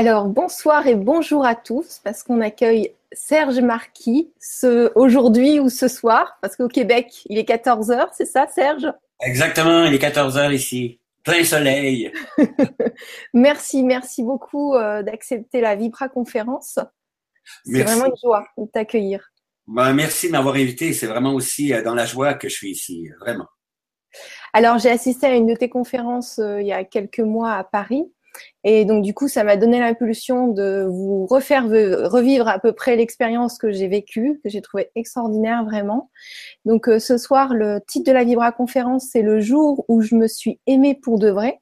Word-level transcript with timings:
Alors, 0.00 0.28
bonsoir 0.28 0.86
et 0.86 0.94
bonjour 0.94 1.44
à 1.44 1.56
tous, 1.56 2.00
parce 2.04 2.22
qu'on 2.22 2.40
accueille 2.40 2.94
Serge 3.10 3.58
Marquis 3.58 4.32
ce, 4.38 4.92
aujourd'hui 4.94 5.58
ou 5.58 5.68
ce 5.68 5.88
soir, 5.88 6.38
parce 6.40 6.54
qu'au 6.54 6.68
Québec, 6.68 7.24
il 7.28 7.36
est 7.36 7.48
14h, 7.48 8.10
c'est 8.12 8.24
ça, 8.24 8.46
Serge? 8.46 8.86
Exactement, 9.20 9.86
il 9.86 9.94
est 9.94 9.98
14h 10.00 10.54
ici. 10.54 11.00
Plein 11.24 11.42
soleil. 11.42 12.12
merci, 13.34 13.82
merci 13.82 14.22
beaucoup 14.22 14.76
euh, 14.76 15.02
d'accepter 15.02 15.60
la 15.60 15.74
Vibra 15.74 16.08
conférence. 16.08 16.78
C'est 17.64 17.82
vraiment 17.82 18.06
une 18.06 18.16
joie 18.22 18.46
de 18.56 18.66
t'accueillir. 18.66 19.32
Ben, 19.66 19.92
merci 19.94 20.28
de 20.28 20.32
m'avoir 20.32 20.54
invité. 20.54 20.92
C'est 20.92 21.08
vraiment 21.08 21.34
aussi 21.34 21.74
euh, 21.74 21.82
dans 21.82 21.96
la 21.96 22.06
joie 22.06 22.34
que 22.34 22.48
je 22.48 22.54
suis 22.54 22.70
ici, 22.70 23.08
vraiment. 23.18 23.48
Alors, 24.52 24.78
j'ai 24.78 24.90
assisté 24.90 25.26
à 25.26 25.34
une 25.34 25.48
de 25.48 25.56
tes 25.56 25.68
conférences 25.68 26.38
euh, 26.38 26.60
il 26.60 26.68
y 26.68 26.72
a 26.72 26.84
quelques 26.84 27.18
mois 27.18 27.54
à 27.54 27.64
Paris. 27.64 28.04
Et 28.64 28.84
donc, 28.84 29.02
du 29.02 29.14
coup, 29.14 29.28
ça 29.28 29.44
m'a 29.44 29.56
donné 29.56 29.78
l'impulsion 29.78 30.48
de 30.48 30.86
vous 30.88 31.26
refaire 31.26 31.64
revivre 31.64 32.48
à 32.48 32.58
peu 32.58 32.72
près 32.72 32.96
l'expérience 32.96 33.58
que 33.58 33.70
j'ai 33.70 33.88
vécue, 33.88 34.40
que 34.42 34.50
j'ai 34.50 34.62
trouvé 34.62 34.90
extraordinaire 34.94 35.64
vraiment. 35.64 36.10
Donc, 36.64 36.88
euh, 36.88 36.98
ce 36.98 37.18
soir, 37.18 37.54
le 37.54 37.80
titre 37.86 38.06
de 38.06 38.12
la 38.12 38.24
Vibra 38.24 38.52
conférence, 38.52 39.08
c'est 39.10 39.22
le 39.22 39.40
jour 39.40 39.84
où 39.88 40.00
je 40.02 40.14
me 40.14 40.26
suis 40.26 40.60
aimée 40.66 40.94
pour 40.94 41.18
de 41.18 41.30
vrai 41.30 41.60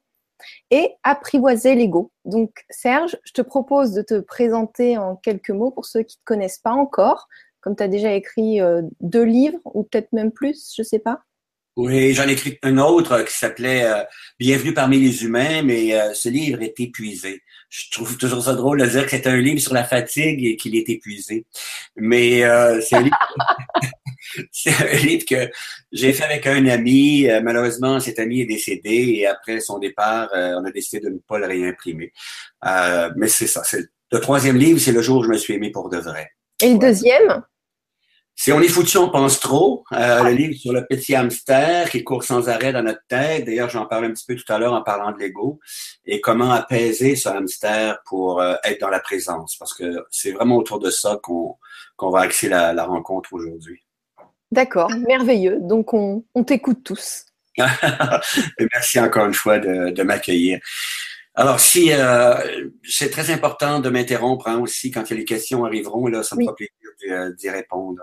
et 0.71 0.93
apprivoiser 1.03 1.75
l'ego. 1.75 2.11
Donc, 2.25 2.51
Serge, 2.69 3.17
je 3.23 3.33
te 3.33 3.41
propose 3.41 3.93
de 3.93 4.01
te 4.01 4.19
présenter 4.19 4.97
en 4.97 5.15
quelques 5.15 5.49
mots 5.49 5.71
pour 5.71 5.85
ceux 5.85 6.03
qui 6.03 6.17
ne 6.17 6.19
te 6.19 6.25
connaissent 6.25 6.59
pas 6.59 6.71
encore, 6.71 7.27
comme 7.61 7.75
tu 7.75 7.83
as 7.83 7.87
déjà 7.87 8.13
écrit 8.13 8.61
euh, 8.61 8.81
deux 9.01 9.23
livres 9.23 9.59
ou 9.65 9.83
peut-être 9.83 10.11
même 10.13 10.31
plus, 10.31 10.73
je 10.75 10.81
ne 10.81 10.85
sais 10.85 10.99
pas. 10.99 11.21
Oui, 11.77 12.15
j'en 12.15 12.27
ai 12.27 12.31
écrit 12.31 12.57
un 12.63 12.79
autre 12.79 13.21
qui 13.21 13.37
s'appelait 13.37 13.83
euh, 13.83 14.03
Bienvenue 14.39 14.73
parmi 14.73 14.97
les 14.99 15.23
humains, 15.23 15.61
mais 15.61 15.93
euh, 15.93 16.11
ce 16.15 16.27
livre 16.27 16.63
est 16.63 16.79
épuisé. 16.79 17.43
Je 17.69 17.91
trouve 17.91 18.17
toujours 18.17 18.43
ça 18.43 18.55
drôle 18.55 18.81
de 18.81 18.87
dire 18.87 19.03
que 19.03 19.11
c'est 19.11 19.27
un 19.27 19.37
livre 19.37 19.59
sur 19.59 19.75
la 19.75 19.83
fatigue 19.83 20.43
et 20.43 20.55
qu'il 20.57 20.75
est 20.75 20.89
épuisé. 20.89 21.45
Mais 21.95 22.43
euh, 22.43 22.81
c'est 22.81 22.95
un, 22.95 23.01
livre... 23.01 23.15
que 25.29 25.51
j'ai 25.91 26.13
fait 26.13 26.23
avec 26.23 26.47
un 26.47 26.65
ami. 26.65 27.27
malheureusement, 27.43 27.99
cet 27.99 28.17
ami 28.17 28.41
est 28.41 28.47
décédé 28.47 29.19
et 29.19 29.27
après 29.27 29.59
son 29.59 29.77
départ, 29.77 30.29
on 30.33 30.65
a 30.65 30.71
décidé 30.71 31.05
de 31.05 31.09
ne 31.11 31.19
pas 31.19 31.37
le 31.37 31.45
réimprimer. 31.45 32.11
mais 33.15 33.27
c'est 33.27 33.45
ça. 33.45 33.61
Le 34.11 34.19
troisième 34.19 34.57
livre, 34.57 34.79
c'est 34.79 34.91
le 34.91 35.03
jour 35.03 35.19
où 35.19 35.23
je 35.23 35.29
me 35.29 35.37
suis 35.37 35.53
aimé 35.53 35.69
pour 35.69 35.89
de 35.89 35.97
vrai. 35.97 36.31
Et 36.63 36.73
le 36.73 36.79
deuxième? 36.79 37.43
Si 38.39 38.51
on 38.51 38.61
est 38.61 38.67
foutu, 38.67 38.99
on 38.99 39.09
pense 39.09 39.39
trop. 39.39 39.83
Euh, 39.93 40.23
le 40.23 40.29
livre 40.29 40.53
sur 40.53 40.71
le 40.71 40.85
petit 40.85 41.15
hamster 41.15 41.89
qui 41.89 42.03
court 42.03 42.23
sans 42.23 42.49
arrêt 42.49 42.71
dans 42.71 42.83
notre 42.83 43.01
tête. 43.07 43.45
D'ailleurs, 43.45 43.69
j'en 43.69 43.87
parlais 43.87 44.07
un 44.07 44.11
petit 44.11 44.25
peu 44.27 44.35
tout 44.35 44.53
à 44.53 44.59
l'heure 44.59 44.73
en 44.73 44.83
parlant 44.83 45.11
de 45.11 45.17
l'ego 45.17 45.59
et 46.05 46.21
comment 46.21 46.51
apaiser 46.51 47.15
ce 47.15 47.29
hamster 47.29 47.97
pour 48.05 48.39
euh, 48.39 48.53
être 48.63 48.79
dans 48.79 48.89
la 48.89 48.99
présence? 48.99 49.55
Parce 49.57 49.73
que 49.73 50.05
c'est 50.11 50.33
vraiment 50.33 50.57
autour 50.57 50.77
de 50.79 50.91
ça 50.91 51.19
qu'on 51.23 51.55
qu'on 51.95 52.11
va 52.11 52.21
axer 52.21 52.47
la, 52.47 52.73
la 52.73 52.85
rencontre 52.85 53.33
aujourd'hui. 53.33 53.83
D'accord, 54.51 54.91
merveilleux. 55.07 55.57
Donc, 55.59 55.95
on, 55.95 56.23
on 56.35 56.43
t'écoute 56.43 56.83
tous. 56.83 57.25
Merci 58.71 58.99
encore 58.99 59.25
une 59.25 59.33
fois 59.33 59.57
de, 59.57 59.89
de 59.89 60.03
m'accueillir. 60.03 60.59
Alors, 61.33 61.59
si 61.59 61.91
euh, 61.91 62.69
c'est 62.83 63.09
très 63.09 63.31
important 63.31 63.79
de 63.79 63.89
m'interrompre 63.89 64.47
hein, 64.47 64.59
aussi 64.59 64.91
quand 64.91 65.09
les 65.09 65.25
questions 65.25 65.65
arriveront, 65.65 66.05
là, 66.05 66.21
ça 66.21 66.35
me 66.35 66.43
fera 66.43 66.55
plaisir 66.55 66.86
d'y 67.37 67.49
répondre. 67.49 68.01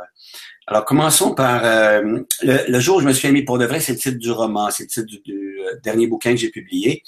Alors, 0.66 0.84
commençons 0.84 1.34
par 1.34 1.64
euh, 1.64 2.20
le, 2.42 2.80
jour 2.80 2.96
où 2.96 3.00
je 3.00 3.06
me 3.06 3.12
suis 3.12 3.28
aimé 3.28 3.42
pour 3.42 3.58
de 3.58 3.66
vrai, 3.66 3.80
c'est 3.80 3.92
le 3.92 3.98
titre 3.98 4.18
du 4.18 4.30
roman, 4.30 4.70
c'est 4.70 4.84
le 4.84 4.88
titre 4.88 5.06
du, 5.24 5.58
euh, 5.60 5.78
dernier 5.82 6.06
bouquin 6.06 6.30
que 6.30 6.38
j'ai 6.38 6.50
publié. 6.50 7.02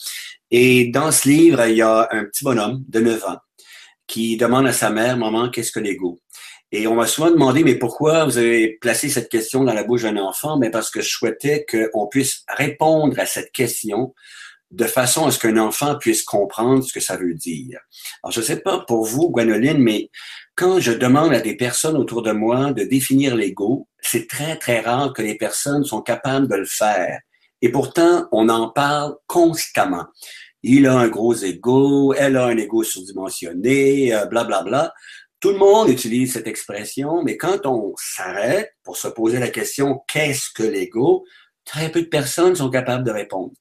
Et 0.50 0.88
dans 0.88 1.10
ce 1.10 1.28
livre, 1.28 1.66
il 1.66 1.76
y 1.76 1.82
a 1.82 2.08
un 2.10 2.24
petit 2.24 2.44
bonhomme 2.44 2.84
de 2.88 3.00
9 3.00 3.24
ans 3.24 3.38
qui 4.06 4.36
demande 4.36 4.66
à 4.66 4.72
sa 4.72 4.90
mère, 4.90 5.16
maman, 5.16 5.50
qu'est-ce 5.50 5.72
que 5.72 5.80
l'ego? 5.80 6.20
Et 6.72 6.86
on 6.86 6.94
m'a 6.94 7.06
souvent 7.06 7.30
demandé, 7.30 7.62
mais 7.62 7.76
pourquoi 7.76 8.24
vous 8.24 8.38
avez 8.38 8.76
placé 8.80 9.08
cette 9.08 9.28
question 9.28 9.64
dans 9.64 9.72
la 9.72 9.84
bouche 9.84 10.02
d'un 10.02 10.16
enfant? 10.16 10.58
Mais 10.58 10.70
parce 10.70 10.90
que 10.90 11.00
je 11.00 11.08
souhaitais 11.08 11.64
qu'on 11.64 12.06
puisse 12.08 12.44
répondre 12.48 13.18
à 13.18 13.26
cette 13.26 13.52
question 13.52 14.14
de 14.70 14.84
façon 14.84 15.26
à 15.26 15.30
ce 15.30 15.38
qu'un 15.38 15.56
enfant 15.58 15.96
puisse 15.96 16.22
comprendre 16.22 16.82
ce 16.84 16.92
que 16.92 17.00
ça 17.00 17.16
veut 17.16 17.34
dire. 17.34 17.80
Alors, 18.22 18.32
je 18.32 18.40
ne 18.40 18.44
sais 18.44 18.60
pas 18.60 18.80
pour 18.80 19.04
vous, 19.04 19.30
Gwenoline, 19.30 19.78
mais 19.78 20.10
quand 20.54 20.80
je 20.80 20.92
demande 20.92 21.32
à 21.34 21.40
des 21.40 21.56
personnes 21.56 21.96
autour 21.96 22.22
de 22.22 22.32
moi 22.32 22.72
de 22.72 22.84
définir 22.84 23.36
l'ego, 23.36 23.88
c'est 24.00 24.28
très, 24.28 24.56
très 24.56 24.80
rare 24.80 25.12
que 25.12 25.22
les 25.22 25.36
personnes 25.36 25.84
sont 25.84 26.02
capables 26.02 26.48
de 26.48 26.56
le 26.56 26.64
faire. 26.64 27.20
Et 27.62 27.70
pourtant, 27.70 28.26
on 28.32 28.48
en 28.48 28.70
parle 28.70 29.16
constamment. 29.26 30.06
Il 30.62 30.86
a 30.86 30.94
un 30.94 31.08
gros 31.08 31.34
ego, 31.34 32.12
elle 32.14 32.36
a 32.36 32.46
un 32.46 32.56
ego 32.56 32.82
surdimensionné, 32.82 34.08
blablabla. 34.08 34.22
Euh, 34.22 34.44
bla, 34.44 34.62
bla. 34.62 34.94
Tout 35.38 35.50
le 35.50 35.58
monde 35.58 35.90
utilise 35.90 36.32
cette 36.32 36.46
expression, 36.46 37.22
mais 37.22 37.36
quand 37.36 37.66
on 37.66 37.94
s'arrête 37.98 38.72
pour 38.82 38.96
se 38.96 39.08
poser 39.08 39.38
la 39.38 39.48
question 39.48 40.00
qu'est-ce 40.08 40.48
que 40.54 40.62
l'ego, 40.62 41.24
très 41.66 41.90
peu 41.90 42.00
de 42.00 42.06
personnes 42.06 42.56
sont 42.56 42.70
capables 42.70 43.04
de 43.04 43.10
répondre. 43.10 43.52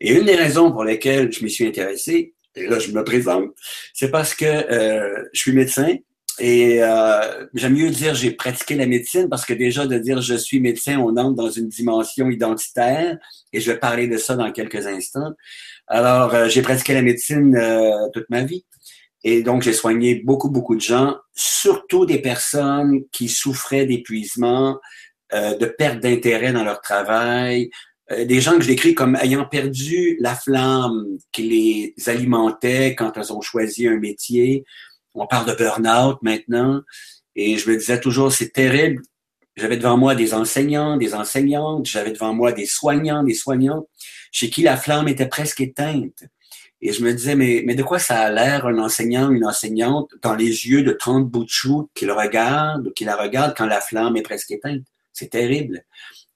Et 0.00 0.14
une 0.14 0.24
des 0.24 0.36
raisons 0.36 0.72
pour 0.72 0.84
lesquelles 0.84 1.30
je 1.30 1.44
m'y 1.44 1.50
suis 1.50 1.66
intéressé, 1.66 2.34
et 2.54 2.66
là 2.66 2.78
je 2.78 2.90
me 2.92 3.04
présente, 3.04 3.50
c'est 3.92 4.10
parce 4.10 4.34
que 4.34 4.46
euh, 4.46 5.24
je 5.34 5.40
suis 5.40 5.52
médecin 5.52 5.96
et 6.40 6.82
euh, 6.82 7.46
j'aime 7.54 7.74
mieux 7.74 7.90
dire 7.90 8.14
j'ai 8.14 8.30
pratiqué 8.30 8.76
la 8.76 8.86
médecine 8.86 9.28
parce 9.28 9.44
que 9.44 9.52
déjà 9.52 9.86
de 9.86 9.98
dire 9.98 10.20
je 10.20 10.34
suis 10.34 10.60
médecin, 10.60 10.98
on 10.98 11.16
entre 11.16 11.34
dans 11.34 11.50
une 11.50 11.68
dimension 11.68 12.30
identitaire 12.30 13.18
et 13.52 13.60
je 13.60 13.72
vais 13.72 13.78
parler 13.78 14.06
de 14.06 14.16
ça 14.16 14.36
dans 14.36 14.50
quelques 14.52 14.86
instants. 14.86 15.32
Alors 15.88 16.34
euh, 16.34 16.48
j'ai 16.48 16.62
pratiqué 16.62 16.94
la 16.94 17.02
médecine 17.02 17.56
euh, 17.56 18.08
toute 18.12 18.30
ma 18.30 18.44
vie. 18.44 18.64
Et 19.24 19.42
donc, 19.42 19.62
j'ai 19.62 19.72
soigné 19.72 20.22
beaucoup, 20.24 20.48
beaucoup 20.48 20.76
de 20.76 20.80
gens, 20.80 21.16
surtout 21.34 22.06
des 22.06 22.20
personnes 22.20 23.02
qui 23.10 23.28
souffraient 23.28 23.84
d'épuisement, 23.84 24.78
euh, 25.32 25.56
de 25.56 25.66
perte 25.66 26.00
d'intérêt 26.00 26.52
dans 26.52 26.64
leur 26.64 26.80
travail, 26.80 27.70
euh, 28.10 28.24
des 28.24 28.40
gens 28.40 28.56
que 28.56 28.62
je 28.62 28.68
décris 28.68 28.94
comme 28.94 29.16
ayant 29.16 29.44
perdu 29.44 30.16
la 30.20 30.34
flamme 30.34 31.18
qui 31.32 31.42
les 31.42 32.08
alimentait 32.08 32.94
quand 32.94 33.16
elles 33.16 33.32
ont 33.32 33.40
choisi 33.40 33.86
un 33.86 33.98
métier. 33.98 34.64
On 35.14 35.26
parle 35.26 35.46
de 35.46 35.54
burn-out 35.54 36.18
maintenant. 36.22 36.82
Et 37.36 37.56
je 37.58 37.70
me 37.70 37.76
disais 37.76 38.00
toujours, 38.00 38.32
c'est 38.32 38.52
terrible. 38.52 39.02
J'avais 39.56 39.76
devant 39.76 39.96
moi 39.96 40.14
des 40.14 40.34
enseignants, 40.34 40.96
des 40.96 41.14
enseignantes, 41.14 41.86
j'avais 41.86 42.12
devant 42.12 42.32
moi 42.32 42.52
des 42.52 42.66
soignants, 42.66 43.24
des 43.24 43.34
soignants, 43.34 43.88
chez 44.30 44.50
qui 44.50 44.62
la 44.62 44.76
flamme 44.76 45.08
était 45.08 45.26
presque 45.26 45.60
éteinte. 45.60 46.24
Et 46.80 46.92
je 46.92 47.02
me 47.02 47.12
disais, 47.12 47.34
mais, 47.34 47.62
mais 47.66 47.74
de 47.74 47.82
quoi 47.82 47.98
ça 47.98 48.20
a 48.20 48.30
l'air 48.30 48.66
un 48.66 48.78
enseignant, 48.78 49.30
une 49.30 49.44
enseignante, 49.44 50.12
dans 50.22 50.34
les 50.34 50.66
yeux 50.68 50.82
de 50.82 50.92
30 50.92 51.28
bouts 51.28 51.44
de 51.44 51.48
chou 51.50 51.90
qui 51.94 52.06
le 52.06 52.12
regardent, 52.12 52.94
qui 52.94 53.04
la 53.04 53.16
regardent 53.16 53.54
quand 53.56 53.66
la 53.66 53.80
flamme 53.80 54.16
est 54.16 54.22
presque 54.22 54.52
éteinte? 54.52 54.84
C'est 55.18 55.30
terrible. 55.30 55.84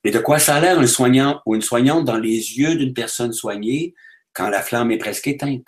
Et 0.03 0.11
de 0.11 0.19
quoi 0.19 0.41
ça 0.41 0.57
a 0.57 0.61
l'air 0.61 0.81
un 0.81 0.89
soignant 0.89 1.41
ou 1.47 1.55
une 1.55 1.63
soignante 1.63 2.05
dans 2.05 2.19
les 2.19 2.59
yeux 2.59 2.75
d'une 2.75 2.95
personne 2.95 3.33
soignée 3.33 3.95
quand 4.33 4.49
la 4.49 4.61
flamme 4.61 4.91
est 4.91 4.99
presque 4.99 5.29
éteinte? 5.29 5.67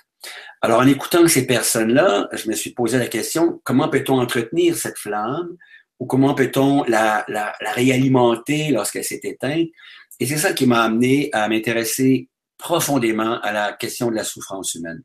Alors, 0.63 0.81
en 0.81 0.87
écoutant 0.89 1.29
ces 1.29 1.47
personnes-là, 1.47 2.29
je 2.33 2.49
me 2.49 2.55
suis 2.55 2.71
posé 2.71 2.99
la 2.99 3.07
question, 3.07 3.61
comment 3.63 3.89
peut-on 3.89 4.19
entretenir 4.19 4.77
cette 4.77 4.99
flamme 4.99 5.57
ou 6.01 6.07
comment 6.07 6.35
peut-on 6.35 6.83
la, 6.85 7.25
la, 7.29 7.53
la 7.61 7.71
réalimenter 7.71 8.71
lorsqu'elle 8.71 9.05
s'est 9.05 9.21
éteinte? 9.23 9.69
Et 10.19 10.27
c'est 10.27 10.39
ça 10.39 10.53
qui 10.53 10.67
m'a 10.67 10.83
amené 10.83 11.29
à 11.33 11.49
m'intéresser 11.49 12.29
profondément 12.59 13.41
à 13.43 13.53
la 13.53 13.73
question 13.75 14.11
de 14.11 14.17
la 14.17 14.25
souffrance 14.25 14.75
humaine. 14.75 15.03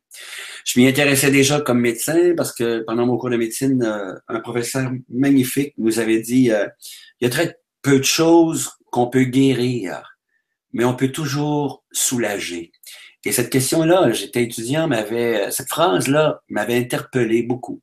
Je 0.65 0.79
m'y 0.79 0.87
intéressais 0.87 1.29
déjà 1.29 1.61
comme 1.61 1.81
médecin 1.81 2.33
parce 2.35 2.53
que 2.53 2.79
pendant 2.87 3.05
mon 3.05 3.17
cours 3.17 3.29
de 3.29 3.37
médecine, 3.37 3.83
euh, 3.83 4.15
un 4.27 4.39
professeur 4.39 4.89
magnifique 5.09 5.73
nous 5.77 5.99
avait 5.99 6.21
dit, 6.21 6.51
euh, 6.51 6.67
il 7.19 7.25
y 7.25 7.27
a 7.27 7.29
très 7.29 7.59
peu 7.81 7.99
de 7.99 8.03
choses 8.03 8.71
qu'on 8.91 9.07
peut 9.07 9.23
guérir, 9.23 10.17
mais 10.73 10.85
on 10.85 10.95
peut 10.95 11.11
toujours 11.11 11.83
soulager. 11.91 12.71
Et 13.25 13.31
cette 13.31 13.49
question-là, 13.49 14.11
j'étais 14.11 14.43
étudiant, 14.43 14.87
m'avait, 14.87 15.51
cette 15.51 15.69
phrase-là 15.69 16.41
m'avait 16.49 16.77
interpellé 16.77 17.43
beaucoup. 17.43 17.81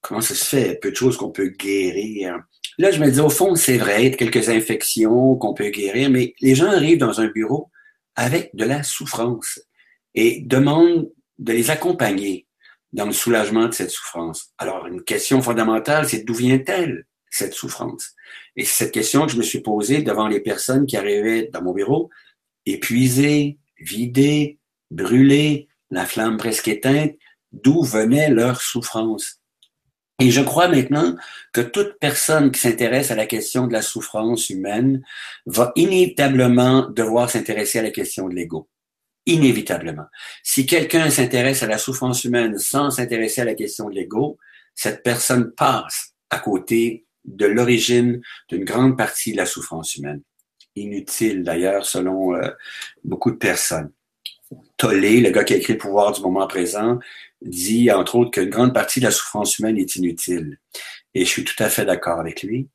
Comment 0.00 0.20
ça 0.20 0.34
se 0.34 0.44
fait? 0.44 0.78
Peu 0.80 0.90
de 0.90 0.96
choses 0.96 1.16
qu'on 1.16 1.30
peut 1.30 1.48
guérir. 1.48 2.38
Là, 2.78 2.90
je 2.90 2.98
me 2.98 3.10
dis, 3.10 3.20
au 3.20 3.30
fond, 3.30 3.54
c'est 3.54 3.78
vrai, 3.78 4.02
il 4.04 4.10
y 4.10 4.12
a 4.12 4.16
quelques 4.16 4.48
infections 4.48 5.36
qu'on 5.36 5.54
peut 5.54 5.68
guérir, 5.68 6.10
mais 6.10 6.34
les 6.40 6.54
gens 6.54 6.70
arrivent 6.70 6.98
dans 6.98 7.20
un 7.20 7.28
bureau 7.28 7.70
avec 8.16 8.54
de 8.54 8.64
la 8.64 8.82
souffrance 8.82 9.60
et 10.14 10.40
demandent 10.40 11.08
de 11.38 11.52
les 11.52 11.70
accompagner 11.70 12.46
dans 12.92 13.06
le 13.06 13.12
soulagement 13.12 13.66
de 13.66 13.74
cette 13.74 13.90
souffrance. 13.90 14.52
Alors, 14.58 14.86
une 14.86 15.02
question 15.02 15.40
fondamentale, 15.40 16.08
c'est 16.08 16.24
d'où 16.24 16.34
vient-elle, 16.34 17.06
cette 17.36 17.54
souffrance? 17.54 18.14
Et 18.56 18.64
c'est 18.64 18.84
cette 18.84 18.94
question 18.94 19.26
que 19.26 19.32
je 19.32 19.38
me 19.38 19.42
suis 19.42 19.60
posée 19.60 20.02
devant 20.02 20.28
les 20.28 20.40
personnes 20.40 20.86
qui 20.86 20.96
arrivaient 20.96 21.48
dans 21.52 21.62
mon 21.62 21.72
bureau, 21.72 22.10
épuisées, 22.66 23.58
vidées, 23.78 24.58
brûlées, 24.90 25.68
la 25.90 26.06
flamme 26.06 26.36
presque 26.36 26.68
éteinte, 26.68 27.14
d'où 27.52 27.82
venait 27.82 28.30
leur 28.30 28.60
souffrance? 28.60 29.40
Et 30.20 30.30
je 30.30 30.40
crois 30.40 30.68
maintenant 30.68 31.16
que 31.52 31.60
toute 31.60 31.98
personne 31.98 32.52
qui 32.52 32.60
s'intéresse 32.60 33.10
à 33.10 33.16
la 33.16 33.26
question 33.26 33.66
de 33.66 33.72
la 33.72 33.82
souffrance 33.82 34.48
humaine 34.48 35.04
va 35.46 35.72
inévitablement 35.74 36.88
devoir 36.88 37.28
s'intéresser 37.30 37.80
à 37.80 37.82
la 37.82 37.90
question 37.90 38.28
de 38.28 38.34
l'ego. 38.34 38.68
inévitablement. 39.26 40.06
Si 40.42 40.66
quelqu'un 40.66 41.10
s'intéresse 41.10 41.62
à 41.62 41.66
la 41.66 41.78
souffrance 41.78 42.24
humaine 42.24 42.58
sans 42.58 42.90
s'intéresser 42.90 43.40
à 43.40 43.44
la 43.44 43.54
question 43.54 43.88
de 43.88 43.94
l'ego, 43.94 44.38
cette 44.74 45.02
personne 45.02 45.52
passe 45.52 46.14
à 46.30 46.38
côté 46.38 47.03
de 47.24 47.46
l'origine 47.46 48.20
d'une 48.48 48.64
grande 48.64 48.96
partie 48.96 49.32
de 49.32 49.38
la 49.38 49.46
souffrance 49.46 49.96
humaine. 49.96 50.22
Inutile 50.76 51.42
d'ailleurs 51.42 51.86
selon 51.86 52.34
euh, 52.34 52.50
beaucoup 53.04 53.30
de 53.30 53.36
personnes. 53.36 53.92
Tollé, 54.76 55.20
le 55.20 55.30
gars 55.30 55.44
qui 55.44 55.54
a 55.54 55.56
écrit 55.56 55.72
Le 55.72 55.78
pouvoir 55.78 56.12
du 56.12 56.20
moment 56.20 56.46
présent, 56.46 56.98
dit 57.42 57.90
entre 57.90 58.16
autres 58.16 58.30
qu'une 58.30 58.50
grande 58.50 58.74
partie 58.74 59.00
de 59.00 59.06
la 59.06 59.10
souffrance 59.10 59.58
humaine 59.58 59.78
est 59.78 59.96
inutile. 59.96 60.58
Et 61.14 61.24
je 61.24 61.30
suis 61.30 61.44
tout 61.44 61.60
à 61.62 61.68
fait 61.68 61.84
d'accord 61.84 62.20
avec 62.20 62.42
lui. 62.42 62.68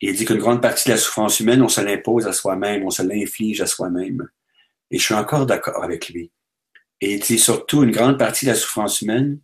Il 0.00 0.14
dit 0.14 0.24
qu'une 0.24 0.38
grande 0.38 0.62
partie 0.62 0.88
de 0.88 0.94
la 0.94 0.98
souffrance 0.98 1.40
humaine, 1.40 1.62
on 1.62 1.68
se 1.68 1.80
l'impose 1.80 2.26
à 2.26 2.32
soi-même, 2.32 2.84
on 2.84 2.90
se 2.90 3.02
l'inflige 3.02 3.60
à 3.60 3.66
soi-même. 3.66 4.28
Et 4.90 4.98
je 4.98 5.04
suis 5.04 5.14
encore 5.14 5.46
d'accord 5.46 5.84
avec 5.84 6.08
lui. 6.08 6.30
Et 7.00 7.14
il 7.14 7.20
dit 7.20 7.38
surtout, 7.38 7.82
une 7.82 7.90
grande 7.90 8.18
partie 8.18 8.46
de 8.46 8.50
la 8.50 8.56
souffrance 8.56 9.02
humaine 9.02 9.40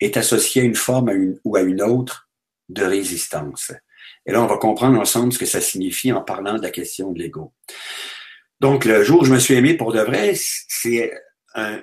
est 0.00 0.16
associée 0.16 0.62
à 0.62 0.64
une 0.64 0.74
forme 0.74 1.36
ou 1.44 1.56
à 1.56 1.60
une 1.60 1.82
autre 1.82 2.28
de 2.68 2.84
résistance. 2.84 3.72
Et 4.28 4.32
là, 4.32 4.42
on 4.42 4.46
va 4.46 4.58
comprendre 4.58 5.00
ensemble 5.00 5.32
ce 5.32 5.38
que 5.38 5.46
ça 5.46 5.62
signifie 5.62 6.12
en 6.12 6.20
parlant 6.20 6.58
de 6.58 6.62
la 6.62 6.70
question 6.70 7.12
de 7.12 7.18
l'ego. 7.18 7.54
Donc, 8.60 8.84
le 8.84 9.02
jour 9.02 9.22
où 9.22 9.24
je 9.24 9.32
me 9.32 9.38
suis 9.38 9.54
aimé 9.54 9.74
pour 9.74 9.90
de 9.92 10.00
vrai, 10.00 10.34
c'est 10.36 11.10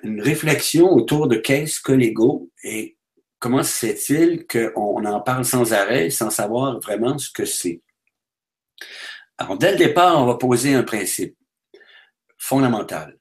une 0.04 0.22
réflexion 0.22 0.94
autour 0.94 1.28
de 1.28 1.38
qu'est-ce 1.38 1.82
que 1.82 1.92
l'ego 1.92 2.52
et 2.64 2.98
comment 3.40 3.64
se 3.64 3.88
fait-il 3.88 4.46
qu'on 4.46 5.04
en 5.06 5.22
parle 5.22 5.44
sans 5.44 5.74
arrêt, 5.74 6.12
sans 6.12 6.30
savoir 6.30 6.80
vraiment 6.80 7.18
ce 7.18 7.32
que 7.32 7.46
c'est. 7.46 7.82
Alors, 9.40 9.58
dès 9.58 9.72
le 9.72 9.78
départ, 9.78 10.22
on 10.22 10.28
va 10.28 10.36
poser 10.36 10.76
un 10.76 10.84
principe 10.84 11.36
fondamental. 12.38 13.18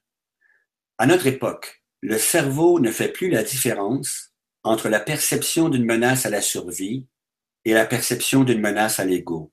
À 0.99 1.07
notre 1.07 1.25
époque, 1.25 1.83
le 2.01 2.19
cerveau 2.19 2.79
ne 2.79 2.91
fait 2.91 3.11
plus 3.11 3.31
la 3.31 3.41
différence 3.41 4.33
entre 4.63 4.87
la 4.87 4.99
perception 4.99 5.67
d'une 5.67 5.83
menace 5.83 6.27
à 6.27 6.29
la 6.29 6.41
survie 6.41 7.07
et 7.65 7.73
la 7.73 7.85
perception 7.85 8.43
d'une 8.43 8.61
menace 8.61 8.99
à 8.99 9.05
l'ego. 9.05 9.51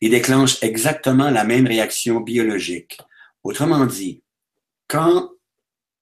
Il 0.00 0.10
déclenche 0.10 0.62
exactement 0.62 1.30
la 1.30 1.44
même 1.44 1.66
réaction 1.66 2.20
biologique. 2.20 2.98
Autrement 3.42 3.86
dit, 3.86 4.22
quand 4.88 5.30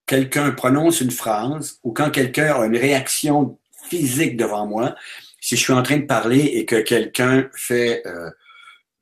quelqu'un 0.07 0.51
prononce 0.53 1.01
une 1.01 1.11
phrase 1.11 1.79
ou 1.83 1.93
quand 1.93 2.11
quelqu'un 2.11 2.55
a 2.55 2.67
une 2.67 2.77
réaction 2.77 3.59
physique 3.89 4.37
devant 4.37 4.67
moi, 4.67 4.95
si 5.41 5.57
je 5.57 5.63
suis 5.63 5.73
en 5.73 5.83
train 5.83 5.99
de 5.99 6.07
parler 6.07 6.41
et 6.41 6.65
que 6.65 6.81
quelqu'un 6.81 7.49
fait 7.55 8.03
euh, 8.07 8.31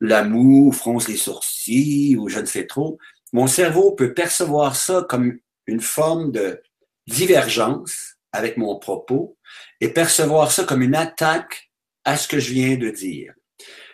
la 0.01 0.23
moue, 0.23 0.71
fronce 0.71 1.07
les 1.07 1.17
sourcils 1.17 2.17
ou 2.17 2.27
je 2.27 2.39
ne 2.39 2.45
sais 2.45 2.65
trop, 2.65 2.97
mon 3.31 3.47
cerveau 3.47 3.93
peut 3.93 4.13
percevoir 4.13 4.75
ça 4.75 5.05
comme 5.07 5.39
une 5.67 5.79
forme 5.79 6.31
de 6.31 6.61
divergence 7.07 8.17
avec 8.31 8.57
mon 8.57 8.77
propos 8.77 9.37
et 9.79 9.89
percevoir 9.89 10.51
ça 10.51 10.65
comme 10.65 10.81
une 10.81 10.95
attaque 10.95 11.71
à 12.05 12.17
ce 12.17 12.27
que 12.27 12.39
je 12.39 12.51
viens 12.51 12.75
de 12.75 12.89
dire. 12.89 13.33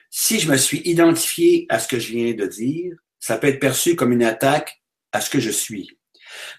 Si 0.09 0.39
je 0.39 0.51
me 0.51 0.57
suis 0.57 0.81
identifié 0.85 1.65
à 1.69 1.79
ce 1.79 1.87
que 1.87 1.99
je 1.99 2.11
viens 2.11 2.33
de 2.33 2.45
dire, 2.45 2.95
ça 3.19 3.37
peut 3.37 3.47
être 3.47 3.59
perçu 3.59 3.95
comme 3.95 4.11
une 4.11 4.23
attaque 4.23 4.81
à 5.11 5.21
ce 5.21 5.29
que 5.29 5.39
je 5.39 5.51
suis. 5.51 5.99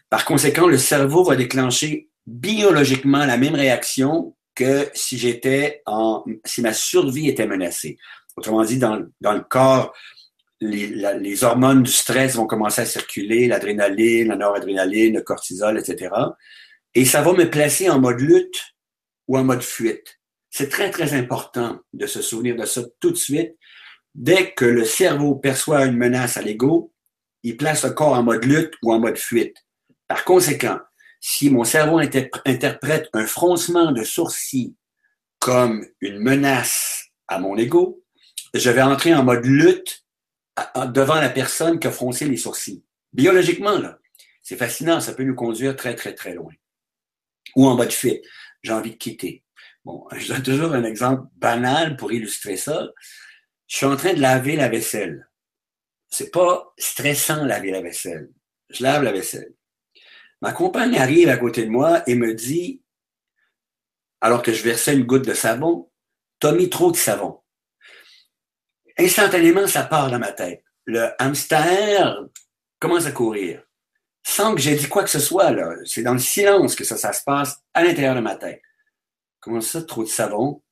Par 0.09 0.25
conséquent, 0.25 0.67
le 0.67 0.79
cerveau 0.79 1.25
va 1.25 1.37
déclencher 1.37 2.09
biologiquement 2.27 3.25
la 3.25 3.37
même 3.37 3.55
réaction 3.55 4.37
que 4.55 4.89
si 4.95 5.19
j'étais 5.19 5.83
en, 5.87 6.25
si 6.45 6.61
ma 6.61 6.73
survie 6.73 7.29
était 7.29 7.47
menacée. 7.47 7.97
Autrement 8.37 8.65
dit, 8.65 8.79
dans, 8.79 9.05
dans 9.21 9.33
le 9.33 9.41
corps, 9.41 9.93
les, 10.61 10.89
les, 10.89 11.45
hormones 11.45 11.83
du 11.83 11.91
stress 11.91 12.35
vont 12.35 12.47
commencer 12.47 12.83
à 12.83 12.87
circuler, 12.87 13.49
l'adrénaline, 13.49 14.29
la 14.29 14.37
noradrénaline, 14.37 15.15
le 15.15 15.23
cortisol, 15.23 15.79
etc. 15.79 16.15
Et 16.95 17.05
ça 17.05 17.23
va 17.23 17.33
me 17.33 17.49
placer 17.49 17.89
en 17.89 17.99
mode 17.99 18.21
lutte 18.21 18.75
ou 19.27 19.39
en 19.39 19.45
mode 19.45 19.63
fuite. 19.63 20.20
C'est 20.51 20.69
très, 20.69 20.91
très 20.91 21.15
important 21.15 21.81
de 21.93 22.07
se 22.07 22.23
souvenir 22.23 22.57
de 22.57 22.65
ça 22.65 22.83
tout 22.99 23.11
de 23.11 23.17
suite. 23.17 23.57
Dès 24.15 24.53
que 24.53 24.65
le 24.65 24.85
cerveau 24.85 25.37
perçoit 25.37 25.87
une 25.87 25.97
menace 25.97 26.37
à 26.37 26.43
l'ego, 26.43 26.93
il 27.43 27.57
place 27.57 27.85
le 27.85 27.91
corps 27.91 28.15
en 28.15 28.23
mode 28.23 28.45
lutte 28.45 28.75
ou 28.83 28.93
en 28.93 28.99
mode 28.99 29.17
fuite. 29.17 29.57
Par 30.09 30.25
conséquent, 30.25 30.79
si 31.21 31.51
mon 31.51 31.65
cerveau 31.65 31.99
interprète 31.99 33.09
un 33.13 33.27
froncement 33.27 33.93
de 33.93 34.03
sourcils 34.03 34.75
comme 35.39 35.87
une 36.01 36.19
menace 36.19 37.07
à 37.29 37.39
mon 37.39 37.57
ego, 37.57 38.03
je 38.53 38.71
vais 38.71 38.83
entrer 38.83 39.15
en 39.15 39.23
mode 39.23 39.45
lutte 39.45 40.05
devant 40.89 41.15
la 41.15 41.31
personne 41.31 41.79
qui 41.79 41.87
a 41.87 41.93
froncé 41.93 42.27
les 42.27 42.37
sourcils. 42.37 42.83
Biologiquement, 43.13 43.79
là, 43.79 43.99
c'est 44.43 44.57
fascinant, 44.57 45.01
ça 45.01 45.15
peut 45.15 45.23
nous 45.23 45.35
conduire 45.35 45.77
très, 45.77 45.95
très, 45.95 46.15
très 46.15 46.35
loin. 46.35 46.53
Ou 47.55 47.67
en 47.67 47.77
mode 47.77 47.93
fuite, 47.93 48.25
j'ai 48.63 48.73
envie 48.73 48.91
de 48.91 48.97
quitter. 48.97 49.45
Bon, 49.85 50.07
je 50.17 50.33
donne 50.33 50.43
toujours 50.43 50.73
un 50.73 50.85
exemple 50.85 51.29
banal 51.37 51.97
pour 51.97 52.13
illustrer 52.13 52.57
ça. 52.57 52.89
Je 53.67 53.77
suis 53.77 53.87
en 53.87 53.97
train 53.97 54.15
de 54.15 54.21
laver 54.21 54.57
la 54.57 54.69
vaisselle. 54.69 55.29
C'est 56.09 56.31
pas 56.31 56.73
stressant 56.77 57.45
laver 57.45 57.71
la 57.71 57.81
vaisselle. 57.81 58.31
Je 58.69 58.83
lave 58.83 59.03
la 59.03 59.13
vaisselle. 59.13 59.55
Ma 60.43 60.53
compagne 60.53 60.97
arrive 60.99 61.29
à 61.29 61.37
côté 61.37 61.65
de 61.65 61.71
moi 61.71 62.03
et 62.09 62.15
me 62.15 62.35
dit, 62.35 62.83
alors 64.21 64.43
que 64.43 64.53
je 64.53 64.63
versais 64.63 64.95
une 64.95 65.05
goutte 65.05 65.27
de 65.27 65.35
savon, 65.35 65.91
t'as 66.41 66.53
mis 66.53 66.69
trop 66.69 66.91
de 66.91 66.97
savon. 66.97 67.41
Instantanément, 68.99 69.67
ça 69.67 69.85
part 69.85 70.11
dans 70.11 70.19
ma 70.19 70.33
tête. 70.33 70.65
Le 70.85 71.11
hamster 71.19 72.27
commence 72.79 73.07
à 73.07 73.13
courir. 73.13 73.63
Sans 74.27 74.55
que 74.55 74.61
j'ai 74.61 74.75
dit 74.75 74.89
quoi 74.89 75.05
que 75.05 75.11
ce 75.11 75.19
soit, 75.19 75.51
là. 75.51 75.75
C'est 75.85 76.03
dans 76.03 76.13
le 76.13 76.19
silence 76.19 76.75
que 76.75 76.85
ça, 76.85 76.97
ça 76.97 77.13
se 77.13 77.23
passe 77.23 77.63
à 77.73 77.83
l'intérieur 77.83 78.15
de 78.15 78.21
ma 78.21 78.37
tête. 78.37 78.63
Comment 79.41 79.61
ça, 79.61 79.83
trop 79.83 80.05
de 80.05 80.09
savon? 80.09 80.63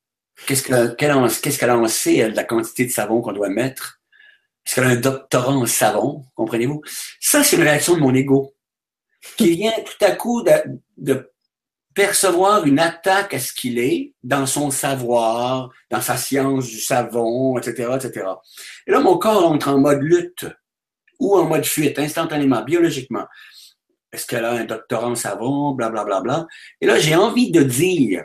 Qu'est-ce 0.46 0.62
qu'elle 0.94 1.70
en 1.70 1.88
sait, 1.88 2.16
elle, 2.16 2.32
de 2.32 2.36
la 2.36 2.44
quantité 2.44 2.84
de 2.84 2.90
savon 2.90 3.20
qu'on 3.20 3.32
doit 3.32 3.48
mettre? 3.48 4.00
Est-ce 4.64 4.74
qu'elle 4.74 4.84
a 4.84 4.88
un 4.88 4.96
doctorat 4.96 5.52
en 5.52 5.66
savon? 5.66 6.24
Comprenez-vous? 6.34 6.82
Ça, 7.20 7.42
c'est 7.42 7.56
une 7.56 7.62
réaction 7.62 7.94
de 7.94 8.00
mon 8.00 8.14
ego 8.14 8.54
qui 9.36 9.50
vient 9.56 9.72
tout 9.72 10.04
à 10.04 10.12
coup 10.12 10.42
de, 10.96 11.30
percevoir 11.94 12.64
une 12.64 12.78
attaque 12.78 13.34
à 13.34 13.40
ce 13.40 13.52
qu'il 13.52 13.78
est 13.78 14.14
dans 14.22 14.46
son 14.46 14.70
savoir, 14.70 15.70
dans 15.90 16.00
sa 16.00 16.16
science 16.16 16.68
du 16.68 16.78
savon, 16.78 17.58
etc., 17.58 17.90
etc. 17.96 18.26
Et 18.86 18.92
là, 18.92 19.00
mon 19.00 19.18
corps 19.18 19.50
entre 19.50 19.68
en 19.68 19.78
mode 19.78 20.02
lutte 20.02 20.46
ou 21.18 21.36
en 21.36 21.46
mode 21.46 21.64
fuite 21.64 21.98
instantanément, 21.98 22.62
biologiquement. 22.62 23.24
Est-ce 24.12 24.26
qu'elle 24.26 24.44
a 24.44 24.52
un 24.52 24.64
doctorat 24.64 25.08
en 25.08 25.16
savon, 25.16 25.72
blablabla. 25.72 26.20
Bla, 26.20 26.20
bla, 26.20 26.38
bla. 26.40 26.46
Et 26.80 26.86
là, 26.86 26.98
j'ai 27.00 27.16
envie 27.16 27.50
de 27.50 27.62
dire, 27.62 28.24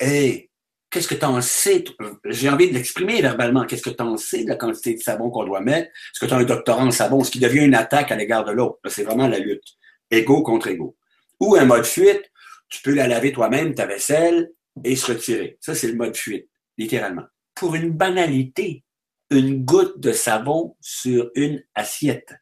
hé, 0.00 0.50
qu'est-ce 0.90 1.08
que 1.08 1.14
tu 1.14 1.24
en 1.24 1.40
sais? 1.40 1.84
J'ai 2.26 2.48
envie 2.48 2.68
de 2.68 2.74
l'exprimer 2.74 3.20
verbalement. 3.20 3.64
Qu'est-ce 3.64 3.82
que 3.82 3.90
tu 3.90 4.02
en 4.02 4.16
sais 4.16 4.44
de 4.44 4.48
la 4.48 4.56
quantité 4.56 4.94
de 4.94 5.00
savon 5.00 5.30
qu'on 5.30 5.44
doit 5.44 5.60
mettre? 5.60 5.88
Est-ce 5.88 6.20
que 6.20 6.26
tu 6.26 6.34
as 6.34 6.38
un 6.38 6.44
doctorat 6.44 6.84
en 6.84 6.90
savon? 6.90 7.22
Ce 7.24 7.30
qui 7.30 7.40
devient 7.40 7.64
une 7.64 7.74
attaque 7.74 8.12
à 8.12 8.16
l'égard 8.16 8.44
de 8.44 8.52
l'autre. 8.52 8.78
C'est 8.88 9.04
vraiment 9.04 9.28
la 9.28 9.38
lutte. 9.38 9.76
Égo 10.10 10.42
contre 10.42 10.68
égo. 10.68 10.96
Ou 11.40 11.56
un 11.56 11.64
mode 11.64 11.84
fuite, 11.84 12.30
tu 12.68 12.82
peux 12.82 12.94
la 12.94 13.06
laver 13.06 13.32
toi-même, 13.32 13.74
ta 13.74 13.86
vaisselle, 13.86 14.50
et 14.84 14.96
se 14.96 15.12
retirer. 15.12 15.58
Ça, 15.60 15.74
c'est 15.74 15.88
le 15.88 15.94
mode 15.94 16.16
fuite, 16.16 16.48
littéralement. 16.78 17.24
Pour 17.54 17.74
une 17.74 17.90
banalité, 17.90 18.84
une 19.30 19.64
goutte 19.64 19.98
de 19.98 20.12
savon 20.12 20.76
sur 20.80 21.30
une 21.34 21.62
assiette. 21.74 22.34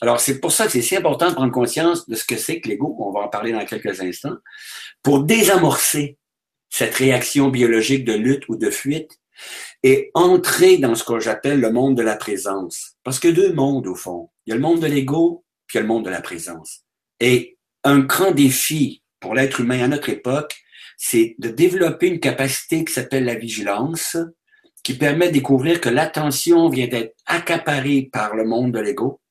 Alors, 0.00 0.20
c'est 0.20 0.40
pour 0.40 0.52
ça 0.52 0.66
que 0.66 0.72
c'est 0.72 0.82
si 0.82 0.96
important 0.96 1.30
de 1.30 1.34
prendre 1.34 1.52
conscience 1.52 2.08
de 2.08 2.14
ce 2.14 2.24
que 2.24 2.36
c'est 2.36 2.60
que 2.60 2.68
l'ego, 2.68 2.94
on 2.98 3.12
va 3.12 3.20
en 3.20 3.28
parler 3.28 3.52
dans 3.52 3.64
quelques 3.64 4.00
instants, 4.00 4.36
pour 5.02 5.24
désamorcer 5.24 6.18
cette 6.76 6.96
réaction 6.96 7.48
biologique 7.48 8.04
de 8.04 8.12
lutte 8.12 8.50
ou 8.50 8.56
de 8.56 8.68
fuite 8.68 9.18
et 9.82 10.10
entrer 10.12 10.76
dans 10.76 10.94
ce 10.94 11.04
que 11.04 11.18
j'appelle 11.20 11.58
le 11.58 11.72
monde 11.72 11.96
de 11.96 12.02
la 12.02 12.16
présence. 12.16 12.96
Parce 13.02 13.18
que 13.18 13.28
deux 13.28 13.54
mondes, 13.54 13.86
au 13.86 13.94
fond. 13.94 14.28
Il 14.44 14.50
y 14.50 14.52
a 14.52 14.56
le 14.56 14.60
monde 14.60 14.80
de 14.80 14.86
l'ego, 14.86 15.42
puis 15.66 15.76
il 15.76 15.78
y 15.78 15.80
a 15.80 15.82
le 15.82 15.88
monde 15.88 16.04
de 16.04 16.10
la 16.10 16.20
présence. 16.20 16.84
Et 17.18 17.56
un 17.82 18.00
grand 18.00 18.30
défi 18.30 19.02
pour 19.20 19.34
l'être 19.34 19.60
humain 19.60 19.84
à 19.84 19.88
notre 19.88 20.10
époque, 20.10 20.54
c'est 20.98 21.34
de 21.38 21.48
développer 21.48 22.08
une 22.08 22.20
capacité 22.20 22.84
qui 22.84 22.92
s'appelle 22.92 23.24
la 23.24 23.36
vigilance, 23.36 24.18
qui 24.84 24.98
permet 24.98 25.28
de 25.28 25.32
découvrir 25.32 25.80
que 25.80 25.88
l'attention 25.88 26.68
vient 26.68 26.88
d'être 26.88 27.16
accaparée 27.24 28.10
par 28.12 28.36
le 28.36 28.44
monde 28.44 28.72
de 28.72 28.80
l'ego 28.80 29.22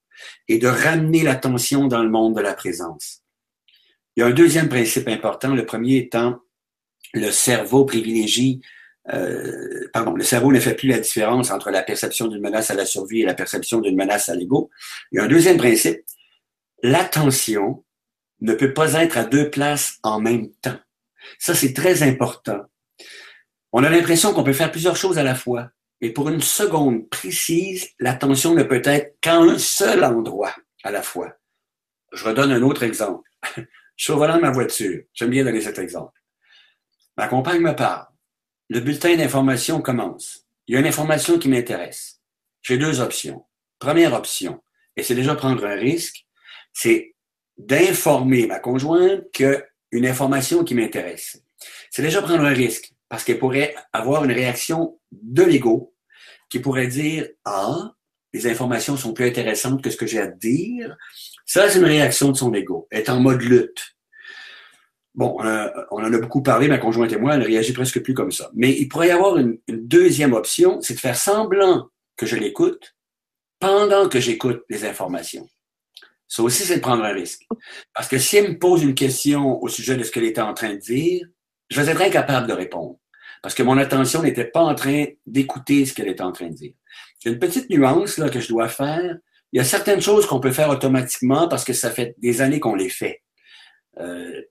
et 0.47 0.57
de 0.57 0.67
ramener 0.67 1.21
l'attention 1.21 1.85
dans 1.85 2.01
le 2.01 2.09
monde 2.09 2.35
de 2.37 2.41
la 2.41 2.55
présence. 2.55 3.21
Il 4.15 4.21
y 4.21 4.23
a 4.23 4.27
un 4.27 4.31
deuxième 4.31 4.67
principe 4.67 5.09
important, 5.09 5.53
le 5.53 5.65
premier 5.67 5.97
étant 5.97 6.39
le 7.13 7.31
cerveau 7.31 7.85
privilégie, 7.85 8.61
euh, 9.13 9.87
pardon, 9.93 10.13
le 10.13 10.23
cerveau 10.23 10.51
ne 10.51 10.59
fait 10.59 10.73
plus 10.73 10.89
la 10.89 10.99
différence 10.99 11.51
entre 11.51 11.69
la 11.69 11.83
perception 11.83 12.27
d'une 12.27 12.41
menace 12.41 12.71
à 12.71 12.73
la 12.73 12.85
survie 12.85 13.21
et 13.21 13.25
la 13.25 13.33
perception 13.33 13.79
d'une 13.81 13.95
menace 13.95 14.29
à 14.29 14.35
l'ego. 14.35 14.69
Il 15.11 15.17
y 15.17 15.19
a 15.19 15.23
un 15.23 15.27
deuxième 15.27 15.57
principe, 15.57 16.01
l'attention 16.81 17.83
ne 18.41 18.53
peut 18.53 18.73
pas 18.73 18.93
être 18.93 19.17
à 19.17 19.23
deux 19.23 19.49
places 19.49 19.99
en 20.03 20.19
même 20.19 20.51
temps. 20.61 20.79
Ça, 21.39 21.55
c'est 21.55 21.73
très 21.73 22.03
important. 22.03 22.61
On 23.71 23.83
a 23.83 23.89
l'impression 23.89 24.33
qu'on 24.33 24.43
peut 24.43 24.53
faire 24.53 24.71
plusieurs 24.71 24.95
choses 24.95 25.17
à 25.17 25.23
la 25.23 25.35
fois. 25.35 25.69
Et 26.01 26.11
pour 26.11 26.29
une 26.29 26.41
seconde 26.41 27.09
précise, 27.09 27.89
l'attention 27.99 28.53
ne 28.53 28.63
peut 28.63 28.81
être 28.83 29.17
qu'à 29.21 29.37
un 29.37 29.57
seul 29.57 30.03
endroit 30.03 30.55
à 30.83 30.91
la 30.91 31.01
fois. 31.01 31.33
je 32.13 32.25
redonne 32.25 32.51
un 32.51 32.61
autre 32.61 32.83
exemple. 32.83 33.27
Je 33.97 34.03
suis 34.03 34.13
au 34.13 34.17
volant 34.17 34.35
de 34.35 34.41
ma 34.41 34.51
voiture. 34.51 35.03
J'aime 35.13 35.29
bien 35.29 35.45
donner 35.45 35.61
cet 35.61 35.79
exemple. 35.79 36.11
Ma 37.17 37.27
compagne 37.27 37.61
me 37.61 37.75
parle. 37.75 38.07
Le 38.69 38.79
bulletin 38.79 39.15
d'information 39.15 39.81
commence. 39.81 40.45
Il 40.67 40.73
y 40.73 40.77
a 40.77 40.79
une 40.79 40.87
information 40.87 41.37
qui 41.39 41.49
m'intéresse. 41.49 42.21
J'ai 42.61 42.77
deux 42.77 42.99
options. 42.99 43.45
Première 43.79 44.13
option, 44.13 44.63
et 44.95 45.03
c'est 45.03 45.15
déjà 45.15 45.35
prendre 45.35 45.65
un 45.65 45.75
risque, 45.75 46.25
c'est 46.73 47.15
d'informer 47.57 48.47
ma 48.47 48.59
conjointe 48.59 49.23
qu'une 49.31 50.05
information 50.05 50.63
qui 50.63 50.75
m'intéresse. 50.75 51.41
C'est 51.89 52.01
déjà 52.01 52.21
prendre 52.21 52.43
un 52.43 52.53
risque 52.53 52.93
parce 53.09 53.23
qu'elle 53.23 53.39
pourrait 53.39 53.75
avoir 53.93 54.25
une 54.25 54.31
réaction 54.31 54.99
de 55.11 55.43
l'ego 55.43 55.93
qui 56.49 56.59
pourrait 56.59 56.87
dire 56.87 57.27
Ah, 57.45 57.93
les 58.33 58.47
informations 58.47 58.97
sont 58.97 59.13
plus 59.13 59.27
intéressantes 59.27 59.81
que 59.81 59.89
ce 59.89 59.97
que 59.97 60.07
j'ai 60.07 60.19
à 60.19 60.27
dire. 60.27 60.95
Ça, 61.45 61.69
c'est 61.69 61.79
une 61.79 61.85
réaction 61.85 62.31
de 62.31 62.37
son 62.37 62.53
ego. 62.53 62.87
Elle 62.91 63.01
est 63.01 63.09
en 63.09 63.19
mode 63.19 63.41
lutte. 63.41 63.94
Bon, 65.15 65.37
on 65.39 66.03
en 66.03 66.13
a 66.13 66.17
beaucoup 66.17 66.41
parlé, 66.43 66.67
ma 66.67 66.77
conjointe 66.77 67.11
et 67.13 67.17
moi, 67.17 67.35
elle 67.35 67.43
réagit 67.43 67.71
presque 67.71 68.01
plus 68.01 68.13
comme 68.13 68.31
ça. 68.31 68.51
Mais 68.53 68.71
il 68.71 68.89
pourrait 68.89 69.07
y 69.07 69.11
avoir 69.11 69.37
une, 69.37 69.57
deuxième 69.67 70.33
option, 70.33 70.81
c'est 70.81 70.95
de 70.95 70.99
faire 70.99 71.15
semblant 71.15 71.89
que 72.17 72.25
je 72.25 72.35
l'écoute 72.35 72.95
pendant 73.59 74.09
que 74.09 74.19
j'écoute 74.19 74.63
les 74.69 74.83
informations. 74.83 75.47
Ça 76.27 76.43
aussi, 76.43 76.63
c'est 76.63 76.77
de 76.77 76.81
prendre 76.81 77.03
un 77.03 77.13
risque. 77.13 77.47
Parce 77.93 78.09
que 78.09 78.17
si 78.17 78.37
elle 78.37 78.51
me 78.51 78.59
pose 78.59 78.83
une 78.83 78.95
question 78.95 79.61
au 79.61 79.69
sujet 79.69 79.95
de 79.95 80.03
ce 80.03 80.11
qu'elle 80.11 80.25
était 80.25 80.41
en 80.41 80.53
train 80.53 80.73
de 80.73 80.79
dire, 80.79 81.25
je 81.69 81.81
vais 81.81 81.91
être 81.91 82.01
incapable 82.01 82.47
de 82.47 82.53
répondre. 82.53 82.97
Parce 83.41 83.55
que 83.55 83.63
mon 83.63 83.77
attention 83.77 84.21
n'était 84.21 84.45
pas 84.45 84.61
en 84.61 84.75
train 84.75 85.05
d'écouter 85.25 85.85
ce 85.85 85.93
qu'elle 85.93 86.09
était 86.09 86.23
en 86.23 86.31
train 86.31 86.47
de 86.47 86.55
dire. 86.55 86.73
Une 87.25 87.39
petite 87.39 87.69
nuance 87.69 88.17
là, 88.17 88.29
que 88.29 88.39
je 88.39 88.49
dois 88.49 88.67
faire. 88.67 89.17
Il 89.51 89.57
y 89.57 89.59
a 89.59 89.63
certaines 89.63 90.01
choses 90.01 90.25
qu'on 90.25 90.39
peut 90.39 90.51
faire 90.51 90.69
automatiquement 90.69 91.47
parce 91.47 91.63
que 91.63 91.73
ça 91.73 91.89
fait 91.89 92.15
des 92.17 92.41
années 92.41 92.59
qu'on 92.59 92.75
les 92.75 92.89
fait. 92.89 93.23
Euh, 93.99 94.41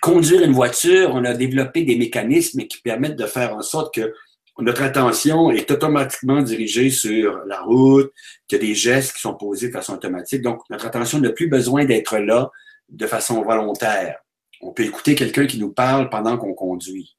conduire 0.00 0.42
une 0.42 0.52
voiture, 0.52 1.10
on 1.12 1.24
a 1.24 1.34
développé 1.34 1.84
des 1.84 1.96
mécanismes 1.96 2.62
qui 2.62 2.80
permettent 2.80 3.16
de 3.16 3.26
faire 3.26 3.54
en 3.54 3.62
sorte 3.62 3.94
que 3.94 4.12
notre 4.58 4.82
attention 4.82 5.50
est 5.50 5.70
automatiquement 5.70 6.42
dirigée 6.42 6.90
sur 6.90 7.42
la 7.46 7.60
route, 7.62 8.12
qu'il 8.46 8.58
y 8.58 8.62
a 8.62 8.66
des 8.66 8.74
gestes 8.74 9.14
qui 9.14 9.20
sont 9.20 9.34
posés 9.34 9.68
de 9.68 9.72
façon 9.72 9.94
automatique. 9.94 10.42
Donc, 10.42 10.60
notre 10.70 10.86
attention 10.86 11.18
n'a 11.18 11.30
plus 11.30 11.48
besoin 11.48 11.84
d'être 11.84 12.18
là 12.18 12.50
de 12.88 13.06
façon 13.06 13.42
volontaire. 13.42 14.18
On 14.60 14.72
peut 14.72 14.84
écouter 14.84 15.14
quelqu'un 15.14 15.46
qui 15.46 15.58
nous 15.58 15.72
parle 15.72 16.10
pendant 16.10 16.36
qu'on 16.36 16.54
conduit. 16.54 17.16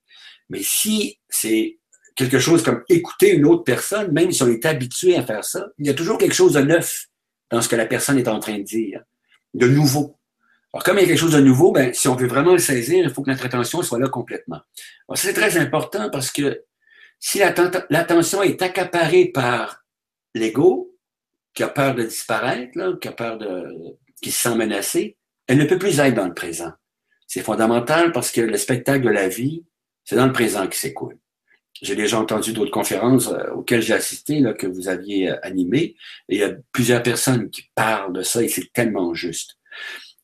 Mais 0.49 0.61
si 0.61 1.19
c'est 1.27 1.79
quelque 2.15 2.39
chose 2.39 2.61
comme 2.63 2.83
écouter 2.89 3.33
une 3.33 3.45
autre 3.45 3.63
personne, 3.63 4.11
même 4.11 4.31
si 4.31 4.43
on 4.43 4.49
est 4.49 4.65
habitué 4.65 5.15
à 5.15 5.23
faire 5.23 5.43
ça, 5.43 5.67
il 5.79 5.87
y 5.87 5.89
a 5.89 5.93
toujours 5.93 6.17
quelque 6.17 6.35
chose 6.35 6.53
de 6.53 6.61
neuf 6.61 7.07
dans 7.49 7.61
ce 7.61 7.67
que 7.67 7.75
la 7.75 7.85
personne 7.85 8.17
est 8.17 8.27
en 8.27 8.39
train 8.39 8.57
de 8.57 8.63
dire, 8.63 9.01
de 9.53 9.67
nouveau. 9.67 10.15
Alors, 10.73 10.83
comme 10.83 10.97
il 10.97 11.01
y 11.01 11.03
a 11.03 11.07
quelque 11.07 11.19
chose 11.19 11.33
de 11.33 11.39
nouveau, 11.39 11.71
ben, 11.71 11.93
si 11.93 12.07
on 12.07 12.15
veut 12.15 12.27
vraiment 12.27 12.53
le 12.53 12.57
saisir, 12.57 13.03
il 13.03 13.13
faut 13.13 13.21
que 13.21 13.29
notre 13.29 13.45
attention 13.45 13.83
soit 13.83 13.99
là 13.99 14.09
complètement. 14.09 14.59
c'est 15.13 15.33
très 15.33 15.57
important 15.57 16.09
parce 16.09 16.31
que 16.31 16.63
si 17.19 17.39
l'attention 17.89 18.41
est 18.41 18.61
accaparée 18.61 19.25
par 19.25 19.83
l'ego, 20.33 20.93
qui 21.53 21.63
a 21.63 21.67
peur 21.67 21.93
de 21.93 22.03
disparaître, 22.03 22.77
là, 22.77 22.93
qui 22.99 23.07
a 23.07 23.11
peur 23.11 23.37
de, 23.37 23.95
qui 24.21 24.31
se 24.31 24.41
sent 24.41 24.55
menacé, 24.55 25.17
elle 25.47 25.57
ne 25.57 25.65
peut 25.65 25.77
plus 25.77 25.99
être 25.99 26.15
dans 26.15 26.27
le 26.27 26.33
présent. 26.33 26.71
C'est 27.27 27.41
fondamental 27.41 28.11
parce 28.11 28.31
que 28.31 28.41
le 28.41 28.57
spectacle 28.57 29.05
de 29.05 29.09
la 29.09 29.27
vie, 29.27 29.63
c'est 30.03 30.15
dans 30.15 30.25
le 30.25 30.33
présent 30.33 30.67
qui 30.67 30.79
s'écoule. 30.79 31.17
J'ai 31.81 31.95
déjà 31.95 32.19
entendu 32.19 32.53
d'autres 32.53 32.71
conférences 32.71 33.27
euh, 33.27 33.51
auxquelles 33.51 33.81
j'ai 33.81 33.93
assisté, 33.93 34.39
là, 34.39 34.53
que 34.53 34.67
vous 34.67 34.87
aviez 34.87 35.31
euh, 35.31 35.37
animées, 35.43 35.95
et 36.29 36.35
il 36.35 36.37
y 36.39 36.43
a 36.43 36.51
plusieurs 36.71 37.03
personnes 37.03 37.49
qui 37.49 37.69
parlent 37.75 38.13
de 38.13 38.21
ça, 38.21 38.43
et 38.43 38.47
c'est 38.47 38.71
tellement 38.73 39.13
juste. 39.13 39.57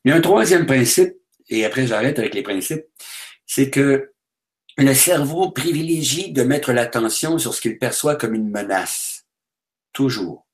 Il 0.04 0.10
y 0.10 0.12
a 0.12 0.16
un 0.16 0.20
troisième 0.20 0.66
principe, 0.66 1.14
et 1.48 1.64
après 1.64 1.86
j'arrête 1.86 2.18
avec 2.18 2.34
les 2.34 2.42
principes, 2.42 2.84
c'est 3.46 3.70
que 3.70 4.12
le 4.78 4.94
cerveau 4.94 5.50
privilégie 5.50 6.32
de 6.32 6.42
mettre 6.42 6.72
l'attention 6.72 7.38
sur 7.38 7.54
ce 7.54 7.60
qu'il 7.60 7.78
perçoit 7.78 8.16
comme 8.16 8.34
une 8.34 8.50
menace. 8.50 9.26
Toujours. 9.92 10.46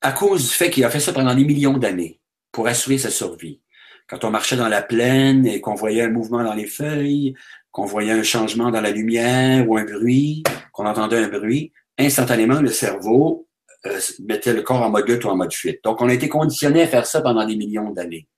À 0.00 0.12
cause 0.12 0.48
du 0.48 0.54
fait 0.54 0.70
qu'il 0.70 0.84
a 0.84 0.90
fait 0.90 1.00
ça 1.00 1.12
pendant 1.12 1.34
des 1.34 1.44
millions 1.44 1.78
d'années 1.78 2.20
pour 2.50 2.66
assurer 2.66 2.98
sa 2.98 3.10
survie. 3.10 3.60
Quand 4.08 4.24
on 4.24 4.30
marchait 4.30 4.56
dans 4.56 4.68
la 4.68 4.82
plaine 4.82 5.46
et 5.46 5.60
qu'on 5.60 5.74
voyait 5.74 6.02
un 6.02 6.10
mouvement 6.10 6.42
dans 6.42 6.54
les 6.54 6.66
feuilles, 6.66 7.34
qu'on 7.70 7.84
voyait 7.84 8.12
un 8.12 8.22
changement 8.22 8.70
dans 8.70 8.80
la 8.80 8.90
lumière 8.90 9.68
ou 9.68 9.76
un 9.76 9.84
bruit, 9.84 10.42
qu'on 10.72 10.86
entendait 10.86 11.18
un 11.18 11.28
bruit, 11.28 11.72
instantanément, 11.98 12.60
le 12.60 12.70
cerveau 12.70 13.45
euh, 13.86 14.00
mettait 14.20 14.52
le 14.52 14.62
corps 14.62 14.82
en 14.82 14.90
mode 14.90 15.08
lutte 15.08 15.24
ou 15.24 15.28
en 15.28 15.36
mode 15.36 15.52
fuite. 15.52 15.82
Donc, 15.84 16.00
on 16.00 16.08
a 16.08 16.14
été 16.14 16.28
conditionné 16.28 16.82
à 16.82 16.86
faire 16.86 17.06
ça 17.06 17.20
pendant 17.20 17.46
des 17.46 17.56
millions 17.56 17.90
d'années. 17.90 18.28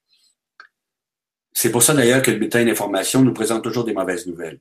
C'est 1.53 1.73
pour 1.73 1.83
ça 1.83 1.95
d'ailleurs 1.95 2.23
que 2.23 2.31
le 2.31 2.37
bulletin 2.39 2.65
d'information 2.65 3.23
nous 3.23 3.33
présente 3.33 3.65
toujours 3.65 3.85
des 3.85 3.93
mauvaises 3.93 4.27
nouvelles. 4.27 4.61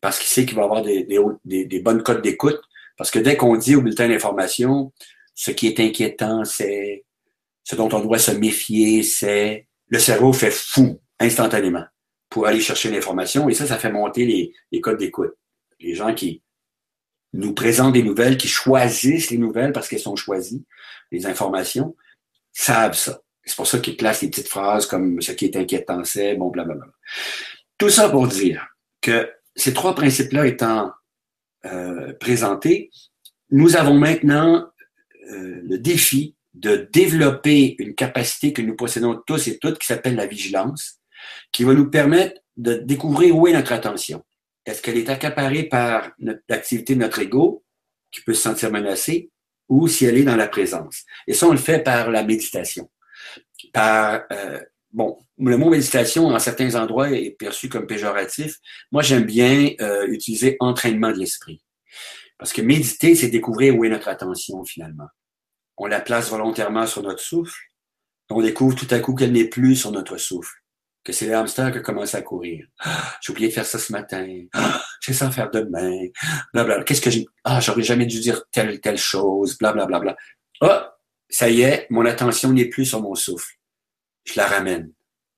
Parce 0.00 0.18
qu'il 0.18 0.28
sait 0.28 0.44
qu'il 0.44 0.56
va 0.56 0.64
avoir 0.64 0.82
des, 0.82 1.80
bonnes 1.82 2.02
codes 2.02 2.22
d'écoute. 2.22 2.60
Parce 2.98 3.10
que 3.10 3.18
dès 3.18 3.36
qu'on 3.36 3.56
dit 3.56 3.76
au 3.76 3.82
bulletin 3.82 4.08
d'information, 4.08 4.92
ce 5.34 5.50
qui 5.50 5.66
est 5.66 5.80
inquiétant, 5.80 6.44
c'est 6.44 7.04
ce 7.64 7.76
dont 7.76 7.88
on 7.92 8.00
doit 8.00 8.18
se 8.18 8.32
méfier, 8.32 9.02
c'est 9.02 9.66
le 9.88 9.98
cerveau 9.98 10.32
fait 10.32 10.50
fou 10.50 11.00
instantanément 11.18 11.84
pour 12.28 12.46
aller 12.46 12.60
chercher 12.60 12.90
l'information. 12.90 13.48
Et 13.48 13.54
ça, 13.54 13.66
ça 13.66 13.78
fait 13.78 13.90
monter 13.90 14.26
les, 14.26 14.52
les 14.72 14.80
codes 14.80 14.98
d'écoute. 14.98 15.32
Les 15.80 15.94
gens 15.94 16.14
qui 16.14 16.42
nous 17.36 17.54
présentent 17.54 17.92
des 17.92 18.02
nouvelles, 18.02 18.36
qui 18.36 18.48
choisissent 18.48 19.30
les 19.30 19.38
nouvelles 19.38 19.72
parce 19.72 19.88
qu'elles 19.88 20.00
sont 20.00 20.16
choisies, 20.16 20.64
les 21.12 21.26
informations, 21.26 21.96
savent 22.52 22.96
ça. 22.96 23.20
C'est 23.44 23.56
pour 23.56 23.66
ça 23.66 23.78
qu'il 23.78 23.96
place 23.96 24.20
des 24.20 24.28
petites 24.28 24.48
phrases 24.48 24.86
comme 24.86 25.20
ce 25.20 25.32
qui 25.32 25.44
est 25.44 25.56
inquiétant, 25.56 26.02
c'est, 26.02 26.34
bon, 26.34 26.50
blablabla. 26.50 26.86
Tout 27.78 27.90
ça 27.90 28.08
pour 28.08 28.26
dire 28.26 28.66
que 29.00 29.30
ces 29.54 29.72
trois 29.72 29.94
principes-là 29.94 30.46
étant 30.46 30.92
euh, 31.64 32.12
présentés, 32.14 32.90
nous 33.50 33.76
avons 33.76 33.94
maintenant 33.94 34.68
euh, 35.30 35.60
le 35.62 35.78
défi 35.78 36.34
de 36.54 36.88
développer 36.90 37.76
une 37.78 37.94
capacité 37.94 38.52
que 38.52 38.62
nous 38.62 38.74
possédons 38.74 39.22
tous 39.26 39.46
et 39.46 39.58
toutes 39.58 39.78
qui 39.78 39.86
s'appelle 39.86 40.16
la 40.16 40.26
vigilance, 40.26 41.00
qui 41.52 41.64
va 41.64 41.74
nous 41.74 41.90
permettre 41.90 42.40
de 42.56 42.74
découvrir 42.74 43.36
où 43.36 43.46
est 43.46 43.52
notre 43.52 43.72
attention. 43.72 44.24
Est-ce 44.66 44.82
qu'elle 44.82 44.98
est 44.98 45.08
accaparée 45.08 45.64
par 45.64 46.10
l'activité 46.48 46.94
de 46.94 47.00
notre 47.00 47.20
ego, 47.20 47.64
qui 48.10 48.20
peut 48.20 48.34
se 48.34 48.42
sentir 48.42 48.70
menacé, 48.70 49.30
ou 49.68 49.88
si 49.88 50.04
elle 50.04 50.18
est 50.18 50.24
dans 50.24 50.36
la 50.36 50.48
présence? 50.48 51.04
Et 51.26 51.34
ça, 51.34 51.46
on 51.46 51.52
le 51.52 51.58
fait 51.58 51.82
par 51.82 52.10
la 52.10 52.24
méditation 52.24 52.90
par 53.72 54.22
euh, 54.32 54.60
bon, 54.92 55.18
le 55.38 55.56
mot 55.56 55.70
méditation 55.70 56.28
en 56.28 56.38
certains 56.38 56.74
endroits 56.74 57.10
est 57.10 57.30
perçu 57.30 57.68
comme 57.68 57.86
péjoratif. 57.86 58.56
Moi, 58.92 59.02
j'aime 59.02 59.24
bien 59.24 59.70
euh, 59.80 60.06
utiliser 60.08 60.56
entraînement 60.60 61.12
de 61.12 61.18
l'esprit. 61.18 61.62
Parce 62.38 62.52
que 62.52 62.62
méditer, 62.62 63.14
c'est 63.14 63.28
découvrir 63.28 63.76
où 63.76 63.84
est 63.84 63.88
notre 63.88 64.08
attention 64.08 64.64
finalement. 64.64 65.08
On 65.78 65.86
la 65.86 66.00
place 66.00 66.30
volontairement 66.30 66.86
sur 66.86 67.02
notre 67.02 67.20
souffle. 67.20 67.58
On 68.30 68.42
découvre 68.42 68.74
tout 68.74 68.88
à 68.90 68.98
coup 68.98 69.14
qu'elle 69.14 69.32
n'est 69.32 69.48
plus 69.48 69.76
sur 69.76 69.92
notre 69.92 70.16
souffle. 70.16 70.54
Que 71.06 71.12
c'est 71.12 71.28
l'hamster 71.28 71.70
qui 71.70 71.80
commence 71.82 72.16
à 72.16 72.22
courir. 72.22 72.66
Ah, 72.80 73.14
j'ai 73.20 73.30
oublié 73.30 73.46
de 73.46 73.52
faire 73.52 73.64
ça 73.64 73.78
ce 73.78 73.92
matin. 73.92 74.26
Ah, 74.52 74.82
j'ai 75.00 75.12
ça 75.12 75.30
faire 75.30 75.52
demain. 75.52 76.08
Blablabla. 76.52 76.82
Qu'est-ce 76.82 77.00
que 77.00 77.10
j'ai... 77.10 77.24
Ah, 77.44 77.60
j'aurais 77.60 77.84
jamais 77.84 78.06
dû 78.06 78.18
dire 78.18 78.42
telle 78.50 78.80
telle 78.80 78.98
chose. 78.98 79.56
Blablabla. 79.56 80.00
Bla, 80.00 80.16
bla. 80.60 80.68
Ah, 80.68 80.96
ça 81.28 81.48
y 81.48 81.60
est, 81.60 81.86
mon 81.90 82.04
attention 82.06 82.52
n'est 82.52 82.64
plus 82.64 82.86
sur 82.86 83.00
mon 83.00 83.14
souffle. 83.14 83.54
Je 84.24 84.32
la 84.34 84.48
ramène. 84.48 84.92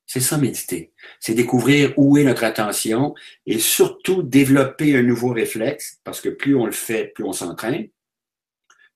C'est 0.06 0.20
ça 0.20 0.38
méditer. 0.38 0.94
C'est 1.20 1.34
découvrir 1.34 1.92
où 1.98 2.16
est 2.16 2.24
notre 2.24 2.44
attention 2.44 3.14
et 3.44 3.58
surtout 3.58 4.22
développer 4.22 4.96
un 4.96 5.02
nouveau 5.02 5.34
réflexe 5.34 6.00
parce 6.02 6.22
que 6.22 6.30
plus 6.30 6.56
on 6.56 6.64
le 6.64 6.72
fait, 6.72 7.08
plus 7.14 7.24
on 7.24 7.34
s'entraîne, 7.34 7.88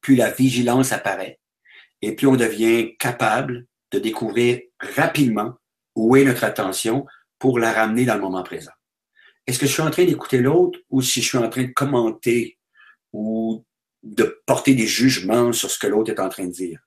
plus 0.00 0.16
la 0.16 0.30
vigilance 0.30 0.92
apparaît 0.92 1.38
et 2.00 2.16
plus 2.16 2.28
on 2.28 2.36
devient 2.36 2.96
capable 2.96 3.66
de 3.90 3.98
découvrir 3.98 4.62
rapidement 4.80 5.58
où 5.94 6.16
est 6.16 6.24
notre 6.24 6.44
attention 6.44 7.06
pour 7.38 7.58
la 7.58 7.72
ramener 7.72 8.04
dans 8.04 8.14
le 8.14 8.20
moment 8.20 8.42
présent? 8.42 8.72
Est-ce 9.46 9.58
que 9.58 9.66
je 9.66 9.72
suis 9.72 9.82
en 9.82 9.90
train 9.90 10.04
d'écouter 10.04 10.38
l'autre 10.38 10.78
ou 10.90 11.02
si 11.02 11.20
je 11.20 11.28
suis 11.28 11.38
en 11.38 11.48
train 11.48 11.64
de 11.64 11.72
commenter 11.72 12.58
ou 13.12 13.64
de 14.02 14.42
porter 14.46 14.74
des 14.74 14.86
jugements 14.86 15.52
sur 15.52 15.70
ce 15.70 15.78
que 15.78 15.86
l'autre 15.86 16.10
est 16.10 16.20
en 16.20 16.28
train 16.28 16.46
de 16.46 16.52
dire? 16.52 16.80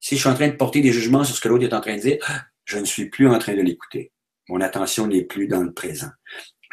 Si 0.00 0.16
je 0.16 0.20
suis 0.20 0.28
en 0.28 0.34
train 0.34 0.48
de 0.48 0.56
porter 0.56 0.80
des 0.80 0.92
jugements 0.92 1.24
sur 1.24 1.36
ce 1.36 1.40
que 1.40 1.48
l'autre 1.48 1.64
est 1.64 1.72
en 1.72 1.80
train 1.80 1.96
de 1.96 2.00
dire, 2.00 2.18
je 2.64 2.78
ne 2.78 2.84
suis 2.84 3.08
plus 3.08 3.28
en 3.28 3.38
train 3.38 3.54
de 3.54 3.62
l'écouter. 3.62 4.12
Mon 4.48 4.60
attention 4.60 5.06
n'est 5.06 5.24
plus 5.24 5.46
dans 5.46 5.62
le 5.62 5.72
présent. 5.72 6.10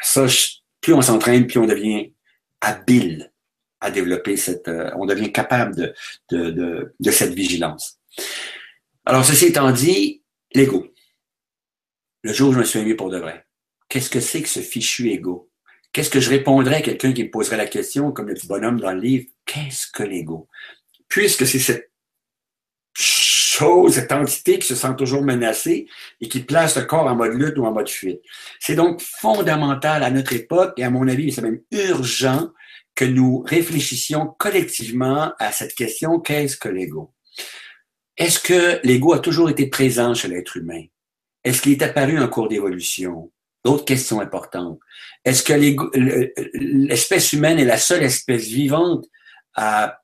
Ça, 0.02 0.26
plus 0.82 0.94
on 0.94 1.02
s'entraîne, 1.02 1.48
plus 1.48 1.60
on 1.60 1.68
devient 1.68 2.14
habile 2.60 3.32
à 3.80 3.92
développer 3.92 4.38
cette, 4.38 4.68
euh, 4.68 4.92
on 4.96 5.06
devient 5.06 5.32
capable 5.32 5.76
de, 5.76 5.94
de, 6.30 6.52
de, 6.52 6.96
de 7.00 7.12
cette 7.12 7.34
vigilance. 7.34 8.00
Alors, 9.06 9.26
ceci 9.26 9.46
étant 9.46 9.72
dit, 9.72 10.24
l'ego. 10.54 10.88
Le 12.24 12.34
jour 12.34 12.50
où 12.50 12.54
je 12.54 12.60
me 12.60 12.64
suis 12.64 12.80
aimé 12.80 12.94
pour 12.96 13.10
de 13.10 13.18
vrai. 13.18 13.46
Qu'est-ce 13.90 14.10
que 14.10 14.20
c'est 14.20 14.42
que 14.42 14.50
ce 14.50 14.60
fichu 14.60 15.10
ego? 15.10 15.50
Qu'est-ce 15.92 16.10
que 16.10 16.20
je 16.20 16.30
répondrais 16.30 16.78
à 16.78 16.82
quelqu'un 16.82 17.12
qui 17.12 17.24
me 17.24 17.32
poserait 17.32 17.58
la 17.58 17.66
question, 17.66 18.12
comme 18.12 18.28
le 18.28 18.36
petit 18.36 18.48
bonhomme 18.48 18.80
dans 18.80 18.94
le 18.94 19.02
livre, 19.02 19.26
qu'est-ce 19.46 19.88
que 19.92 20.04
l'ego? 20.04 20.48
Puisque 21.10 21.46
c'est 21.46 21.60
cette 21.60 21.92
chose, 22.94 23.96
cette 23.96 24.12
entité 24.12 24.60
qui 24.60 24.68
se 24.68 24.76
sent 24.76 24.96
toujours 24.98 25.24
menacée 25.24 25.88
et 26.22 26.30
qui 26.30 26.42
place 26.42 26.78
le 26.78 26.86
corps 26.86 27.08
en 27.08 27.16
mode 27.16 27.34
lutte 27.34 27.58
ou 27.58 27.66
en 27.66 27.74
mode 27.74 27.90
fuite. 27.90 28.22
C'est 28.60 28.76
donc 28.76 29.02
fondamental 29.02 30.04
à 30.04 30.12
notre 30.12 30.34
époque 30.34 30.74
et 30.78 30.84
à 30.84 30.90
mon 30.90 31.08
avis, 31.08 31.32
c'est 31.32 31.42
même 31.42 31.62
urgent 31.72 32.50
que 32.96 33.06
nous 33.06 33.40
réfléchissions 33.42 34.28
collectivement 34.38 35.34
à 35.40 35.52
cette 35.52 35.76
question, 35.76 36.20
qu'est-ce 36.20 36.58
que 36.58 36.70
l'ego? 36.70 37.14
Est-ce 38.16 38.40
que 38.40 38.80
l'ego 38.86 39.14
a 39.14 39.20
toujours 39.20 39.50
été 39.50 39.68
présent 39.68 40.14
chez 40.14 40.28
l'être 40.28 40.58
humain? 40.58 40.84
Est-ce 41.44 41.62
qu'il 41.62 41.72
est 41.74 41.84
apparu 41.84 42.20
en 42.20 42.28
cours 42.28 42.48
d'évolution? 42.48 43.32
D'autres 43.64 43.86
questions 43.86 44.20
importantes. 44.20 44.80
Est-ce 45.24 45.44
que 45.44 45.54
l'espèce 45.54 47.34
humaine 47.34 47.60
est 47.60 47.66
la 47.66 47.78
seule 47.78 48.04
espèce 48.04 48.48
vivante 48.48 49.06
à 49.54 50.02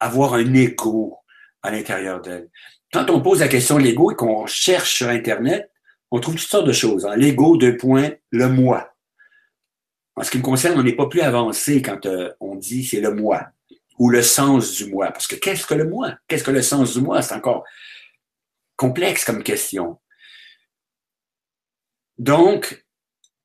avoir 0.00 0.34
un 0.34 0.54
ego 0.54 1.18
à 1.62 1.70
l'intérieur 1.70 2.20
d'elle? 2.20 2.48
Quand 2.92 3.10
on 3.10 3.20
pose 3.20 3.40
la 3.40 3.48
question 3.48 3.76
de 3.78 3.82
l'ego 3.82 4.10
et 4.10 4.14
qu'on 4.14 4.46
cherche 4.46 4.94
sur 4.94 5.08
Internet, 5.08 5.70
on 6.10 6.20
trouve 6.20 6.36
toutes 6.36 6.48
sortes 6.48 6.66
de 6.66 6.72
choses. 6.72 7.04
Hein. 7.06 7.16
L'ego, 7.16 7.56
deux 7.56 7.76
points, 7.76 8.10
le 8.30 8.48
moi. 8.48 8.94
En 10.16 10.22
ce 10.22 10.30
qui 10.30 10.38
me 10.38 10.42
concerne, 10.42 10.78
on 10.78 10.82
n'est 10.82 10.94
pas 10.94 11.08
plus 11.08 11.22
avancé 11.22 11.82
quand 11.82 12.06
euh, 12.06 12.32
on 12.38 12.54
dit 12.54 12.84
c'est 12.84 13.00
le 13.00 13.12
moi 13.12 13.48
ou 13.98 14.10
le 14.10 14.22
sens 14.22 14.72
du 14.76 14.86
moi. 14.86 15.10
Parce 15.10 15.26
que 15.26 15.34
qu'est-ce 15.34 15.66
que 15.66 15.74
le 15.74 15.88
moi? 15.88 16.14
Qu'est-ce 16.28 16.44
que 16.44 16.50
le 16.50 16.62
sens 16.62 16.94
du 16.94 17.00
moi? 17.00 17.20
C'est 17.20 17.34
encore 17.34 17.64
complexe 18.76 19.24
comme 19.24 19.42
question. 19.42 19.98
Donc, 22.18 22.86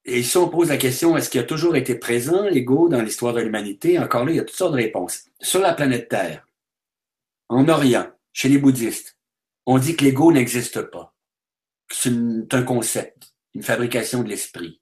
et 0.06 0.24
si 0.24 0.38
on 0.38 0.50
pose 0.50 0.70
la 0.70 0.78
question, 0.78 1.18
est-ce 1.18 1.30
qu'il 1.30 1.42
a 1.42 1.46
toujours 1.46 1.76
été 1.76 1.96
présent, 1.96 2.44
l'ego, 2.44 2.90
dans 2.90 3.02
l'histoire 3.02 3.34
de 3.34 3.42
l'humanité? 3.42 4.00
Encore 4.00 4.26
là, 4.26 4.32
il 4.32 4.38
y 4.38 4.40
a 4.40 4.44
toutes 4.44 4.58
sortes 4.58 4.74
de 4.74 4.78
réponses. 4.78 5.26
Sur 5.42 5.62
la 5.62 5.74
planète 5.74 6.10
Terre, 6.10 6.48
en 7.50 7.68
Orient, 7.68 8.08
chez 8.32 8.50
les 8.50 8.58
bouddhistes, 8.58 9.18
on 9.66 9.78
dit 9.80 9.96
que 9.96 10.04
l'ego 10.04 10.32
n'existe 10.32 10.82
pas. 10.82 11.16
C'est 11.92 12.54
un 12.54 12.64
concept, 12.64 13.34
une 13.54 13.64
fabrication 13.64 14.24
de 14.24 14.30
l'esprit. 14.30 14.82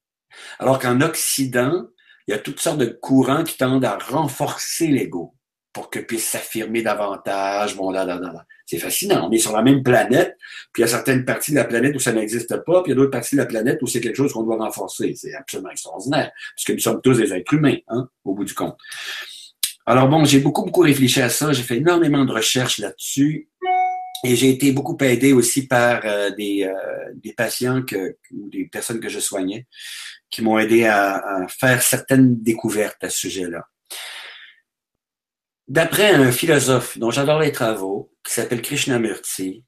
Alors 0.59 0.79
qu'en 0.79 1.01
Occident, 1.01 1.87
il 2.27 2.31
y 2.31 2.33
a 2.33 2.39
toutes 2.39 2.59
sortes 2.59 2.79
de 2.79 2.85
courants 2.85 3.43
qui 3.43 3.57
tendent 3.57 3.85
à 3.85 3.97
renforcer 3.97 4.87
l'ego 4.87 5.36
pour 5.77 5.91
que 5.91 5.99
puisse 5.99 6.25
s'affirmer 6.25 6.81
davantage. 6.81 7.75
Bon, 7.75 7.91
là, 7.91 8.03
là, 8.03 8.19
là, 8.19 8.33
C'est 8.65 8.79
fascinant. 8.79 9.27
On 9.29 9.31
est 9.31 9.37
sur 9.37 9.51
la 9.51 9.61
même 9.61 9.83
planète, 9.83 10.35
puis 10.73 10.81
il 10.81 10.81
y 10.81 10.83
a 10.85 10.87
certaines 10.87 11.23
parties 11.23 11.51
de 11.51 11.57
la 11.57 11.65
planète 11.65 11.95
où 11.95 11.99
ça 11.99 12.11
n'existe 12.13 12.57
pas, 12.65 12.81
puis 12.81 12.87
il 12.87 12.89
y 12.89 12.91
a 12.93 12.95
d'autres 12.95 13.11
parties 13.11 13.35
de 13.35 13.41
la 13.41 13.45
planète 13.45 13.77
où 13.83 13.85
c'est 13.85 14.01
quelque 14.01 14.15
chose 14.15 14.33
qu'on 14.33 14.41
doit 14.41 14.57
renforcer. 14.57 15.13
C'est 15.15 15.35
absolument 15.35 15.69
extraordinaire, 15.69 16.31
puisque 16.55 16.71
nous 16.71 16.79
sommes 16.79 16.99
tous 17.03 17.19
des 17.19 17.31
êtres 17.31 17.53
humains, 17.53 17.77
hein, 17.89 18.09
au 18.25 18.33
bout 18.33 18.43
du 18.43 18.55
compte. 18.55 18.75
Alors 19.85 20.09
bon, 20.09 20.25
j'ai 20.25 20.39
beaucoup, 20.39 20.65
beaucoup 20.65 20.81
réfléchi 20.81 21.21
à 21.21 21.29
ça. 21.29 21.53
J'ai 21.53 21.61
fait 21.61 21.77
énormément 21.77 22.25
de 22.25 22.33
recherches 22.33 22.79
là-dessus. 22.79 23.47
Et 24.25 24.35
j'ai 24.35 24.49
été 24.49 24.71
beaucoup 24.71 24.97
aidé 25.01 25.31
aussi 25.31 25.67
par 25.67 26.01
euh, 26.03 26.31
des, 26.31 26.63
euh, 26.63 27.13
des 27.23 27.33
patients 27.33 27.83
ou 28.31 28.49
des 28.49 28.65
personnes 28.65 28.99
que 28.99 29.09
je 29.09 29.19
soignais 29.19 29.67
qui 30.29 30.41
m'ont 30.41 30.57
aidé 30.57 30.85
à, 30.85 31.45
faire 31.47 31.81
certaines 31.81 32.41
découvertes 32.41 33.03
à 33.03 33.09
ce 33.09 33.19
sujet-là. 33.19 33.67
D'après 35.67 36.11
un 36.11 36.31
philosophe 36.31 36.97
dont 36.97 37.11
j'adore 37.11 37.39
les 37.39 37.51
travaux, 37.51 38.09
qui 38.23 38.33
s'appelle 38.33 38.61
Krishnamurti, 38.61 39.65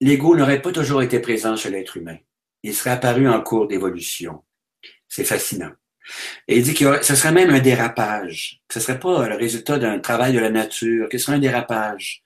l'ego 0.00 0.36
n'aurait 0.36 0.60
pas 0.60 0.72
toujours 0.72 1.02
été 1.02 1.20
présent 1.20 1.54
chez 1.54 1.70
l'être 1.70 1.96
humain. 1.96 2.16
Il 2.64 2.74
serait 2.74 2.90
apparu 2.90 3.28
en 3.28 3.40
cours 3.40 3.68
d'évolution. 3.68 4.42
C'est 5.08 5.24
fascinant. 5.24 5.70
Et 6.48 6.58
il 6.58 6.64
dit 6.64 6.74
que 6.74 7.02
ce 7.02 7.14
serait 7.14 7.32
même 7.32 7.50
un 7.50 7.60
dérapage, 7.60 8.60
que 8.66 8.74
ce 8.74 8.80
serait 8.80 8.98
pas 8.98 9.28
le 9.28 9.36
résultat 9.36 9.78
d'un 9.78 10.00
travail 10.00 10.32
de 10.32 10.40
la 10.40 10.50
nature, 10.50 11.08
que 11.08 11.16
ce 11.16 11.26
serait 11.26 11.36
un 11.36 11.40
dérapage. 11.40 12.22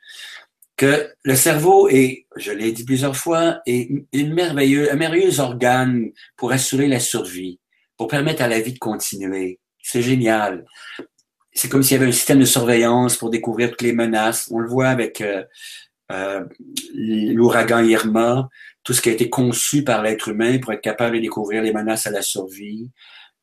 Que 0.77 1.13
le 1.25 1.35
cerveau 1.35 1.89
est, 1.89 2.27
je 2.37 2.53
l'ai 2.53 2.73
dit 2.73 2.85
plusieurs 2.85 3.17
fois, 3.17 3.61
est 3.67 3.91
une 4.13 4.33
merveilleuse, 4.33 4.89
un 4.91 4.97
merveilleux 4.97 5.41
organe 5.41 6.11
pour 6.37 6.53
assurer 6.53 6.89
la 6.89 7.01
survie, 7.01 7.61
pour 7.99 8.09
permettre 8.09 8.43
à 8.43 8.49
la 8.49 8.61
vie 8.61 8.73
de 8.73 8.79
continuer. 8.79 9.61
C'est 9.83 10.03
génial 10.03 10.65
c'est 11.59 11.69
comme 11.69 11.83
s'il 11.83 11.97
y 11.97 12.01
avait 12.01 12.09
un 12.09 12.13
système 12.13 12.39
de 12.39 12.45
surveillance 12.45 13.17
pour 13.17 13.31
découvrir 13.31 13.71
toutes 13.71 13.83
les 13.83 13.93
menaces. 13.93 14.49
On 14.53 14.61
le 14.61 14.69
voit 14.69 14.89
avec 14.89 15.21
euh, 15.21 15.43
euh, 16.13 16.45
l'ouragan 16.95 17.83
Irma, 17.83 18.49
tout 18.85 18.95
ce 18.95 19.03
qui 19.03 19.09
a 19.09 19.13
été 19.13 19.29
conçu 19.29 19.83
par 19.83 20.03
l'être 20.03 20.29
humain 20.29 20.59
pour 20.59 20.73
être 20.73 20.81
capable 20.81 21.17
de 21.17 21.23
découvrir 21.23 21.61
les 21.63 21.73
menaces 21.73 22.07
à 22.07 22.13
la 22.13 22.23
survie, 22.23 22.93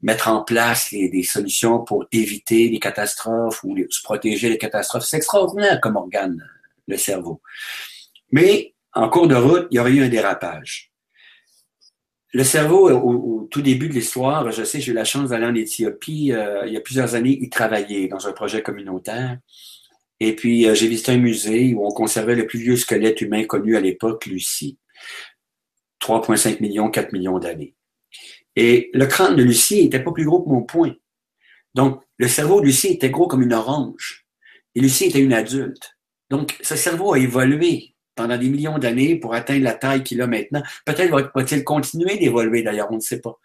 mettre 0.01 0.29
en 0.29 0.43
place 0.43 0.91
des 0.91 1.23
solutions 1.23 1.83
pour 1.83 2.05
éviter 2.13 2.69
les 2.69 2.79
catastrophes 2.79 3.61
ou 3.65 3.75
se 3.89 4.01
protéger 4.01 4.49
des 4.49 4.57
catastrophes. 4.57 5.03
C'est 5.03 5.17
extraordinaire 5.17 5.81
comme 5.81 5.97
organe, 5.97 6.41
le 6.87 6.97
cerveau. 6.97 7.41
Mais 8.31 8.75
en 8.93 9.09
cours 9.09 9.27
de 9.27 9.35
route, 9.35 9.67
il 9.71 9.75
y 9.75 9.79
aurait 9.79 9.91
eu 9.91 10.03
un 10.03 10.09
dérapage. 10.09 10.94
Le 12.35 12.43
cerveau, 12.43 12.91
au, 12.91 13.47
tout 13.49 13.61
début 13.61 13.87
de 13.87 13.93
l'histoire, 13.93 14.51
je 14.51 14.65
sais, 14.65 14.81
j'ai 14.81 14.91
eu 14.91 14.93
la 14.93 15.05
chance 15.05 15.29
d'aller 15.29 15.45
en 15.45 15.55
Éthiopie 15.55 16.33
euh, 16.33 16.67
il 16.67 16.73
y 16.73 16.75
a 16.75 16.81
plusieurs 16.81 17.15
années 17.15 17.37
y 17.41 17.49
travailler 17.49 18.09
dans 18.09 18.27
un 18.27 18.33
projet 18.33 18.61
communautaire. 18.61 19.37
Et 20.19 20.35
puis, 20.35 20.67
euh, 20.67 20.75
j'ai 20.75 20.89
visité 20.89 21.13
un 21.13 21.17
musée 21.17 21.73
où 21.73 21.87
on 21.87 21.91
conservait 21.91 22.35
le 22.35 22.45
plus 22.45 22.59
vieux 22.59 22.75
squelette 22.75 23.21
humain 23.21 23.45
connu 23.45 23.77
à 23.77 23.79
l'époque, 23.79 24.25
Lucie. 24.25 24.77
3,5 26.01 26.59
millions, 26.59 26.91
4 26.91 27.13
millions 27.13 27.39
d'années. 27.39 27.73
Et 28.57 28.89
le 28.93 29.05
crâne 29.05 29.37
de 29.37 29.43
Lucie 29.43 29.85
était 29.85 30.03
pas 30.03 30.11
plus 30.11 30.25
gros 30.25 30.43
que 30.43 30.49
mon 30.49 30.63
poing. 30.63 30.93
Donc, 31.73 32.01
le 32.17 32.27
cerveau 32.27 32.59
de 32.59 32.65
Lucie 32.65 32.89
était 32.89 33.11
gros 33.11 33.29
comme 33.29 33.43
une 33.43 33.53
orange. 33.53 34.25
Et 34.75 34.81
Lucie 34.81 35.05
était 35.05 35.21
une 35.21 35.31
adulte. 35.31 35.95
Donc, 36.29 36.57
ce 36.61 36.75
cerveau 36.75 37.13
a 37.13 37.17
évolué 37.17 37.94
pendant 38.15 38.37
des 38.37 38.49
millions 38.49 38.77
d'années 38.77 39.15
pour 39.15 39.33
atteindre 39.33 39.63
la 39.63 39.73
taille 39.73 40.03
qu'il 40.03 40.21
a 40.21 40.27
maintenant. 40.27 40.63
Peut-être 40.85 41.29
va-t-il 41.35 41.63
continuer 41.63 42.17
d'évoluer 42.17 42.63
d'ailleurs, 42.63 42.87
on 42.91 42.95
ne 42.95 43.01
sait 43.01 43.21
pas. 43.21 43.39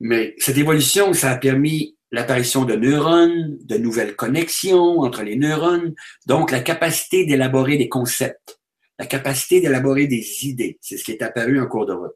Mais 0.00 0.34
cette 0.38 0.58
évolution, 0.58 1.12
ça 1.14 1.30
a 1.30 1.36
permis 1.36 1.96
l'apparition 2.10 2.64
de 2.64 2.74
neurones, 2.74 3.58
de 3.62 3.76
nouvelles 3.76 4.16
connexions 4.16 5.00
entre 5.00 5.22
les 5.22 5.36
neurones, 5.36 5.94
donc 6.26 6.50
la 6.50 6.60
capacité 6.60 7.26
d'élaborer 7.26 7.76
des 7.76 7.88
concepts, 7.88 8.60
la 8.98 9.06
capacité 9.06 9.60
d'élaborer 9.60 10.06
des 10.06 10.46
idées. 10.46 10.78
C'est 10.80 10.96
ce 10.96 11.04
qui 11.04 11.12
est 11.12 11.22
apparu 11.22 11.60
en 11.60 11.66
cours 11.66 11.86
de 11.86 11.92
route. 11.92 12.14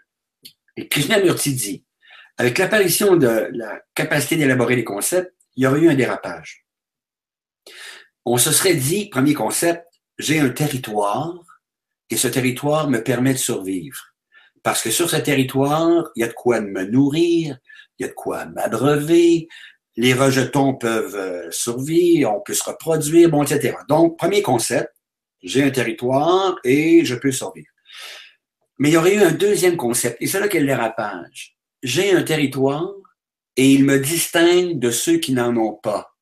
Et 0.76 0.88
Krishnamurti 0.88 1.54
dit, 1.54 1.84
avec 2.38 2.58
l'apparition 2.58 3.16
de 3.16 3.48
la 3.52 3.82
capacité 3.94 4.36
d'élaborer 4.36 4.76
des 4.76 4.84
concepts, 4.84 5.34
il 5.56 5.64
y 5.64 5.66
aurait 5.66 5.80
eu 5.80 5.90
un 5.90 5.94
dérapage. 5.94 6.64
On 8.24 8.38
se 8.38 8.52
serait 8.52 8.74
dit, 8.74 9.08
premier 9.08 9.34
concept, 9.34 9.84
j'ai 10.18 10.38
un 10.38 10.50
territoire 10.50 11.34
et 12.10 12.16
ce 12.16 12.28
territoire 12.28 12.90
me 12.90 13.02
permet 13.02 13.32
de 13.32 13.38
survivre. 13.38 13.98
Parce 14.62 14.82
que 14.82 14.90
sur 14.90 15.08
ce 15.08 15.16
territoire, 15.16 16.10
il 16.16 16.20
y 16.20 16.24
a 16.24 16.28
de 16.28 16.34
quoi 16.34 16.60
me 16.60 16.84
nourrir, 16.84 17.58
il 17.98 18.02
y 18.02 18.04
a 18.04 18.08
de 18.08 18.14
quoi 18.14 18.44
m'abreuver, 18.46 19.48
les 19.96 20.14
rejetons 20.14 20.74
peuvent 20.74 21.16
euh, 21.16 21.50
survivre, 21.50 22.32
on 22.32 22.40
peut 22.40 22.54
se 22.54 22.64
reproduire, 22.64 23.30
bon, 23.30 23.42
etc. 23.42 23.76
Donc, 23.88 24.18
premier 24.18 24.42
concept, 24.42 24.90
j'ai 25.42 25.62
un 25.62 25.70
territoire 25.70 26.56
et 26.64 27.04
je 27.04 27.14
peux 27.14 27.32
survivre. 27.32 27.68
Mais 28.78 28.90
il 28.90 28.92
y 28.92 28.96
aurait 28.96 29.14
eu 29.14 29.22
un 29.22 29.32
deuxième 29.32 29.76
concept, 29.76 30.16
et 30.20 30.26
c'est 30.26 30.40
là 30.40 30.48
qu'est 30.48 30.60
le 30.60 30.66
dérapage. 30.66 31.56
J'ai 31.82 32.12
un 32.12 32.22
territoire 32.22 32.90
et 33.56 33.72
il 33.72 33.84
me 33.84 33.98
distingue 33.98 34.78
de 34.78 34.90
ceux 34.90 35.18
qui 35.18 35.32
n'en 35.32 35.56
ont 35.56 35.74
pas. 35.74 36.14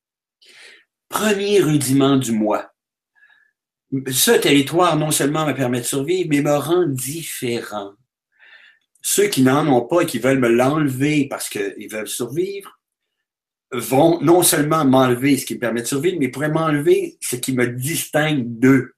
Premier 1.09 1.61
rudiment 1.61 2.16
du 2.16 2.33
moi 2.33 2.70
ce 4.11 4.33
territoire 4.33 4.96
non 4.96 5.11
seulement 5.11 5.46
me 5.46 5.55
permet 5.55 5.81
de 5.81 5.87
survivre, 5.87 6.29
mais 6.31 6.42
me 6.42 6.57
rend 6.57 6.87
différent. 6.87 7.92
Ceux 9.01 9.29
qui 9.29 9.42
n'en 9.42 9.66
ont 9.68 9.87
pas 9.87 10.03
et 10.03 10.07
qui 10.07 10.18
veulent 10.18 10.40
me 10.40 10.48
l'enlever 10.48 11.27
parce 11.29 11.48
qu'ils 11.48 11.88
veulent 11.90 12.09
survivre, 12.09 12.79
vont 13.72 14.20
non 14.20 14.42
seulement 14.42 14.85
m'enlever 14.85 15.37
ce 15.37 15.46
qui 15.46 15.55
me 15.55 15.61
permet 15.61 15.83
de 15.83 15.87
survivre, 15.87 16.16
mais 16.18 16.29
pourraient 16.29 16.51
m'enlever 16.51 17.18
ce 17.20 17.37
qui 17.37 17.53
me 17.53 17.66
distingue 17.66 18.59
d'eux. 18.59 18.94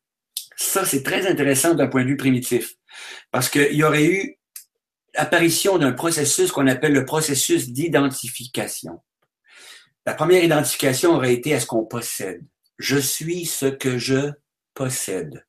Ça, 0.56 0.84
c'est 0.84 1.02
très 1.02 1.26
intéressant 1.26 1.74
d'un 1.74 1.88
point 1.88 2.02
de 2.02 2.08
vue 2.08 2.16
primitif. 2.16 2.74
Parce 3.30 3.48
qu'il 3.48 3.74
y 3.74 3.82
aurait 3.82 4.06
eu 4.06 4.38
l'apparition 5.14 5.78
d'un 5.78 5.92
processus 5.92 6.52
qu'on 6.52 6.66
appelle 6.66 6.92
le 6.92 7.04
processus 7.04 7.70
d'identification. 7.70 9.00
La 10.06 10.14
première 10.14 10.44
identification 10.44 11.14
aurait 11.14 11.34
été 11.34 11.54
à 11.54 11.60
ce 11.60 11.66
qu'on 11.66 11.84
possède. 11.84 12.44
Je 12.78 12.96
suis 12.96 13.44
ce 13.44 13.66
que 13.66 13.98
je 13.98 14.30
possède. 14.74 15.46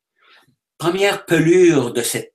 Première 0.77 1.25
pelure 1.25 1.93
de 1.93 2.01
cette. 2.01 2.33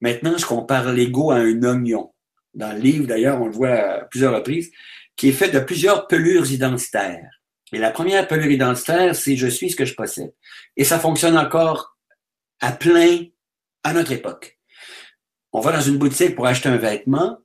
Maintenant, 0.00 0.36
je 0.36 0.46
compare 0.46 0.92
l'ego 0.92 1.30
à 1.30 1.36
un 1.36 1.62
oignon. 1.62 2.12
Dans 2.54 2.72
le 2.72 2.80
livre, 2.80 3.06
d'ailleurs, 3.06 3.40
on 3.40 3.46
le 3.46 3.52
voit 3.52 3.74
à 3.74 4.04
plusieurs 4.04 4.34
reprises, 4.34 4.70
qui 5.16 5.28
est 5.28 5.32
fait 5.32 5.50
de 5.50 5.60
plusieurs 5.60 6.06
pelures 6.06 6.50
identitaires. 6.50 7.40
Et 7.72 7.78
la 7.78 7.90
première 7.90 8.26
pelure 8.26 8.50
identitaire, 8.50 9.14
c'est 9.14 9.36
je 9.36 9.46
suis 9.46 9.70
ce 9.70 9.76
que 9.76 9.84
je 9.84 9.94
possède. 9.94 10.32
Et 10.76 10.84
ça 10.84 10.98
fonctionne 10.98 11.36
encore 11.36 11.96
à 12.60 12.72
plein 12.72 13.26
à 13.84 13.92
notre 13.92 14.12
époque. 14.12 14.58
On 15.52 15.60
va 15.60 15.72
dans 15.72 15.80
une 15.80 15.98
boutique 15.98 16.34
pour 16.34 16.46
acheter 16.46 16.68
un 16.68 16.76
vêtement, 16.76 17.38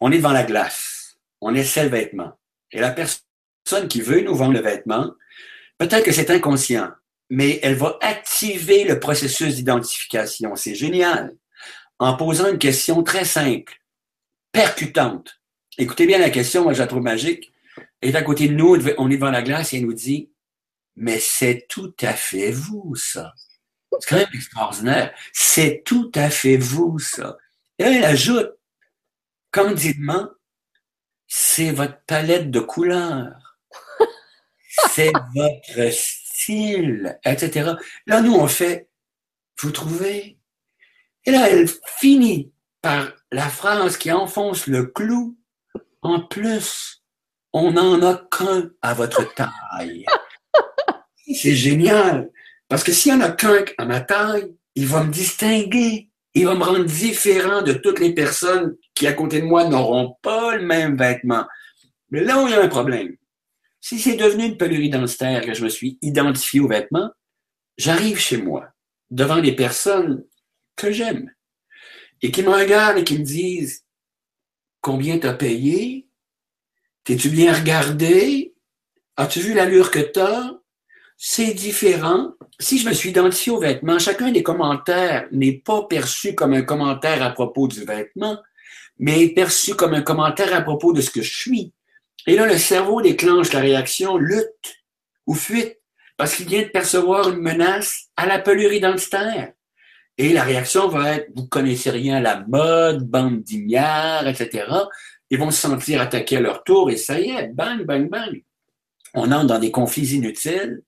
on 0.00 0.12
est 0.12 0.18
devant 0.18 0.32
la 0.32 0.44
glace, 0.44 1.18
on 1.40 1.54
essaie 1.54 1.84
le 1.84 1.90
vêtement. 1.90 2.38
Et 2.72 2.80
la 2.80 2.90
personne 2.90 3.88
qui 3.88 4.00
veut 4.00 4.20
nous 4.20 4.34
vendre 4.34 4.54
le 4.54 4.60
vêtement, 4.60 5.12
peut-être 5.78 6.04
que 6.04 6.12
c'est 6.12 6.30
inconscient, 6.30 6.90
mais 7.30 7.60
elle 7.62 7.76
va 7.76 7.96
activer 8.02 8.84
le 8.84 8.98
processus 8.98 9.54
d'identification. 9.54 10.56
C'est 10.56 10.74
génial. 10.74 11.36
En 12.00 12.16
posant 12.16 12.50
une 12.50 12.58
question 12.58 13.02
très 13.02 13.24
simple, 13.24 13.80
percutante. 14.52 15.40
Écoutez 15.78 16.06
bien 16.06 16.18
la 16.18 16.30
question, 16.30 16.64
moi 16.64 16.72
je 16.72 16.80
la 16.80 16.88
trouve 16.88 17.02
magique. 17.02 17.52
Elle 18.00 18.10
est 18.10 18.16
à 18.16 18.22
côté 18.22 18.48
de 18.48 18.54
nous, 18.54 18.76
on 18.98 19.10
est 19.10 19.16
devant 19.16 19.30
la 19.30 19.42
glace 19.42 19.72
et 19.72 19.76
elle 19.76 19.86
nous 19.86 19.92
dit, 19.92 20.32
mais 20.96 21.20
c'est 21.20 21.66
tout 21.68 21.94
à 22.02 22.14
fait 22.14 22.50
vous, 22.50 22.94
ça. 22.96 23.32
C'est 24.00 24.08
quand 24.08 24.16
même 24.16 24.28
extraordinaire. 24.34 25.14
C'est 25.32 25.82
tout 25.84 26.10
à 26.14 26.30
fait 26.30 26.56
vous, 26.56 26.98
ça. 26.98 27.36
Et 27.78 27.84
elle 27.84 28.04
ajoute, 28.04 28.50
candidement, 29.50 30.28
c'est 31.26 31.70
votre 31.70 32.02
palette 32.06 32.50
de 32.50 32.60
couleurs. 32.60 33.58
c'est 34.90 35.12
votre 35.34 35.90
etc. 36.48 37.72
Là, 38.06 38.20
nous, 38.20 38.34
on 38.34 38.46
fait, 38.46 38.88
vous 39.60 39.70
trouvez? 39.70 40.38
Et 41.24 41.30
là, 41.30 41.48
elle 41.50 41.68
finit 41.98 42.52
par 42.82 43.12
la 43.30 43.48
phrase 43.48 43.96
qui 43.96 44.10
enfonce 44.10 44.66
le 44.66 44.86
clou. 44.86 45.36
En 46.02 46.20
plus, 46.20 47.02
on 47.52 47.72
n'en 47.72 48.00
a 48.02 48.14
qu'un 48.30 48.70
à 48.80 48.94
votre 48.94 49.34
taille. 49.34 50.06
C'est 51.34 51.54
génial. 51.54 52.30
Parce 52.68 52.84
que 52.84 52.92
s'il 52.92 53.12
y 53.12 53.14
en 53.14 53.20
a 53.20 53.30
qu'un 53.30 53.64
à 53.78 53.84
ma 53.84 54.00
taille, 54.00 54.54
il 54.74 54.86
va 54.86 55.04
me 55.04 55.12
distinguer. 55.12 56.08
Il 56.34 56.46
va 56.46 56.54
me 56.54 56.62
rendre 56.62 56.84
différent 56.84 57.62
de 57.62 57.72
toutes 57.72 57.98
les 57.98 58.14
personnes 58.14 58.76
qui, 58.94 59.06
à 59.06 59.12
côté 59.12 59.40
de 59.40 59.46
moi, 59.46 59.64
n'auront 59.64 60.16
pas 60.22 60.56
le 60.56 60.64
même 60.64 60.96
vêtement. 60.96 61.44
Mais 62.10 62.22
là 62.22 62.40
où 62.40 62.46
il 62.46 62.52
y 62.52 62.54
a 62.54 62.62
un 62.62 62.68
problème, 62.68 63.16
si 63.80 63.98
c'est 63.98 64.16
devenu 64.16 64.44
une 64.44 64.56
pelure 64.56 64.80
identitaire 64.80 65.44
que 65.44 65.54
je 65.54 65.64
me 65.64 65.68
suis 65.68 65.98
identifié 66.02 66.60
aux 66.60 66.68
vêtements, 66.68 67.10
j'arrive 67.78 68.18
chez 68.18 68.36
moi, 68.36 68.68
devant 69.10 69.36
les 69.36 69.54
personnes 69.56 70.24
que 70.76 70.92
j'aime, 70.92 71.30
et 72.22 72.30
qui 72.30 72.42
me 72.42 72.50
regardent 72.50 72.98
et 72.98 73.04
qui 73.04 73.18
me 73.18 73.24
disent 73.24 73.84
Combien 74.80 75.18
t'as 75.18 75.34
payé? 75.34 76.08
T'es-tu 77.04 77.28
bien 77.28 77.52
regardé? 77.52 78.54
As-tu 79.16 79.40
vu 79.40 79.54
l'allure 79.54 79.90
que 79.90 79.98
t'as? 79.98 80.52
C'est 81.16 81.52
différent. 81.52 82.32
Si 82.58 82.78
je 82.78 82.88
me 82.88 82.94
suis 82.94 83.10
identifié 83.10 83.52
au 83.52 83.60
vêtement, 83.60 83.98
chacun 83.98 84.32
des 84.32 84.42
commentaires 84.42 85.28
n'est 85.32 85.58
pas 85.58 85.84
perçu 85.84 86.34
comme 86.34 86.54
un 86.54 86.62
commentaire 86.62 87.22
à 87.22 87.30
propos 87.30 87.68
du 87.68 87.84
vêtement, 87.84 88.38
mais 88.98 89.22
est 89.24 89.34
perçu 89.34 89.74
comme 89.74 89.92
un 89.92 90.02
commentaire 90.02 90.54
à 90.54 90.62
propos 90.62 90.94
de 90.94 91.02
ce 91.02 91.10
que 91.10 91.20
je 91.20 91.34
suis. 91.34 91.74
Et 92.26 92.36
là, 92.36 92.46
le 92.46 92.58
cerveau 92.58 93.00
déclenche 93.02 93.52
la 93.52 93.60
réaction 93.60 94.16
lutte 94.16 94.76
ou 95.26 95.34
fuite 95.34 95.78
parce 96.16 96.34
qu'il 96.34 96.46
vient 96.46 96.62
de 96.62 96.68
percevoir 96.68 97.30
une 97.30 97.40
menace 97.40 98.08
à 98.16 98.26
la 98.26 98.38
pelure 98.38 98.72
identitaire. 98.72 99.52
Et 100.18 100.32
la 100.32 100.42
réaction 100.42 100.88
va 100.88 101.16
être, 101.16 101.28
vous 101.34 101.46
connaissez 101.46 101.90
rien 101.90 102.16
à 102.16 102.20
la 102.20 102.44
mode, 102.46 103.04
bande 103.04 103.42
d'ignards, 103.42 104.28
etc. 104.28 104.66
Ils 105.30 105.38
vont 105.38 105.50
se 105.50 105.60
sentir 105.60 106.00
attaqués 106.00 106.36
à 106.36 106.40
leur 106.40 106.62
tour 106.62 106.90
et 106.90 106.96
ça 106.96 107.18
y 107.18 107.30
est, 107.30 107.48
bang, 107.48 107.84
bang, 107.84 108.08
bang. 108.10 108.42
On 109.14 109.32
entre 109.32 109.46
dans 109.46 109.58
des 109.58 109.70
conflits 109.70 110.14
inutiles 110.14 110.82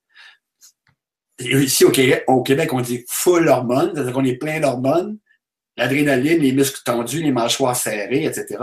Ici, 1.38 1.84
au 1.84 1.90
Québec, 1.90 2.24
au 2.26 2.42
Québec, 2.42 2.72
on 2.72 2.80
dit 2.80 3.04
full 3.08 3.48
hormone, 3.48 3.92
c'est-à-dire 3.94 4.12
qu'on 4.12 4.24
est 4.24 4.36
plein 4.36 4.60
d'hormones, 4.60 5.18
l'adrénaline, 5.76 6.40
les 6.40 6.52
muscles 6.52 6.82
tendus, 6.84 7.22
les 7.22 7.32
mâchoires 7.32 7.76
serrées, 7.76 8.24
etc., 8.24 8.58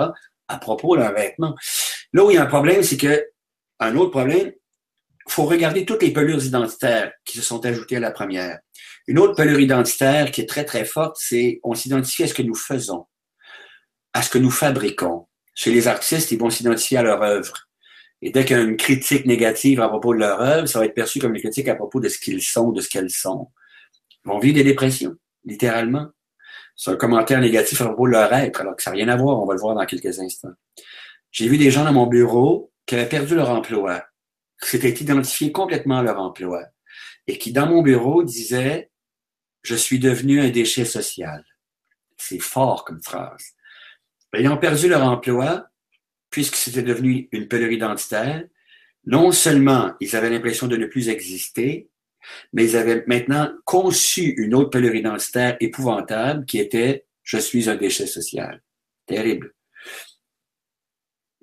à 0.47 0.57
propos 0.57 0.95
d'un 0.95 1.11
vêtement. 1.11 1.55
Là 2.13 2.25
où 2.25 2.31
il 2.31 2.35
y 2.35 2.37
a 2.37 2.43
un 2.43 2.47
problème, 2.47 2.83
c'est 2.83 2.97
que, 2.97 3.27
un 3.79 3.95
autre 3.95 4.11
problème, 4.11 4.51
il 5.27 5.31
faut 5.31 5.45
regarder 5.45 5.85
toutes 5.85 6.01
les 6.01 6.11
pelures 6.11 6.43
identitaires 6.43 7.11
qui 7.23 7.37
se 7.37 7.43
sont 7.43 7.63
ajoutées 7.65 7.97
à 7.97 7.99
la 7.99 8.11
première. 8.11 8.59
Une 9.07 9.19
autre 9.19 9.35
pelure 9.35 9.59
identitaire 9.59 10.31
qui 10.31 10.41
est 10.41 10.49
très, 10.49 10.65
très 10.65 10.85
forte, 10.85 11.17
c'est 11.19 11.59
on 11.63 11.75
s'identifie 11.75 12.23
à 12.23 12.27
ce 12.27 12.33
que 12.33 12.41
nous 12.41 12.55
faisons, 12.55 13.05
à 14.13 14.23
ce 14.23 14.29
que 14.29 14.39
nous 14.39 14.49
fabriquons. 14.49 15.27
Chez 15.53 15.71
les 15.71 15.87
artistes, 15.87 16.31
ils 16.31 16.39
vont 16.39 16.49
s'identifier 16.49 16.97
à 16.97 17.03
leur 17.03 17.21
œuvre. 17.21 17.69
Et 18.21 18.31
dès 18.31 18.43
qu'il 18.43 18.57
y 18.57 18.59
a 18.59 18.63
une 18.63 18.77
critique 18.77 19.25
négative 19.25 19.81
à 19.81 19.87
propos 19.87 20.13
de 20.13 20.19
leur 20.19 20.41
œuvre, 20.41 20.67
ça 20.67 20.79
va 20.79 20.85
être 20.85 20.95
perçu 20.95 21.19
comme 21.19 21.35
une 21.35 21.41
critique 21.41 21.67
à 21.67 21.75
propos 21.75 21.99
de 21.99 22.09
ce 22.09 22.17
qu'ils 22.17 22.41
sont, 22.41 22.71
de 22.71 22.81
ce 22.81 22.89
qu'elles 22.89 23.09
sont. 23.09 23.51
Ils 24.25 24.29
vont 24.29 24.39
vivre 24.39 24.55
des 24.55 24.63
dépressions, 24.63 25.15
littéralement. 25.45 26.07
C'est 26.75 26.91
un 26.91 26.95
commentaire 26.95 27.39
négatif 27.39 27.81
à 27.81 27.85
propos 27.85 28.07
de 28.07 28.13
leur 28.13 28.33
être, 28.33 28.61
alors 28.61 28.75
que 28.75 28.83
ça 28.83 28.91
n'a 28.91 28.95
rien 28.95 29.09
à 29.09 29.15
voir, 29.15 29.41
on 29.41 29.45
va 29.45 29.53
le 29.53 29.59
voir 29.59 29.75
dans 29.75 29.85
quelques 29.85 30.19
instants. 30.19 30.53
J'ai 31.31 31.47
vu 31.47 31.57
des 31.57 31.71
gens 31.71 31.83
dans 31.83 31.93
mon 31.93 32.07
bureau 32.07 32.71
qui 32.85 32.95
avaient 32.95 33.09
perdu 33.09 33.35
leur 33.35 33.49
emploi, 33.49 34.03
qui 34.61 34.69
s'étaient 34.69 34.93
identifiés 34.93 35.51
complètement 35.51 35.99
à 35.99 36.03
leur 36.03 36.19
emploi, 36.19 36.65
et 37.27 37.37
qui, 37.37 37.51
dans 37.51 37.67
mon 37.67 37.81
bureau, 37.81 38.23
disaient 38.23 38.89
«Je 39.61 39.75
suis 39.75 39.99
devenu 39.99 40.41
un 40.41 40.49
déchet 40.49 40.85
social». 40.85 41.43
C'est 42.17 42.39
fort 42.39 42.83
comme 42.85 43.01
phrase. 43.01 43.53
Ayant 44.33 44.57
perdu 44.57 44.89
leur 44.89 45.03
emploi, 45.03 45.67
puisque 46.29 46.55
c'était 46.55 46.83
devenu 46.83 47.29
une 47.31 47.47
pelure 47.47 47.71
identitaire, 47.71 48.43
non 49.05 49.31
seulement 49.31 49.93
ils 49.99 50.15
avaient 50.15 50.29
l'impression 50.29 50.67
de 50.67 50.77
ne 50.77 50.85
plus 50.85 51.09
exister, 51.09 51.89
mais 52.53 52.65
ils 52.65 52.75
avaient 52.75 53.03
maintenant 53.07 53.51
conçu 53.65 54.33
une 54.37 54.53
autre 54.53 54.69
pelure 54.69 54.95
identitaire 54.95 55.57
épouvantable 55.59 56.45
qui 56.45 56.59
était 56.59 57.05
je 57.23 57.37
suis 57.37 57.69
un 57.69 57.75
déchet 57.75 58.07
social. 58.07 58.61
Terrible. 59.05 59.53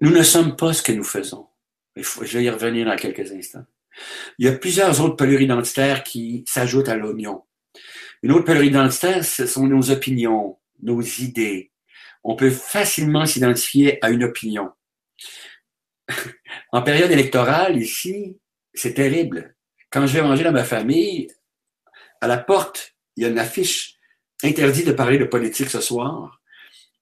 Nous 0.00 0.10
ne 0.10 0.22
sommes 0.22 0.56
pas 0.56 0.72
ce 0.72 0.82
que 0.82 0.92
nous 0.92 1.04
faisons. 1.04 1.46
je 1.96 2.38
vais 2.38 2.44
y 2.44 2.50
revenir 2.50 2.86
dans 2.86 2.96
quelques 2.96 3.32
instants. 3.32 3.64
Il 4.38 4.46
y 4.46 4.48
a 4.48 4.52
plusieurs 4.52 5.00
autres 5.00 5.16
pelures 5.16 5.40
identitaires 5.40 6.04
qui 6.04 6.44
s'ajoutent 6.46 6.88
à 6.88 6.96
l'oignon. 6.96 7.44
Une 8.22 8.32
autre 8.32 8.44
pelure 8.44 8.64
identitaire, 8.64 9.24
ce 9.24 9.46
sont 9.46 9.66
nos 9.66 9.90
opinions, 9.90 10.58
nos 10.82 11.00
idées, 11.00 11.72
on 12.28 12.34
peut 12.34 12.50
facilement 12.50 13.24
s'identifier 13.24 14.04
à 14.04 14.10
une 14.10 14.24
opinion. 14.24 14.72
en 16.72 16.82
période 16.82 17.12
électorale, 17.12 17.80
ici, 17.80 18.36
c'est 18.74 18.94
terrible. 18.94 19.54
Quand 19.90 20.08
je 20.08 20.14
vais 20.14 20.22
manger 20.22 20.42
dans 20.42 20.50
ma 20.50 20.64
famille, 20.64 21.28
à 22.20 22.26
la 22.26 22.38
porte, 22.38 22.96
il 23.16 23.22
y 23.22 23.26
a 23.26 23.28
une 23.28 23.38
affiche 23.38 23.94
interdit 24.42 24.82
de 24.82 24.90
parler 24.90 25.18
de 25.18 25.24
politique 25.24 25.70
ce 25.70 25.80
soir, 25.80 26.42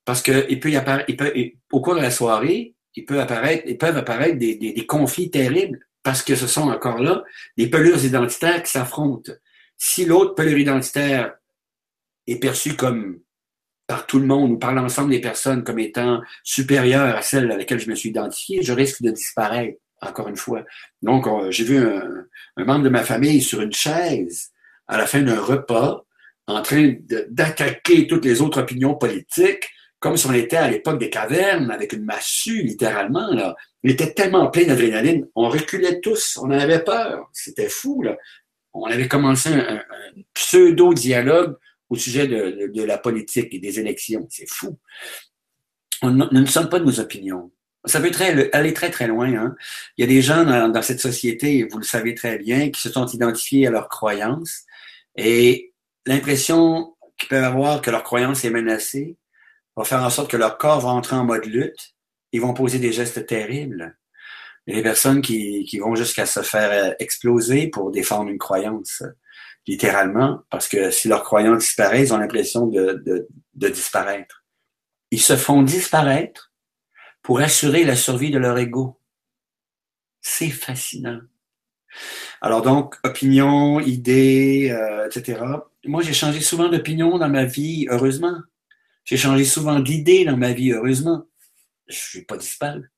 parce 0.04 0.20
que 0.20 0.46
il 0.50 0.60
peut 0.60 0.70
y 0.70 0.76
apparaître, 0.76 1.10
il 1.34 1.54
au 1.72 1.80
cours 1.80 1.94
de 1.94 2.02
la 2.02 2.10
soirée, 2.10 2.73
il 2.96 3.04
peut 3.04 3.20
apparaître, 3.20 3.64
ils 3.66 3.78
peuvent 3.78 3.96
apparaître 3.96 4.38
des, 4.38 4.86
conflits 4.86 5.30
terribles, 5.30 5.80
parce 6.02 6.22
que 6.22 6.36
ce 6.36 6.46
sont 6.46 6.68
encore 6.68 7.00
là 7.00 7.24
des 7.56 7.68
pelures 7.68 8.04
identitaires 8.04 8.62
qui 8.62 8.70
s'affrontent. 8.70 9.32
Si 9.76 10.04
l'autre 10.04 10.34
pelure 10.34 10.58
identitaire 10.58 11.34
est 12.26 12.38
perçue 12.38 12.76
comme 12.76 13.20
par 13.86 14.06
tout 14.06 14.18
le 14.18 14.26
monde 14.26 14.52
ou 14.52 14.58
par 14.58 14.72
l'ensemble 14.72 15.10
des 15.10 15.20
personnes 15.20 15.62
comme 15.62 15.78
étant 15.78 16.22
supérieures 16.42 17.16
à 17.16 17.22
celles 17.22 17.50
à 17.50 17.56
laquelle 17.56 17.80
je 17.80 17.90
me 17.90 17.94
suis 17.94 18.10
identifié, 18.10 18.62
je 18.62 18.72
risque 18.72 19.02
de 19.02 19.10
disparaître, 19.10 19.78
encore 20.00 20.28
une 20.28 20.36
fois. 20.36 20.64
Donc, 21.02 21.26
j'ai 21.50 21.64
vu 21.64 21.78
un, 21.78 22.26
membre 22.64 22.84
de 22.84 22.88
ma 22.88 23.02
famille 23.02 23.42
sur 23.42 23.60
une 23.60 23.72
chaise 23.72 24.50
à 24.86 24.96
la 24.96 25.06
fin 25.06 25.22
d'un 25.22 25.40
repas 25.40 26.04
en 26.46 26.62
train 26.62 26.94
d'attaquer 27.30 28.06
toutes 28.06 28.24
les 28.24 28.42
autres 28.42 28.60
opinions 28.60 28.94
politiques, 28.94 29.68
comme 30.04 30.18
si 30.18 30.26
on 30.26 30.34
était 30.34 30.58
à 30.58 30.70
l'époque 30.70 30.98
des 30.98 31.08
cavernes, 31.08 31.70
avec 31.70 31.94
une 31.94 32.04
massue, 32.04 32.62
littéralement. 32.62 33.32
Là. 33.32 33.56
Il 33.82 33.90
était 33.90 34.12
tellement 34.12 34.50
plein 34.50 34.66
d'adrénaline, 34.66 35.26
on 35.34 35.48
reculait 35.48 35.98
tous, 36.00 36.36
on 36.36 36.48
en 36.48 36.50
avait 36.50 36.84
peur. 36.84 37.30
C'était 37.32 37.70
fou. 37.70 38.02
Là. 38.02 38.14
On 38.74 38.84
avait 38.84 39.08
commencé 39.08 39.48
un 39.48 39.82
pseudo-dialogue 40.34 41.56
au 41.88 41.96
sujet 41.96 42.26
de, 42.26 42.82
la 42.82 42.98
politique 42.98 43.54
et 43.54 43.58
des 43.58 43.80
élections. 43.80 44.26
C'est 44.28 44.46
fou. 44.46 44.78
On, 46.02 46.10
nous 46.10 46.28
ne 46.30 46.44
sommes 46.44 46.68
pas 46.68 46.80
de 46.80 46.84
nos 46.84 47.00
opinions. 47.00 47.50
Ça 47.86 47.98
peut 47.98 48.10
très, 48.10 48.50
aller 48.52 48.74
très, 48.74 48.90
très 48.90 49.06
loin. 49.06 49.32
Hein. 49.32 49.56
Il 49.96 50.02
y 50.02 50.04
a 50.04 50.06
des 50.06 50.20
gens 50.20 50.44
dans, 50.44 50.82
cette 50.82 51.00
société, 51.00 51.66
vous 51.70 51.78
le 51.78 51.84
savez 51.84 52.14
très 52.14 52.36
bien, 52.36 52.68
qui 52.68 52.82
se 52.82 52.90
sont 52.90 53.06
identifiés 53.06 53.68
à 53.68 53.70
leurs 53.70 53.88
croyances 53.88 54.64
et 55.16 55.72
l'impression 56.04 56.94
qu'ils 57.16 57.30
peuvent 57.30 57.44
avoir 57.44 57.80
que 57.80 57.90
leur 57.90 58.02
croyance 58.02 58.44
est 58.44 58.50
menacée 58.50 59.16
va 59.76 59.84
faire 59.84 60.02
en 60.02 60.10
sorte 60.10 60.30
que 60.30 60.36
leur 60.36 60.58
corps 60.58 60.80
va 60.80 60.90
entrer 60.90 61.16
en 61.16 61.24
mode 61.24 61.44
lutte. 61.46 61.94
Ils 62.32 62.40
vont 62.40 62.54
poser 62.54 62.78
des 62.78 62.92
gestes 62.92 63.26
terribles. 63.26 63.96
Il 64.66 64.74
y 64.74 64.74
a 64.74 64.80
des 64.80 64.82
personnes 64.82 65.20
qui, 65.20 65.64
qui 65.64 65.78
vont 65.78 65.94
jusqu'à 65.94 66.26
se 66.26 66.42
faire 66.42 66.94
exploser 66.98 67.68
pour 67.68 67.90
défendre 67.90 68.30
une 68.30 68.38
croyance 68.38 69.02
littéralement, 69.66 70.42
parce 70.50 70.68
que 70.68 70.90
si 70.90 71.08
leurs 71.08 71.24
croyances 71.24 71.60
disparaissent, 71.64 72.08
ils 72.08 72.14
ont 72.14 72.18
l'impression 72.18 72.66
de, 72.66 73.02
de, 73.54 73.68
disparaître. 73.68 74.44
Ils 75.10 75.22
se 75.22 75.36
font 75.36 75.62
disparaître 75.62 76.52
pour 77.22 77.40
assurer 77.40 77.84
la 77.84 77.96
survie 77.96 78.30
de 78.30 78.38
leur 78.38 78.58
ego. 78.58 79.00
C'est 80.20 80.50
fascinant. 80.50 81.20
Alors 82.40 82.62
donc, 82.62 82.96
opinion, 83.04 83.80
idées, 83.80 84.70
euh, 84.70 85.06
etc. 85.06 85.40
Moi, 85.84 86.02
j'ai 86.02 86.12
changé 86.12 86.40
souvent 86.40 86.68
d'opinion 86.68 87.18
dans 87.18 87.28
ma 87.28 87.44
vie, 87.44 87.86
heureusement. 87.88 88.36
J'ai 89.04 89.16
changé 89.16 89.44
souvent 89.44 89.80
d'idées 89.80 90.24
dans 90.24 90.36
ma 90.36 90.52
vie, 90.52 90.72
heureusement. 90.72 91.24
Je 91.86 91.96
suis 91.96 92.24
pas 92.24 92.36
disparu. 92.36 92.90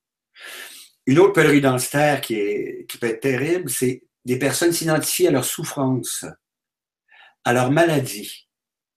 Une 1.07 1.19
autre 1.19 1.33
pèlerie 1.33 1.59
identitaire 1.59 2.21
qui, 2.21 2.35
est, 2.35 2.87
qui 2.89 2.99
peut 2.99 3.09
être 3.09 3.21
terrible, 3.21 3.71
c'est 3.71 4.03
des 4.25 4.39
personnes 4.39 4.73
s'identifient 4.73 5.29
à 5.29 5.33
leur 5.33 5.45
souffrance, 5.45 6.25
à 7.45 7.53
leur 7.53 7.71
maladie, 7.71 8.47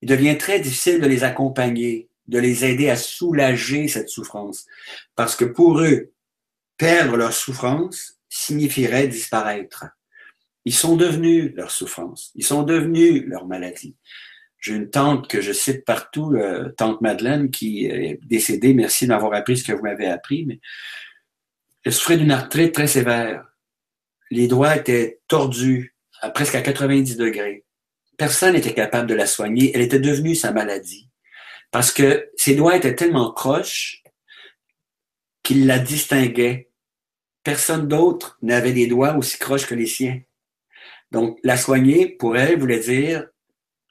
il 0.01 0.09
devient 0.09 0.37
très 0.37 0.59
difficile 0.59 1.01
de 1.01 1.07
les 1.07 1.23
accompagner, 1.23 2.09
de 2.27 2.39
les 2.39 2.65
aider 2.65 2.89
à 2.89 2.95
soulager 2.95 3.87
cette 3.87 4.09
souffrance. 4.09 4.65
Parce 5.15 5.35
que 5.35 5.45
pour 5.45 5.81
eux, 5.81 6.13
perdre 6.77 7.17
leur 7.17 7.33
souffrance 7.33 8.19
signifierait 8.29 9.07
disparaître. 9.07 9.85
Ils 10.65 10.73
sont 10.73 10.95
devenus 10.95 11.51
leur 11.55 11.71
souffrance. 11.71 12.31
Ils 12.35 12.45
sont 12.45 12.63
devenus 12.63 13.23
leur 13.25 13.45
maladie. 13.45 13.95
J'ai 14.59 14.73
une 14.73 14.89
tante 14.89 15.29
que 15.29 15.41
je 15.41 15.53
cite 15.53 15.85
partout, 15.85 16.33
euh, 16.35 16.69
tante 16.77 17.01
Madeleine, 17.01 17.49
qui 17.49 17.85
est 17.85 18.19
décédée. 18.23 18.73
Merci 18.73 19.07
d'avoir 19.07 19.33
appris 19.33 19.57
ce 19.57 19.63
que 19.63 19.71
vous 19.71 19.83
m'avez 19.83 20.07
appris, 20.07 20.45
mais 20.45 20.59
elle 21.85 21.93
souffrait 21.93 22.17
d'une 22.17 22.31
arthrite 22.31 22.73
très 22.73 22.87
sévère. 22.87 23.45
Les 24.31 24.47
doigts 24.47 24.75
étaient 24.75 25.21
tordus, 25.27 25.95
à 26.21 26.29
presque 26.29 26.55
à 26.55 26.61
90 26.61 27.15
degrés. 27.15 27.63
Personne 28.17 28.53
n'était 28.53 28.73
capable 28.73 29.07
de 29.07 29.15
la 29.15 29.25
soigner. 29.25 29.71
Elle 29.73 29.81
était 29.81 29.99
devenue 29.99 30.35
sa 30.35 30.51
maladie. 30.51 31.09
Parce 31.71 31.91
que 31.91 32.29
ses 32.35 32.55
doigts 32.55 32.75
étaient 32.75 32.95
tellement 32.95 33.31
croches 33.31 34.03
qu'il 35.41 35.67
la 35.67 35.79
distinguait. 35.79 36.69
Personne 37.43 37.87
d'autre 37.87 38.37
n'avait 38.41 38.73
des 38.73 38.87
doigts 38.87 39.15
aussi 39.15 39.37
croches 39.39 39.65
que 39.65 39.75
les 39.75 39.85
siens. 39.85 40.19
Donc, 41.11 41.39
la 41.43 41.57
soigner, 41.57 42.07
pour 42.07 42.37
elle, 42.37 42.59
voulait 42.59 42.79
dire, 42.79 43.25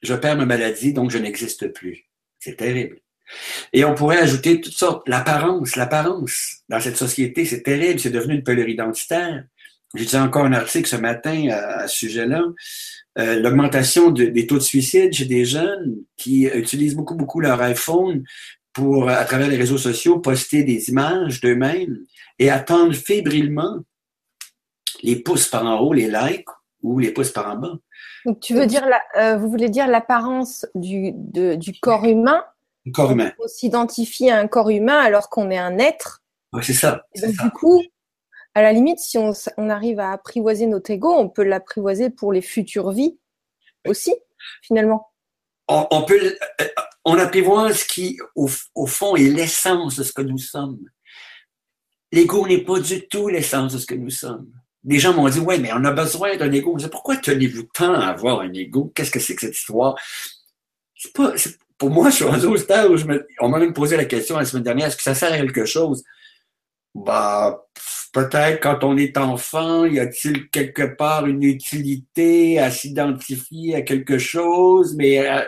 je 0.02 0.14
perds 0.14 0.37
ma 0.37 0.46
maladie, 0.46 0.92
donc 0.92 1.11
je 1.11 1.18
n'existe 1.18 1.72
plus. 1.72 2.06
C'est 2.38 2.56
terrible. 2.56 3.00
Et 3.72 3.84
on 3.84 3.94
pourrait 3.94 4.18
ajouter 4.18 4.61
toutes 4.61 4.74
sortes, 4.74 5.08
l'apparence, 5.08 5.76
l'apparence. 5.76 6.58
Dans 6.68 6.80
cette 6.80 6.96
société, 6.96 7.44
c'est 7.44 7.62
terrible, 7.62 8.00
c'est 8.00 8.11
devenu 8.11 8.34
une 8.34 8.42
peur 8.42 8.58
identitaire. 8.58 9.44
J'ai 9.94 10.04
dit 10.04 10.16
encore 10.16 10.44
un 10.44 10.52
article 10.52 10.88
ce 10.88 10.96
matin 10.96 11.48
à, 11.50 11.88
ce 11.88 11.98
sujet-là. 11.98 12.42
Euh, 13.18 13.40
l'augmentation 13.40 14.11
des 14.11 14.46
taux 14.46 14.58
de 14.58 14.62
suicide 14.62 15.12
chez 15.12 15.24
des 15.24 15.44
jeunes 15.44 15.96
qui 16.16 16.44
utilisent 16.44 16.94
beaucoup, 16.94 17.14
beaucoup 17.14 17.40
leur 17.40 17.61
iPhone 17.62 18.22
pour, 18.72 19.08
à 19.08 19.24
travers 19.24 19.48
les 19.48 19.56
réseaux 19.56 19.78
sociaux, 19.78 20.20
poster 20.20 20.62
des 20.62 20.88
images 20.90 21.40
d'eux-mêmes 21.40 21.98
et 22.38 22.50
attendre 22.50 22.94
fébrilement 22.94 23.78
les 25.02 25.16
pouces 25.16 25.48
par 25.48 25.64
en 25.64 25.80
haut, 25.80 25.92
les 25.92 26.08
likes 26.08 26.48
ou 26.82 26.98
les 26.98 27.11
pouces 27.11 27.30
par 27.30 27.50
en 27.50 27.56
bas. 27.56 27.78
Donc, 28.24 28.40
tu 28.40 28.54
veux 28.54 28.66
dire, 28.66 28.87
euh, 29.16 29.37
vous 29.37 29.48
voulez 29.48 29.68
dire 29.68 29.87
l'apparence 29.87 30.66
du, 30.74 31.12
du 31.14 31.72
corps 31.81 32.04
humain? 32.04 32.44
Du 32.85 32.92
corps 32.92 33.12
humain. 33.12 33.33
On 33.38 33.48
s'identifie 33.48 34.31
à 34.31 34.38
un 34.38 34.48
corps 34.48 34.70
humain 34.70 34.98
alors 34.98 35.28
qu'on 35.31 35.50
est 35.50 35.59
un 35.59 35.78
être. 35.78 36.22
Oui, 36.52 36.62
c'est 36.64 36.72
ça. 36.72 37.07
donc, 37.22 37.33
du 37.33 37.50
coup, 37.50 37.83
à 38.54 38.62
la 38.62 38.72
limite, 38.72 38.98
si 38.98 39.18
on, 39.18 39.33
on 39.57 39.70
arrive 39.70 40.00
à 40.00 40.12
apprivoiser 40.12 40.66
notre 40.66 40.90
ego, 40.90 41.12
on 41.12 41.28
peut 41.28 41.44
l'apprivoiser 41.44 42.11
pour 42.11 42.33
les 42.33 42.42
futures 42.42 42.90
vies 42.90 43.18
aussi, 43.87 44.14
finalement. 44.62 45.11
On, 45.68 45.87
on 45.90 46.02
peut, 46.02 46.37
euh, 46.61 46.68
on 47.04 47.18
apprivoise 47.18 47.81
ce 47.81 47.85
qui, 47.85 48.18
au, 48.35 48.48
au 48.74 48.87
fond, 48.87 49.16
est 49.16 49.28
l'essence 49.28 49.96
de 49.96 50.02
ce 50.02 50.12
que 50.12 50.22
nous 50.22 50.38
sommes. 50.38 50.81
L'ego 52.11 52.46
n'est 52.46 52.64
pas 52.64 52.81
du 52.81 53.07
tout 53.07 53.28
l'essence 53.28 53.74
de 53.74 53.78
ce 53.78 53.87
que 53.87 53.94
nous 53.94 54.11
sommes 54.11 54.50
des 54.85 54.99
gens 54.99 55.12
m'ont 55.12 55.29
dit, 55.29 55.41
ouais, 55.41 55.59
mais 55.59 55.71
on 55.73 55.85
a 55.85 55.93
besoin 55.93 56.37
d'un 56.37 56.53
ego. 56.53 56.77
Pourquoi 56.91 57.17
tenez-vous 57.17 57.64
tant 57.75 57.95
à 57.95 58.07
avoir 58.07 58.41
un 58.41 58.53
ego? 58.53 58.93
Qu'est-ce 58.95 59.11
que 59.11 59.21
c'est 59.21 59.35
que 59.35 59.43
cette 59.43 59.57
histoire? 59.57 59.97
C'est 60.95 61.12
pas, 61.12 61.35
pour 61.79 61.91
moi, 61.91 62.11
je 62.11 62.17
suis 62.17 62.25
au 62.25 62.57
stade 62.57 62.91
où 62.91 62.97
je 62.97 63.05
me, 63.05 63.27
on 63.41 63.49
m'a 63.49 63.59
même 63.59 63.73
posé 63.73 63.97
la 63.97 64.05
question 64.05 64.37
la 64.37 64.45
semaine 64.45 64.64
dernière, 64.64 64.88
est-ce 64.88 64.97
que 64.97 65.03
ça 65.03 65.14
sert 65.14 65.33
à 65.33 65.38
quelque 65.38 65.64
chose? 65.64 66.03
Bah, 66.95 67.64
peut-être 68.12 68.61
quand 68.61 68.83
on 68.83 68.97
est 68.97 69.17
enfant, 69.17 69.85
y 69.85 70.01
a-t-il 70.01 70.51
quelque 70.51 70.83
part 70.97 71.27
une 71.27 71.45
utilité 71.45 72.59
à 72.59 72.71
s'identifier 72.73 73.77
à 73.77 73.83
quelque 73.83 74.19
chose, 74.19 74.97
mais 74.97 75.29
euh, 75.29 75.43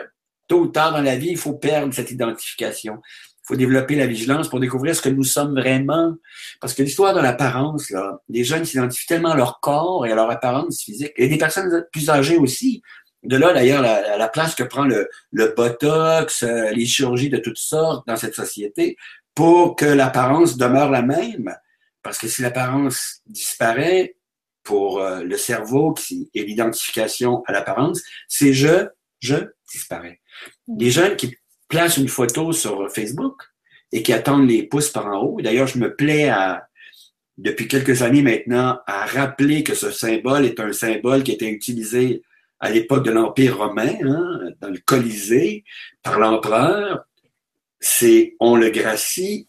tôt 0.47 0.61
ou 0.61 0.67
tard 0.67 0.93
dans 0.93 1.01
la 1.01 1.17
vie, 1.17 1.31
il 1.31 1.37
faut 1.37 1.53
perdre 1.53 1.93
cette 1.93 2.11
identification 2.11 3.01
faut 3.51 3.57
développer 3.57 3.95
la 3.95 4.07
vigilance 4.07 4.47
pour 4.47 4.61
découvrir 4.61 4.95
ce 4.95 5.01
que 5.01 5.09
nous 5.09 5.25
sommes 5.25 5.53
vraiment. 5.53 6.15
Parce 6.61 6.73
que 6.73 6.83
l'histoire 6.83 7.13
de 7.13 7.19
l'apparence, 7.19 7.89
là, 7.89 8.21
les 8.29 8.45
jeunes 8.45 8.63
s'identifient 8.63 9.07
tellement 9.07 9.31
à 9.31 9.35
leur 9.35 9.59
corps 9.59 10.05
et 10.05 10.11
à 10.11 10.15
leur 10.15 10.29
apparence 10.29 10.83
physique. 10.83 11.11
Et 11.17 11.27
des 11.27 11.37
personnes 11.37 11.85
plus 11.91 12.09
âgées 12.09 12.37
aussi. 12.37 12.81
De 13.23 13.35
là, 13.35 13.53
d'ailleurs, 13.53 13.81
la, 13.81 14.27
place 14.29 14.55
que 14.55 14.63
prend 14.63 14.85
le, 14.85 15.09
le 15.31 15.53
botox, 15.55 16.43
euh, 16.43 16.71
les 16.71 16.85
chirurgies 16.85 17.29
de 17.29 17.37
toutes 17.37 17.57
sortes 17.57 18.07
dans 18.07 18.15
cette 18.15 18.35
société 18.35 18.95
pour 19.35 19.75
que 19.75 19.85
l'apparence 19.85 20.55
demeure 20.57 20.89
la 20.89 21.01
même. 21.01 21.53
Parce 22.03 22.17
que 22.17 22.27
si 22.27 22.41
l'apparence 22.41 23.21
disparaît, 23.27 24.15
pour 24.63 24.99
euh, 24.99 25.23
le 25.23 25.37
cerveau 25.37 25.93
qui 25.93 26.29
est 26.33 26.43
l'identification 26.43 27.43
à 27.47 27.51
l'apparence, 27.51 28.01
c'est 28.27 28.53
je, 28.53 28.87
je 29.19 29.35
disparaît. 29.71 30.21
Les 30.67 30.91
jeunes 30.91 31.15
qui 31.15 31.35
place 31.71 31.97
une 31.97 32.09
photo 32.09 32.51
sur 32.51 32.91
Facebook 32.91 33.41
et 33.91 34.03
qui 34.03 34.13
attendent 34.13 34.47
les 34.47 34.63
pouces 34.63 34.89
par 34.89 35.07
en 35.07 35.21
haut. 35.21 35.41
D'ailleurs, 35.41 35.67
je 35.67 35.79
me 35.79 35.95
plais 35.95 36.29
à, 36.29 36.67
depuis 37.37 37.67
quelques 37.67 38.03
années 38.03 38.21
maintenant, 38.21 38.79
à 38.85 39.05
rappeler 39.05 39.63
que 39.63 39.73
ce 39.73 39.89
symbole 39.89 40.45
est 40.45 40.59
un 40.59 40.73
symbole 40.73 41.23
qui 41.23 41.31
était 41.31 41.49
utilisé 41.49 42.21
à 42.59 42.69
l'époque 42.69 43.05
de 43.05 43.11
l'Empire 43.11 43.57
romain, 43.57 43.95
hein, 44.03 44.51
dans 44.59 44.69
le 44.69 44.79
Colisée, 44.85 45.63
par 46.03 46.19
l'empereur. 46.19 47.05
C'est 47.79 48.35
on 48.39 48.55
le 48.55 48.69
gracie 48.69 49.47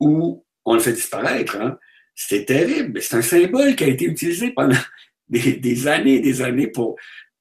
ou 0.00 0.44
on 0.64 0.74
le 0.74 0.80
fait 0.80 0.94
disparaître. 0.94 1.56
Hein. 1.56 1.78
C'est 2.14 2.46
terrible. 2.46 3.00
C'est 3.00 3.16
un 3.16 3.22
symbole 3.22 3.76
qui 3.76 3.84
a 3.84 3.88
été 3.88 4.06
utilisé 4.06 4.50
pendant 4.50 4.76
des, 5.28 5.52
des 5.52 5.86
années 5.86 6.20
des 6.20 6.42
années 6.42 6.66
pour 6.66 6.96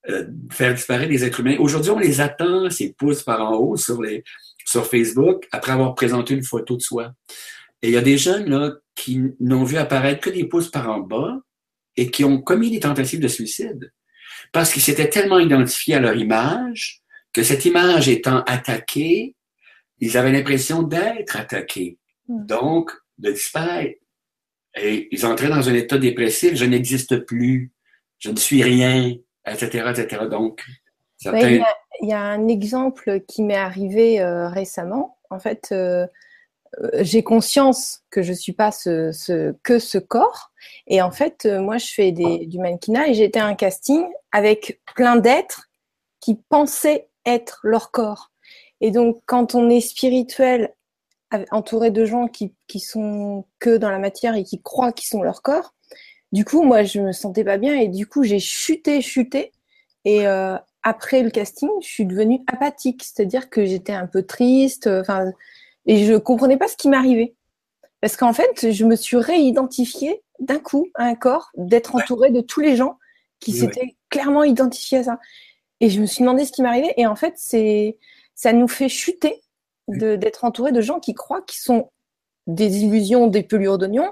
euh, 0.07 0.27
faire 0.51 0.73
disparaître 0.73 1.12
les 1.12 1.25
êtres 1.25 1.41
humains. 1.41 1.57
Aujourd'hui, 1.59 1.91
on 1.91 1.99
les 1.99 2.21
attend, 2.21 2.69
ces 2.69 2.93
pouces 2.93 3.23
par 3.23 3.41
en 3.41 3.57
haut 3.57 3.75
sur, 3.75 4.01
les, 4.01 4.23
sur 4.65 4.85
Facebook, 4.85 5.47
après 5.51 5.73
avoir 5.73 5.93
présenté 5.95 6.33
une 6.33 6.43
photo 6.43 6.77
de 6.77 6.81
soi. 6.81 7.12
Et 7.81 7.89
il 7.89 7.93
y 7.93 7.97
a 7.97 8.01
des 8.01 8.17
jeunes 8.17 8.49
là, 8.49 8.73
qui 8.95 9.21
n'ont 9.39 9.63
vu 9.63 9.77
apparaître 9.77 10.21
que 10.21 10.29
des 10.29 10.45
pouces 10.45 10.69
par 10.69 10.89
en 10.89 10.99
bas 10.99 11.39
et 11.97 12.12
qui 12.12 12.23
ont 12.23 12.41
commis 12.41 12.71
des 12.71 12.79
tentatives 12.79 13.19
de 13.19 13.27
suicide 13.27 13.91
parce 14.51 14.71
qu'ils 14.71 14.81
s'étaient 14.81 15.09
tellement 15.09 15.39
identifiés 15.39 15.95
à 15.95 15.99
leur 15.99 16.15
image 16.15 17.01
que 17.33 17.43
cette 17.43 17.65
image 17.65 18.09
étant 18.09 18.41
attaquée, 18.43 19.35
ils 19.99 20.17
avaient 20.17 20.31
l'impression 20.31 20.81
d'être 20.81 21.35
attaqués, 21.35 21.97
hmm. 22.27 22.45
donc 22.45 22.91
de 23.17 23.31
disparaître. 23.31 23.99
Et 24.75 25.07
ils 25.12 25.25
entraient 25.25 25.49
dans 25.49 25.67
un 25.67 25.73
état 25.73 25.97
dépressif, 25.97 26.55
je 26.55 26.65
n'existe 26.65 27.17
plus, 27.25 27.71
je 28.19 28.29
ne 28.29 28.38
suis 28.38 28.63
rien, 28.63 29.13
etc., 29.45 29.91
etc. 29.91 30.25
Donc, 30.30 30.63
il, 31.23 31.63
y 32.02 32.13
a, 32.13 32.21
un 32.21 32.47
exemple 32.47 33.21
qui 33.21 33.43
m'est 33.43 33.56
arrivé 33.56 34.21
euh, 34.21 34.47
récemment. 34.47 35.17
En 35.30 35.39
fait, 35.39 35.69
euh, 35.71 36.08
euh, 36.82 36.89
j'ai 37.02 37.23
conscience 37.23 38.04
que 38.10 38.21
je 38.21 38.32
suis 38.32 38.54
pas 38.54 38.71
ce, 38.71 39.52
que 39.63 39.80
ce 39.80 39.97
corps. 39.97 40.52
Et 40.88 41.02
en 41.02 41.12
fait, 41.12 41.45
moi, 41.45 41.78
je 41.78 41.88
fais 41.88 42.12
des, 42.12 42.45
du 42.45 42.60
mannequinat 42.60 43.10
et 43.10 43.13
j'étais 43.13 43.39
à 43.39 43.45
un 43.45 43.56
casting 43.56 44.06
avec 44.32 44.82
plein 44.95 45.17
d'êtres 45.17 45.69
qui 46.21 46.36
pensaient 46.49 47.10
être 47.25 47.60
leur 47.63 47.91
corps. 47.91 48.32
Et 48.82 48.91
donc, 48.91 49.21
quand 49.25 49.56
on 49.56 49.69
est 49.69 49.82
spirituel, 49.82 50.73
entouré 51.52 51.91
de 51.91 52.06
gens 52.06 52.28
qui, 52.28 52.56
qui 52.67 52.80
sont 52.80 53.45
que 53.60 53.78
dans 53.78 53.91
la 53.91 53.99
matière 53.99 54.36
et 54.36 54.43
qui 54.43 54.62
croient 54.62 54.91
qu'ils 54.91 55.10
sont 55.10 55.21
leur 55.21 55.43
corps, 55.43 55.75
du 56.32 56.46
coup, 56.46 56.63
moi, 56.63 56.84
je 56.84 57.00
me 57.00 57.12
sentais 57.12 57.44
pas 57.44 57.58
bien 57.58 57.76
et 57.76 57.88
du 57.88 58.08
coup, 58.08 58.24
j'ai 58.24 58.39
chuté, 58.39 59.02
chuté. 59.02 59.52
Et 60.06 60.28
euh, 60.28 60.56
après 60.84 61.24
le 61.24 61.30
casting, 61.30 61.70
je 61.82 61.88
suis 61.88 62.06
devenue 62.06 62.42
apathique, 62.48 63.04
c'est-à-dire 63.04 63.50
que 63.50 63.65
j'étais 63.65 63.94
un 63.94 64.08
peu 64.08 64.24
triste, 64.24 64.88
enfin, 64.88 65.32
et 65.86 66.06
je 66.06 66.15
comprenais 66.15 66.58
pas 66.58 66.68
ce 66.68 66.78
qui 66.78 66.89
m'arrivait. 66.89 67.36
Parce 68.02 68.15
qu'en 68.15 68.34
fait, 68.34 68.72
je 68.72 68.86
me 68.86 68.96
suis 68.96 69.18
réidentifiée 69.18 70.22
d'un 70.39 70.60
coup 70.60 70.88
à 70.96 71.04
un 71.04 71.15
corps, 71.15 71.52
d'être 71.58 71.96
entourée 71.96 72.32
de 72.32 72.42
tous 72.42 72.62
les 72.62 72.76
gens 72.76 72.98
qui 73.39 73.52
s'étaient 73.52 73.96
clairement 74.10 74.44
identifiés 74.44 75.00
à 75.00 75.04
ça. 75.04 75.20
Et 75.82 75.89
je 75.89 76.00
me 76.00 76.06
suis 76.06 76.22
demandé 76.24 76.46
ce 76.46 76.52
qui 76.52 76.62
m'arrivait. 76.62 76.94
Et 76.98 77.08
en 77.08 77.15
fait, 77.15 77.34
c'est, 77.38 77.98
ça 78.36 78.54
nous 78.54 78.68
fait 78.68 78.89
chuter 78.89 79.42
d'être 79.88 80.46
entouré 80.46 80.72
de 80.72 80.82
gens 80.82 81.00
qui 81.00 81.13
croient 81.13 81.42
qu'ils 81.42 81.60
sont 81.60 81.89
des 82.48 82.84
illusions, 82.84 83.28
des 83.28 83.44
pelures 83.44 83.78
d'oignons, 83.78 84.10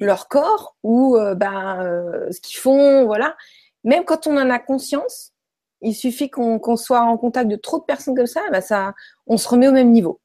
leur 0.00 0.28
corps 0.28 0.76
ou 0.82 1.16
euh, 1.16 1.34
ben, 1.34 1.82
euh, 1.82 2.30
ce 2.30 2.40
qu'ils 2.40 2.58
font, 2.58 3.04
voilà. 3.06 3.36
Même 3.84 4.04
quand 4.04 4.26
on 4.26 4.36
en 4.36 4.50
a 4.50 4.58
conscience, 4.58 5.32
il 5.80 5.94
suffit 5.94 6.30
qu'on 6.30 6.76
soit 6.76 7.00
en 7.00 7.16
contact 7.16 7.48
de 7.48 7.56
trop 7.56 7.78
de 7.78 7.84
personnes 7.84 8.16
comme 8.16 8.26
ça, 8.26 8.42
ben 8.50 8.60
ça, 8.60 8.94
on 9.26 9.36
se 9.36 9.48
remet 9.48 9.68
au 9.68 9.72
même 9.72 9.92
niveau. 9.92 10.20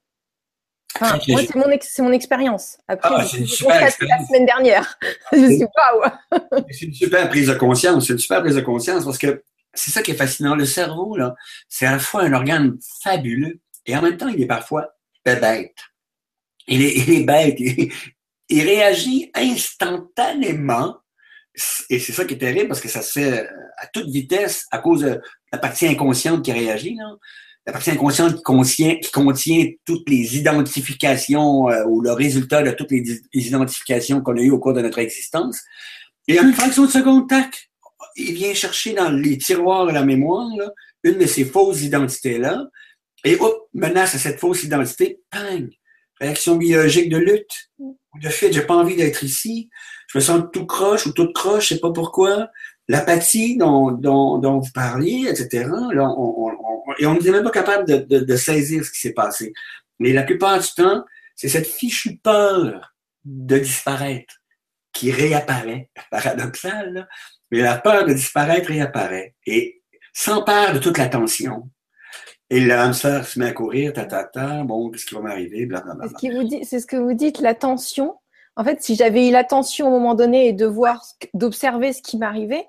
Enfin, 0.95 1.19
moi, 1.29 1.41
c'est 1.41 1.55
mon, 1.55 2.07
mon 2.07 2.13
expérience. 2.13 2.77
Après, 2.87 3.09
ah, 3.13 3.25
c'est 3.25 3.37
une 3.37 3.47
super 3.47 3.81
expérience. 3.81 4.19
la 4.19 4.27
semaine 4.27 4.45
dernière. 4.45 4.99
je 5.31 5.57
sais 5.57 5.67
pas. 5.73 6.19
c'est 6.69 6.85
une 6.85 6.93
super 6.93 7.29
prise 7.29 7.47
de 7.47 7.53
conscience. 7.53 8.07
C'est 8.07 8.13
une 8.13 8.19
super 8.19 8.41
prise 8.41 8.55
de 8.55 8.61
conscience 8.61 9.05
parce 9.05 9.17
que 9.17 9.43
c'est 9.73 9.91
ça 9.91 10.01
qui 10.01 10.11
est 10.11 10.15
fascinant. 10.15 10.55
Le 10.55 10.65
cerveau, 10.65 11.15
là, 11.15 11.35
c'est 11.69 11.85
à 11.85 11.93
la 11.93 11.99
fois 11.99 12.23
un 12.23 12.33
organe 12.33 12.77
fabuleux 13.03 13.61
et 13.85 13.95
en 13.95 14.01
même 14.01 14.17
temps, 14.17 14.27
il 14.27 14.41
est 14.41 14.47
parfois 14.47 14.95
bête. 15.25 15.75
Il 16.67 16.81
est, 16.81 16.95
il 16.97 17.13
est 17.13 17.23
bête 17.23 17.55
il 17.59 17.91
réagit 18.59 19.31
instantanément 19.33 20.95
et 21.89 21.99
c'est 21.99 22.13
ça 22.13 22.25
qui 22.25 22.35
est 22.35 22.37
terrible 22.37 22.69
parce 22.69 22.79
que 22.79 22.87
ça 22.87 23.01
se 23.01 23.19
fait 23.19 23.47
à 23.77 23.87
toute 23.87 24.09
vitesse 24.09 24.65
à 24.71 24.79
cause 24.79 25.01
de 25.01 25.19
la 25.51 25.57
partie 25.57 25.85
inconsciente 25.85 26.43
qui 26.43 26.51
réagit. 26.51 26.95
Là. 26.95 27.15
La 27.65 27.73
partie 27.73 27.91
inconsciente 27.91 28.37
qui 28.37 28.43
contient, 28.43 28.95
qui 28.95 29.11
contient 29.11 29.69
toutes 29.85 30.09
les 30.09 30.37
identifications 30.37 31.69
euh, 31.69 31.83
ou 31.85 32.01
le 32.01 32.11
résultat 32.11 32.63
de 32.63 32.71
toutes 32.71 32.91
les, 32.91 33.21
identifications 33.33 34.21
qu'on 34.21 34.37
a 34.37 34.41
eues 34.41 34.51
au 34.51 34.59
cours 34.59 34.73
de 34.73 34.81
notre 34.81 34.99
existence. 34.99 35.59
Et 36.27 36.39
en 36.39 36.43
une 36.43 36.53
fraction 36.53 36.85
de 36.85 36.91
seconde, 36.91 37.27
tac, 37.27 37.69
il 38.15 38.33
vient 38.33 38.53
chercher 38.53 38.93
dans 38.93 39.11
les 39.11 39.37
tiroirs 39.37 39.85
de 39.85 39.91
la 39.91 40.03
mémoire 40.03 40.49
là, 40.57 40.71
une 41.03 41.17
de 41.17 41.25
ces 41.25 41.45
fausses 41.45 41.81
identités-là. 41.81 42.65
Et 43.25 43.35
hop, 43.35 43.67
menace 43.73 44.15
à 44.15 44.17
cette 44.17 44.39
fausse 44.39 44.63
identité, 44.63 45.19
pang, 45.29 45.67
réaction 46.19 46.55
biologique 46.55 47.09
de 47.09 47.17
lutte, 47.17 47.69
de 48.15 48.29
fait, 48.29 48.51
j'ai 48.51 48.61
pas 48.61 48.75
envie 48.75 48.95
d'être 48.95 49.23
ici, 49.23 49.69
je 50.07 50.17
me 50.17 50.21
sens 50.21 50.43
tout 50.51 50.65
croche 50.65 51.05
ou 51.05 51.13
toute 51.13 51.33
croche, 51.33 51.69
je 51.69 51.75
sais 51.75 51.79
pas 51.79 51.91
pourquoi. 51.91 52.49
L'apathie 52.87 53.57
dont, 53.57 53.91
dont, 53.91 54.59
vous 54.59 54.71
parliez, 54.73 55.27
etc. 55.29 55.69
Là, 55.93 56.09
on, 56.17 56.47
on, 56.47 56.51
on, 56.51 56.93
et 56.99 57.05
on 57.05 57.17
n'est 57.17 57.31
même 57.31 57.43
pas 57.43 57.51
capable 57.51 57.87
de, 57.87 57.97
de, 57.97 58.25
de 58.25 58.35
saisir 58.35 58.83
ce 58.83 58.91
qui 58.91 58.99
s'est 58.99 59.13
passé. 59.13 59.53
Mais 59.99 60.11
la 60.11 60.23
plupart 60.23 60.59
du 60.59 60.67
temps, 60.75 61.05
c'est 61.35 61.47
cette 61.47 61.67
fichue 61.67 62.17
peur 62.17 62.93
de 63.23 63.59
disparaître 63.59 64.35
qui 64.91 65.11
réapparaît, 65.11 65.89
paradoxal, 66.11 67.07
mais 67.51 67.59
la 67.59 67.77
peur 67.77 68.05
de 68.05 68.13
disparaître 68.13 68.67
réapparaît 68.67 69.35
et 69.45 69.81
s'empare 70.13 70.73
de 70.73 70.79
toute 70.79 70.97
l'attention. 70.97 71.69
Et 72.51 72.59
le 72.59 72.73
hamster 72.73 73.25
se 73.25 73.39
met 73.39 73.47
à 73.47 73.53
courir, 73.53 73.93
ta, 73.93 74.05
ta, 74.05 74.23
ta, 74.25 74.63
bon, 74.63 74.91
qu'est-ce 74.91 75.05
qui 75.05 75.15
va 75.15 75.21
m'arriver, 75.21 75.65
blablabla. 75.65 76.09
C'est 76.63 76.79
ce 76.79 76.85
que 76.85 76.97
vous 76.97 77.13
dites, 77.13 77.39
l'attention 77.39 78.15
en 78.55 78.63
fait, 78.63 78.83
si 78.83 78.95
j'avais 78.95 79.29
eu 79.29 79.31
l'attention 79.31 79.87
au 79.87 79.91
moment 79.91 80.13
donné 80.13 80.47
et 80.47 80.53
de 80.53 80.65
voir, 80.65 81.03
d'observer 81.33 81.93
ce 81.93 82.01
qui 82.01 82.17
m'arrivait, 82.17 82.67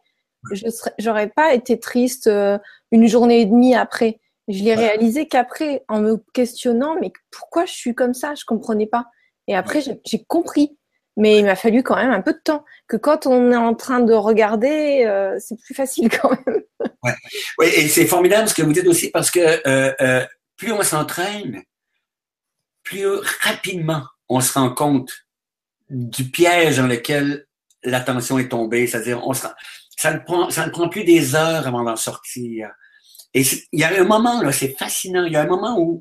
je 0.52 0.66
n'aurais 1.04 1.28
pas 1.28 1.54
été 1.54 1.78
triste 1.78 2.26
euh, 2.26 2.58
une 2.90 3.06
journée 3.06 3.40
et 3.40 3.46
demie 3.46 3.74
après. 3.74 4.18
Je 4.48 4.62
l'ai 4.64 4.74
réalisé 4.74 5.26
qu'après, 5.28 5.84
en 5.88 6.00
me 6.00 6.16
questionnant, 6.32 6.96
mais 7.00 7.12
pourquoi 7.30 7.64
je 7.64 7.72
suis 7.72 7.94
comme 7.94 8.14
ça? 8.14 8.34
Je 8.34 8.44
comprenais 8.44 8.86
pas. 8.86 9.06
Et 9.46 9.54
après, 9.54 9.82
j'ai 9.82 10.24
compris. 10.24 10.76
Mais 11.16 11.38
il 11.38 11.44
m'a 11.44 11.56
fallu 11.56 11.82
quand 11.82 11.96
même 11.96 12.10
un 12.10 12.22
peu 12.22 12.32
de 12.32 12.40
temps. 12.42 12.64
Que 12.88 12.96
quand 12.96 13.26
on 13.26 13.52
est 13.52 13.56
en 13.56 13.74
train 13.74 14.00
de 14.00 14.14
regarder, 14.14 15.04
euh, 15.06 15.36
c'est 15.38 15.60
plus 15.60 15.74
facile 15.74 16.08
quand 16.08 16.30
même. 16.46 16.62
Oui, 17.58 17.66
et 17.74 17.88
c'est 17.88 18.06
formidable 18.06 18.48
ce 18.48 18.54
que 18.54 18.62
vous 18.62 18.72
dites 18.72 18.86
aussi 18.86 19.10
parce 19.10 19.30
que 19.30 19.66
euh, 19.66 20.24
plus 20.56 20.72
on 20.72 20.82
s'entraîne, 20.82 21.62
plus 22.82 23.06
rapidement 23.40 24.02
on 24.28 24.40
se 24.40 24.54
rend 24.54 24.70
compte 24.70 25.12
du 25.90 26.30
piège 26.30 26.78
dans 26.78 26.86
lequel 26.86 27.46
l'attention 27.84 28.38
est 28.38 28.48
tombée. 28.48 28.86
C'est-à-dire, 28.86 29.26
on 29.26 29.34
ça 29.34 29.54
ne 30.12 30.18
prend, 30.18 30.48
ça 30.50 30.66
ne 30.66 30.70
prend 30.70 30.88
plus 30.88 31.04
des 31.04 31.34
heures 31.34 31.66
avant 31.66 31.84
d'en 31.84 31.96
sortir. 31.96 32.70
Et 33.34 33.42
il 33.72 33.80
y 33.80 33.84
a 33.84 34.00
un 34.00 34.04
moment, 34.04 34.42
là, 34.42 34.52
c'est 34.52 34.74
fascinant. 34.78 35.24
Il 35.24 35.32
y 35.32 35.36
a 35.36 35.42
un 35.42 35.46
moment 35.46 35.78
où 35.78 36.00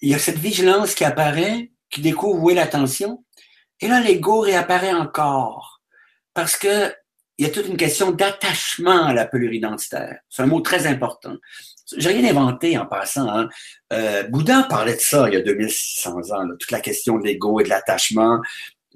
il 0.00 0.10
y 0.10 0.14
a 0.14 0.18
cette 0.18 0.38
vigilance 0.38 0.94
qui 0.94 1.04
apparaît, 1.04 1.70
qui 1.90 2.00
découvre 2.00 2.42
où 2.42 2.50
est 2.50 2.54
l'attention. 2.54 3.24
Et 3.80 3.88
là, 3.88 4.00
l'ego 4.00 4.40
réapparaît 4.40 4.94
encore. 4.94 5.82
Parce 6.34 6.56
que 6.56 6.92
il 7.36 7.46
y 7.46 7.48
a 7.48 7.52
toute 7.52 7.68
une 7.68 7.76
question 7.76 8.10
d'attachement 8.10 9.04
à 9.04 9.14
la 9.14 9.24
pelure 9.24 9.52
identitaire. 9.52 10.18
C'est 10.28 10.42
un 10.42 10.46
mot 10.46 10.60
très 10.60 10.88
important. 10.88 11.36
J'ai 11.96 12.08
rien 12.10 12.30
inventé 12.30 12.76
en 12.76 12.84
passant. 12.84 13.28
Hein. 13.28 13.48
Euh, 13.92 14.24
Bouddha 14.24 14.64
parlait 14.64 14.96
de 14.96 15.00
ça 15.00 15.28
il 15.28 15.34
y 15.34 15.36
a 15.36 15.40
2600 15.42 16.32
ans, 16.32 16.48
toute 16.58 16.72
la 16.72 16.80
question 16.80 17.16
de 17.16 17.24
l'ego 17.24 17.60
et 17.60 17.62
de 17.62 17.68
l'attachement 17.68 18.40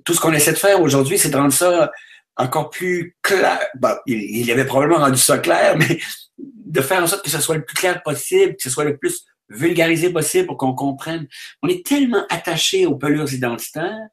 tout 0.04 0.14
ce 0.14 0.20
qu'on 0.20 0.32
essaie 0.32 0.52
de 0.52 0.58
faire 0.58 0.80
aujourd'hui, 0.80 1.18
c'est 1.18 1.30
de 1.30 1.36
rendre 1.36 1.52
ça 1.52 1.90
encore 2.36 2.70
plus 2.70 3.16
clair. 3.22 3.60
Il, 4.06 4.46
y 4.46 4.52
avait 4.52 4.64
probablement 4.64 4.98
rendu 4.98 5.18
ça 5.18 5.38
clair, 5.38 5.76
mais 5.76 5.98
de 6.38 6.80
faire 6.80 7.02
en 7.02 7.06
sorte 7.06 7.24
que 7.24 7.30
ce 7.30 7.40
soit 7.40 7.56
le 7.56 7.64
plus 7.64 7.74
clair 7.74 8.02
possible, 8.02 8.56
que 8.56 8.62
ce 8.62 8.70
soit 8.70 8.84
le 8.84 8.96
plus 8.96 9.24
vulgarisé 9.48 10.10
possible 10.10 10.46
pour 10.46 10.56
qu'on 10.56 10.74
comprenne. 10.74 11.26
On 11.62 11.68
est 11.68 11.84
tellement 11.84 12.24
attaché 12.30 12.86
aux 12.86 12.96
pelures 12.96 13.32
identitaires 13.32 14.08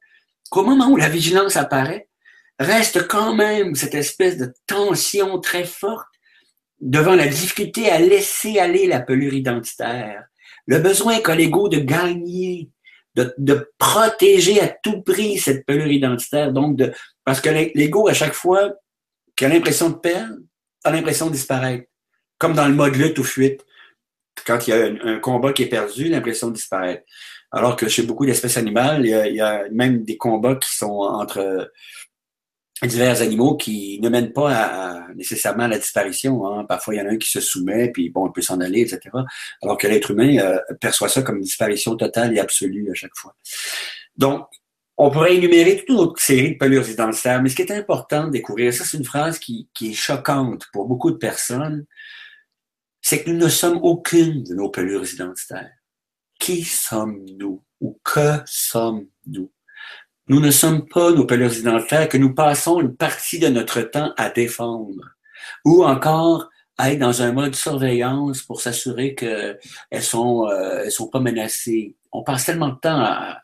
qu'au 0.50 0.64
moment 0.64 0.88
où 0.88 0.96
la 0.96 1.08
vigilance 1.08 1.56
apparaît, 1.56 2.08
reste 2.58 3.08
quand 3.08 3.34
même 3.34 3.74
cette 3.74 3.94
espèce 3.94 4.36
de 4.36 4.52
tension 4.66 5.40
très 5.40 5.64
forte 5.64 6.06
devant 6.80 7.14
la 7.14 7.26
difficulté 7.26 7.90
à 7.90 7.98
laisser 7.98 8.58
aller 8.58 8.86
la 8.86 9.00
pelure 9.00 9.34
identitaire. 9.34 10.24
Le 10.66 10.78
besoin 10.78 11.20
qu'a 11.20 11.34
l'ego 11.34 11.68
de 11.68 11.78
gagner, 11.78 12.70
de, 13.14 13.72
protéger 13.78 14.60
à 14.60 14.68
tout 14.68 15.02
prix 15.02 15.38
cette 15.38 15.66
pelure 15.66 15.90
identitaire. 15.90 16.52
Donc, 16.52 16.76
de, 16.76 16.92
parce 17.24 17.40
que 17.40 17.50
l'ego, 17.74 18.08
à 18.08 18.14
chaque 18.14 18.34
fois 18.34 18.74
qu'il 19.36 19.46
a 19.46 19.50
l'impression 19.50 19.90
de 19.90 19.96
perdre, 19.96 20.36
a 20.84 20.90
l'impression 20.90 21.26
de 21.26 21.32
disparaître. 21.32 21.86
Comme 22.38 22.54
dans 22.54 22.68
le 22.68 22.74
mode 22.74 22.96
lutte 22.96 23.18
ou 23.18 23.24
fuite. 23.24 23.64
Quand 24.46 24.66
il 24.66 24.70
y 24.70 24.72
a 24.72 24.86
un, 24.86 25.18
combat 25.18 25.52
qui 25.52 25.64
est 25.64 25.68
perdu, 25.68 26.08
l'impression 26.08 26.48
de 26.48 26.54
disparaître. 26.54 27.02
Alors 27.52 27.76
que 27.76 27.88
chez 27.88 28.02
beaucoup 28.02 28.26
d'espèces 28.26 28.56
animales, 28.56 29.04
il 29.04 29.34
y, 29.34 29.40
a, 29.40 29.68
même 29.70 30.04
des 30.04 30.16
combats 30.16 30.54
qui 30.56 30.74
sont 30.74 31.00
entre 31.00 31.72
divers 32.86 33.20
animaux 33.20 33.56
qui 33.56 33.98
ne 34.00 34.08
mènent 34.08 34.32
pas 34.32 35.06
nécessairement 35.14 35.64
à 35.64 35.68
la 35.68 35.78
disparition. 35.78 36.46
Hein. 36.46 36.64
Parfois, 36.64 36.94
il 36.94 36.98
y 36.98 37.00
en 37.00 37.06
a 37.06 37.10
un 37.10 37.18
qui 37.18 37.30
se 37.30 37.40
soumet, 37.40 37.90
puis 37.90 38.10
bon, 38.10 38.26
il 38.28 38.32
peut 38.32 38.42
s'en 38.42 38.60
aller, 38.60 38.80
etc. 38.80 39.00
Alors 39.62 39.76
que 39.76 39.86
l'être 39.86 40.12
humain 40.12 40.38
euh, 40.38 40.58
perçoit 40.80 41.08
ça 41.08 41.22
comme 41.22 41.36
une 41.36 41.42
disparition 41.42 41.96
totale 41.96 42.34
et 42.36 42.40
absolue 42.40 42.90
à 42.90 42.94
chaque 42.94 43.16
fois. 43.16 43.34
Donc, 44.16 44.46
on 44.96 45.10
pourrait 45.10 45.36
énumérer 45.36 45.76
toute 45.76 45.88
une 45.88 45.96
autre 45.96 46.22
série 46.22 46.52
de 46.52 46.58
pelures 46.58 46.88
identitaires, 46.88 47.42
mais 47.42 47.48
ce 47.48 47.56
qui 47.56 47.62
est 47.62 47.72
important 47.72 48.26
de 48.26 48.32
découvrir, 48.32 48.72
ça 48.72 48.84
c'est 48.84 48.98
une 48.98 49.04
phrase 49.04 49.38
qui, 49.38 49.68
qui 49.74 49.90
est 49.90 49.94
choquante 49.94 50.66
pour 50.74 50.86
beaucoup 50.86 51.10
de 51.10 51.16
personnes, 51.16 51.86
c'est 53.00 53.24
que 53.24 53.30
nous 53.30 53.38
ne 53.38 53.48
sommes 53.48 53.78
aucune 53.82 54.44
de 54.44 54.54
nos 54.54 54.68
pelures 54.68 55.10
identitaires. 55.10 55.72
Qui 56.40 56.64
sommes-nous 56.64 57.62
ou 57.80 58.00
que 58.02 58.40
sommes-nous? 58.46 59.52
Nous 60.26 60.40
ne 60.40 60.50
sommes 60.50 60.88
pas 60.88 61.12
nos 61.12 61.26
pelures 61.26 61.56
identitaires 61.56 62.08
que 62.08 62.16
nous 62.16 62.34
passons 62.34 62.80
une 62.80 62.96
partie 62.96 63.38
de 63.38 63.48
notre 63.48 63.82
temps 63.82 64.12
à 64.16 64.30
défendre 64.30 65.04
ou 65.64 65.84
encore 65.84 66.48
à 66.78 66.92
être 66.92 66.98
dans 66.98 67.20
un 67.20 67.32
mode 67.32 67.54
surveillance 67.54 68.42
pour 68.42 68.60
s'assurer 68.60 69.14
qu'elles 69.14 69.58
sont, 70.00 70.46
euh, 70.48 70.84
elles 70.84 70.90
sont 70.90 71.08
pas 71.08 71.20
menacées. 71.20 71.94
On 72.10 72.22
passe 72.22 72.46
tellement 72.46 72.70
de 72.70 72.78
temps 72.80 72.98
à, 72.98 73.42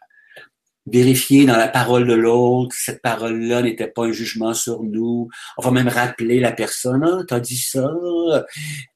vérifier 0.87 1.44
dans 1.46 1.57
la 1.57 1.68
parole 1.68 2.07
de 2.07 2.14
l'autre, 2.14 2.75
cette 2.79 3.03
parole-là 3.03 3.62
n'était 3.62 3.88
pas 3.88 4.05
un 4.05 4.12
jugement 4.12 4.55
sur 4.55 4.83
nous. 4.83 5.29
On 5.59 5.62
va 5.62 5.70
même 5.70 5.88
rappeler 5.88 6.38
la 6.38 6.53
personne, 6.53 7.05
ah, 7.05 7.22
t'as 7.27 7.40
dit 7.40 7.59
ça, 7.59 7.90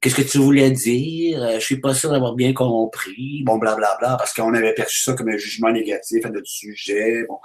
qu'est-ce 0.00 0.14
que 0.14 0.22
tu 0.22 0.38
voulais 0.38 0.70
dire, 0.70 1.54
je 1.54 1.64
suis 1.64 1.80
pas 1.80 1.94
sûr 1.94 2.10
d'avoir 2.10 2.34
bien 2.34 2.52
compris, 2.52 3.42
bon, 3.44 3.58
blablabla, 3.58 3.96
bla, 3.98 4.08
bla, 4.08 4.16
parce 4.16 4.32
qu'on 4.32 4.54
avait 4.54 4.74
perçu 4.74 5.02
ça 5.02 5.14
comme 5.14 5.28
un 5.28 5.36
jugement 5.36 5.72
négatif 5.72 6.24
à 6.24 6.30
notre 6.30 6.48
sujet, 6.48 7.24
bon, 7.28 7.38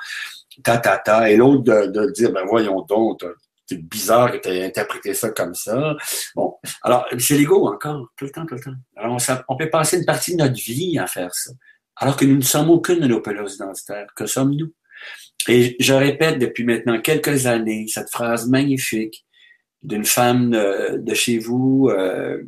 ta, 0.63 0.77
ta, 0.77 0.97
ta, 0.97 1.29
et 1.29 1.37
l'autre 1.37 1.63
de, 1.63 2.11
dire, 2.11 2.31
ben 2.31 2.45
voyons 2.47 2.81
donc, 2.81 3.25
c'est 3.67 3.81
bizarre 3.81 4.31
que 4.31 4.37
tu 4.37 4.49
aies 4.49 4.63
interprété 4.63 5.15
ça 5.15 5.31
comme 5.31 5.55
ça. 5.55 5.95
Bon, 6.35 6.53
alors, 6.83 7.07
c'est 7.17 7.35
l'ego 7.35 7.67
encore, 7.67 8.09
tout 8.15 8.25
le 8.25 8.31
temps, 8.31 8.45
tout 8.45 8.53
le 8.53 8.61
temps. 8.61 8.75
Alors, 8.95 9.17
on, 9.17 9.35
on 9.47 9.57
peut 9.57 9.71
passer 9.71 9.97
une 9.97 10.05
partie 10.05 10.35
de 10.35 10.43
notre 10.43 10.53
vie 10.53 10.99
à 10.99 11.07
faire 11.07 11.33
ça 11.33 11.51
alors 11.97 12.17
que 12.17 12.25
nous 12.25 12.35
ne 12.35 12.41
sommes 12.41 12.69
aucune 12.69 12.99
de 12.99 13.07
nos 13.07 13.21
pelures 13.21 13.51
identitaires. 13.51 14.07
Que 14.15 14.25
sommes-nous? 14.25 14.73
Et 15.47 15.75
je 15.79 15.93
répète 15.93 16.39
depuis 16.39 16.63
maintenant 16.63 16.99
quelques 16.99 17.45
années 17.45 17.85
cette 17.87 18.09
phrase 18.09 18.47
magnifique 18.47 19.25
d'une 19.83 20.05
femme 20.05 20.49
de, 20.51 21.13
chez 21.13 21.37
vous, 21.37 21.89
euh, 21.91 22.41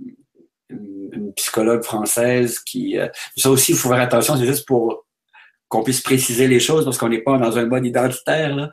une 0.70 1.34
psychologue 1.36 1.84
française 1.84 2.60
qui... 2.60 2.98
Euh, 2.98 3.08
ça 3.36 3.52
aussi, 3.52 3.74
il 3.74 3.78
faut 3.78 3.90
faire 3.90 4.00
attention, 4.00 4.36
c'est 4.36 4.48
juste 4.48 4.68
pour 4.68 5.06
qu'on 5.68 5.84
puisse 5.84 6.02
préciser 6.02 6.48
les 6.48 6.60
choses 6.60 6.86
parce 6.86 6.98
qu'on 6.98 7.10
n'est 7.10 7.22
pas 7.22 7.38
dans 7.38 7.58
un 7.58 7.66
mode 7.66 7.86
identitaire. 7.86 8.56
Là. 8.56 8.72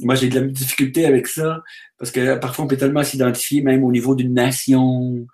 Moi, 0.00 0.14
j'ai 0.14 0.28
de 0.28 0.40
la 0.40 0.46
difficulté 0.46 1.04
avec 1.04 1.26
ça 1.26 1.62
parce 1.98 2.10
que 2.10 2.36
parfois, 2.36 2.64
on 2.64 2.68
peut 2.68 2.76
tellement 2.76 3.02
s'identifier 3.02 3.62
même 3.62 3.84
au 3.84 3.90
niveau 3.90 4.14
d'une 4.14 4.34
nation, 4.34 5.26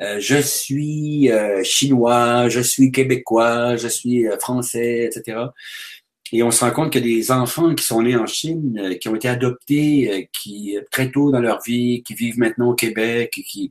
euh, 0.00 0.20
je 0.20 0.36
suis 0.36 1.30
euh, 1.30 1.62
chinois, 1.64 2.48
je 2.48 2.60
suis 2.60 2.92
québécois, 2.92 3.76
je 3.76 3.88
suis 3.88 4.28
euh, 4.28 4.38
français, 4.38 5.04
etc. 5.04 5.38
Et 6.30 6.42
on 6.42 6.50
se 6.50 6.64
rend 6.64 6.70
compte 6.70 6.92
que 6.92 6.98
des 6.98 7.32
enfants 7.32 7.74
qui 7.74 7.84
sont 7.84 8.02
nés 8.02 8.16
en 8.16 8.26
Chine, 8.26 8.98
qui 9.00 9.08
ont 9.08 9.14
été 9.14 9.28
adoptés, 9.28 10.28
qui 10.32 10.78
très 10.90 11.10
tôt 11.10 11.32
dans 11.32 11.40
leur 11.40 11.62
vie, 11.62 12.02
qui 12.02 12.14
vivent 12.14 12.38
maintenant 12.38 12.70
au 12.70 12.74
Québec, 12.74 13.30
qui 13.46 13.70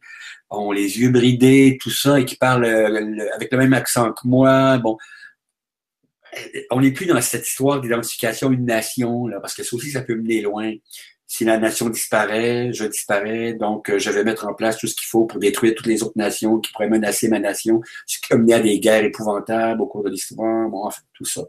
ont 0.49 0.71
les 0.71 0.99
yeux 0.99 1.09
bridés, 1.09 1.77
tout 1.79 1.91
ça, 1.91 2.19
et 2.19 2.25
qui 2.25 2.35
parlent 2.35 2.65
avec 2.65 3.51
le 3.51 3.57
même 3.59 3.73
accent 3.73 4.11
que 4.11 4.27
moi, 4.27 4.79
bon, 4.79 4.97
on 6.71 6.81
n'est 6.81 6.91
plus 6.91 7.05
dans 7.05 7.21
cette 7.21 7.47
histoire 7.47 7.79
d'identification 7.79 8.51
une 8.51 8.65
nation, 8.65 9.27
là, 9.27 9.39
parce 9.39 9.53
que 9.53 9.63
ça 9.63 9.75
aussi, 9.75 9.91
ça 9.91 10.01
peut 10.01 10.15
mener 10.15 10.41
loin 10.41 10.73
si 11.27 11.43
la 11.43 11.57
nation 11.57 11.89
disparaît, 11.89 12.71
je 12.71 12.85
disparais, 12.85 13.53
donc 13.53 13.89
euh, 13.89 13.99
je 13.99 14.09
vais 14.09 14.23
mettre 14.23 14.47
en 14.47 14.53
place 14.53 14.77
tout 14.77 14.87
ce 14.87 14.95
qu'il 14.95 15.07
faut 15.07 15.25
pour 15.25 15.39
détruire 15.39 15.75
toutes 15.75 15.85
les 15.85 16.01
autres 16.01 16.17
nations 16.17 16.59
qui 16.59 16.71
pourraient 16.71 16.89
menacer 16.89 17.27
ma 17.27 17.39
nation, 17.39 17.81
ce 18.05 18.17
qui 18.19 18.33
a 18.33 18.37
mené 18.37 18.53
à 18.53 18.59
des 18.61 18.79
guerres 18.79 19.03
épouvantables 19.03 19.81
au 19.81 19.87
cours 19.87 20.03
de 20.03 20.09
l'histoire, 20.09 20.69
bon, 20.69 20.85
enfin, 20.85 21.01
tout 21.13 21.25
ça. 21.25 21.43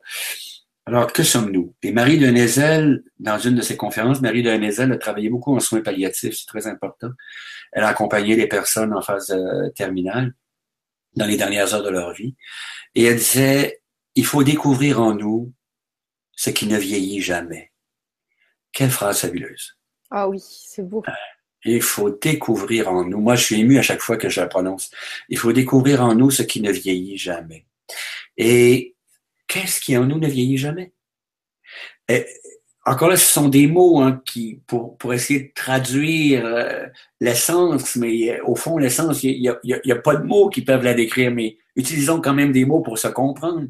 Alors, 0.84 1.12
que 1.12 1.22
sommes-nous? 1.22 1.74
Et 1.82 1.92
Marie 1.92 2.18
de 2.18 2.26
Nézel, 2.28 3.04
dans 3.20 3.38
une 3.38 3.54
de 3.54 3.60
ses 3.60 3.76
conférences, 3.76 4.20
Marie 4.20 4.42
de 4.42 4.50
Nézel 4.50 4.90
a 4.90 4.96
travaillé 4.96 5.28
beaucoup 5.28 5.54
en 5.54 5.60
soins 5.60 5.82
palliatifs, 5.82 6.34
c'est 6.34 6.46
très 6.46 6.66
important. 6.66 7.10
Elle 7.72 7.84
a 7.84 7.88
accompagné 7.88 8.34
les 8.34 8.46
personnes 8.46 8.92
en 8.94 9.02
phase 9.02 9.30
euh, 9.30 9.68
terminale 9.70 10.34
dans 11.14 11.26
les 11.26 11.36
dernières 11.36 11.72
heures 11.74 11.82
de 11.82 11.90
leur 11.90 12.14
vie. 12.14 12.34
Et 12.94 13.04
elle 13.04 13.18
disait, 13.18 13.82
il 14.14 14.24
faut 14.24 14.42
découvrir 14.42 15.00
en 15.00 15.14
nous 15.14 15.52
ce 16.34 16.50
qui 16.50 16.66
ne 16.66 16.78
vieillit 16.78 17.20
jamais. 17.20 17.70
Quelle 18.78 18.90
phrase 18.90 19.22
fabuleuse. 19.22 19.76
Ah 20.08 20.28
oui, 20.28 20.38
c'est 20.40 20.88
beau. 20.88 21.02
Il 21.64 21.82
faut 21.82 22.10
découvrir 22.10 22.88
en 22.88 23.02
nous. 23.02 23.18
Moi, 23.18 23.34
je 23.34 23.42
suis 23.42 23.60
ému 23.60 23.76
à 23.76 23.82
chaque 23.82 24.00
fois 24.00 24.16
que 24.16 24.28
je 24.28 24.40
la 24.40 24.46
prononce. 24.46 24.92
Il 25.28 25.36
faut 25.36 25.52
découvrir 25.52 26.00
en 26.00 26.14
nous 26.14 26.30
ce 26.30 26.44
qui 26.44 26.60
ne 26.60 26.70
vieillit 26.70 27.18
jamais. 27.18 27.66
Et 28.36 28.94
qu'est-ce 29.48 29.80
qui 29.80 29.96
en 29.96 30.04
nous 30.04 30.20
ne 30.20 30.28
vieillit 30.28 30.58
jamais? 30.58 30.92
Et, 32.08 32.24
encore 32.86 33.08
là, 33.08 33.16
ce 33.16 33.26
sont 33.26 33.48
des 33.48 33.66
mots 33.66 34.00
hein, 34.00 34.22
qui, 34.24 34.62
pour, 34.68 34.96
pour 34.96 35.12
essayer 35.12 35.40
de 35.40 35.52
traduire 35.52 36.46
euh, 36.46 36.86
l'essence, 37.20 37.96
mais 37.96 38.30
euh, 38.30 38.44
au 38.44 38.54
fond, 38.54 38.78
l'essence, 38.78 39.24
il 39.24 39.40
n'y 39.40 39.48
a, 39.48 39.58
y 39.64 39.92
a, 39.92 39.96
pas 39.96 40.14
de 40.14 40.24
mots 40.24 40.50
qui 40.50 40.62
peuvent 40.62 40.84
la 40.84 40.94
décrire, 40.94 41.32
mais 41.32 41.58
utilisons 41.74 42.20
quand 42.20 42.32
même 42.32 42.52
des 42.52 42.64
mots 42.64 42.80
pour 42.80 42.96
se 42.96 43.08
comprendre. 43.08 43.66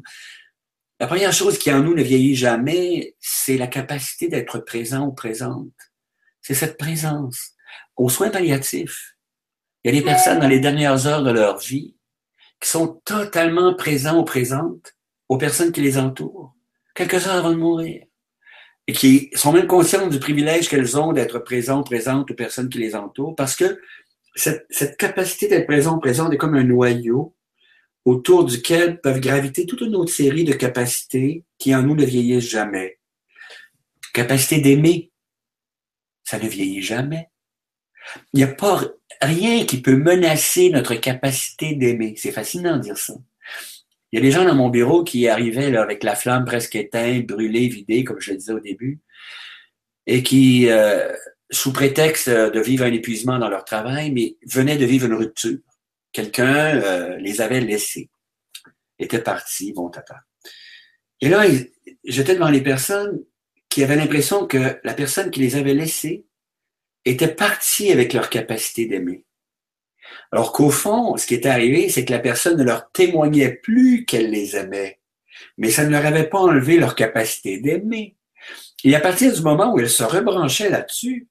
La 0.99 1.07
première 1.07 1.31
chose 1.31 1.57
qui 1.57 1.71
en 1.71 1.81
nous 1.81 1.95
ne 1.95 2.03
vieillit 2.03 2.35
jamais, 2.35 3.15
c'est 3.21 3.57
la 3.57 3.67
capacité 3.67 4.27
d'être 4.27 4.59
présent 4.59 5.07
ou 5.07 5.13
présente. 5.13 5.71
C'est 6.41 6.53
cette 6.53 6.77
présence. 6.77 7.53
Aux 7.95 8.09
soins 8.09 8.29
palliatifs, 8.29 9.15
il 9.83 9.93
y 9.93 9.97
a 9.97 9.99
des 9.99 10.05
personnes 10.05 10.39
dans 10.39 10.47
les 10.47 10.59
dernières 10.59 11.07
heures 11.07 11.23
de 11.23 11.31
leur 11.31 11.57
vie 11.57 11.95
qui 12.59 12.69
sont 12.69 12.99
totalement 13.05 13.75
présents 13.75 14.19
ou 14.19 14.25
présentes 14.25 14.97
aux 15.29 15.37
personnes 15.37 15.71
qui 15.71 15.79
les 15.79 15.97
entourent, 15.97 16.53
quelques 16.93 17.27
heures 17.27 17.35
avant 17.35 17.51
de 17.51 17.55
mourir, 17.55 18.03
et 18.87 18.91
qui 18.91 19.29
sont 19.35 19.53
même 19.53 19.67
conscientes 19.67 20.09
du 20.09 20.19
privilège 20.19 20.67
qu'elles 20.67 20.97
ont 20.99 21.13
d'être 21.13 21.39
présentes, 21.39 21.85
présentes 21.85 22.29
aux 22.31 22.35
personnes 22.35 22.67
qui 22.67 22.79
les 22.79 22.95
entourent, 22.95 23.35
parce 23.35 23.55
que 23.55 23.79
cette, 24.35 24.65
cette 24.69 24.97
capacité 24.97 25.47
d'être 25.47 25.67
présent, 25.67 25.97
présente 25.99 26.33
est 26.33 26.37
comme 26.37 26.55
un 26.55 26.63
noyau 26.63 27.35
autour 28.09 28.45
duquel 28.45 28.99
peuvent 29.01 29.19
graviter 29.19 29.65
toute 29.65 29.81
une 29.81 29.95
autre 29.95 30.11
série 30.11 30.43
de 30.43 30.53
capacités 30.53 31.43
qui 31.59 31.75
en 31.75 31.83
nous 31.83 31.95
ne 31.95 32.05
vieillissent 32.05 32.49
jamais. 32.49 32.99
Capacité 34.13 34.59
d'aimer, 34.59 35.11
ça 36.23 36.39
ne 36.39 36.47
vieillit 36.47 36.81
jamais. 36.81 37.29
Il 38.33 38.37
n'y 38.37 38.43
a 38.43 38.47
pas 38.47 38.83
rien 39.21 39.63
qui 39.65 39.81
peut 39.81 39.95
menacer 39.95 40.71
notre 40.71 40.95
capacité 40.95 41.75
d'aimer. 41.75 42.15
C'est 42.17 42.31
fascinant 42.31 42.77
de 42.77 42.81
dire 42.81 42.97
ça. 42.97 43.13
Il 44.11 44.17
y 44.17 44.19
a 44.19 44.23
des 44.23 44.31
gens 44.31 44.43
dans 44.43 44.55
mon 44.55 44.69
bureau 44.69 45.03
qui 45.03 45.27
arrivaient 45.27 45.75
avec 45.77 46.03
la 46.03 46.15
flamme 46.15 46.45
presque 46.45 46.75
éteinte, 46.75 47.27
brûlée, 47.27 47.67
vidée, 47.67 48.03
comme 48.03 48.19
je 48.19 48.31
le 48.31 48.37
disais 48.37 48.53
au 48.53 48.59
début, 48.59 49.01
et 50.07 50.23
qui, 50.23 50.67
euh, 50.67 51.13
sous 51.51 51.71
prétexte 51.71 52.27
de 52.27 52.59
vivre 52.59 52.85
un 52.85 52.91
épuisement 52.91 53.37
dans 53.37 53.49
leur 53.49 53.65
travail, 53.65 54.11
mais 54.11 54.37
venaient 54.47 54.77
de 54.77 54.85
vivre 54.85 55.05
une 55.05 55.13
rupture. 55.13 55.59
Quelqu'un 56.11 56.81
euh, 56.81 57.17
les 57.17 57.41
avait 57.41 57.61
laissés, 57.61 58.09
était 58.97 59.21
parti, 59.21 59.73
bon 59.73 59.89
tata. 59.89 60.21
Et 61.21 61.29
là, 61.29 61.43
j'étais 62.03 62.35
devant 62.35 62.49
les 62.49 62.61
personnes 62.61 63.19
qui 63.69 63.83
avaient 63.83 63.95
l'impression 63.95 64.47
que 64.47 64.79
la 64.83 64.93
personne 64.93 65.31
qui 65.31 65.41
les 65.41 65.55
avait 65.55 65.73
laissés 65.73 66.25
était 67.05 67.33
partie 67.33 67.91
avec 67.91 68.13
leur 68.13 68.29
capacité 68.29 68.85
d'aimer. 68.85 69.25
Alors 70.31 70.51
qu'au 70.53 70.69
fond, 70.69 71.17
ce 71.17 71.27
qui 71.27 71.35
était 71.35 71.49
arrivé, 71.49 71.89
c'est 71.89 72.05
que 72.05 72.11
la 72.11 72.19
personne 72.19 72.57
ne 72.57 72.63
leur 72.63 72.91
témoignait 72.91 73.53
plus 73.53 74.05
qu'elle 74.05 74.31
les 74.31 74.55
aimait, 74.55 74.99
mais 75.57 75.69
ça 75.69 75.85
ne 75.85 75.91
leur 75.91 76.05
avait 76.05 76.27
pas 76.27 76.39
enlevé 76.39 76.77
leur 76.77 76.95
capacité 76.95 77.59
d'aimer. 77.59 78.15
Et 78.83 78.95
à 78.95 78.99
partir 78.99 79.33
du 79.33 79.41
moment 79.41 79.73
où 79.73 79.79
elle 79.79 79.89
se 79.89 80.03
rebranchait 80.03 80.69
là-dessus, 80.69 81.27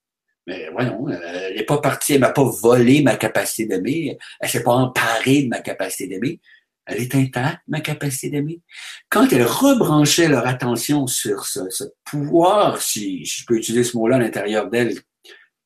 mais 0.48 0.70
voyons, 0.72 1.06
elle 1.10 1.56
n'est 1.56 1.64
pas 1.64 1.78
partie, 1.78 2.14
elle 2.14 2.20
m'a 2.20 2.30
pas 2.30 2.42
volé 2.42 3.02
ma 3.02 3.16
capacité 3.16 3.66
d'aimer, 3.66 4.16
elle 4.40 4.48
s'est 4.48 4.62
pas 4.62 4.72
emparée 4.72 5.42
de 5.42 5.48
ma 5.48 5.60
capacité 5.60 6.06
d'aimer, 6.06 6.40
elle 6.86 7.02
est 7.02 7.14
intacte, 7.14 7.60
ma 7.68 7.80
capacité 7.80 8.30
d'aimer. 8.30 8.62
Quand 9.10 9.30
elle 9.30 9.44
rebranchait 9.44 10.28
leur 10.28 10.46
attention 10.46 11.06
sur 11.06 11.44
ce, 11.44 11.60
pouvoir, 12.02 12.80
si 12.80 13.26
je 13.26 13.44
peux 13.44 13.58
utiliser 13.58 13.84
ce 13.84 13.98
mot-là 13.98 14.16
à 14.16 14.20
l'intérieur 14.20 14.70
d'elle, 14.70 14.98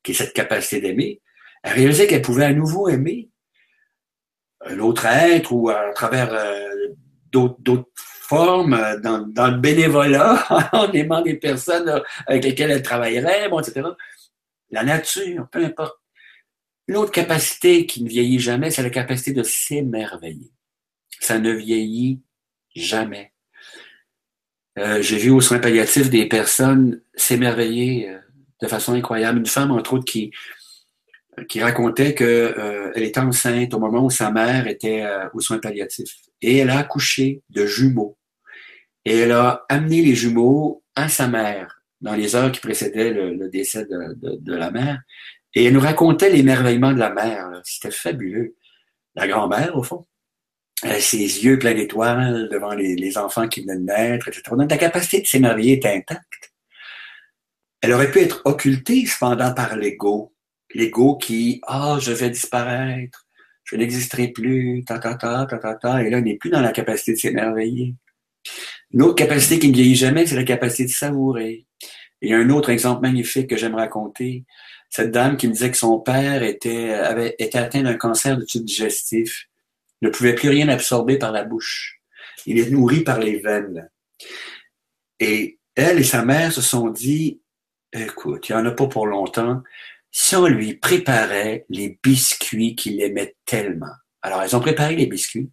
qui 0.02 0.10
est 0.10 0.14
cette 0.14 0.32
capacité 0.32 0.80
d'aimer, 0.80 1.20
elle 1.62 1.74
réalisait 1.74 2.08
qu'elle 2.08 2.22
pouvait 2.22 2.46
à 2.46 2.52
nouveau 2.52 2.88
aimer 2.88 3.30
l'autre 4.70 5.06
être 5.06 5.52
ou 5.52 5.68
à 5.68 5.92
travers 5.94 6.34
euh, 6.34 6.88
d'autres 7.30 7.88
formes, 8.32 8.74
euh, 8.74 8.98
dans, 8.98 9.26
dans, 9.26 9.50
le 9.50 9.58
bénévolat, 9.58 10.44
en 10.72 10.90
aimant 10.92 11.20
des 11.20 11.34
personnes 11.34 11.88
euh, 11.88 12.00
avec 12.26 12.44
lesquelles 12.44 12.70
elle 12.70 12.82
travaillerait, 12.82 13.48
bon, 13.48 13.60
etc. 13.60 13.86
La 14.72 14.82
nature, 14.82 15.48
peu 15.50 15.64
importe. 15.64 15.98
L'autre 16.88 17.12
capacité 17.12 17.86
qui 17.86 18.02
ne 18.02 18.08
vieillit 18.08 18.40
jamais, 18.40 18.70
c'est 18.70 18.82
la 18.82 18.90
capacité 18.90 19.32
de 19.32 19.44
s'émerveiller. 19.44 20.50
Ça 21.20 21.38
ne 21.38 21.52
vieillit 21.52 22.20
jamais. 22.74 23.32
Euh, 24.78 25.00
J'ai 25.00 25.18
vu 25.18 25.30
aux 25.30 25.40
soins 25.40 25.60
palliatifs 25.60 26.10
des 26.10 26.26
personnes 26.26 27.00
s'émerveiller 27.14 28.16
de 28.60 28.66
façon 28.66 28.94
incroyable. 28.94 29.38
Une 29.38 29.46
femme, 29.46 29.70
entre 29.70 29.94
autres, 29.94 30.04
qui, 30.04 30.32
qui 31.48 31.60
racontait 31.60 32.14
qu'elle 32.14 32.26
euh, 32.28 32.92
était 32.94 33.20
enceinte 33.20 33.74
au 33.74 33.78
moment 33.78 34.04
où 34.04 34.10
sa 34.10 34.30
mère 34.30 34.66
était 34.66 35.02
euh, 35.02 35.28
aux 35.34 35.40
soins 35.40 35.58
palliatifs. 35.58 36.16
Et 36.40 36.58
elle 36.58 36.70
a 36.70 36.78
accouché 36.78 37.42
de 37.50 37.66
jumeaux. 37.66 38.16
Et 39.04 39.18
elle 39.18 39.32
a 39.32 39.64
amené 39.68 40.02
les 40.02 40.14
jumeaux 40.14 40.82
à 40.94 41.08
sa 41.08 41.28
mère 41.28 41.81
dans 42.02 42.14
les 42.14 42.36
heures 42.36 42.52
qui 42.52 42.60
précédaient 42.60 43.12
le, 43.12 43.48
décès 43.48 43.86
de, 43.86 44.54
la 44.54 44.70
mère. 44.70 45.00
Et 45.54 45.64
elle 45.64 45.74
nous 45.74 45.80
racontait 45.80 46.30
l'émerveillement 46.30 46.92
de 46.92 46.98
la 46.98 47.10
mère. 47.10 47.48
C'était 47.64 47.90
fabuleux. 47.90 48.56
La 49.14 49.26
grand-mère, 49.26 49.76
au 49.76 49.82
fond. 49.82 50.06
ses 50.82 51.16
yeux 51.16 51.58
pleins 51.58 51.74
d'étoiles 51.74 52.48
devant 52.50 52.74
les, 52.74 53.18
enfants 53.18 53.48
qui 53.48 53.62
venaient 53.62 53.78
de 53.78 53.84
naître, 53.84 54.28
etc. 54.28 54.42
Donc, 54.52 54.70
la 54.70 54.78
capacité 54.78 55.20
de 55.20 55.26
s'émerveiller 55.26 55.78
est 55.78 55.86
intacte. 55.86 56.52
Elle 57.80 57.92
aurait 57.92 58.10
pu 58.10 58.20
être 58.20 58.42
occultée, 58.44 59.06
cependant, 59.06 59.52
par 59.54 59.76
l'ego 59.76 60.32
l'ego 60.74 61.16
qui, 61.16 61.60
ah, 61.66 61.98
je 62.00 62.12
vais 62.12 62.30
disparaître, 62.30 63.26
je 63.64 63.76
n'existerai 63.76 64.28
plus, 64.28 64.84
ta, 64.84 64.98
ta, 64.98 65.14
ta, 65.14 65.46
ta, 65.46 65.58
ta, 65.58 65.74
ta, 65.74 66.02
et 66.02 66.10
là, 66.10 66.18
on 66.18 66.22
n'est 66.22 66.36
plus 66.36 66.50
dans 66.50 66.60
la 66.60 66.72
capacité 66.72 67.12
de 67.12 67.18
s'émerveiller. 67.18 67.94
Une 68.90 69.02
autre 69.02 69.14
capacité 69.14 69.58
qui 69.58 69.68
ne 69.68 69.74
vieillit 69.74 69.94
jamais, 69.94 70.26
c'est 70.26 70.36
la 70.36 70.44
capacité 70.44 70.84
de 70.84 70.90
savourer. 70.90 71.66
Il 72.22 72.30
y 72.30 72.34
a 72.34 72.38
un 72.38 72.50
autre 72.50 72.70
exemple 72.70 73.02
magnifique 73.02 73.50
que 73.50 73.56
j'aime 73.56 73.74
raconter. 73.74 74.44
Cette 74.88 75.10
dame 75.10 75.36
qui 75.36 75.48
me 75.48 75.52
disait 75.52 75.70
que 75.70 75.76
son 75.76 75.98
père 75.98 76.42
était, 76.42 76.90
avait, 76.94 77.36
atteint 77.54 77.82
d'un 77.82 77.96
cancer 77.96 78.36
de 78.36 78.44
tube 78.44 78.64
digestif, 78.64 79.48
ne 80.02 80.08
pouvait 80.08 80.34
plus 80.34 80.48
rien 80.48 80.68
absorber 80.68 81.18
par 81.18 81.32
la 81.32 81.44
bouche. 81.44 82.00
Il 82.46 82.58
est 82.58 82.70
nourri 82.70 83.00
par 83.02 83.18
les 83.18 83.40
veines. 83.40 83.88
Et 85.18 85.58
elle 85.74 85.98
et 85.98 86.04
sa 86.04 86.24
mère 86.24 86.52
se 86.52 86.60
sont 86.60 86.88
dit, 86.88 87.40
écoute, 87.92 88.48
il 88.48 88.52
n'y 88.54 88.60
en 88.60 88.66
a 88.66 88.72
pas 88.72 88.86
pour 88.86 89.06
longtemps, 89.06 89.62
si 90.10 90.36
on 90.36 90.46
lui 90.46 90.74
préparait 90.74 91.64
les 91.70 91.98
biscuits 92.02 92.76
qu'il 92.76 93.00
aimait 93.00 93.34
tellement. 93.46 93.94
Alors, 94.20 94.42
elles 94.42 94.54
ont 94.54 94.60
préparé 94.60 94.94
les 94.94 95.06
biscuits. 95.06 95.50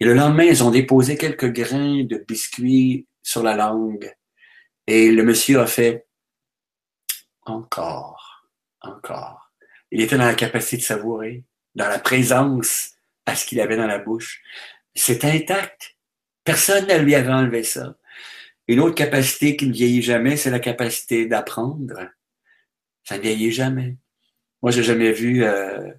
Et 0.00 0.04
le 0.04 0.14
lendemain, 0.14 0.46
elles 0.48 0.64
ont 0.64 0.70
déposé 0.70 1.16
quelques 1.16 1.52
grains 1.52 2.04
de 2.04 2.24
biscuits 2.26 3.06
sur 3.22 3.42
la 3.42 3.54
langue. 3.54 4.12
Et 4.86 5.10
le 5.10 5.22
monsieur 5.22 5.60
a 5.60 5.66
fait 5.66 6.06
encore, 7.44 8.48
encore. 8.80 9.52
Il 9.90 10.00
était 10.00 10.16
dans 10.16 10.26
la 10.26 10.34
capacité 10.34 10.78
de 10.78 10.82
savourer, 10.82 11.44
dans 11.74 11.88
la 11.88 11.98
présence 11.98 12.92
à 13.26 13.34
ce 13.34 13.46
qu'il 13.46 13.60
avait 13.60 13.76
dans 13.76 13.86
la 13.86 13.98
bouche. 13.98 14.42
C'est 14.94 15.24
intact. 15.24 15.96
Personne 16.44 16.86
ne 16.86 16.98
lui 16.98 17.14
avait 17.14 17.32
enlevé 17.32 17.62
ça. 17.62 17.96
Une 18.68 18.80
autre 18.80 18.94
capacité 18.94 19.56
qui 19.56 19.66
ne 19.66 19.72
vieillit 19.72 20.02
jamais, 20.02 20.36
c'est 20.36 20.50
la 20.50 20.60
capacité 20.60 21.26
d'apprendre. 21.26 22.08
Ça 23.04 23.16
ne 23.16 23.22
vieillit 23.22 23.52
jamais. 23.52 23.96
Moi, 24.62 24.70
j'ai 24.70 24.82
jamais 24.82 25.12
vu 25.12 25.44
euh, 25.44 25.90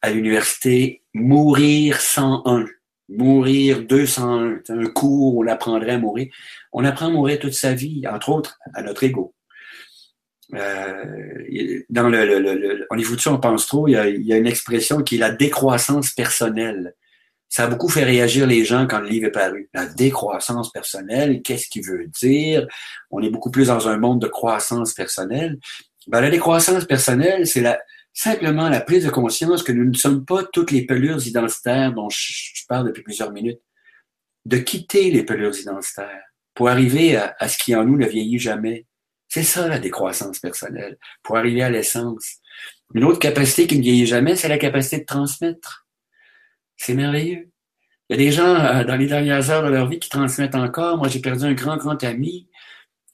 à 0.00 0.10
l'université 0.10 1.02
mourir 1.12 2.00
101, 2.00 2.66
mourir 3.08 3.84
201. 3.84 4.60
un 4.68 4.86
cours 4.86 5.36
on 5.36 5.46
apprendrait 5.46 5.92
à 5.92 5.98
mourir. 5.98 6.28
On 6.72 6.84
apprend 6.84 7.06
à 7.06 7.10
mourir 7.10 7.38
toute 7.38 7.54
sa 7.54 7.74
vie, 7.74 8.04
entre 8.08 8.30
autres 8.30 8.58
à 8.74 8.82
notre 8.82 9.04
ego. 9.04 9.34
Euh, 10.54 11.82
dans 11.88 12.08
le, 12.08 12.26
le, 12.26 12.38
le, 12.38 12.86
on 12.90 12.98
écoute 12.98 13.20
ça, 13.20 13.32
on 13.32 13.38
pense 13.38 13.66
trop. 13.66 13.88
Il 13.88 13.92
y, 13.92 13.96
a, 13.96 14.08
il 14.08 14.22
y, 14.22 14.32
a, 14.32 14.36
une 14.36 14.46
expression 14.46 15.02
qui 15.02 15.16
est 15.16 15.18
la 15.18 15.30
décroissance 15.30 16.12
personnelle. 16.12 16.94
Ça 17.48 17.64
a 17.64 17.66
beaucoup 17.68 17.88
fait 17.88 18.04
réagir 18.04 18.46
les 18.46 18.64
gens 18.64 18.86
quand 18.86 19.00
le 19.00 19.08
livre 19.08 19.26
est 19.26 19.32
paru. 19.32 19.68
La 19.72 19.86
décroissance 19.86 20.70
personnelle, 20.70 21.40
qu'est-ce 21.42 21.68
qu'il 21.68 21.84
veut 21.84 22.06
dire? 22.20 22.66
On 23.10 23.22
est 23.22 23.30
beaucoup 23.30 23.50
plus 23.50 23.68
dans 23.68 23.88
un 23.88 23.96
monde 23.96 24.20
de 24.20 24.26
croissance 24.26 24.92
personnelle. 24.92 25.58
Ben, 26.08 26.20
la 26.20 26.30
décroissance 26.30 26.84
personnelle, 26.84 27.46
c'est 27.46 27.60
la, 27.60 27.78
simplement 28.14 28.68
la 28.68 28.80
prise 28.80 29.04
de 29.04 29.10
conscience 29.10 29.62
que 29.62 29.72
nous 29.72 29.84
ne 29.84 29.94
sommes 29.94 30.24
pas 30.24 30.44
toutes 30.44 30.70
les 30.70 30.86
pelures 30.86 31.26
identitaires 31.26 31.92
dont 31.92 32.08
je, 32.08 32.64
parle 32.66 32.86
depuis 32.86 33.02
plusieurs 33.02 33.32
minutes. 33.32 33.60
De 34.46 34.58
quitter 34.58 35.10
les 35.10 35.24
pelures 35.24 35.58
identitaires. 35.58 36.22
pour 36.54 36.68
arriver 36.68 37.16
à, 37.16 37.48
ce 37.48 37.58
qui 37.58 37.74
en 37.74 37.84
nous 37.84 37.96
ne 37.96 38.06
vieillit 38.06 38.38
jamais. 38.38 38.86
C'est 39.28 39.42
ça 39.42 39.66
la 39.66 39.80
décroissance 39.80 40.38
personnelle, 40.38 40.96
pour 41.24 41.36
arriver 41.36 41.62
à 41.62 41.70
l'essence. 41.70 42.36
Une 42.94 43.02
autre 43.02 43.18
capacité 43.18 43.66
qui 43.66 43.78
ne 43.78 43.82
vieillit 43.82 44.06
jamais, 44.06 44.36
c'est 44.36 44.48
la 44.48 44.58
capacité 44.58 44.98
de 44.98 45.04
transmettre. 45.04 45.88
C'est 46.76 46.94
merveilleux. 46.94 47.50
Il 48.08 48.12
y 48.12 48.14
a 48.14 48.24
des 48.24 48.30
gens 48.30 48.54
euh, 48.54 48.84
dans 48.84 48.96
les 48.96 49.06
dernières 49.06 49.50
heures 49.50 49.64
de 49.64 49.70
leur 49.70 49.88
vie 49.88 49.98
qui 49.98 50.08
transmettent 50.08 50.54
encore. 50.54 50.98
Moi, 50.98 51.08
j'ai 51.08 51.20
perdu 51.20 51.44
un 51.44 51.54
grand, 51.54 51.76
grand 51.76 52.02
ami 52.04 52.48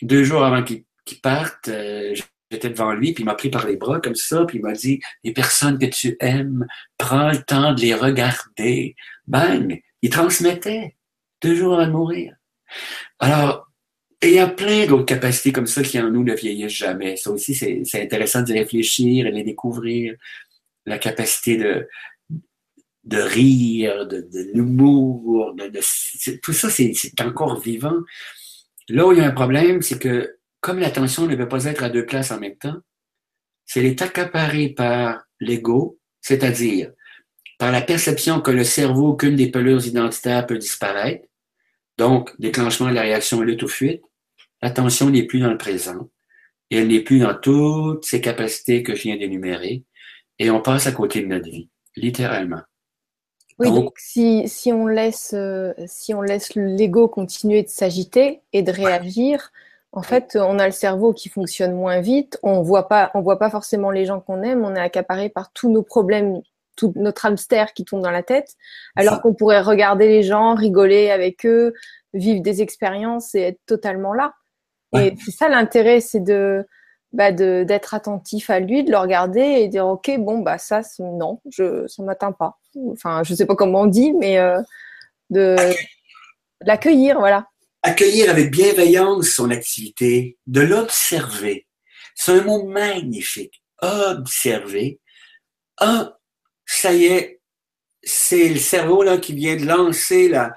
deux 0.03 0.25
jours 0.25 0.45
avant 0.45 0.63
qu'il 0.63 0.85
parte. 1.23 1.69
Euh, 1.69 2.15
j'étais 2.51 2.71
devant 2.71 2.93
lui, 2.93 3.13
puis 3.13 3.23
il 3.23 3.27
m'a 3.27 3.35
pris 3.35 3.51
par 3.51 3.67
les 3.67 3.77
bras 3.77 4.01
comme 4.01 4.15
ça, 4.15 4.45
puis 4.45 4.59
il 4.59 4.63
m'a 4.63 4.73
dit 4.73 5.01
Les 5.25 5.33
personnes 5.33 5.79
que 5.79 5.87
tu 5.87 6.17
aimes, 6.21 6.67
prends 6.99 7.31
le 7.31 7.43
temps 7.43 7.73
de 7.73 7.81
les 7.81 7.95
regarder. 7.95 8.97
Bang 9.27 9.81
Il 10.03 10.11
transmettait 10.11 10.97
deux 11.43 11.55
jours 11.55 11.75
avant 11.75 11.87
de 11.87 11.93
mourir. 11.93 12.35
Alors, 13.19 13.69
il 14.23 14.33
y 14.33 14.39
a 14.39 14.49
plein 14.49 14.87
d'autres 14.87 15.07
capacités 15.07 15.53
comme 15.53 15.67
ça 15.67 15.83
qui 15.83 15.99
en 15.99 16.11
nous 16.11 16.25
ne 16.25 16.35
vieillissent 16.35 16.73
jamais. 16.73 17.17
Ça 17.17 17.31
aussi, 17.31 17.55
c'est 17.55 18.03
intéressant 18.03 18.43
d'y 18.43 18.53
réfléchir 18.53 19.27
et 19.27 19.31
de 19.31 19.37
les 19.37 19.45
découvrir. 19.45 20.15
La 20.87 20.99
capacité 20.99 21.57
de, 21.57 21.89
de 23.05 23.19
rire, 23.19 24.07
de, 24.07 24.21
de 24.21 24.51
l'humour, 24.55 25.55
de, 25.55 25.69
de, 25.69 25.81
tout 26.43 26.53
ça, 26.53 26.69
c'est 26.69 26.93
encore 27.21 27.61
vivant. 27.61 27.97
Là 28.89 29.07
où 29.07 29.13
il 29.13 29.19
y 29.19 29.21
a 29.21 29.27
un 29.27 29.31
problème, 29.31 29.83
c'est 29.83 29.99
que 29.99 30.37
comme 30.61 30.79
l'attention 30.79 31.27
ne 31.27 31.37
peut 31.37 31.49
pas 31.49 31.65
être 31.65 31.83
à 31.83 31.91
deux 31.91 32.07
places 32.07 32.31
en 32.31 32.41
même 32.41 32.57
temps, 32.57 32.77
c'est 33.67 33.81
elle 33.81 33.87
est 33.87 34.03
accaparée 34.03 34.69
par 34.69 35.23
l'ego, 35.41 35.99
c'est-à-dire 36.21 36.93
par 37.59 37.73
la 37.73 37.83
perception 37.83 38.41
que 38.41 38.51
le 38.51 38.65
cerveau, 38.65 39.15
qu'une 39.15 39.37
des 39.37 39.51
pelures 39.51 39.87
identitaires 39.87 40.47
peut 40.47 40.59
disparaître, 40.59 41.27
donc 41.99 42.35
déclenchement 42.39 42.89
de 42.89 42.95
la 42.95 43.03
réaction 43.03 43.43
lutte 43.43 43.63
ou 43.63 43.69
fuite, 43.69 44.03
l'attention 44.63 45.11
n'est 45.11 45.25
plus 45.25 45.41
dans 45.41 45.51
le 45.51 45.59
présent, 45.59 46.11
et 46.71 46.79
elle 46.79 46.89
n'est 46.89 47.03
plus 47.03 47.21
dans 47.21 47.35
toutes 47.35 48.05
ces 48.05 48.21
capacités 48.21 48.83
que 48.83 48.95
je 48.95 49.03
viens 49.03 49.17
d'énumérer, 49.17 49.85
et 50.39 50.51
on 50.51 50.63
passe 50.63 50.87
à 50.87 50.93
côté 50.93 51.21
de 51.21 51.27
notre 51.27 51.51
vie, 51.51 51.69
littéralement. 51.97 52.63
Oui, 53.59 53.69
donc, 53.69 53.93
si, 53.99 54.49
si, 54.49 54.73
on 54.73 54.87
laisse, 54.87 55.35
euh, 55.35 55.75
si 55.87 56.15
on 56.15 56.23
laisse 56.23 56.55
l'ego 56.55 57.09
continuer 57.09 57.63
de 57.63 57.69
s'agiter 57.69 58.41
et 58.55 58.63
de 58.63 58.73
réagir, 58.73 59.53
en 59.93 60.03
fait, 60.03 60.38
on 60.41 60.59
a 60.61 60.66
le 60.66 60.72
cerveau 60.72 61.12
qui 61.12 61.28
fonctionne 61.28 61.72
moins 61.72 62.01
vite. 62.01 62.38
On 62.43 62.62
voit 62.62 62.86
pas, 62.86 63.11
on 63.14 63.22
voit 63.22 63.38
pas 63.38 63.51
forcément 63.51 63.91
les 63.91 64.07
gens 64.07 64.20
qu'on 64.20 64.43
aime. 64.43 64.64
On 64.64 64.76
est 64.76 64.80
accaparé 64.80 65.28
par 65.28 65.53
tous 65.53 65.70
nos 65.70 65.82
problèmes, 65.82 66.41
tout 66.76 66.93
notre 66.95 67.26
hamster 67.26 67.72
qui 67.72 67.84
tourne 67.84 68.03
dans 68.03 68.12
la 68.12 68.22
tête. 68.22 68.55
Alors 68.95 69.20
qu'on 69.20 69.34
pourrait 69.34 69.61
regarder 69.61 70.07
les 70.07 70.22
gens, 70.22 70.55
rigoler 70.55 71.11
avec 71.11 71.45
eux, 71.45 71.74
vivre 72.14 72.41
des 72.41 72.62
expériences 72.62 73.34
et 73.34 73.41
être 73.41 73.61
totalement 73.66 74.14
là. 74.14 74.34
Et 74.97 75.14
c'est 75.24 75.32
ça 75.32 75.49
l'intérêt, 75.49 76.01
c'est 76.01 76.20
de, 76.20 76.66
bah 77.12 77.32
de 77.32 77.64
d'être 77.66 77.95
attentif 77.95 78.51
à 78.51 78.61
lui, 78.61 78.84
de 78.84 78.91
le 78.91 78.99
regarder 78.99 79.41
et 79.41 79.68
dire 79.68 79.86
ok 79.86 80.18
bon 80.18 80.38
bah 80.38 80.59
ça 80.59 80.80
non, 80.99 81.41
je 81.49 81.86
ça 81.86 82.03
m'atteint 82.03 82.32
pas. 82.32 82.59
Enfin 82.91 83.22
je 83.24 83.34
sais 83.34 83.47
pas 83.47 83.55
comment 83.55 83.82
on 83.82 83.86
dit, 83.86 84.12
mais 84.12 84.38
euh, 84.38 84.61
de 85.30 85.57
l'accueillir 86.62 87.20
voilà 87.20 87.50
accueillir 87.83 88.31
avec 88.31 88.51
bienveillance 88.51 89.31
son 89.31 89.51
activité, 89.51 90.39
de 90.47 90.61
l'observer. 90.61 91.66
C'est 92.14 92.33
un 92.33 92.43
mot 92.43 92.66
magnifique. 92.66 93.62
Observer. 93.83 95.01
Ah, 95.78 96.18
ça 96.66 96.93
y 96.93 97.07
est, 97.07 97.41
c'est 98.03 98.49
le 98.49 98.59
cerveau 98.59 99.03
là 99.03 99.18
qui 99.18 99.35
vient 99.35 99.57
de 99.57 99.64
lancer 99.64 100.28
la, 100.28 100.55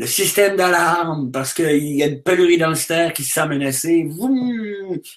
le 0.00 0.06
système 0.06 0.56
d'alarme 0.56 1.30
parce 1.30 1.52
qu'il 1.52 1.94
y 1.94 2.02
a 2.02 2.06
une 2.06 2.22
pelurie 2.22 2.56
densitaire 2.56 3.12
qui 3.12 3.22
se 3.22 3.34
sent 3.34 3.46
menacée. 3.46 4.08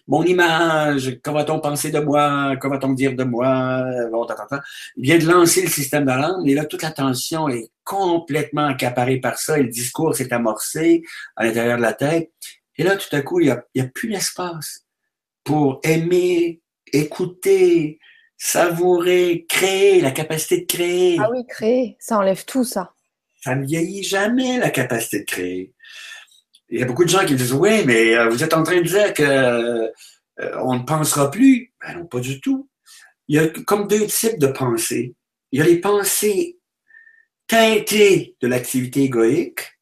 mon 0.08 0.24
image, 0.24 1.22
que 1.22 1.30
va-t-on 1.30 1.62
penser 1.62 1.90
de 1.90 2.00
moi? 2.00 2.58
Que 2.58 2.68
va-t-on 2.68 2.92
dire 2.92 3.16
de 3.16 3.24
moi? 3.24 3.86
Bon, 4.12 4.28
Il 4.98 5.04
vient 5.04 5.18
de 5.18 5.26
lancer 5.26 5.62
le 5.62 5.70
système 5.70 6.04
d'alarme 6.04 6.46
et 6.46 6.54
là, 6.54 6.66
toute 6.66 6.82
l'attention 6.82 7.48
est 7.48 7.72
complètement 7.86 8.68
accaparée 8.68 9.22
par 9.22 9.38
ça 9.38 9.58
et 9.58 9.64
le 9.64 9.70
discours 9.70 10.14
s'est 10.18 10.34
amorcé 10.34 11.02
à 11.38 11.46
l'intérieur 11.46 11.78
de 11.78 11.82
la 11.82 11.94
tête. 11.94 12.32
Et 12.76 12.84
là, 12.84 12.98
tout 12.98 13.16
à 13.16 13.22
coup, 13.22 13.40
il 13.40 13.46
n'y 13.46 13.52
a, 13.52 13.64
il 13.74 13.84
y 13.84 13.86
a 13.86 13.88
plus 13.88 14.10
d'espace 14.10 14.86
pour 15.46 15.80
aimer, 15.84 16.60
écouter, 16.92 18.00
savourer, 18.36 19.46
créer, 19.48 20.02
la 20.02 20.12
capacité 20.12 20.60
de 20.60 20.66
créer. 20.66 21.18
Ah 21.22 21.30
oui, 21.32 21.46
créer, 21.48 21.96
ça 22.02 22.18
enlève 22.18 22.44
tout 22.44 22.66
ça 22.66 22.93
ça 23.44 23.56
ne 23.56 23.66
vieillit 23.66 24.04
jamais 24.04 24.58
la 24.58 24.70
capacité 24.70 25.20
de 25.20 25.26
créer. 25.26 25.74
Il 26.70 26.80
y 26.80 26.84
a 26.84 26.86
beaucoup 26.86 27.04
de 27.04 27.10
gens 27.10 27.26
qui 27.26 27.36
disent 27.36 27.52
oui, 27.52 27.84
mais 27.86 28.16
euh, 28.16 28.30
vous 28.30 28.42
êtes 28.42 28.54
en 28.54 28.64
train 28.64 28.78
de 28.78 28.88
dire 28.88 29.14
que 29.14 29.22
euh, 29.22 29.90
on 30.62 30.76
ne 30.76 30.84
pensera 30.84 31.30
plus. 31.30 31.74
Ben 31.82 31.98
non, 31.98 32.06
pas 32.06 32.22
du 32.22 32.40
tout. 32.40 32.70
Il 33.28 33.36
y 33.36 33.40
a 33.40 33.50
comme 33.50 33.90
deux 33.90 34.08
types 34.08 34.40
de 34.40 34.48
pensées. 34.48 35.14
Il 35.52 35.60
y 35.60 35.62
a 35.62 35.66
les 35.66 35.82
pensées 35.82 36.58
teintées 37.46 38.38
de 38.40 38.48
l'activité 38.48 39.02
égoïque. 39.02 39.78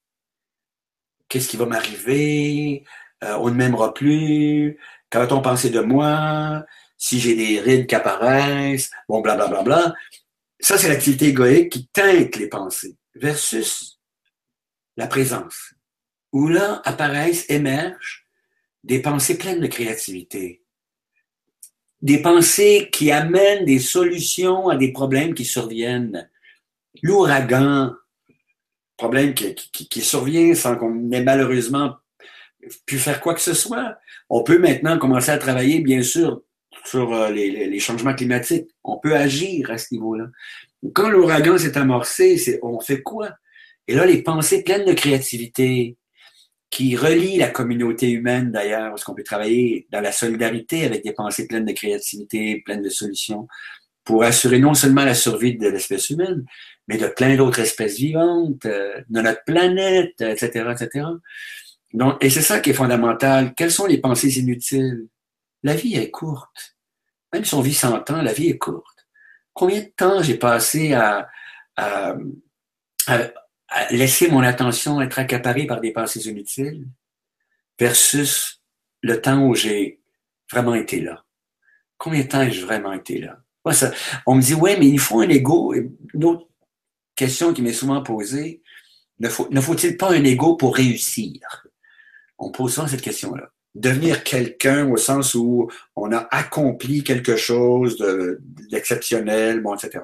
Qu'est-ce 1.29 1.47
qui 1.47 1.57
va 1.57 1.67
m'arriver? 1.67 2.83
Euh, 3.23 3.37
on 3.41 3.49
ne 3.49 3.55
m'aimera 3.55 3.93
plus. 3.93 4.79
Quand 5.11 5.19
va-t-on 5.19 5.41
penser 5.41 5.69
de 5.69 5.81
moi? 5.81 6.65
Si 6.97 7.19
j'ai 7.19 7.35
des 7.35 7.59
rides 7.59 7.85
qui 7.85 7.93
apparaissent, 7.93 8.89
bon, 9.07 9.21
blablabla. 9.21 9.61
Bla, 9.61 9.77
bla, 9.77 9.83
bla. 9.83 9.95
Ça, 10.59 10.79
c'est 10.79 10.89
l'activité 10.89 11.27
égoïque 11.27 11.71
qui 11.71 11.87
teinte 11.93 12.35
les 12.37 12.49
pensées 12.49 12.97
versus 13.15 13.99
la 14.97 15.07
présence, 15.07 15.73
où 16.31 16.47
là 16.47 16.81
apparaissent, 16.85 17.49
émergent 17.49 18.25
des 18.83 19.01
pensées 19.01 19.37
pleines 19.37 19.59
de 19.59 19.67
créativité, 19.67 20.63
des 22.01 22.21
pensées 22.21 22.89
qui 22.91 23.11
amènent 23.11 23.65
des 23.65 23.79
solutions 23.79 24.69
à 24.69 24.75
des 24.75 24.91
problèmes 24.91 25.33
qui 25.33 25.45
surviennent. 25.45 26.29
L'ouragan, 27.03 27.93
problème 28.97 29.33
qui, 29.33 29.55
qui, 29.55 30.01
survient 30.01 30.55
sans 30.55 30.75
qu'on 30.75 31.11
ait 31.11 31.23
malheureusement 31.23 31.95
pu 32.85 32.97
faire 32.97 33.21
quoi 33.21 33.33
que 33.33 33.41
ce 33.41 33.53
soit. 33.53 33.97
On 34.29 34.43
peut 34.43 34.57
maintenant 34.57 34.97
commencer 34.97 35.31
à 35.31 35.37
travailler, 35.37 35.79
bien 35.79 36.03
sûr, 36.03 36.41
sur 36.85 37.13
euh, 37.13 37.29
les, 37.29 37.79
changements 37.79 38.13
climatiques. 38.13 38.67
On 38.83 38.97
peut 38.97 39.15
agir 39.15 39.71
à 39.71 39.77
ce 39.77 39.87
niveau-là. 39.93 40.25
Quand 40.93 41.09
l'ouragan 41.09 41.57
s'est 41.57 41.77
amorcé, 41.77 42.59
on 42.63 42.79
fait 42.79 43.01
quoi? 43.01 43.31
Et 43.87 43.93
là, 43.93 44.05
les 44.05 44.21
pensées 44.23 44.63
pleines 44.63 44.85
de 44.85 44.93
créativité 44.93 45.97
qui 46.69 46.95
relient 46.95 47.37
la 47.37 47.49
communauté 47.49 48.09
humaine 48.09 48.51
d'ailleurs, 48.51 48.89
parce 48.89 49.03
qu'on 49.03 49.13
peut 49.13 49.23
travailler 49.23 49.87
dans 49.91 49.99
la 49.99 50.11
solidarité 50.11 50.85
avec 50.85 51.03
des 51.03 51.11
pensées 51.11 51.45
pleines 51.45 51.65
de 51.65 51.73
créativité, 51.73 52.61
pleines 52.65 52.81
de 52.81 52.89
solutions, 52.89 53.47
pour 54.03 54.23
assurer 54.23 54.59
non 54.59 54.73
seulement 54.73 55.03
la 55.03 55.13
survie 55.13 55.57
de 55.57 55.67
l'espèce 55.67 56.09
humaine, 56.09 56.45
mais 56.87 56.97
de 56.97 57.07
plein 57.07 57.35
d'autres 57.35 57.59
espèces 57.59 57.97
vivantes, 57.97 58.65
euh, 58.65 59.01
de 59.09 59.21
notre 59.21 59.43
planète, 59.43 60.19
etc., 60.21 60.71
etc. 60.71 61.05
Donc, 61.93 62.23
et 62.23 62.29
c'est 62.29 62.41
ça 62.41 62.59
qui 62.59 62.71
est 62.71 62.73
fondamental. 62.73 63.53
Quelles 63.55 63.71
sont 63.71 63.85
les 63.85 63.97
pensées 63.97 64.39
inutiles? 64.39 65.07
La 65.63 65.75
vie 65.75 65.95
est 65.95 66.11
courte. 66.11 66.77
Même 67.33 67.45
si 67.45 67.53
on 67.53 67.61
vit 67.61 67.73
100 67.73 68.09
ans, 68.09 68.21
la 68.21 68.33
vie 68.33 68.49
est 68.49 68.57
courte 68.57 69.01
combien 69.53 69.81
de 69.81 69.91
temps 69.95 70.21
j'ai 70.21 70.37
passé 70.37 70.93
à, 70.93 71.29
laisser 73.89 74.29
mon 74.29 74.41
attention 74.41 75.01
être 75.01 75.19
accaparée 75.19 75.65
par 75.65 75.81
des 75.81 75.91
pensées 75.91 76.27
inutiles 76.27 76.87
versus 77.79 78.61
le 79.01 79.19
temps 79.21 79.47
où 79.47 79.55
j'ai 79.55 80.01
vraiment 80.51 80.75
été 80.75 81.01
là? 81.01 81.25
Combien 81.97 82.21
de 82.21 82.27
temps 82.27 82.41
ai-je 82.41 82.65
vraiment 82.65 82.93
été 82.93 83.19
là? 83.19 83.37
on 84.25 84.35
me 84.35 84.41
dit, 84.41 84.55
ouais, 84.55 84.77
mais 84.77 84.87
il 84.87 84.99
faut 84.99 85.21
un 85.21 85.29
ego. 85.29 85.73
Une 85.73 86.25
autre 86.25 86.47
question 87.15 87.53
qui 87.53 87.61
m'est 87.61 87.73
souvent 87.73 88.01
posée, 88.01 88.63
ne, 89.19 89.29
faut, 89.29 89.47
ne 89.51 89.61
faut-il 89.61 89.97
pas 89.97 90.11
un 90.11 90.23
ego 90.23 90.55
pour 90.55 90.75
réussir? 90.75 91.67
On 92.39 92.51
pose 92.51 92.73
souvent 92.73 92.87
cette 92.87 93.03
question-là 93.03 93.51
devenir 93.75 94.23
quelqu'un 94.23 94.89
au 94.89 94.97
sens 94.97 95.33
où 95.33 95.69
on 95.95 96.11
a 96.11 96.27
accompli 96.31 97.03
quelque 97.03 97.35
chose 97.35 97.97
d'exceptionnel, 98.69 99.61
bon, 99.61 99.75
etc. 99.75 100.03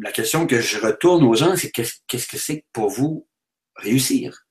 La 0.00 0.12
question 0.12 0.46
que 0.46 0.60
je 0.60 0.78
retourne 0.78 1.24
aux 1.24 1.34
gens, 1.34 1.56
c'est 1.56 1.70
qu'est-ce 1.70 2.26
que 2.26 2.38
c'est 2.38 2.64
pour 2.72 2.90
vous 2.90 3.26
réussir? 3.76 4.46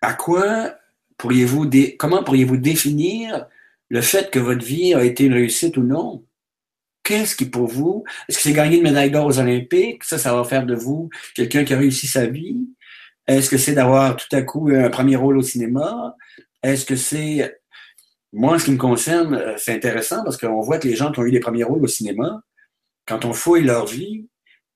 À 0.00 0.14
quoi 0.14 0.76
pourriez-vous, 1.16 1.70
comment 1.98 2.24
pourriez-vous 2.24 2.56
définir 2.56 3.46
le 3.88 4.00
fait 4.00 4.30
que 4.30 4.38
votre 4.38 4.64
vie 4.64 4.94
a 4.94 5.04
été 5.04 5.24
une 5.24 5.34
réussite 5.34 5.76
ou 5.76 5.82
non? 5.82 6.24
Qu'est-ce 7.04 7.34
qui 7.34 7.46
pour 7.46 7.66
vous, 7.66 8.04
est-ce 8.28 8.38
que 8.38 8.42
c'est 8.44 8.52
gagner 8.52 8.76
une 8.76 8.84
médaille 8.84 9.10
d'or 9.10 9.26
aux 9.26 9.38
Olympiques? 9.38 10.04
Ça, 10.04 10.18
ça 10.18 10.34
va 10.34 10.44
faire 10.44 10.64
de 10.64 10.74
vous 10.74 11.10
quelqu'un 11.34 11.64
qui 11.64 11.74
a 11.74 11.78
réussi 11.78 12.06
sa 12.06 12.26
vie? 12.26 12.68
Est-ce 13.32 13.48
que 13.48 13.56
c'est 13.56 13.72
d'avoir 13.72 14.16
tout 14.16 14.34
à 14.36 14.42
coup 14.42 14.68
un 14.72 14.90
premier 14.90 15.16
rôle 15.16 15.38
au 15.38 15.42
cinéma? 15.42 16.14
Est-ce 16.62 16.84
que 16.84 16.96
c'est... 16.96 17.58
Moi, 18.32 18.54
en 18.54 18.58
ce 18.58 18.66
qui 18.66 18.72
me 18.72 18.78
concerne, 18.78 19.34
euh, 19.34 19.54
c'est 19.56 19.74
intéressant 19.74 20.22
parce 20.24 20.36
qu'on 20.36 20.60
voit 20.60 20.78
que 20.78 20.88
les 20.88 20.96
gens 20.96 21.12
qui 21.12 21.20
ont 21.20 21.24
eu 21.24 21.30
des 21.30 21.40
premiers 21.40 21.64
rôles 21.64 21.82
au 21.82 21.88
cinéma, 21.88 22.42
quand 23.06 23.24
on 23.24 23.32
fouille 23.32 23.64
leur 23.64 23.86
vie, 23.86 24.26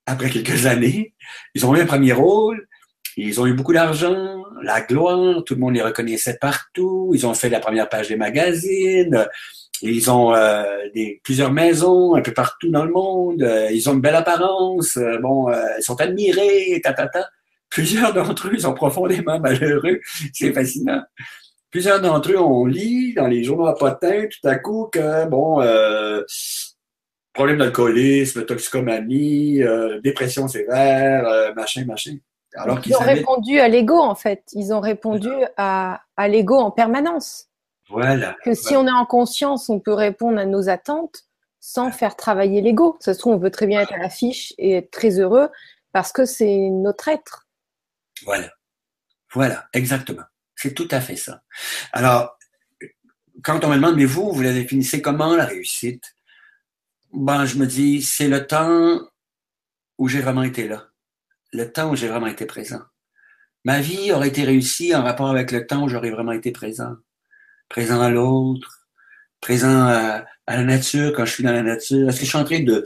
après 0.07 0.30
quelques 0.30 0.66
années, 0.74 1.14
ils 1.54 1.66
ont 1.66 1.74
eu 1.74 1.80
un 1.80 1.86
premier 1.86 2.12
rôle, 2.12 2.66
Ils 3.18 3.40
ont 3.40 3.46
eu 3.46 3.54
beaucoup 3.54 3.72
d'argent, 3.72 4.42
la 4.62 4.80
gloire, 4.80 5.42
tout 5.44 5.54
le 5.54 5.61
monde 5.61 5.74
les 5.74 5.82
reconnaissait 5.82 6.38
partout. 6.38 7.12
Ils 7.14 7.26
ont 7.26 7.34
fait 7.34 7.48
la 7.48 7.61
première 7.61 7.88
page 7.88 8.09
des 8.09 8.16
magazines. 8.16 9.26
Ils 9.82 10.11
ont 10.11 10.34
euh, 10.34 10.64
plusieurs 11.22 11.52
maisons 11.52 12.14
un 12.14 12.22
peu 12.22 12.32
partout 12.32 12.70
dans 12.70 12.84
le 12.84 12.92
monde. 12.92 13.42
Euh, 13.42 13.70
ils 13.70 13.88
ont 13.88 13.94
une 13.94 14.00
belle 14.00 14.16
apparence. 14.16 14.98
Bon, 15.22 15.50
ils 15.50 15.82
sont 15.82 16.00
admirés, 16.00 16.80
ta. 16.82 16.94
Plusieurs 17.71 18.12
d'entre 18.12 18.49
eux 18.49 18.59
sont 18.59 18.75
profondément 18.75 19.39
malheureux. 19.39 20.01
C'est 20.33 20.53
fascinant. 20.53 21.03
Plusieurs 21.71 22.01
d'entre 22.01 22.33
eux, 22.33 22.39
on 22.39 22.64
lit 22.64 23.12
dans 23.14 23.27
les 23.27 23.45
journaux 23.45 23.67
à 23.67 23.75
potins 23.75 24.27
tout 24.31 24.49
à 24.49 24.55
coup 24.57 24.89
que, 24.91 25.27
bon, 25.27 25.61
problème 27.33 27.59
d'alcoolisme, 27.59 28.47
toxicomanie, 28.47 29.61
dépression 30.03 30.49
sévère, 30.49 31.53
machin, 31.55 31.85
machin. 31.85 32.17
Alors 32.55 32.81
qu'ils 32.81 32.95
ont 32.95 33.01
répondu 33.01 33.59
à 33.59 33.69
l'ego, 33.69 33.99
en 33.99 34.14
fait. 34.14 34.45
Ils 34.53 34.73
ont 34.73 34.81
répondu 34.81 35.29
à, 35.59 36.01
à 36.17 36.29
l'ego 36.29 36.57
en 36.57 36.71
permanence. 36.71 37.49
Voilà. 37.91 38.35
Que 38.45 38.55
si 38.55 38.75
on 38.75 38.87
est 38.87 38.91
en 38.91 39.05
conscience, 39.05 39.69
on 39.69 39.79
peut 39.79 39.93
répondre 39.93 40.39
à 40.39 40.47
nos 40.47 40.71
attentes 40.71 41.25
sans 41.61 41.91
faire 41.91 42.17
travailler 42.17 42.62
l'ego. 42.62 42.97
Ça 43.01 43.12
se 43.12 43.19
trouve, 43.19 43.35
on 43.35 43.41
peut 43.41 43.51
très 43.51 43.67
bien 43.67 43.83
être 43.83 43.93
à 43.93 43.99
l'affiche 43.99 44.55
et 44.57 44.73
être 44.77 44.91
très 44.91 45.21
heureux 45.21 45.51
parce 45.93 46.12
que 46.12 46.25
c'est 46.25 46.71
notre 46.71 47.09
être. 47.09 47.45
Voilà. 48.25 48.53
Voilà, 49.33 49.69
exactement. 49.73 50.25
C'est 50.55 50.75
tout 50.75 50.89
à 50.91 51.01
fait 51.01 51.17
ça. 51.17 51.43
Alors, 51.93 52.39
quand 53.43 53.64
on 53.64 53.69
me 53.69 53.77
demande, 53.77 53.97
mais 53.97 54.05
vous, 54.05 54.33
vous 54.33 54.43
la 54.43 54.53
définissez 54.53 55.03
comment 55.03 55.37
la 55.37 55.45
réussite? 55.45 56.05
Ben, 57.12 57.45
je 57.45 57.57
me 57.59 57.67
dis, 57.67 58.03
c'est 58.03 58.29
le 58.29 58.47
temps 58.47 59.01
où 59.99 60.09
j'ai 60.09 60.21
vraiment 60.21 60.43
été 60.43 60.69
là. 60.69 60.89
Le 61.53 61.71
temps 61.71 61.91
où 61.91 61.97
j'ai 61.97 62.09
vraiment 62.09 62.27
été 62.27 62.47
présent. 62.47 62.83
Ma 63.64 63.81
vie 63.81 64.12
aurait 64.12 64.29
été 64.29 64.45
réussie 64.45 64.95
en 64.95 65.03
rapport 65.03 65.29
avec 65.29 65.51
le 65.51 65.67
temps 65.67 65.85
où 65.85 65.89
j'aurais 65.89 66.11
vraiment 66.11 66.33
été 66.33 66.53
présent 66.53 66.97
présent 67.69 68.01
à 68.01 68.11
l'autre, 68.11 68.89
présent 69.41 69.87
à, 69.87 70.25
la 70.49 70.62
nature 70.62 71.12
quand 71.12 71.25
je 71.25 71.33
suis 71.33 71.45
dans 71.45 71.53
la 71.53 71.62
nature? 71.62 72.09
Est-ce 72.09 72.21
que 72.21 72.25
je 72.25 72.31
suis 72.31 72.39
en 72.39 72.45
train 72.45 72.62
de 72.62 72.85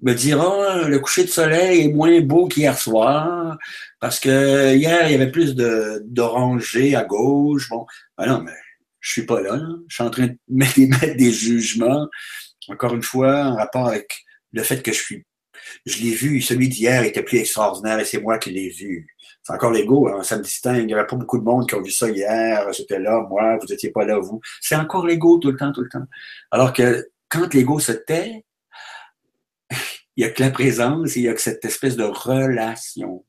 me 0.00 0.14
dire, 0.14 0.42
oh, 0.42 0.88
le 0.88 0.98
coucher 0.98 1.24
de 1.24 1.28
soleil 1.28 1.82
est 1.82 1.92
moins 1.92 2.20
beau 2.20 2.48
qu'hier 2.48 2.78
soir 2.78 3.58
parce 4.00 4.18
que 4.18 4.74
hier, 4.74 5.06
il 5.06 5.12
y 5.12 5.14
avait 5.14 5.30
plus 5.30 5.54
de, 5.54 6.02
d'orangé 6.06 6.96
à 6.96 7.04
gauche. 7.04 7.68
Bon, 7.68 7.86
ben 8.16 8.26
non, 8.26 8.42
mais 8.42 8.52
je 9.00 9.12
suis 9.12 9.26
pas 9.26 9.40
là, 9.40 9.60
Je 9.88 9.94
suis 9.94 10.04
en 10.04 10.10
train 10.10 10.28
de 10.28 10.36
mettre 10.48 11.16
des 11.16 11.32
jugements. 11.32 12.08
Encore 12.68 12.94
une 12.94 13.02
fois, 13.02 13.44
en 13.44 13.56
rapport 13.56 13.88
avec 13.88 14.24
le 14.52 14.62
fait 14.62 14.82
que 14.82 14.92
je 14.92 14.98
suis, 14.98 15.24
je 15.86 16.02
l'ai 16.02 16.14
vu, 16.14 16.40
celui 16.40 16.68
d'hier 16.68 17.02
était 17.02 17.22
plus 17.22 17.38
extraordinaire 17.38 17.98
et 17.98 18.04
c'est 18.04 18.20
moi 18.20 18.38
qui 18.38 18.50
l'ai 18.50 18.68
vu 18.68 19.06
c'est 19.42 19.52
encore 19.52 19.72
l'ego, 19.72 20.08
hein, 20.08 20.22
ça 20.22 20.38
me 20.38 20.42
distingue. 20.42 20.78
Il 20.78 20.86
n'y 20.86 20.94
avait 20.94 21.06
pas 21.06 21.16
beaucoup 21.16 21.38
de 21.38 21.42
monde 21.42 21.68
qui 21.68 21.74
ont 21.74 21.82
vu 21.82 21.90
ça 21.90 22.08
hier, 22.08 22.72
j'étais 22.72 22.98
là, 22.98 23.26
moi, 23.28 23.58
vous 23.60 23.66
n'étiez 23.66 23.90
pas 23.90 24.04
là, 24.04 24.18
vous. 24.18 24.40
C'est 24.60 24.76
encore 24.76 25.06
l'ego 25.06 25.38
tout 25.38 25.50
le 25.50 25.56
temps, 25.56 25.72
tout 25.72 25.82
le 25.82 25.88
temps. 25.88 26.06
Alors 26.50 26.72
que 26.72 27.08
quand 27.28 27.52
l'ego 27.52 27.80
se 27.80 27.92
tait, 27.92 28.44
il 30.16 30.24
n'y 30.24 30.30
a 30.30 30.32
que 30.32 30.42
la 30.42 30.50
présence, 30.50 31.16
il 31.16 31.22
y 31.22 31.28
a 31.28 31.34
que 31.34 31.40
cette 31.40 31.64
espèce 31.64 31.96
de 31.96 32.04
relation. 32.04 33.24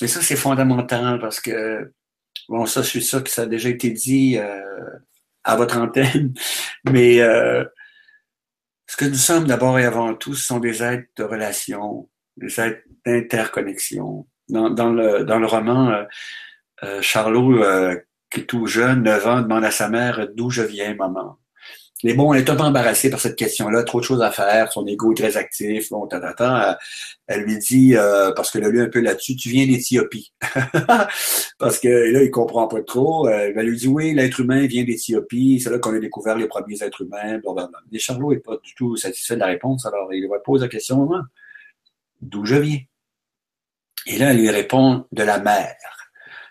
Et 0.00 0.06
ça, 0.06 0.20
c'est 0.22 0.36
fondamental 0.36 1.18
parce 1.18 1.40
que, 1.40 1.92
bon, 2.48 2.66
ça, 2.66 2.82
je 2.82 2.88
suis 2.88 3.02
sûr 3.02 3.22
que 3.22 3.30
ça 3.30 3.42
a 3.42 3.46
déjà 3.46 3.68
été 3.68 3.90
dit 3.90 4.38
euh, 4.38 4.62
à 5.44 5.56
votre 5.56 5.76
antenne, 5.78 6.34
mais 6.90 7.20
euh, 7.20 7.64
ce 8.86 8.96
que 8.96 9.04
nous 9.04 9.14
sommes 9.14 9.46
d'abord 9.46 9.78
et 9.78 9.84
avant 9.84 10.14
tout, 10.14 10.34
ce 10.34 10.46
sont 10.46 10.60
des 10.60 10.82
êtres 10.82 11.08
de 11.16 11.24
relation, 11.24 12.08
des 12.36 12.60
êtres 12.60 12.82
d'interconnexion 13.04 14.26
dans, 14.48 14.92
le, 14.92 15.46
roman, 15.46 16.06
euh, 16.82 17.02
Charlot, 17.02 17.62
qui 18.30 18.40
est 18.40 18.44
tout 18.44 18.66
jeune, 18.66 19.02
9 19.02 19.26
ans, 19.26 19.42
demande 19.42 19.64
à 19.64 19.70
sa 19.70 19.90
mère 19.90 20.28
d'où 20.34 20.48
je 20.48 20.62
viens, 20.62 20.94
maman? 20.94 21.38
Mais 22.04 22.14
bon, 22.14 22.32
elle 22.32 22.42
est 22.42 22.50
un 22.50 22.54
peu 22.54 22.62
embarrassée 22.62 23.10
par 23.10 23.18
cette 23.18 23.36
question-là, 23.36 23.82
trop 23.82 23.98
de 23.98 24.04
choses 24.04 24.22
à 24.22 24.30
faire, 24.30 24.72
son 24.72 24.86
ego 24.86 25.12
est 25.12 25.16
très 25.16 25.36
actif, 25.36 25.90
bon, 25.90 26.06
tata, 26.06 26.78
elle, 27.26 27.42
lui 27.42 27.58
dit, 27.58 27.94
parce 28.36 28.52
que 28.52 28.58
a 28.58 28.68
lu 28.68 28.80
un 28.80 28.88
peu 28.88 29.00
là-dessus, 29.00 29.34
tu 29.34 29.48
viens 29.48 29.66
d'Éthiopie. 29.66 30.32
parce 31.58 31.80
que 31.80 31.88
là, 31.88 32.22
il 32.22 32.30
comprend 32.30 32.68
pas 32.68 32.82
trop. 32.82 33.28
elle 33.28 33.66
lui 33.66 33.76
dit, 33.76 33.88
oui, 33.88 34.14
l'être 34.14 34.40
humain 34.40 34.66
vient 34.66 34.84
d'Éthiopie, 34.84 35.60
c'est 35.60 35.70
là 35.70 35.78
qu'on 35.78 35.94
a 35.94 35.98
découvert 35.98 36.36
les 36.36 36.46
premiers 36.46 36.82
êtres 36.82 37.02
humains, 37.02 37.38
blablabla. 37.38 37.78
Mais 37.90 37.98
Charlot 37.98 38.32
est 38.32 38.44
pas 38.44 38.56
du 38.62 38.74
tout 38.74 38.96
satisfait 38.96 39.34
de 39.34 39.40
la 39.40 39.46
réponse, 39.46 39.84
alors 39.84 40.12
il 40.12 40.28
va 40.28 40.38
poser 40.38 40.66
la 40.66 40.68
question, 40.68 41.04
maman, 41.04 41.24
d'où 42.20 42.44
je 42.44 42.56
viens? 42.56 42.78
Et 44.06 44.18
là, 44.18 44.30
elle 44.30 44.38
lui 44.38 44.50
répond 44.50 45.04
de 45.12 45.22
la 45.22 45.38
mer, 45.38 45.76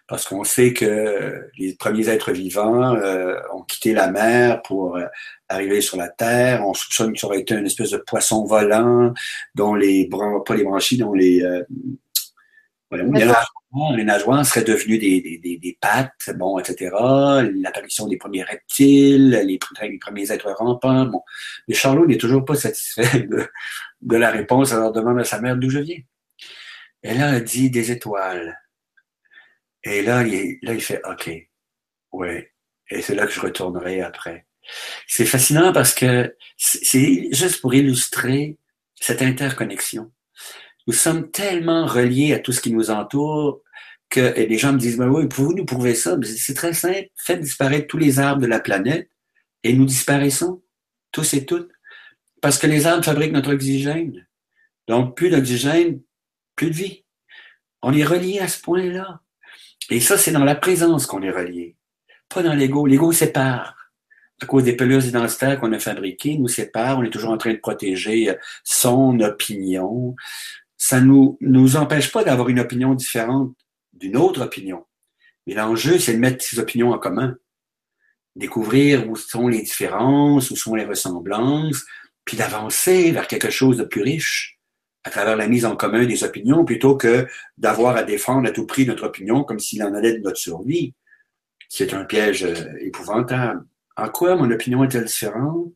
parce 0.08 0.26
qu'on 0.26 0.44
sait 0.44 0.74
que 0.74 1.50
les 1.58 1.76
premiers 1.76 2.08
êtres 2.10 2.32
vivants 2.32 2.96
euh, 2.96 3.40
ont 3.54 3.64
quitté 3.64 3.94
la 3.94 4.12
mer 4.12 4.62
pour 4.62 4.98
euh, 4.98 5.06
arriver 5.50 5.82
sur 5.82 5.98
la 5.98 6.10
terre. 6.10 6.68
On 6.68 6.74
soupçonne 6.74 7.14
que 7.14 7.20
ça 7.20 7.28
aurait 7.28 7.42
été 7.42 7.56
une 7.56 7.66
espèce 7.66 7.92
de 7.92 7.98
poisson 7.98 8.46
volant, 8.46 9.14
dont 9.56 9.76
les 9.76 10.10
pas 10.10 10.56
les 10.56 10.64
branchies, 10.64 10.98
dont 10.98 11.14
les 11.14 11.42
euh, 11.42 11.64
voilà, 12.90 13.04
les, 13.04 13.10
nageoires, 13.10 13.54
les 13.98 14.04
nageoires 14.06 14.46
seraient 14.46 14.64
devenus 14.64 15.00
des, 15.00 15.40
des, 15.44 15.58
des, 15.58 15.78
pattes, 15.82 16.32
bon, 16.36 16.58
etc. 16.58 16.96
L'apparition 17.56 18.08
des 18.08 18.16
premiers 18.16 18.44
reptiles, 18.44 19.32
les, 19.32 19.60
les, 19.82 20.00
premiers 20.00 20.32
êtres 20.32 20.52
rampants. 20.52 21.06
Bon. 21.06 21.22
Mais 21.68 21.74
Charlot 21.74 22.06
n'est 22.06 22.18
toujours 22.18 22.46
pas 22.46 22.56
satisfait 22.56 23.20
de, 23.30 23.46
de 24.02 24.16
la 24.16 24.32
réponse. 24.32 24.72
Alors 24.72 24.94
demande 24.94 25.20
à 25.20 25.26
sa 25.26 25.42
mère 25.42 25.58
d'où 25.58 25.70
je 25.70 25.80
viens. 25.80 26.00
Et 27.04 27.14
là, 27.14 27.36
elle 27.36 27.44
dit 27.44 27.70
des 27.70 27.92
étoiles. 27.92 28.58
Et 29.84 30.02
là, 30.02 30.24
il, 30.24 30.58
là, 30.62 30.74
il 30.74 30.82
fait 30.82 31.02
OK. 31.06 31.30
Ouais. 32.14 32.54
Et 32.90 33.02
c'est 33.02 33.16
là 33.16 33.26
que 33.26 33.34
je 33.34 33.42
retournerai 33.42 34.02
après. 34.02 34.47
C'est 35.08 35.26
fascinant 35.26 35.72
parce 35.74 35.94
que 35.94 36.36
c'est 36.58 37.30
juste 37.32 37.62
pour 37.62 37.74
illustrer 37.74 38.58
cette 39.00 39.22
interconnexion. 39.22 40.12
Nous 40.88 40.94
sommes 40.94 41.32
tellement 41.32 41.86
reliés 41.86 42.34
à 42.34 42.40
tout 42.40 42.52
ce 42.52 42.62
qui 42.62 42.74
nous 42.74 42.90
entoure 42.90 43.62
que 44.10 44.34
les 44.36 44.58
gens 44.58 44.74
me 44.74 44.78
disent, 44.78 44.98
ben 44.98 45.10
oui, 45.10 45.28
pouvez-vous 45.28 45.56
nous 45.56 45.66
prouver 45.66 45.96
ça? 45.96 46.18
C'est 46.24 46.54
très 46.54 46.74
simple. 46.74 47.10
Faites 47.16 47.42
disparaître 47.42 47.88
tous 47.88 47.98
les 47.98 48.20
arbres 48.20 48.42
de 48.42 48.48
la 48.48 48.60
planète 48.60 49.10
et 49.64 49.74
nous 49.74 49.86
disparaissons, 49.86 50.64
tous 51.12 51.34
et 51.34 51.46
toutes. 51.46 51.72
Parce 52.42 52.58
que 52.58 52.68
les 52.68 52.88
arbres 52.88 53.04
fabriquent 53.04 53.34
notre 53.34 53.54
oxygène. 53.54 54.28
Donc, 54.88 55.18
plus 55.18 55.30
d'oxygène, 55.30 56.02
plus 56.56 56.70
de 56.70 56.76
vie. 56.76 57.04
On 57.82 57.94
est 57.94 58.06
relié 58.06 58.40
à 58.40 58.48
ce 58.48 58.62
point-là. 58.62 59.22
Et 59.90 60.00
ça, 60.00 60.18
c'est 60.18 60.32
dans 60.32 60.44
la 60.44 60.56
présence 60.56 61.06
qu'on 61.06 61.22
est 61.22 61.32
relié, 61.32 61.76
pas 62.30 62.44
dans 62.44 62.54
l'ego. 62.54 62.86
L'ego 62.86 63.12
sépare. 63.12 63.77
À 64.42 64.46
cause 64.46 64.64
des 64.64 64.76
pelures 64.76 65.06
identitaires 65.06 65.60
qu'on 65.60 65.74
a 65.74 65.80
fabriquées, 65.80 66.38
nous 66.38 66.48
sépare. 66.48 67.00
On 67.00 67.04
est 67.04 67.10
toujours 67.10 67.32
en 67.32 67.38
train 67.38 67.54
de 67.54 67.58
protéger 67.58 68.30
euh, 68.30 68.36
son 68.64 69.20
opinion. 69.20 70.16
Ça 70.78 71.02
nous 71.02 71.38
nous 71.42 71.76
empêche 71.76 72.12
pas 72.12 72.24
d'avoir 72.24 72.50
une 72.50 72.60
opinion 72.60 72.94
différente 72.94 73.56
d'une 73.94 74.16
autre 74.16 74.44
opinion. 74.44 74.86
Mais 75.48 75.56
l'enjeu, 75.56 75.98
c'est 75.98 76.14
de 76.14 76.20
mettre 76.20 76.44
ces 76.44 76.60
opinions 76.60 76.92
en 76.92 77.00
commun. 77.00 77.36
Découvrir 78.36 79.10
où 79.10 79.16
sont 79.16 79.48
les 79.48 79.64
différences, 79.64 80.52
où 80.52 80.56
sont 80.56 80.76
les 80.76 80.86
ressemblances, 80.86 81.84
puis 82.26 82.38
d'avancer 82.38 83.12
vers 83.12 83.28
quelque 83.28 83.50
chose 83.50 83.78
de 83.78 83.86
plus 83.86 84.02
riche 84.02 84.60
à 85.04 85.10
travers 85.10 85.38
la 85.38 85.48
mise 85.48 85.66
en 85.66 85.78
commun 85.78 86.06
des 86.06 86.26
opinions, 86.26 86.66
plutôt 86.66 86.98
que 86.98 87.26
d'avoir 87.58 87.96
à 87.96 88.04
défendre 88.04 88.48
à 88.48 88.52
tout 88.52 88.68
prix 88.68 88.86
notre 88.86 89.06
opinion 89.06 89.46
comme 89.46 89.58
s'il 89.58 89.82
en 89.82 89.94
allait 89.94 90.18
de 90.18 90.24
notre 90.24 90.38
survie. 90.38 90.94
C'est 91.70 91.94
un 91.94 92.04
piège 92.04 92.44
euh, 92.44 92.74
épouvantable. 92.82 93.66
En 93.98 94.10
quoi 94.10 94.36
mon 94.36 94.50
opinion 94.52 94.84
est-elle 94.84 95.06
différente? 95.06 95.74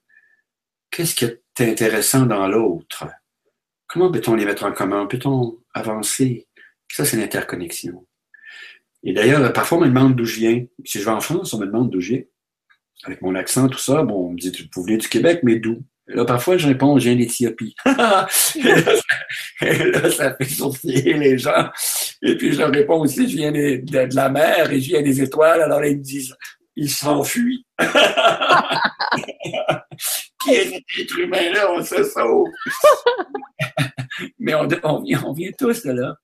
Qu'est-ce 0.92 1.16
qui 1.16 1.26
est 1.26 1.42
intéressant 1.60 2.26
dans 2.26 2.48
l'autre? 2.48 3.06
Comment 3.88 4.12
peut-on 4.12 4.36
les 4.36 4.46
mettre 4.46 4.64
en 4.64 4.72
commun? 4.72 5.08
Peut-on 5.08 5.58
avancer? 5.74 6.48
Ça, 6.92 7.04
c'est 7.04 7.18
l'interconnexion. 7.18 8.06
Et 9.04 9.14
d'ailleurs, 9.14 9.52
parfois, 9.54 9.80
on 9.80 9.82
me 9.82 9.88
demande 9.88 10.16
d'où 10.16 10.26
je 10.26 10.40
viens. 10.40 10.66
Si 10.86 11.00
je 11.00 11.06
vais 11.06 11.12
en 11.12 11.20
France, 11.22 11.54
on 11.54 11.60
me 11.60 11.66
demande 11.66 11.90
d'où 11.90 12.00
je 12.00 12.14
viens. 12.14 12.24
Avec 13.04 13.22
mon 13.24 13.34
accent, 13.34 13.68
tout 13.68 13.80
ça, 13.80 14.04
bon, 14.04 14.28
on 14.28 14.32
me 14.34 14.38
dit, 14.38 14.70
vous 14.76 14.84
venez 14.84 14.98
du 14.98 15.10
Québec, 15.10 15.40
mais 15.42 15.56
d'où? 15.56 15.82
Là, 16.08 16.26
parfois, 16.26 16.58
je 16.58 16.68
réponds, 16.68 17.00
je 17.00 17.06
viens 17.06 17.16
d'Éthiopie. 17.16 17.76
et, 17.86 17.92
là, 19.92 20.12
ça 20.12 20.36
fait 20.38 20.46
sourciller 20.46 21.14
les 21.14 21.38
gens. 21.38 21.70
Et 22.22 22.38
puis, 22.38 22.54
je 22.54 22.60
leur 22.60 22.70
réponds 22.70 23.00
aussi, 23.00 23.28
je 23.28 23.38
viens 23.38 23.52
de, 23.52 24.16
la 24.16 24.30
mer 24.30 24.72
et 24.72 24.80
je 24.80 24.88
viens 24.90 25.02
des 25.02 25.22
étoiles. 25.22 25.62
Alors, 25.62 25.84
ils 25.84 25.98
me 25.98 26.04
disent, 26.04 26.36
ils 26.82 26.90
s'enfuient. 26.90 27.66
Qui 30.44 30.50
est 30.56 30.70
cet 30.72 30.84
être 31.00 31.20
humain-là? 31.20 31.72
On 31.72 31.84
se 31.84 32.04
sauve. 32.04 32.48
Mais 34.40 34.56
on, 34.56 34.66
vient, 35.02 35.52
tous 35.58 35.84
de 35.84 35.92
là. 35.92 36.16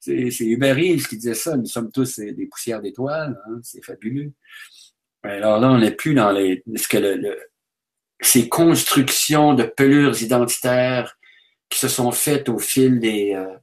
C'est 0.00 0.40
Hubert 0.40 0.74
qui 0.74 1.16
disait 1.16 1.34
ça. 1.34 1.56
Nous 1.56 1.66
sommes 1.66 1.92
tous 1.92 2.18
des 2.18 2.46
poussières 2.46 2.82
d'étoiles. 2.82 3.40
Hein. 3.46 3.60
C'est 3.62 3.84
fabuleux. 3.84 4.32
Alors 5.22 5.60
là, 5.60 5.70
on 5.70 5.78
n'est 5.78 5.92
plus 5.92 6.14
dans 6.14 6.32
les, 6.32 6.64
ces 8.20 8.48
constructions 8.48 9.54
de 9.54 9.62
pelures 9.62 10.20
identitaires 10.20 11.16
qui 11.68 11.78
se 11.78 11.86
sont 11.86 12.10
faites 12.10 12.48
au 12.48 12.58
fil 12.58 12.98
des, 12.98 13.34
euh, 13.36 13.56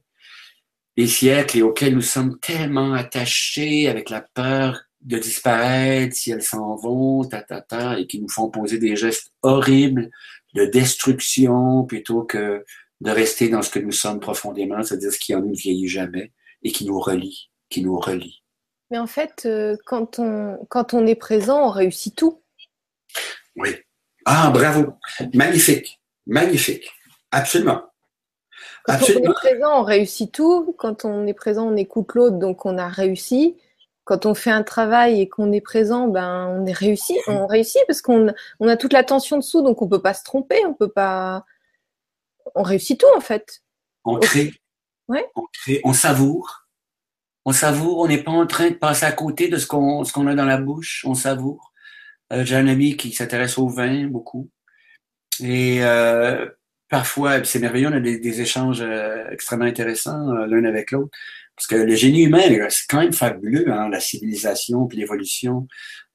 les 0.96 1.08
siècles 1.08 1.58
et 1.58 1.62
auxquels 1.62 1.94
nous 1.94 2.00
sommes 2.00 2.38
tellement 2.38 2.94
attachés 2.94 3.86
avec 3.88 4.08
la 4.08 4.22
peur 4.22 4.87
de 5.08 5.18
disparaître 5.18 6.14
si 6.14 6.30
elles 6.30 6.42
s'en 6.42 6.76
vont, 6.76 7.24
ta, 7.24 7.40
ta, 7.40 7.62
ta, 7.62 7.98
et 7.98 8.06
qui 8.06 8.20
nous 8.20 8.28
font 8.28 8.50
poser 8.50 8.78
des 8.78 8.94
gestes 8.94 9.32
horribles 9.42 10.10
de 10.54 10.66
destruction 10.66 11.84
plutôt 11.84 12.24
que 12.24 12.64
de 13.00 13.10
rester 13.10 13.48
dans 13.48 13.62
ce 13.62 13.70
que 13.70 13.78
nous 13.78 13.92
sommes 13.92 14.20
profondément, 14.20 14.82
c'est-à-dire 14.82 15.10
ce 15.10 15.18
qui 15.18 15.34
en 15.34 15.40
nous 15.40 15.54
vieillit 15.54 15.88
jamais 15.88 16.32
et 16.62 16.72
qui 16.72 16.84
nous 16.84 17.00
relie, 17.00 17.50
qui 17.70 17.82
nous 17.82 17.98
relie. 17.98 18.42
Mais 18.90 18.98
en 18.98 19.06
fait, 19.06 19.46
euh, 19.46 19.76
quand 19.86 20.18
on, 20.18 20.58
quand 20.68 20.92
on 20.92 21.06
est 21.06 21.14
présent, 21.14 21.66
on 21.66 21.70
réussit 21.70 22.14
tout. 22.14 22.42
Oui. 23.56 23.70
Ah, 24.26 24.50
bravo. 24.52 24.92
Magnifique. 25.32 26.00
Magnifique. 26.26 26.90
Absolument. 27.30 27.82
Quand 28.84 28.94
Absolument. 28.94 29.26
on 29.28 29.30
est 29.30 29.34
présent, 29.34 29.80
on 29.80 29.84
réussit 29.84 30.32
tout. 30.32 30.74
Quand 30.78 31.06
on 31.06 31.26
est 31.26 31.34
présent, 31.34 31.66
on 31.66 31.76
écoute 31.76 32.14
l'autre, 32.14 32.38
donc 32.38 32.66
on 32.66 32.76
a 32.76 32.88
réussi. 32.88 33.56
Quand 34.08 34.24
on 34.24 34.32
fait 34.32 34.50
un 34.50 34.62
travail 34.62 35.20
et 35.20 35.28
qu'on 35.28 35.52
est 35.52 35.60
présent, 35.60 36.08
ben 36.08 36.46
on 36.46 36.64
est 36.64 36.72
réussi. 36.72 37.14
On 37.26 37.46
réussit 37.46 37.82
parce 37.86 38.00
qu'on 38.00 38.32
on 38.58 38.66
a 38.66 38.78
toute 38.78 38.94
l'attention 38.94 39.36
dessous, 39.36 39.60
donc 39.60 39.82
on 39.82 39.86
peut 39.86 40.00
pas 40.00 40.14
se 40.14 40.24
tromper, 40.24 40.64
on 40.64 40.72
peut 40.72 40.88
pas. 40.88 41.44
On 42.54 42.62
réussit 42.62 42.98
tout 42.98 43.14
en 43.14 43.20
fait. 43.20 43.62
On 44.06 44.18
crée. 44.18 44.54
Ouais. 45.08 45.26
On 45.34 45.42
crée. 45.52 45.82
On 45.84 45.92
savoure. 45.92 46.68
On 47.44 47.52
savoure. 47.52 47.98
On 47.98 48.08
n'est 48.08 48.22
pas 48.22 48.30
en 48.30 48.46
train 48.46 48.70
de 48.70 48.76
passer 48.76 49.04
à 49.04 49.12
côté 49.12 49.48
de 49.48 49.58
ce 49.58 49.66
qu'on 49.66 50.04
ce 50.04 50.12
qu'on 50.14 50.26
a 50.26 50.34
dans 50.34 50.46
la 50.46 50.56
bouche. 50.56 51.04
On 51.06 51.14
savoure. 51.14 51.74
Euh, 52.32 52.46
J'ai 52.46 52.56
un 52.56 52.66
ami 52.66 52.96
qui 52.96 53.12
s'intéresse 53.12 53.58
au 53.58 53.68
vin 53.68 54.06
beaucoup. 54.06 54.48
Et 55.42 55.84
euh, 55.84 56.48
parfois, 56.88 57.44
c'est 57.44 57.58
merveilleux, 57.58 57.88
on 57.88 57.92
a 57.92 58.00
des, 58.00 58.18
des 58.18 58.40
échanges 58.40 58.80
euh, 58.80 59.28
extrêmement 59.30 59.66
intéressants 59.66 60.32
l'un 60.46 60.64
avec 60.64 60.92
l'autre. 60.92 61.10
Parce 61.58 61.66
que 61.66 61.74
le 61.74 61.96
génie 61.96 62.22
humain, 62.22 62.68
c'est 62.68 62.86
quand 62.88 63.00
même 63.00 63.12
fabuleux, 63.12 63.68
hein, 63.68 63.88
la 63.88 63.98
civilisation 63.98 64.86
puis 64.86 64.96
l'évolution. 64.96 65.66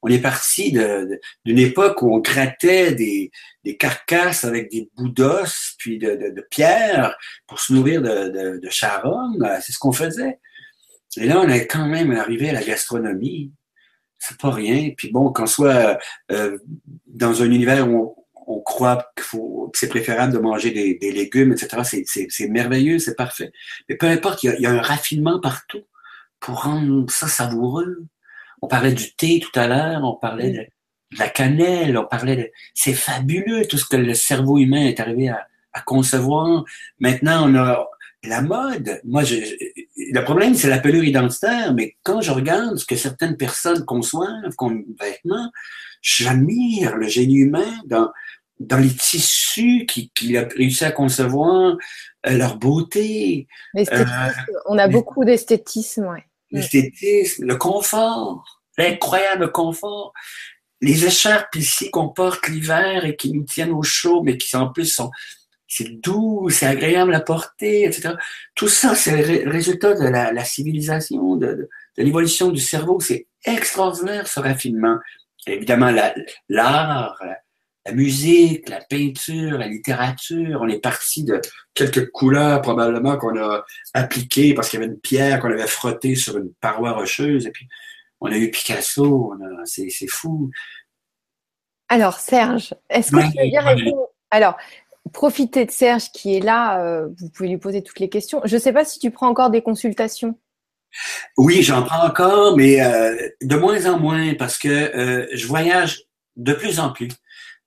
On 0.02 0.08
est 0.08 0.22
parti 0.22 0.72
d'une 0.72 1.60
époque 1.60 2.02
où 2.02 2.16
on 2.16 2.20
grattait 2.20 2.94
des, 2.94 3.30
des, 3.66 3.76
carcasses 3.76 4.46
avec 4.46 4.72
des 4.72 4.90
bouts 4.96 5.10
d'os 5.10 5.76
puis 5.78 5.98
de, 5.98 6.12
de, 6.12 6.30
de 6.30 6.48
pierres 6.50 7.14
pour 7.46 7.60
se 7.60 7.74
nourrir 7.74 8.02
de, 8.02 8.58
de, 8.58 8.70
charogne. 8.70 9.38
C'est 9.62 9.74
ce 9.74 9.80
qu'on 9.80 9.92
faisait. 9.92 10.40
Et 11.18 11.26
là, 11.26 11.42
on 11.42 11.50
est 11.50 11.68
quand 11.68 11.88
même 11.88 12.12
arrivé 12.12 12.50
à 12.50 12.54
la 12.54 12.64
gastronomie. 12.64 13.52
C'est 14.20 14.40
pas 14.40 14.52
rien. 14.52 14.92
Puis 14.96 15.12
bon, 15.12 15.34
qu'on 15.34 15.46
soit 15.46 16.00
euh, 16.32 16.58
dans 17.06 17.42
un 17.42 17.52
univers 17.52 17.90
où 17.90 18.23
on 18.48 18.62
croit 18.62 19.12
qu'il 19.16 19.24
faut 19.24 19.70
que 19.72 19.80
c'est 19.80 19.90
préférable 19.90 20.34
de 20.34 20.40
manger 20.40 20.72
des, 20.72 20.96
des 20.96 21.12
légumes, 21.12 21.54
etc. 21.54 22.06
C'est 22.30 22.48
merveilleux, 22.48 23.00
c'est 23.00 23.16
parfait. 23.16 23.52
Mais 23.90 23.96
peu 23.96 24.08
importe, 24.08 24.44
il 24.44 24.48
y, 24.48 24.50
a, 24.50 24.56
il 24.56 24.62
y, 24.62 24.66
a, 24.66 24.72
un 24.72 24.82
raffinement 24.82 25.40
partout 25.40 25.84
pour 26.40 26.64
rendre 26.64 27.10
ça 27.10 27.28
savoureux. 27.28 28.06
On 28.62 28.68
parlait 28.68 28.94
du 28.94 29.14
thé 29.16 29.40
tout 29.40 29.58
à 29.60 29.68
l'heure, 29.68 30.04
on 30.04 30.16
parlait 30.16 30.52
de, 30.52 30.58
de, 30.58 31.20
la 31.20 31.30
cannelle, 31.30 31.98
on 31.98 32.06
parlait 32.06 32.36
de... 32.36 32.52
C'est 32.74 32.94
fabuleux 32.94 33.66
tout 33.68 33.78
ce 33.78 33.86
que 33.86 33.98
le 33.98 34.14
cerveau 34.14 34.58
humain 34.58 34.86
est 34.86 35.00
arrivé 35.00 35.30
à, 35.30 35.48
à 35.74 35.82
concevoir. 35.82 36.64
Maintenant, 37.00 37.50
on 37.50 37.56
a 37.56 37.88
la 38.24 38.42
mode. 38.42 39.02
Moi, 39.04 39.24
je, 39.24 39.36
le 39.98 40.24
problème, 40.24 40.56
c'est 40.56 40.70
la 40.70 40.80
pelure 40.80 41.04
identitaire, 41.04 41.74
mais 41.74 41.98
quand 42.04 42.22
je 42.22 42.32
regarde 42.32 42.78
ce 42.78 42.86
que 42.86 42.96
certaines 42.96 43.38
personnes 43.38 43.86
conçoivent 43.86 44.56
comme 44.58 44.86
vêtements, 45.00 45.52
j'admire 46.04 46.96
le 46.96 47.08
génie 47.08 47.38
humain 47.38 47.80
dans, 47.86 48.12
dans 48.60 48.78
les 48.78 48.94
tissus 48.94 49.88
qu'il 49.88 50.12
qui 50.12 50.38
a 50.38 50.48
réussi 50.56 50.86
à 50.86 50.92
concevoir, 50.92 51.78
euh, 52.28 52.38
leur 52.38 52.58
beauté. 52.58 53.48
Euh, 53.76 54.06
on 54.68 54.78
a 54.78 54.88
beaucoup 54.88 55.26
d'esthétisme, 55.26 56.06
ouais. 56.06 56.26
L'esthétisme, 56.52 57.46
le 57.46 57.56
confort, 57.56 58.62
l'incroyable 58.78 59.52
confort. 59.52 60.14
Les 60.82 61.06
écharpes 61.06 61.56
ici 61.56 61.90
qu'on 61.90 62.10
porte 62.10 62.48
l'hiver 62.50 63.06
et 63.06 63.16
qui 63.16 63.32
nous 63.32 63.44
tiennent 63.44 63.72
au 63.72 63.84
chaud, 63.84 64.22
mais 64.22 64.38
qui 64.38 64.56
en 64.56 64.68
plus 64.68 64.86
sont 64.86 65.10
c'est 65.66 65.90
doux, 65.90 66.50
c'est 66.52 66.68
agréable 66.68 67.16
à 67.16 67.20
porter, 67.20 67.86
etc. 67.86 68.14
Tout 68.54 68.68
ça, 68.68 68.94
c'est 68.94 69.44
le 69.44 69.50
résultat 69.50 69.96
de 69.96 70.08
la, 70.08 70.32
la 70.32 70.46
civilisation, 70.46 71.36
de, 71.36 71.48
de, 71.48 71.70
de 71.98 72.04
l'évolution 72.04 72.52
du 72.52 72.62
cerveau. 72.62 73.00
C'est 73.00 73.26
extraordinaire 73.44 74.28
ce 74.28 74.40
raffinement. 74.40 74.98
Évidemment, 75.48 75.90
l'art, 75.90 76.14
la, 76.50 77.38
la, 77.86 77.92
musique, 77.92 78.70
la 78.70 78.82
peinture, 78.82 79.58
la 79.58 79.68
littérature, 79.68 80.60
on 80.62 80.68
est 80.68 80.80
parti 80.80 81.24
de 81.24 81.42
quelques 81.74 82.10
couleurs 82.12 82.62
probablement 82.62 83.18
qu'on 83.18 83.38
a 83.38 83.64
appliquées 83.94 84.54
parce 84.54 84.70
qu'il 84.70 84.80
y 84.80 84.84
avait 84.84 84.92
une 84.92 85.00
pierre 85.00 85.40
qu'on 85.40 85.52
avait 85.52 85.68
frottée 85.68 86.16
sur 86.16 86.38
une 86.38 86.54
paroi 86.62 86.92
rocheuse. 86.92 87.48
Et 87.48 87.52
puis, 87.52 87.68
on 88.22 88.32
a 88.32 88.38
eu 88.38 88.52
Picasso, 88.52 89.36
c'est 89.66 90.08
fou. 90.08 90.50
Alors, 91.90 92.20
Serge, 92.20 92.74
est-ce 92.90 93.12
que 93.12 93.32
tu 93.32 93.38
veux 93.38 93.50
bien 93.50 93.62
répondre 93.62 94.08
Alors, 94.32 94.58
profitez 95.12 95.66
de 95.66 95.72
Serge 95.72 96.12
qui 96.12 96.36
est 96.36 96.40
là. 96.40 96.84
Euh, 96.84 97.10
vous 97.18 97.30
pouvez 97.30 97.50
lui 97.50 97.58
poser 97.58 97.84
toutes 97.84 98.00
les 98.00 98.10
questions. 98.10 98.42
Je 98.46 98.56
ne 98.56 98.60
sais 98.62 98.74
pas 98.74 98.86
si 98.86 99.00
tu 99.00 99.12
prends 99.12 99.28
encore 99.28 99.50
des 99.50 99.62
consultations. 99.62 100.40
Oui, 101.38 101.64
j'en 101.64 101.84
prends 101.84 102.06
encore, 102.06 102.56
mais 102.58 102.82
euh, 102.82 103.30
de 103.42 103.56
moins 103.56 103.86
en 103.86 104.00
moins 104.00 104.34
parce 104.36 104.58
que 104.58 104.68
euh, 104.68 105.28
je 105.32 105.48
voyage 105.48 106.04
de 106.36 106.54
plus 106.54 106.80
en 106.80 106.92
plus. 106.92 107.10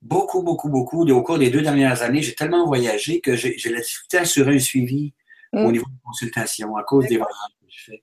Beaucoup, 0.03 0.43
beaucoup, 0.43 0.69
beaucoup. 0.69 1.09
Au 1.09 1.23
cours 1.23 1.39
des 1.39 1.51
deux 1.51 1.63
dernières 1.63 2.03
années, 2.03 2.23
j'ai 2.23 2.35
tellement 2.35 2.67
voyagé 2.67 3.21
que 3.21 3.35
j'ai 3.35 3.57
la 3.71 3.81
difficulté 3.81 4.19
à 4.19 4.21
assurer 4.23 4.57
un 4.57 4.59
suivi 4.59 5.15
mm. 5.53 5.65
au 5.65 5.73
niveau 5.73 5.87
de 5.87 6.05
consultation 6.05 6.77
à 6.77 6.85
cause 6.85 7.07
des 7.07 7.17
voyages 7.17 7.57
que 7.61 7.67
je 7.69 7.85
fais. 7.85 8.03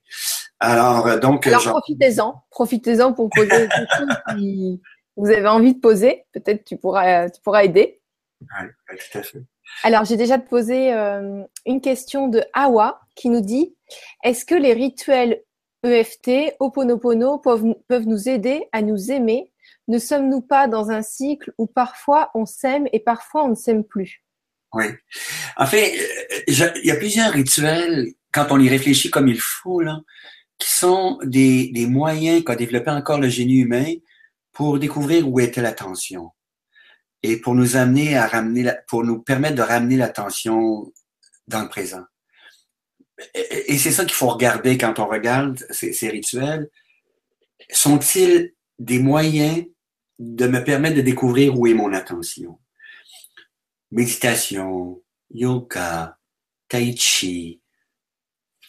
Alors, 0.60 1.06
euh, 1.06 1.18
donc. 1.18 1.46
Alors, 1.46 1.62
profitez-en. 1.62 2.44
Profitez-en 2.50 3.12
pour 3.12 3.30
poser 3.30 3.48
des 3.48 3.68
questions 3.68 4.06
si 4.36 4.80
vous 5.16 5.30
avez 5.30 5.48
envie 5.48 5.74
de 5.74 5.80
poser. 5.80 6.24
Peut-être 6.32 6.64
tu 6.64 6.76
pourras, 6.76 7.30
tu 7.30 7.40
pourras 7.42 7.64
aider. 7.64 8.00
Oui, 8.40 8.98
tout 9.10 9.18
à 9.18 9.22
fait. 9.22 9.42
Alors, 9.82 10.04
j'ai 10.04 10.16
déjà 10.16 10.38
posé 10.38 10.92
euh, 10.92 11.42
une 11.66 11.80
question 11.80 12.28
de 12.28 12.42
Awa 12.52 13.00
qui 13.14 13.30
nous 13.30 13.40
dit 13.40 13.73
Est-ce 14.22 14.44
que 14.44 14.54
les 14.54 14.72
rituels 14.72 15.42
EFT, 15.84 16.56
Oponopono 16.60 17.38
peuvent, 17.38 17.74
peuvent 17.88 18.06
nous 18.06 18.28
aider 18.28 18.66
à 18.72 18.82
nous 18.82 19.10
aimer? 19.10 19.52
Ne 19.88 19.98
sommes-nous 19.98 20.40
pas 20.40 20.66
dans 20.66 20.90
un 20.90 21.02
cycle 21.02 21.52
où 21.58 21.66
parfois 21.66 22.30
on 22.34 22.46
s'aime 22.46 22.86
et 22.92 23.00
parfois 23.00 23.44
on 23.44 23.48
ne 23.48 23.54
s'aime 23.54 23.84
plus? 23.84 24.24
Oui. 24.72 24.86
En 25.56 25.66
fait, 25.66 25.94
euh, 26.48 26.70
il 26.82 26.86
y 26.86 26.90
a 26.90 26.96
plusieurs 26.96 27.32
rituels, 27.32 28.12
quand 28.32 28.46
on 28.50 28.58
y 28.58 28.68
réfléchit 28.68 29.10
comme 29.10 29.28
il 29.28 29.40
faut, 29.40 29.82
qui 30.58 30.70
sont 30.70 31.18
des, 31.22 31.70
des 31.72 31.86
moyens 31.86 32.42
qu'a 32.44 32.56
développé 32.56 32.90
encore 32.90 33.20
le 33.20 33.28
génie 33.28 33.58
humain 33.58 33.92
pour 34.52 34.78
découvrir 34.78 35.28
où 35.28 35.38
était 35.40 35.62
l'attention 35.62 36.30
et 37.22 37.40
pour 37.40 37.54
nous 37.54 37.76
amener 37.76 38.16
à 38.16 38.26
ramener, 38.26 38.70
pour 38.88 39.04
nous 39.04 39.22
permettre 39.22 39.56
de 39.56 39.62
ramener 39.62 39.96
l'attention 39.96 40.92
dans 41.48 41.62
le 41.62 41.68
présent. 41.68 42.04
Et, 43.34 43.78
c'est 43.78 43.92
ça 43.92 44.04
qu'il 44.04 44.14
faut 44.14 44.28
regarder 44.28 44.76
quand 44.76 44.98
on 44.98 45.06
regarde 45.06 45.64
ces, 45.70 46.08
rituels. 46.08 46.68
Sont-ils 47.70 48.52
des 48.78 48.98
moyens 48.98 49.64
de 50.18 50.46
me 50.46 50.62
permettre 50.62 50.96
de 50.96 51.00
découvrir 51.02 51.58
où 51.58 51.66
est 51.66 51.74
mon 51.74 51.92
attention? 51.92 52.58
Méditation, 53.92 55.00
yoga, 55.30 56.18
tai 56.68 56.96
chi, 56.96 57.60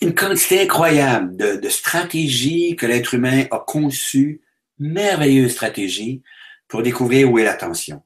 une 0.01 0.13
quantité 0.13 0.61
incroyable 0.61 1.35
de, 1.35 1.55
de 1.55 1.69
stratégies 1.69 2.75
que 2.75 2.85
l'être 2.85 3.13
humain 3.13 3.45
a 3.49 3.59
conçues, 3.59 4.41
merveilleuses 4.77 5.53
stratégies 5.53 6.21
pour 6.67 6.83
découvrir 6.83 7.31
où 7.31 7.39
est 7.39 7.43
l'attention 7.43 8.03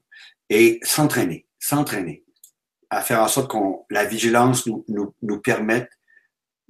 et 0.48 0.78
s'entraîner, 0.82 1.46
s'entraîner 1.58 2.24
à 2.90 3.02
faire 3.02 3.20
en 3.20 3.28
sorte 3.28 3.50
qu'on 3.50 3.84
la 3.90 4.04
vigilance 4.04 4.66
nous, 4.66 4.84
nous, 4.88 5.14
nous 5.22 5.40
permette 5.40 5.90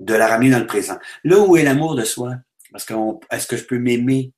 de 0.00 0.14
la 0.14 0.26
ramener 0.26 0.50
dans 0.50 0.58
le 0.58 0.66
présent. 0.66 0.98
Là 1.24 1.38
où 1.38 1.56
est 1.56 1.62
l'amour 1.62 1.94
de 1.94 2.04
soi, 2.04 2.34
parce 2.72 2.84
que 2.84 2.94
est-ce 3.30 3.46
que 3.46 3.56
je 3.56 3.64
peux 3.64 3.78
m'aimer? 3.78 4.32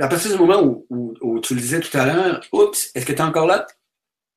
À 0.00 0.08
partir 0.08 0.32
du 0.32 0.38
moment 0.38 0.62
où, 0.62 0.86
où, 0.90 1.14
où, 1.20 1.40
tu 1.40 1.54
le 1.54 1.60
disais 1.60 1.80
tout 1.80 1.96
à 1.96 2.06
l'heure, 2.06 2.40
oups, 2.52 2.90
est-ce 2.94 3.06
que 3.06 3.12
tu 3.12 3.18
es 3.18 3.22
encore 3.22 3.46
là? 3.46 3.66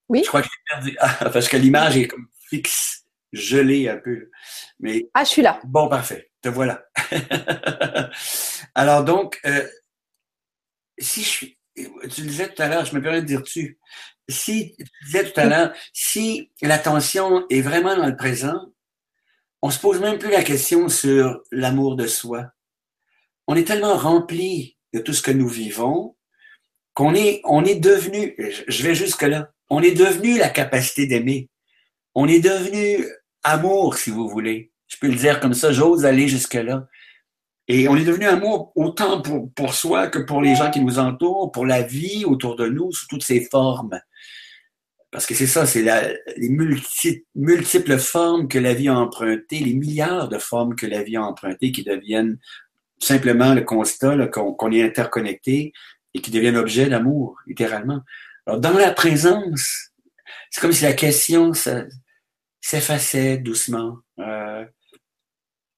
Oui. 0.08 0.22
Je 0.24 0.28
crois 0.28 0.42
que 0.42 0.48
j'ai 0.48 0.76
perdu. 0.76 0.98
Ah, 1.00 1.30
parce 1.32 1.48
que 1.48 1.58
l'image 1.58 1.98
est 1.98 2.08
comme 2.08 2.28
fixe, 2.50 3.06
gelée 3.32 3.88
un 3.88 3.98
peu. 3.98 4.30
Mais 4.80 5.10
ah, 5.14 5.24
je 5.24 5.30
suis 5.30 5.42
là. 5.42 5.60
Bon, 5.64 5.88
parfait. 5.88 6.32
Te 6.42 6.50
voilà. 6.50 6.84
Alors 8.76 9.04
donc, 9.04 9.40
euh, 9.46 9.68
si 10.98 11.22
je 11.22 11.28
suis 11.28 11.60
tu 12.10 12.22
disais 12.22 12.50
tout 12.54 12.62
à 12.62 12.68
l'heure, 12.68 12.86
je 12.86 12.96
me 12.96 13.02
permets 13.02 13.22
de 13.22 13.28
dire 13.28 13.44
tu. 13.44 13.80
Si, 14.28 14.76
tu 14.78 14.86
disais 15.06 15.32
tout 15.32 15.40
à 15.40 15.46
l'heure, 15.46 15.74
si 15.94 16.52
l'attention 16.62 17.46
est 17.50 17.62
vraiment 17.62 17.96
dans 17.96 18.06
le 18.06 18.16
présent, 18.16 18.74
on 19.62 19.70
se 19.70 19.80
pose 19.80 20.00
même 20.00 20.20
plus 20.20 20.32
la 20.32 20.44
question 20.44 20.90
sur 20.90 21.42
l'amour 21.52 21.96
de 21.96 22.08
soi. 22.08 22.52
On 23.48 23.56
est 23.56 23.66
tellement 23.66 23.98
rempli 23.98 24.78
de 24.94 25.00
tout 25.00 25.14
ce 25.14 25.22
que 25.22 25.32
nous 25.32 25.50
vivons 25.50 26.16
qu'on 26.94 27.16
est, 27.16 27.42
on 27.46 27.64
est 27.64 27.80
devenu, 27.80 28.36
je 28.68 28.84
vais 28.84 28.94
jusque 28.94 29.22
là, 29.22 29.52
on 29.70 29.82
est 29.82 29.92
devenu 29.92 30.38
la 30.38 30.50
capacité 30.50 31.06
d'aimer. 31.06 31.50
On 32.14 32.28
est 32.28 32.40
devenu 32.42 33.06
amour, 33.44 33.96
si 33.96 34.10
vous 34.10 34.28
voulez. 34.28 34.72
Je 34.88 34.98
peux 35.00 35.08
le 35.08 35.16
dire 35.16 35.40
comme 35.40 35.54
ça, 35.54 35.72
j'ose 35.72 36.06
aller 36.06 36.28
jusque-là. 36.28 36.88
Et 37.68 37.88
on 37.88 37.96
est 37.96 38.04
devenu 38.04 38.26
amour 38.26 38.74
autant 38.76 39.22
pour, 39.22 39.50
pour 39.54 39.76
soi 39.76 40.08
que 40.08 40.20
pour 40.20 40.42
les 40.42 40.56
gens 40.56 40.72
qui 40.72 40.82
nous 40.82 40.98
entourent, 40.98 41.52
pour 41.52 41.66
la 41.66 41.84
vie 41.84 42.26
autour 42.26 42.56
de 42.56 42.68
nous, 42.68 42.92
sous 42.92 43.08
toutes 43.08 43.24
ses 43.24 43.48
formes. 43.50 44.02
Parce 45.12 45.26
que 45.26 45.34
c'est 45.34 45.48
ça, 45.48 45.66
c'est 45.66 45.82
les 46.38 46.50
multiples 47.36 47.98
formes 47.98 48.48
que 48.48 48.60
la 48.60 48.76
vie 48.76 48.90
a 48.90 48.96
empruntées, 48.96 49.60
les 49.60 49.74
milliards 49.74 50.30
de 50.30 50.38
formes 50.38 50.76
que 50.76 50.86
la 50.86 51.02
vie 51.02 51.18
a 51.18 51.24
empruntées 51.24 51.72
qui 51.72 51.84
deviennent 51.84 52.38
simplement 53.00 53.54
le 53.54 53.62
constat 53.62 54.28
qu'on 54.28 54.72
est 54.72 54.84
interconnecté 54.84 55.74
et 56.14 56.22
qui 56.22 56.32
deviennent 56.32 56.58
objet 56.58 56.88
d'amour, 56.88 57.38
littéralement. 57.48 58.02
Alors, 58.46 58.60
dans 58.60 58.78
la 58.78 58.92
présence, 58.92 59.92
c'est 60.52 60.62
comme 60.62 60.74
si 60.74 60.84
la 60.84 60.94
question 60.94 61.54
s'effaçait 62.62 63.38
doucement. 63.38 63.98
Euh, 64.20 64.66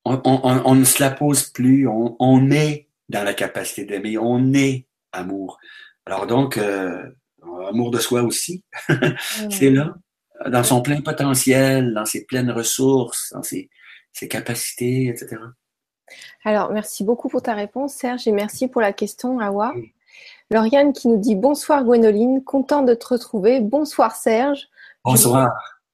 on, 0.03 0.75
ne 0.75 0.83
se 0.83 1.01
la 1.01 1.11
pose 1.11 1.43
plus, 1.43 1.87
on, 1.87 2.51
est 2.51 2.87
dans 3.09 3.23
la 3.23 3.33
capacité 3.33 3.85
d'aimer, 3.85 4.17
on 4.17 4.53
est 4.53 4.87
amour. 5.11 5.59
Alors 6.05 6.27
donc, 6.27 6.57
euh, 6.57 7.09
amour 7.67 7.91
de 7.91 7.99
soi 7.99 8.23
aussi, 8.23 8.63
c'est 9.49 9.69
là, 9.69 9.95
dans 10.49 10.63
son 10.63 10.81
plein 10.81 11.01
potentiel, 11.01 11.93
dans 11.93 12.05
ses 12.05 12.25
pleines 12.25 12.51
ressources, 12.51 13.31
dans 13.33 13.43
ses, 13.43 13.69
capacités, 14.29 15.07
etc. 15.07 15.37
Alors, 16.43 16.71
merci 16.71 17.03
beaucoup 17.03 17.29
pour 17.29 17.41
ta 17.41 17.53
réponse, 17.53 17.93
Serge, 17.93 18.27
et 18.27 18.31
merci 18.31 18.67
pour 18.67 18.81
la 18.81 18.93
question, 18.93 19.39
Awa. 19.39 19.73
Lauriane 20.49 20.91
qui 20.91 21.07
nous 21.07 21.17
dit 21.17 21.35
bonsoir 21.35 21.85
Gwénoline, 21.85 22.43
content 22.43 22.81
de 22.81 22.93
te 22.93 23.07
retrouver. 23.07 23.61
Bonsoir 23.61 24.15
Serge. 24.17 24.67
Bonsoir. 25.05 25.49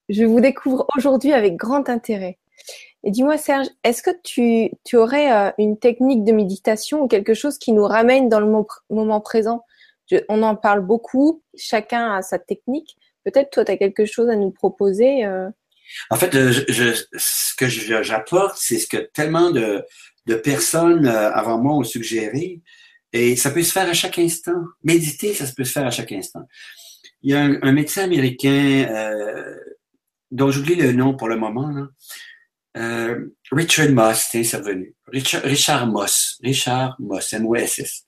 Je, 0.09 0.23
vous 0.23 0.41
découvre 0.41 0.87
aujourd'hui 0.97 1.31
avec 1.31 1.55
grand 1.55 1.89
intérêt. 1.89 2.39
Et 3.03 3.11
dis-moi 3.11 3.37
Serge, 3.37 3.67
est-ce 3.83 4.01
que 4.01 4.09
tu, 4.23 4.71
aurais 4.97 5.31
euh, 5.31 5.51
une 5.59 5.77
technique 5.77 6.23
de 6.23 6.31
méditation 6.31 7.03
ou 7.03 7.07
quelque 7.07 7.35
chose 7.35 7.59
qui 7.59 7.71
nous 7.71 7.85
ramène 7.85 8.29
dans 8.29 8.39
le 8.39 8.47
moment 8.89 9.21
présent? 9.21 9.63
On 10.29 10.43
en 10.43 10.55
parle 10.55 10.81
beaucoup, 10.81 11.43
chacun 11.55 12.13
a 12.13 12.21
sa 12.21 12.39
technique. 12.39 12.95
Peut-être 13.23 13.49
toi, 13.51 13.65
tu 13.65 13.71
as 13.71 13.77
quelque 13.77 14.05
chose 14.05 14.29
à 14.29 14.35
nous 14.35 14.51
proposer 14.51 15.25
euh? 15.25 15.49
En 16.09 16.17
fait, 16.17 16.33
ce 16.33 17.55
que 17.55 17.67
j'apporte, 17.67 18.57
c'est 18.57 18.77
ce 18.77 18.87
que 18.87 18.97
tellement 18.97 19.51
de, 19.51 19.85
personnes 20.43 21.07
euh, 21.07 21.31
avant 21.31 21.57
moi 21.57 21.75
ont 21.75 21.83
suggéré. 21.83 22.61
Et 23.13 23.37
ça 23.37 23.51
peut 23.51 23.63
se 23.63 23.71
faire 23.71 23.89
à 23.89 23.93
chaque 23.93 24.19
instant. 24.19 24.59
Méditer, 24.83 25.33
ça 25.33 25.45
peut 25.55 25.63
se 25.63 25.71
faire 25.71 25.87
à 25.87 25.91
chaque 25.91 26.11
instant. 26.11 26.45
Il 27.21 27.31
y 27.31 27.35
a 27.35 27.39
un, 27.39 27.71
médecin 27.71 28.03
américain 28.03 28.85
euh, 28.89 29.55
dont 30.29 30.51
j'oublie 30.51 30.75
le 30.75 30.91
nom 30.91 31.15
pour 31.15 31.29
le 31.29 31.37
moment, 31.37 31.87
Richard 33.51 33.89
Moss, 33.89 34.27
c'est 34.29 34.55
revenu. 34.55 34.93
Richard, 35.07 35.43
Richard 35.43 35.87
Moss. 35.87 36.37
Richard 36.43 36.95
Moss, 36.99 37.33
M-O-S-S. 37.33 38.05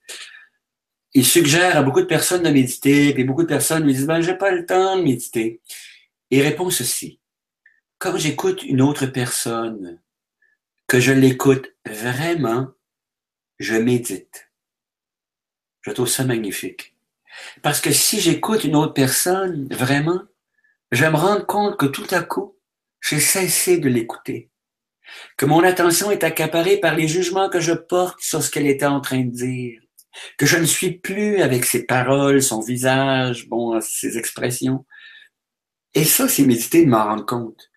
Il 1.13 1.25
suggère 1.25 1.77
à 1.77 1.83
beaucoup 1.83 2.01
de 2.01 2.05
personnes 2.05 2.43
de 2.43 2.49
méditer, 2.49 3.13
puis 3.13 3.23
beaucoup 3.23 3.43
de 3.43 3.47
personnes 3.47 3.83
lui 3.83 3.93
disent, 3.93 4.05
ben, 4.05 4.21
j'ai 4.21 4.35
pas 4.35 4.51
le 4.51 4.65
temps 4.65 4.97
de 4.97 5.03
méditer. 5.03 5.61
il 6.29 6.41
répond 6.41 6.69
ceci. 6.69 7.19
Quand 7.97 8.17
j'écoute 8.17 8.63
une 8.63 8.81
autre 8.81 9.07
personne, 9.07 9.99
que 10.87 10.99
je 10.99 11.11
l'écoute 11.11 11.73
vraiment, 11.85 12.67
je 13.59 13.75
médite. 13.75 14.51
Je 15.81 15.91
trouve 15.91 16.07
ça 16.07 16.23
magnifique. 16.23 16.95
Parce 17.61 17.79
que 17.79 17.91
si 17.91 18.19
j'écoute 18.19 18.63
une 18.63 18.75
autre 18.75 18.93
personne, 18.93 19.67
vraiment, 19.71 20.21
je 20.91 21.05
me 21.05 21.15
rendre 21.15 21.45
compte 21.45 21.77
que 21.77 21.85
tout 21.85 22.07
à 22.11 22.21
coup, 22.21 22.57
j'ai 23.01 23.19
cessé 23.19 23.77
de 23.77 23.87
l'écouter. 23.87 24.49
Que 25.37 25.45
mon 25.45 25.63
attention 25.63 26.11
est 26.11 26.23
accaparée 26.23 26.77
par 26.77 26.95
les 26.95 27.07
jugements 27.07 27.49
que 27.49 27.59
je 27.59 27.73
porte 27.73 28.21
sur 28.21 28.41
ce 28.41 28.49
qu'elle 28.49 28.67
était 28.67 28.85
en 28.85 29.01
train 29.01 29.23
de 29.23 29.31
dire. 29.31 29.81
Que 30.37 30.45
je 30.45 30.57
ne 30.57 30.65
suis 30.65 30.91
plus 30.91 31.41
avec 31.41 31.65
ses 31.65 31.85
paroles, 31.85 32.41
son 32.41 32.61
visage, 32.61 33.47
bon, 33.47 33.79
ses 33.81 34.17
expressions. 34.17 34.85
Et 35.93 36.03
ça, 36.03 36.27
c'est 36.27 36.43
méditer 36.43 36.85
de 36.85 36.89
m'en 36.89 37.03
rendre 37.03 37.25
compte. 37.25 37.69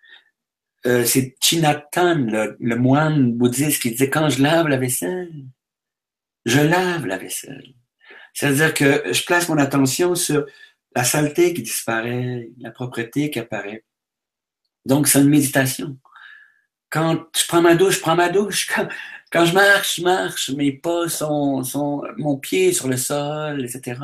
Euh, 0.86 1.05
c'est 1.05 1.36
Chinatan, 1.40 2.14
le, 2.14 2.57
le 2.59 2.76
moine 2.76 3.32
bouddhiste, 3.32 3.80
qui 3.80 3.90
disait 3.90 4.11
quand 4.11 4.28
je 4.28 4.43
lave 4.43 4.68
la 4.68 4.76
vaisselle, 4.76 5.32
je 6.45 6.61
lave 6.61 7.07
la 7.07 7.18
vaisselle. 7.18 7.74
C'est-à-dire 8.34 8.74
que 8.74 9.12
je 9.12 9.24
place 9.24 9.49
mon 9.49 9.59
attention 9.59 10.14
sur 10.14 10.47
la 10.95 11.05
saleté 11.05 11.55
qui 11.55 11.62
disparaît, 11.62 12.51
la 12.59 12.70
propreté 12.70 13.30
qui 13.30 13.38
apparaît. 13.38 13.84
Donc, 14.84 15.07
c'est 15.07 15.20
une 15.20 15.28
méditation. 15.28 15.99
Quand 16.90 17.26
je 17.36 17.47
prends 17.47 17.62
ma 17.62 17.74
douche, 17.74 17.97
je 17.97 18.01
prends 18.01 18.16
ma 18.16 18.28
douche. 18.28 18.70
je 19.35 19.53
marche, 19.53 19.97
je 19.97 20.03
marche. 20.03 20.51
Mes 20.51 20.72
pas 20.72 21.09
sont, 21.09 21.64
sont, 21.64 22.03
mon 22.18 22.37
pied 22.39 22.72
sur 22.72 22.89
le 22.89 22.97
sol, 22.97 23.64
etc. 23.64 24.01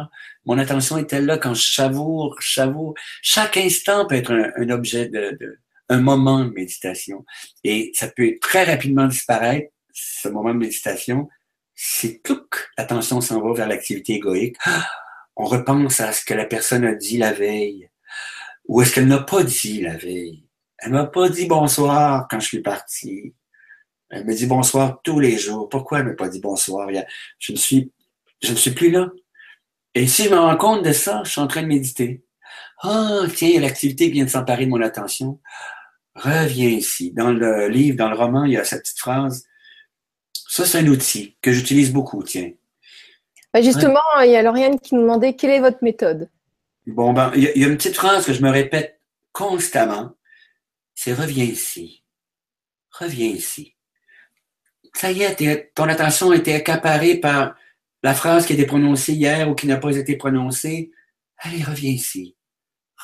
Mon 0.47 0.59
attention 0.59 0.97
est 0.97 1.12
elle 1.12 1.26
là 1.26 1.39
quand 1.39 1.55
je 1.55 1.72
savoure, 1.72 2.37
je 2.41 2.55
savoure. 2.55 2.95
Chaque 3.22 3.57
instant 3.57 4.07
peut 4.07 4.14
être 4.14 4.33
un, 4.33 4.70
objet 4.70 5.09
de, 5.09 5.59
un 5.89 6.01
moment 6.01 6.45
de 6.45 6.51
méditation. 6.51 7.24
Et 7.64 7.93
ça 7.95 8.09
peut 8.09 8.37
très 8.41 8.64
rapidement 8.64 9.07
disparaître, 9.07 9.70
ce 9.93 10.29
moment 10.29 10.55
de 10.55 10.61
méditation, 10.61 11.29
c'est 11.74 12.22
tout 12.22 12.49
l'attention 12.76 13.20
s'en 13.20 13.41
va 13.41 13.53
vers 13.53 13.68
l'activité 13.68 14.14
égoïque. 14.14 14.57
On 15.37 15.45
repense 15.45 16.01
à 16.01 16.12
ce 16.12 16.24
que 16.24 16.35
la 16.35 16.45
personne 16.45 16.85
a 16.85 16.95
dit 16.95 17.18
la 17.18 17.33
veille. 17.33 17.89
Ou 18.66 18.83
est-ce 18.83 18.95
qu'elle 18.95 19.07
n'a 19.07 19.20
pas 19.20 19.45
dit 19.45 19.81
la 19.83 19.97
veille? 19.97 20.45
Elle 20.79 20.93
m'a 20.93 21.07
pas 21.07 21.29
dit 21.29 21.47
bonsoir 21.47 22.26
quand 22.29 22.41
je 22.41 22.47
suis 22.47 22.62
parti. 22.62 23.35
Elle 24.11 24.25
me 24.25 24.35
dit 24.35 24.47
bonsoir 24.47 25.01
tous 25.03 25.21
les 25.21 25.37
jours. 25.37 25.69
Pourquoi 25.69 25.99
elle 25.99 26.07
m'a 26.07 26.15
pas 26.15 26.29
dit 26.29 26.41
bonsoir? 26.41 26.89
Je 27.39 27.53
ne 27.53 27.57
suis, 27.57 27.93
je 28.43 28.53
ne 28.53 28.57
suis 28.57 28.71
plus 28.71 28.91
là. 28.91 29.11
Et 29.95 30.07
si 30.07 30.25
je 30.25 30.31
me 30.31 30.39
rends 30.39 30.57
compte 30.57 30.85
de 30.85 30.93
ça, 30.93 31.23
je 31.25 31.31
suis 31.31 31.41
en 31.41 31.47
train 31.47 31.63
de 31.63 31.67
méditer. 31.67 32.25
Ah, 32.83 33.23
tiens, 33.35 33.61
l'activité 33.61 34.09
vient 34.09 34.25
de 34.25 34.31
s'emparer 34.31 34.65
de 34.65 34.71
mon 34.71 34.81
attention. 34.81 35.41
Reviens 36.15 36.69
ici. 36.69 37.13
Dans 37.13 37.33
le 37.33 37.69
livre, 37.69 37.97
dans 37.97 38.09
le 38.09 38.17
roman, 38.17 38.45
il 38.45 38.53
y 38.53 38.57
a 38.57 38.65
cette 38.65 38.83
petite 38.83 38.99
phrase. 38.99 39.45
Ça, 40.33 40.65
c'est 40.65 40.79
un 40.79 40.87
outil 40.87 41.37
que 41.43 41.53
j'utilise 41.53 41.93
beaucoup, 41.93 42.23
tiens. 42.23 42.51
Bah, 43.53 43.63
justement, 43.63 44.01
il 44.23 44.31
y 44.31 44.37
a 44.37 44.43
Lauriane 44.43 44.79
qui 44.79 44.95
nous 44.95 45.03
demandait 45.03 45.35
quelle 45.35 45.51
est 45.51 45.61
votre 45.61 45.83
méthode? 45.83 46.31
Bon, 46.87 47.13
ben, 47.13 47.33
il 47.35 47.43
y, 47.43 47.65
a 47.65 47.69
une 47.69 47.77
petite 47.77 47.97
phrase 47.97 48.25
que 48.25 48.33
je 48.33 48.43
me 48.43 48.51
répète 48.51 49.01
constamment. 49.33 50.13
C'est 50.95 51.13
reviens 51.13 51.45
ici. 51.45 52.05
Reviens 52.91 53.29
ici. 53.29 53.75
Ça 54.95 55.12
y 55.12 55.22
est, 55.22 55.72
ton 55.74 55.84
attention 55.84 56.32
été 56.32 56.55
accaparée 56.55 57.16
par 57.16 57.55
la 58.03 58.14
phrase 58.14 58.47
qui 58.47 58.53
a 58.53 58.57
été 58.57 58.66
prononcée 58.66 59.12
hier 59.12 59.49
ou 59.49 59.55
qui 59.55 59.66
n'a 59.66 59.76
pas 59.76 59.97
été 59.97 60.16
prononcée. 60.16 60.91
Allez, 61.39 61.62
reviens 61.62 61.91
ici. 61.91 62.36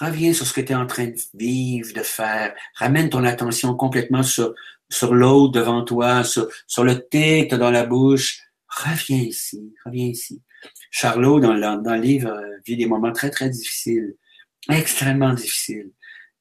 Reviens 0.01 0.33
sur 0.33 0.47
ce 0.47 0.53
que 0.53 0.61
tu 0.61 0.73
es 0.73 0.75
en 0.75 0.87
train 0.87 1.07
de 1.07 1.17
vivre, 1.35 1.93
de 1.93 2.03
faire. 2.03 2.55
Ramène 2.75 3.11
ton 3.11 3.25
attention 3.25 3.75
complètement 3.75 4.25
sur 4.25 4.55
sur 4.91 5.15
l'autre 5.15 5.53
devant 5.53 5.83
toi, 5.83 6.25
sur, 6.25 6.49
le 6.85 6.99
thé 7.09 7.49
que 7.49 7.55
tu 7.55 7.61
dans 7.61 7.71
la 7.71 7.85
bouche. 7.85 8.41
Reviens 8.69 9.19
ici, 9.19 9.73
reviens 9.85 10.07
ici. 10.07 10.43
Charlot, 10.91 11.41
dans 11.41 11.53
le, 11.53 11.83
dans 11.83 11.95
livre, 11.95 12.31
euh, 12.31 12.57
vit 12.67 12.77
des 12.77 12.87
moments 12.87 13.13
très, 13.13 13.31
très 13.31 13.49
difficiles, 13.49 14.17
extrêmement 14.71 15.33
difficiles. 15.35 15.91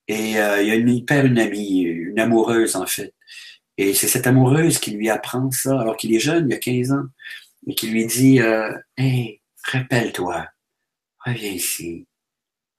Et 0.07 0.37
euh, 0.37 0.61
il 0.61 0.69
a 0.71 0.75
il 0.75 1.05
perd 1.05 1.27
une 1.27 1.39
amie, 1.39 1.81
une 1.81 2.19
amoureuse 2.19 2.75
en 2.75 2.85
fait. 2.85 3.13
Et 3.77 3.93
c'est 3.93 4.07
cette 4.07 4.27
amoureuse 4.27 4.79
qui 4.79 4.91
lui 4.91 5.09
apprend 5.09 5.49
ça, 5.51 5.79
alors 5.79 5.97
qu'il 5.97 6.13
est 6.13 6.19
jeune, 6.19 6.47
il 6.49 6.53
a 6.53 6.59
15 6.59 6.91
ans, 6.91 7.05
et 7.67 7.75
qui 7.75 7.87
lui 7.87 8.05
dit 8.05 8.39
euh, 8.39 8.71
Hey, 8.97 9.41
rappelle-toi, 9.63 10.47
reviens 11.25 11.51
ici, 11.51 12.07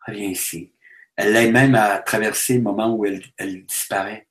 reviens 0.07 0.28
ici. 0.28 0.72
Elle 1.16 1.32
l'aide 1.32 1.53
même 1.53 1.74
à 1.74 1.99
traverser 1.99 2.57
le 2.57 2.62
moment 2.62 2.95
où 2.95 3.05
elle, 3.05 3.22
elle 3.36 3.64
disparaît 3.64 4.26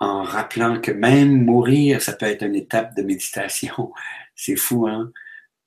en 0.00 0.22
rappelant 0.22 0.80
que 0.80 0.90
même 0.90 1.44
mourir, 1.44 2.00
ça 2.00 2.14
peut 2.14 2.26
être 2.26 2.42
une 2.42 2.56
étape 2.56 2.96
de 2.96 3.02
méditation. 3.02 3.92
C'est 4.34 4.56
fou, 4.56 4.88
hein? 4.88 5.12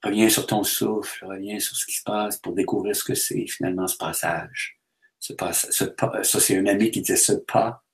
Reviens 0.03 0.27
sur 0.27 0.47
ton 0.47 0.63
souffle, 0.63 1.25
reviens 1.25 1.59
sur 1.59 1.77
ce 1.77 1.85
qui 1.85 1.93
se 1.93 2.03
passe 2.03 2.37
pour 2.37 2.53
découvrir 2.53 2.93
ce 2.93 3.05
que 3.05 3.13
c'est 3.13 3.47
finalement 3.47 3.87
ce 3.87 3.95
passage. 3.95 4.77
Ce 5.17 5.33
ce 5.53 5.85
ça, 6.23 6.39
c'est 6.41 6.57
un 6.57 6.65
ami 6.65 6.91
qui 6.91 6.99
disait 6.99 7.15
ce 7.15 7.31
pas 7.31 7.85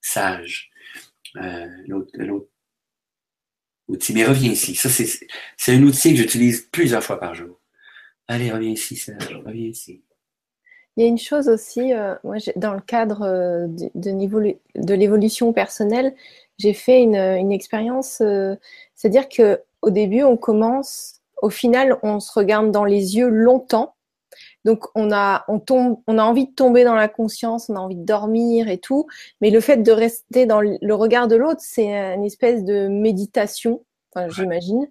sage. 0.00 0.70
Euh, 1.36 1.66
l'autre 1.86 2.48
outil. 3.88 4.12
Mais 4.14 4.24
reviens 4.24 4.52
ici. 4.52 4.74
Ça, 4.74 4.88
c'est 4.88 5.74
un 5.74 5.82
outil 5.82 6.10
que 6.12 6.16
j'utilise 6.16 6.62
plusieurs 6.62 7.02
fois 7.02 7.18
par 7.18 7.34
jour. 7.34 7.60
Allez, 8.28 8.52
reviens 8.52 8.70
ici, 8.70 8.96
Serge, 8.96 9.40
reviens 9.44 9.68
ici. 9.68 10.02
Il 10.96 11.02
y 11.02 11.04
a 11.04 11.08
une 11.08 11.18
chose 11.18 11.48
aussi, 11.48 11.94
euh, 11.94 12.16
moi, 12.24 12.38
dans 12.56 12.74
le 12.74 12.80
cadre 12.80 13.22
euh, 13.22 13.66
de, 13.68 14.58
de 14.74 14.94
l'évolution 14.94 15.52
personnelle, 15.52 16.14
j'ai 16.58 16.74
fait 16.74 17.00
une, 17.00 17.14
une 17.14 17.52
expérience, 17.52 18.20
euh, 18.20 18.56
c'est-à-dire 18.96 19.28
que 19.28 19.62
au 19.80 19.90
début, 19.90 20.24
on 20.24 20.36
commence, 20.36 21.20
au 21.40 21.50
final, 21.50 21.96
on 22.02 22.18
se 22.18 22.32
regarde 22.32 22.72
dans 22.72 22.84
les 22.84 23.16
yeux 23.16 23.28
longtemps. 23.28 23.94
Donc 24.68 24.84
on 24.94 25.10
a, 25.12 25.46
on 25.48 25.60
tombe, 25.60 26.02
on 26.06 26.18
a 26.18 26.22
envie 26.22 26.46
de 26.46 26.52
tomber 26.52 26.84
dans 26.84 26.94
la 26.94 27.08
conscience, 27.08 27.70
on 27.70 27.76
a 27.76 27.78
envie 27.78 27.96
de 27.96 28.04
dormir 28.04 28.68
et 28.68 28.76
tout. 28.76 29.06
Mais 29.40 29.48
le 29.48 29.60
fait 29.60 29.78
de 29.78 29.90
rester 29.90 30.44
dans 30.44 30.60
le 30.60 30.94
regard 30.94 31.26
de 31.26 31.36
l'autre, 31.36 31.62
c'est 31.62 31.90
une 31.90 32.24
espèce 32.24 32.64
de 32.64 32.86
méditation, 32.86 33.82
enfin, 34.12 34.28
j'imagine. 34.28 34.86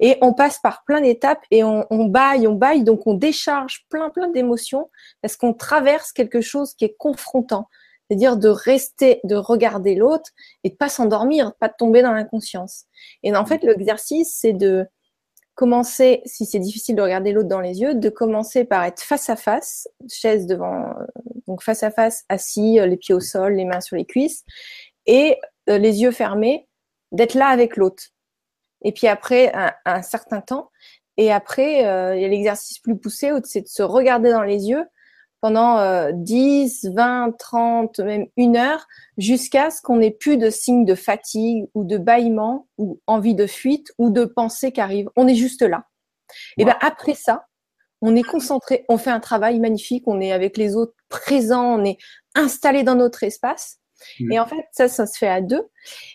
Et 0.00 0.18
on 0.20 0.34
passe 0.34 0.58
par 0.58 0.84
plein 0.84 1.00
d'étapes 1.00 1.40
et 1.50 1.64
on, 1.64 1.86
on 1.88 2.04
baille, 2.04 2.46
on 2.46 2.52
baille, 2.52 2.84
donc 2.84 3.06
on 3.06 3.14
décharge 3.14 3.86
plein 3.88 4.10
plein 4.10 4.28
d'émotions 4.28 4.90
parce 5.22 5.36
qu'on 5.36 5.54
traverse 5.54 6.12
quelque 6.12 6.42
chose 6.42 6.74
qui 6.74 6.84
est 6.84 6.94
confrontant. 6.98 7.68
C'est-à-dire 8.10 8.36
de 8.36 8.50
rester, 8.50 9.20
de 9.24 9.36
regarder 9.36 9.94
l'autre 9.94 10.28
et 10.62 10.68
de 10.68 10.74
pas 10.74 10.90
s'endormir, 10.90 11.54
pas 11.54 11.68
de 11.68 11.74
tomber 11.78 12.02
dans 12.02 12.12
l'inconscience. 12.12 12.84
Et 13.22 13.34
en 13.34 13.46
fait, 13.46 13.62
l'exercice, 13.62 14.36
c'est 14.38 14.52
de 14.52 14.86
commencer, 15.54 16.22
si 16.24 16.46
c'est 16.46 16.58
difficile 16.58 16.96
de 16.96 17.02
regarder 17.02 17.32
l'autre 17.32 17.48
dans 17.48 17.60
les 17.60 17.80
yeux, 17.80 17.94
de 17.94 18.08
commencer 18.08 18.64
par 18.64 18.84
être 18.84 19.02
face 19.02 19.28
à 19.28 19.36
face, 19.36 19.88
chaise 20.08 20.46
devant, 20.46 20.90
euh, 20.90 21.04
donc 21.46 21.62
face 21.62 21.82
à 21.82 21.90
face, 21.90 22.24
assis, 22.28 22.80
euh, 22.80 22.86
les 22.86 22.96
pieds 22.96 23.14
au 23.14 23.20
sol, 23.20 23.54
les 23.54 23.64
mains 23.64 23.80
sur 23.80 23.96
les 23.96 24.06
cuisses, 24.06 24.44
et 25.06 25.38
euh, 25.68 25.78
les 25.78 26.00
yeux 26.02 26.10
fermés, 26.10 26.68
d'être 27.12 27.34
là 27.34 27.48
avec 27.48 27.76
l'autre. 27.76 28.04
Et 28.82 28.92
puis 28.92 29.06
après 29.06 29.52
un, 29.84 30.02
certain 30.02 30.40
temps, 30.40 30.70
et 31.16 31.30
après 31.30 31.82
il 32.16 32.22
y 32.22 32.24
a 32.24 32.28
l'exercice 32.28 32.80
plus 32.80 32.98
poussé, 32.98 33.30
c'est 33.44 33.60
de 33.60 33.68
se 33.68 33.82
regarder 33.82 34.32
dans 34.32 34.42
les 34.42 34.68
yeux 34.70 34.84
pendant 35.42 36.10
10, 36.12 36.90
20, 36.94 37.36
30, 37.36 37.98
même 37.98 38.26
une 38.36 38.56
heure, 38.56 38.86
jusqu'à 39.18 39.70
ce 39.70 39.82
qu'on 39.82 39.96
n'ait 39.96 40.12
plus 40.12 40.38
de 40.38 40.48
signes 40.48 40.84
de 40.84 40.94
fatigue 40.94 41.66
ou 41.74 41.84
de 41.84 41.98
bâillement 41.98 42.68
ou 42.78 43.00
envie 43.08 43.34
de 43.34 43.46
fuite 43.46 43.92
ou 43.98 44.10
de 44.10 44.24
pensée 44.24 44.70
qui 44.72 44.80
arrive. 44.80 45.10
On 45.16 45.26
est 45.26 45.34
juste 45.34 45.62
là. 45.62 45.84
Et 46.56 46.64
ben 46.64 46.76
après 46.80 47.14
ça, 47.14 47.46
on 48.00 48.14
est 48.16 48.22
concentré, 48.22 48.84
on 48.88 48.98
fait 48.98 49.10
un 49.10 49.20
travail 49.20 49.58
magnifique, 49.58 50.04
on 50.06 50.20
est 50.20 50.32
avec 50.32 50.56
les 50.56 50.76
autres 50.76 50.94
présents, 51.08 51.78
on 51.80 51.84
est 51.84 51.98
installé 52.34 52.84
dans 52.84 52.94
notre 52.94 53.24
espace. 53.24 53.78
Mmh. 54.20 54.32
Et 54.32 54.40
en 54.40 54.46
fait, 54.46 54.64
ça, 54.70 54.88
ça 54.88 55.06
se 55.06 55.18
fait 55.18 55.28
à 55.28 55.40
deux. 55.40 55.68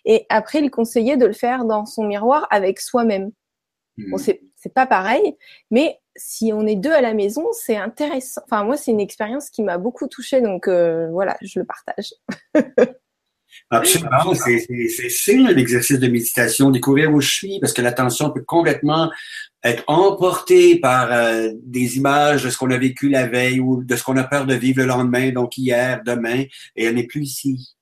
Et 0.05 0.25
après, 0.29 0.59
il 0.59 0.71
conseillait 0.71 1.17
de 1.17 1.25
le 1.25 1.33
faire 1.33 1.65
dans 1.65 1.85
son 1.85 2.03
miroir 2.03 2.47
avec 2.49 2.79
soi-même. 2.79 3.31
Bon, 3.97 4.15
mmh. 4.15 4.19
c'est, 4.19 4.41
c'est 4.55 4.73
pas 4.73 4.85
pareil, 4.85 5.35
mais 5.69 5.99
si 6.17 6.51
on 6.53 6.65
est 6.67 6.75
deux 6.75 6.91
à 6.91 7.01
la 7.01 7.13
maison, 7.13 7.45
c'est 7.53 7.77
intéressant. 7.77 8.41
Enfin, 8.45 8.63
moi, 8.63 8.75
c'est 8.77 8.91
une 8.91 8.99
expérience 8.99 9.49
qui 9.49 9.63
m'a 9.63 9.77
beaucoup 9.77 10.07
touchée, 10.07 10.41
donc 10.41 10.67
euh, 10.67 11.09
voilà, 11.11 11.37
je 11.41 11.59
le 11.59 11.65
partage. 11.65 12.13
Absolument, 13.69 14.33
c'est 14.35 15.09
ça 15.09 15.31
l'exercice 15.51 15.99
de 15.99 16.07
méditation, 16.07 16.69
découvrir 16.69 17.11
où 17.11 17.21
je 17.21 17.29
suis, 17.29 17.59
parce 17.59 17.73
que 17.73 17.81
l'attention 17.81 18.31
peut 18.31 18.43
complètement 18.43 19.11
être 19.63 19.83
emportée 19.87 20.79
par 20.79 21.11
euh, 21.11 21.49
des 21.63 21.97
images 21.97 22.43
de 22.43 22.49
ce 22.49 22.57
qu'on 22.57 22.71
a 22.71 22.77
vécu 22.77 23.09
la 23.09 23.27
veille 23.27 23.59
ou 23.59 23.83
de 23.83 23.95
ce 23.95 24.03
qu'on 24.03 24.17
a 24.17 24.23
peur 24.23 24.45
de 24.45 24.53
vivre 24.53 24.81
le 24.81 24.87
lendemain, 24.87 25.31
donc 25.31 25.57
hier, 25.57 26.01
demain, 26.05 26.43
et 26.75 26.85
elle 26.85 26.95
n'est 26.95 27.07
plus 27.07 27.23
ici. 27.23 27.75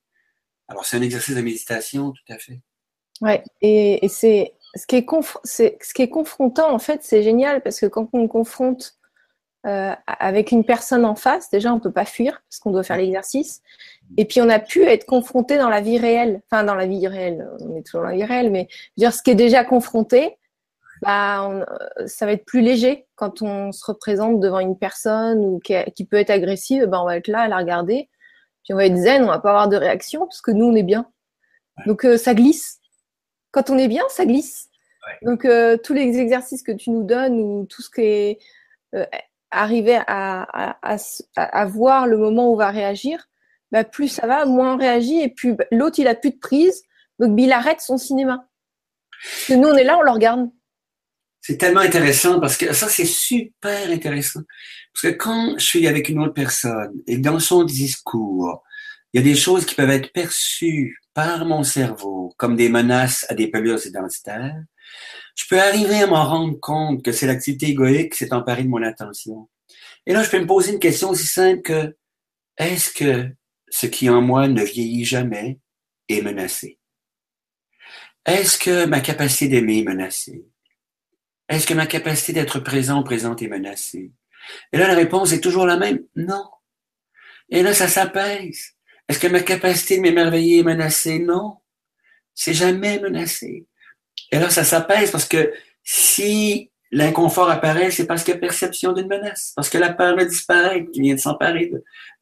Alors, 0.67 0.85
c'est 0.85 0.97
un 0.97 1.01
exercice 1.01 1.35
de 1.35 1.41
méditation, 1.41 2.11
tout 2.11 2.33
à 2.33 2.37
fait. 2.39 2.61
Ouais, 3.21 3.43
et, 3.61 4.03
et 4.03 4.09
c'est 4.09 4.53
ce 4.75 4.87
qui 4.87 4.97
est, 4.97 5.05
ce 5.43 5.93
qui 5.93 6.01
est 6.01 6.09
confrontant, 6.09 6.71
en 6.71 6.79
fait, 6.79 7.01
c'est 7.03 7.23
génial 7.23 7.61
parce 7.61 7.79
que 7.79 7.85
quand 7.85 8.09
on 8.13 8.27
confronte 8.27 8.97
euh, 9.65 9.93
avec 10.05 10.51
une 10.51 10.63
personne 10.63 11.05
en 11.05 11.15
face, 11.15 11.49
déjà, 11.49 11.73
on 11.73 11.79
peut 11.79 11.91
pas 11.91 12.05
fuir 12.05 12.43
parce 12.49 12.59
qu'on 12.59 12.71
doit 12.71 12.83
faire 12.83 12.97
l'exercice. 12.97 13.61
Et 14.17 14.25
puis, 14.25 14.41
on 14.41 14.49
a 14.49 14.59
pu 14.59 14.83
être 14.83 15.05
confronté 15.05 15.57
dans 15.57 15.69
la 15.69 15.81
vie 15.81 15.97
réelle. 15.97 16.41
Enfin, 16.45 16.63
dans 16.63 16.75
la 16.75 16.85
vie 16.85 17.07
réelle, 17.07 17.47
on 17.61 17.75
est 17.75 17.83
toujours 17.83 18.01
dans 18.01 18.09
la 18.09 18.15
vie 18.15 18.25
réelle, 18.25 18.51
mais 18.51 18.67
dire 18.97 19.13
ce 19.13 19.23
qui 19.23 19.31
est 19.31 19.35
déjà 19.35 19.63
confronté, 19.63 20.37
bah, 21.01 21.49
euh, 21.49 21.65
ça 22.05 22.25
va 22.25 22.33
être 22.33 22.45
plus 22.45 22.61
léger 22.61 23.07
quand 23.15 23.41
on 23.41 23.71
se 23.71 23.85
représente 23.85 24.39
devant 24.39 24.59
une 24.59 24.77
personne 24.77 25.39
ou 25.39 25.59
qui, 25.59 25.73
qui 25.95 26.05
peut 26.05 26.17
être 26.17 26.29
agressive. 26.29 26.85
Bah, 26.85 27.01
on 27.01 27.05
va 27.05 27.17
être 27.17 27.27
là 27.27 27.41
à 27.41 27.47
la 27.47 27.57
regarder, 27.57 28.09
puis 28.63 28.73
on 28.73 28.77
va 28.77 28.85
être 28.85 28.97
zen, 28.97 29.23
on 29.23 29.27
va 29.27 29.39
pas 29.39 29.51
avoir 29.51 29.69
de 29.69 29.77
réaction 29.77 30.21
parce 30.27 30.41
que 30.41 30.51
nous, 30.51 30.65
on 30.65 30.75
est 30.75 30.83
bien. 30.83 31.07
Donc, 31.85 32.05
euh, 32.05 32.17
ça 32.17 32.33
glisse 32.33 32.81
quand 33.55 33.69
on 33.69 33.77
est 33.77 33.87
bien, 33.87 34.03
ça 34.09 34.25
glisse. 34.25 34.67
Donc, 35.21 35.45
euh, 35.45 35.77
tous 35.81 35.93
les 35.93 36.17
exercices 36.19 36.61
que 36.61 36.73
tu 36.73 36.89
nous 36.89 37.03
donnes 37.03 37.39
ou 37.39 37.65
tout 37.69 37.81
ce 37.81 37.89
qui 37.89 38.01
est 38.01 38.39
euh, 38.93 39.05
arriver 39.49 39.97
à, 40.07 40.77
à, 41.37 41.65
voir 41.65 42.05
le 42.05 42.17
moment 42.17 42.49
où 42.49 42.53
on 42.53 42.57
va 42.57 42.69
réagir, 42.69 43.29
bah, 43.71 43.85
plus 43.85 44.09
ça 44.09 44.27
va, 44.27 44.45
moins 44.45 44.73
on 44.73 44.77
réagit 44.77 45.21
et 45.21 45.29
puis 45.29 45.53
bah, 45.53 45.63
l'autre, 45.71 45.99
il 45.99 46.07
a 46.09 46.15
plus 46.15 46.31
de 46.31 46.37
prise. 46.37 46.83
Donc, 47.19 47.39
il 47.39 47.53
arrête 47.53 47.79
son 47.79 47.97
cinéma. 47.97 48.45
Parce 49.23 49.47
que 49.47 49.53
nous, 49.53 49.69
on 49.69 49.75
est 49.75 49.85
là, 49.85 49.97
on 49.97 50.01
le 50.01 50.11
regarde. 50.11 50.49
C'est 51.39 51.57
tellement 51.57 51.79
intéressant 51.79 52.41
parce 52.41 52.57
que 52.57 52.73
ça, 52.73 52.89
c'est 52.89 53.05
super 53.05 53.89
intéressant. 53.89 54.41
Parce 54.93 55.13
que 55.13 55.17
quand 55.17 55.57
je 55.57 55.65
suis 55.65 55.87
avec 55.87 56.09
une 56.09 56.19
autre 56.19 56.33
personne 56.33 56.91
et 57.07 57.17
dans 57.19 57.39
son 57.39 57.63
discours, 57.63 58.63
il 59.13 59.21
y 59.21 59.23
a 59.23 59.23
des 59.23 59.39
choses 59.39 59.65
qui 59.65 59.75
peuvent 59.75 59.91
être 59.91 60.11
perçues 60.11 60.97
par 61.15 61.45
mon 61.45 61.63
cerveau 61.63 62.35
comme 62.37 62.55
des 62.55 62.69
menaces 62.69 63.25
à 63.29 63.33
des 63.33 63.47
pelures 63.47 63.83
identitaires, 63.83 64.61
je 65.35 65.45
peux 65.49 65.59
arriver 65.59 66.01
à 66.01 66.07
m'en 66.07 66.25
rendre 66.25 66.59
compte 66.59 67.03
que 67.03 67.11
c'est 67.11 67.25
l'activité 67.25 67.67
égoïque 67.67 68.11
qui 68.11 68.19
s'est 68.19 68.33
emparée 68.33 68.63
de 68.63 68.69
mon 68.69 68.83
attention. 68.83 69.49
Et 70.05 70.13
là, 70.13 70.21
je 70.21 70.29
peux 70.29 70.39
me 70.39 70.45
poser 70.45 70.73
une 70.73 70.79
question 70.79 71.09
aussi 71.09 71.25
simple 71.25 71.61
que 71.61 71.95
est-ce 72.57 72.91
que 72.91 73.29
ce 73.69 73.87
qui 73.87 74.09
en 74.09 74.21
moi 74.21 74.47
ne 74.47 74.63
vieillit 74.63 75.05
jamais 75.05 75.59
est 76.09 76.21
menacé? 76.21 76.79
Est-ce 78.25 78.57
que 78.57 78.85
ma 78.85 78.99
capacité 78.99 79.47
d'aimer 79.47 79.79
est 79.79 79.83
menacée? 79.83 80.45
Est-ce 81.47 81.65
que 81.65 81.73
ma 81.73 81.87
capacité 81.87 82.33
d'être 82.33 82.59
présent, 82.59 83.03
présente 83.03 83.41
est 83.41 83.47
menacée? 83.47 84.11
Et 84.73 84.77
là, 84.77 84.87
la 84.87 84.95
réponse 84.95 85.31
est 85.31 85.41
toujours 85.41 85.65
la 85.65 85.77
même. 85.77 86.03
Non. 86.15 86.49
Et 87.49 87.63
là, 87.63 87.73
ça 87.73 87.87
s'apaise. 87.87 88.74
Est-ce 89.07 89.19
que 89.19 89.27
ma 89.27 89.41
capacité 89.41 89.97
de 89.97 90.01
m'émerveiller 90.01 90.59
est 90.59 90.63
menacée? 90.63 91.19
Non. 91.19 91.57
C'est 92.33 92.53
jamais 92.53 92.99
menacé. 92.99 93.65
Et 94.31 94.39
là, 94.39 94.49
ça 94.49 94.63
s'apaise 94.63 95.11
parce 95.11 95.25
que 95.25 95.53
si 95.83 96.71
l'inconfort 96.91 97.49
apparaît, 97.49 97.91
c'est 97.91 98.07
parce 98.07 98.23
qu'il 98.23 98.33
y 98.33 98.37
a 98.37 98.39
perception 98.39 98.93
d'une 98.93 99.07
menace, 99.07 99.53
parce 99.55 99.69
que 99.69 99.77
la 99.77 99.93
peur 99.93 100.15
va 100.15 100.25
disparaître, 100.25 100.91
qui 100.91 101.01
vient 101.01 101.15
de 101.15 101.19
s'emparer 101.19 101.71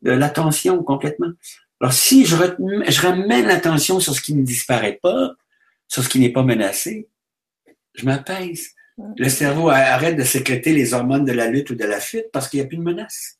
de, 0.01 0.11
l'attention 0.11 0.83
complètement. 0.83 1.31
Alors, 1.79 1.93
si 1.93 2.25
je, 2.25 2.35
je 2.35 3.01
ramène 3.01 3.45
l'attention 3.45 3.99
sur 3.99 4.13
ce 4.13 4.21
qui 4.21 4.35
ne 4.35 4.43
disparaît 4.43 4.99
pas, 5.01 5.31
sur 5.87 6.03
ce 6.03 6.09
qui 6.09 6.19
n'est 6.19 6.31
pas 6.31 6.43
menacé, 6.43 7.07
je 7.93 8.05
m'apaise. 8.05 8.71
Le 9.17 9.29
cerveau 9.29 9.69
arrête 9.69 10.15
de 10.15 10.23
sécréter 10.23 10.73
les 10.73 10.93
hormones 10.93 11.25
de 11.25 11.31
la 11.31 11.47
lutte 11.47 11.71
ou 11.71 11.75
de 11.75 11.85
la 11.85 11.99
fuite 11.99 12.27
parce 12.31 12.47
qu'il 12.47 12.59
n'y 12.59 12.65
a 12.65 12.67
plus 12.67 12.77
de 12.77 12.83
menace. 12.83 13.39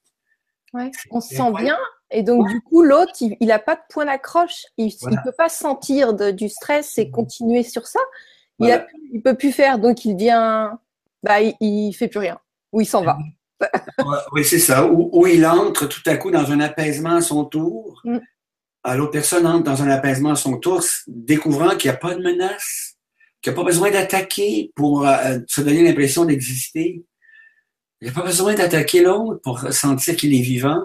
Ouais. 0.73 0.91
On 1.11 1.21
se 1.21 1.35
sent 1.35 1.51
bien 1.57 1.77
et 2.13 2.21
donc, 2.21 2.47
du 2.47 2.61
coup, 2.61 2.83
l'autre, 2.83 3.13
il 3.19 3.47
n'a 3.47 3.59
pas 3.59 3.75
de 3.75 3.81
point 3.89 4.05
d'accroche. 4.05 4.65
Il 4.77 4.85
ne 4.85 5.23
peut 5.23 5.33
pas 5.35 5.49
sentir 5.49 6.13
du 6.13 6.47
stress 6.47 6.97
et 6.97 7.09
continuer 7.09 7.63
sur 7.63 7.87
ça. 7.87 7.99
Il 8.59 8.67
ne 9.13 9.19
peut 9.19 9.35
plus 9.35 9.51
faire. 9.51 9.79
Donc, 9.79 10.05
il 10.05 10.15
vient, 10.15 10.79
bah, 11.23 11.41
il, 11.41 11.87
ne 11.87 11.91
fait 11.91 12.07
plus 12.07 12.19
rien. 12.19 12.39
Ou 12.71 12.81
il 12.81 12.85
s'en 12.85 13.03
va. 13.03 13.17
oui, 14.31 14.45
c'est 14.45 14.59
ça. 14.59 14.85
Ou, 14.85 15.25
il 15.27 15.45
entre 15.45 15.87
tout 15.87 16.01
à 16.05 16.15
coup 16.17 16.29
dans 16.29 16.51
un 16.51 16.59
apaisement 16.59 17.15
à 17.15 17.21
son 17.21 17.45
tour. 17.45 18.01
Mm. 18.03 18.19
L'autre 18.95 19.11
personne 19.11 19.47
entre 19.47 19.63
dans 19.63 19.81
un 19.81 19.89
apaisement 19.89 20.31
à 20.31 20.35
son 20.35 20.57
tour, 20.57 20.83
découvrant 21.07 21.75
qu'il 21.77 21.89
n'y 21.89 21.95
a 21.95 21.99
pas 21.99 22.13
de 22.13 22.21
menace, 22.21 22.95
qu'il 23.41 23.53
n'y 23.53 23.57
a 23.57 23.61
pas 23.61 23.65
besoin 23.65 23.89
d'attaquer 23.89 24.71
pour 24.75 25.07
euh, 25.07 25.39
se 25.47 25.61
donner 25.61 25.83
l'impression 25.83 26.25
d'exister. 26.25 27.03
Il 28.01 28.05
n'y 28.05 28.09
a 28.09 28.13
pas 28.13 28.25
besoin 28.25 28.53
d'attaquer 28.53 29.01
l'autre 29.01 29.39
pour 29.41 29.59
sentir 29.71 30.15
qu'il 30.15 30.35
est 30.35 30.41
vivant. 30.41 30.83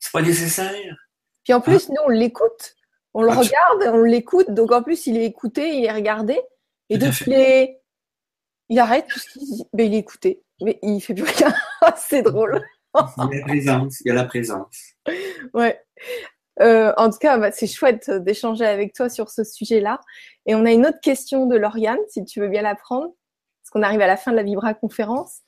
C'est 0.00 0.12
pas 0.12 0.22
nécessaire. 0.22 0.96
Puis 1.44 1.52
en 1.52 1.60
plus, 1.60 1.88
hein? 1.88 1.94
nous, 1.96 2.02
on 2.06 2.08
l'écoute. 2.08 2.76
On 3.14 3.22
le 3.22 3.30
regarde, 3.30 3.82
on 3.94 4.02
l'écoute. 4.02 4.50
Donc 4.50 4.72
en 4.72 4.82
plus, 4.82 5.06
il 5.06 5.16
est 5.16 5.24
écouté, 5.24 5.76
il 5.76 5.84
est 5.84 5.92
regardé. 5.92 6.40
Et 6.88 6.98
donc, 6.98 7.20
il, 7.26 7.32
est... 7.32 7.80
il 8.68 8.78
arrête 8.78 9.06
tout 9.08 9.18
ce 9.18 9.30
qu'il 9.30 9.42
dit. 9.42 9.64
Mais 9.72 9.86
il 9.86 9.94
est 9.94 9.98
écouté. 9.98 10.42
Mais 10.62 10.78
il 10.82 11.00
fait 11.00 11.14
plus 11.14 11.24
rien. 11.24 11.54
c'est 11.96 12.22
drôle. 12.22 12.60
il 12.94 13.32
y 13.32 13.36
a 13.36 13.38
la 13.38 13.44
présence. 13.44 14.00
Il 14.00 14.08
y 14.08 14.10
a 14.10 14.14
la 14.14 14.24
présence. 14.24 14.94
Ouais. 15.54 15.80
Euh, 16.60 16.92
en 16.96 17.10
tout 17.10 17.18
cas, 17.18 17.38
bah, 17.38 17.52
c'est 17.52 17.66
chouette 17.66 18.10
d'échanger 18.10 18.66
avec 18.66 18.92
toi 18.92 19.08
sur 19.08 19.30
ce 19.30 19.44
sujet-là. 19.44 20.00
Et 20.46 20.54
on 20.54 20.64
a 20.66 20.72
une 20.72 20.86
autre 20.86 21.00
question 21.00 21.46
de 21.46 21.56
Lauriane, 21.56 21.98
si 22.08 22.24
tu 22.24 22.40
veux 22.40 22.48
bien 22.48 22.62
la 22.62 22.74
prendre, 22.74 23.08
parce 23.62 23.70
qu'on 23.70 23.82
arrive 23.82 24.00
à 24.00 24.06
la 24.06 24.16
fin 24.16 24.30
de 24.30 24.36
la 24.36 24.42
Vibra 24.42 24.74
conférence. 24.74 25.40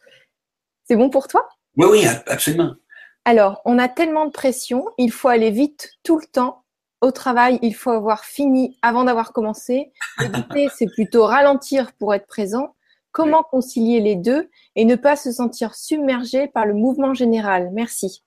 C'est 0.84 0.96
bon 0.96 1.10
pour 1.10 1.28
toi? 1.28 1.48
Oui, 1.76 1.86
oui, 1.90 2.06
absolument. 2.26 2.74
Alors, 3.24 3.62
on 3.64 3.78
a 3.78 3.88
tellement 3.88 4.26
de 4.26 4.32
pression, 4.32 4.86
il 4.98 5.12
faut 5.12 5.28
aller 5.28 5.50
vite 5.50 5.92
tout 6.02 6.18
le 6.18 6.26
temps. 6.26 6.64
Au 7.00 7.12
travail, 7.12 7.58
il 7.62 7.74
faut 7.74 7.90
avoir 7.90 8.24
fini 8.24 8.78
avant 8.82 9.04
d'avoir 9.04 9.32
commencé. 9.32 9.92
Méditer, 10.18 10.68
c'est 10.76 10.86
plutôt 10.86 11.24
ralentir 11.24 11.92
pour 11.94 12.14
être 12.14 12.26
présent. 12.26 12.74
Comment 13.12 13.42
concilier 13.42 14.00
les 14.00 14.16
deux 14.16 14.48
et 14.74 14.84
ne 14.84 14.96
pas 14.96 15.16
se 15.16 15.30
sentir 15.30 15.74
submergé 15.74 16.48
par 16.48 16.66
le 16.66 16.74
mouvement 16.74 17.14
général? 17.14 17.70
Merci. 17.72 18.24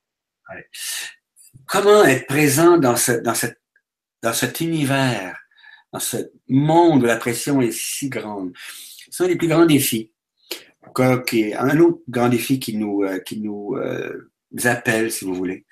Comment 1.68 2.04
être 2.04 2.28
présent 2.28 2.78
dans, 2.78 2.96
ce, 2.96 3.14
dans, 3.14 3.34
cette, 3.34 3.60
dans 4.22 4.34
cet 4.34 4.62
univers, 4.62 5.38
dans 5.92 6.00
ce 6.00 6.18
monde 6.48 7.04
où 7.04 7.06
la 7.06 7.18
pression 7.18 7.62
est 7.62 7.72
si 7.72 8.10
grande? 8.10 8.54
Ce 9.10 9.24
sont 9.24 9.28
les 9.28 9.36
plus 9.36 9.48
grands 9.48 9.66
défis. 9.66 10.14
un 10.98 11.80
autre 11.80 12.02
grand 12.08 12.30
défi 12.30 12.60
qui 12.60 12.78
nous, 12.78 13.04
euh, 13.04 13.20
qui 13.20 13.42
nous 13.42 13.76
euh, 13.76 14.32
appelle, 14.64 15.12
si 15.12 15.26
vous 15.26 15.34
voulez. 15.34 15.66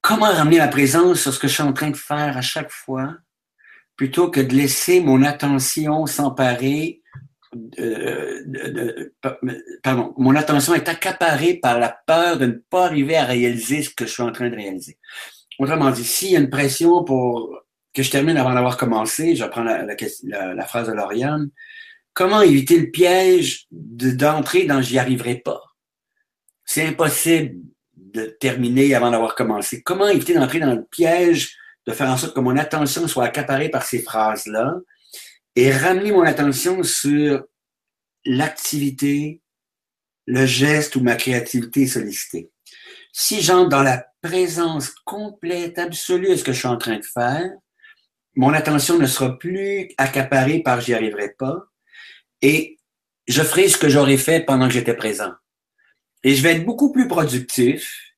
Comment 0.00 0.26
ramener 0.26 0.58
la 0.58 0.68
présence 0.68 1.20
sur 1.20 1.34
ce 1.34 1.38
que 1.38 1.48
je 1.48 1.54
suis 1.54 1.62
en 1.62 1.72
train 1.72 1.90
de 1.90 1.96
faire 1.96 2.36
à 2.36 2.42
chaque 2.42 2.70
fois, 2.70 3.16
plutôt 3.96 4.30
que 4.30 4.40
de 4.40 4.54
laisser 4.54 5.00
mon 5.00 5.22
attention 5.22 6.06
s'emparer 6.06 7.00
pardon, 9.82 10.14
mon 10.16 10.36
attention 10.36 10.74
est 10.74 10.88
accaparée 10.88 11.54
par 11.54 11.78
la 11.78 11.88
peur 12.06 12.38
de 12.38 12.46
ne 12.46 12.52
pas 12.52 12.86
arriver 12.86 13.16
à 13.16 13.24
réaliser 13.24 13.82
ce 13.82 13.90
que 13.90 14.06
je 14.06 14.12
suis 14.12 14.22
en 14.22 14.32
train 14.32 14.48
de 14.48 14.56
réaliser. 14.56 14.98
Autrement 15.58 15.90
dit, 15.90 16.04
s'il 16.04 16.30
y 16.30 16.36
a 16.36 16.40
une 16.40 16.50
pression 16.50 17.04
pour 17.04 17.58
que 17.92 18.02
je 18.02 18.10
termine 18.10 18.36
avant 18.36 18.54
d'avoir 18.54 18.76
commencé, 18.76 19.34
je 19.34 19.44
reprends 19.44 19.64
la, 19.64 19.84
la, 19.84 20.66
phrase 20.66 20.86
de 20.88 20.92
Lauriane, 20.92 21.50
comment 22.12 22.40
éviter 22.40 22.78
le 22.78 22.90
piège 22.90 23.66
d'entrer 23.70 24.64
dans 24.64 24.80
j'y 24.80 24.98
arriverai 24.98 25.36
pas? 25.36 25.60
C'est 26.72 26.86
impossible 26.86 27.64
de 27.96 28.26
terminer 28.26 28.94
avant 28.94 29.10
d'avoir 29.10 29.34
commencé. 29.34 29.82
Comment 29.82 30.06
éviter 30.06 30.34
d'entrer 30.34 30.60
dans 30.60 30.72
le 30.72 30.84
piège 30.84 31.56
de 31.84 31.92
faire 31.92 32.08
en 32.08 32.16
sorte 32.16 32.32
que 32.32 32.38
mon 32.38 32.56
attention 32.56 33.08
soit 33.08 33.24
accaparée 33.24 33.70
par 33.70 33.82
ces 33.82 34.00
phrases-là 34.00 34.76
et 35.56 35.72
ramener 35.72 36.12
mon 36.12 36.22
attention 36.22 36.84
sur 36.84 37.42
l'activité, 38.24 39.42
le 40.28 40.46
geste 40.46 40.94
ou 40.94 41.00
ma 41.00 41.16
créativité 41.16 41.88
sollicitée? 41.88 42.52
Si 43.12 43.40
j'entre 43.40 43.70
dans 43.70 43.82
la 43.82 44.06
présence 44.22 44.90
complète, 45.04 45.76
absolue 45.76 46.28
de 46.28 46.36
ce 46.36 46.44
que 46.44 46.52
je 46.52 46.58
suis 46.58 46.68
en 46.68 46.78
train 46.78 46.98
de 46.98 47.04
faire, 47.04 47.50
mon 48.36 48.52
attention 48.52 48.96
ne 48.96 49.06
sera 49.06 49.36
plus 49.36 49.88
accaparée 49.98 50.60
par 50.60 50.80
j'y 50.80 50.94
arriverai 50.94 51.34
pas 51.36 51.64
et 52.42 52.78
je 53.26 53.42
ferai 53.42 53.68
ce 53.68 53.76
que 53.76 53.88
j'aurais 53.88 54.18
fait 54.18 54.44
pendant 54.44 54.68
que 54.68 54.74
j'étais 54.74 54.94
présent. 54.94 55.32
Et 56.22 56.34
je 56.34 56.42
vais 56.42 56.56
être 56.56 56.64
beaucoup 56.64 56.92
plus 56.92 57.08
productif 57.08 58.14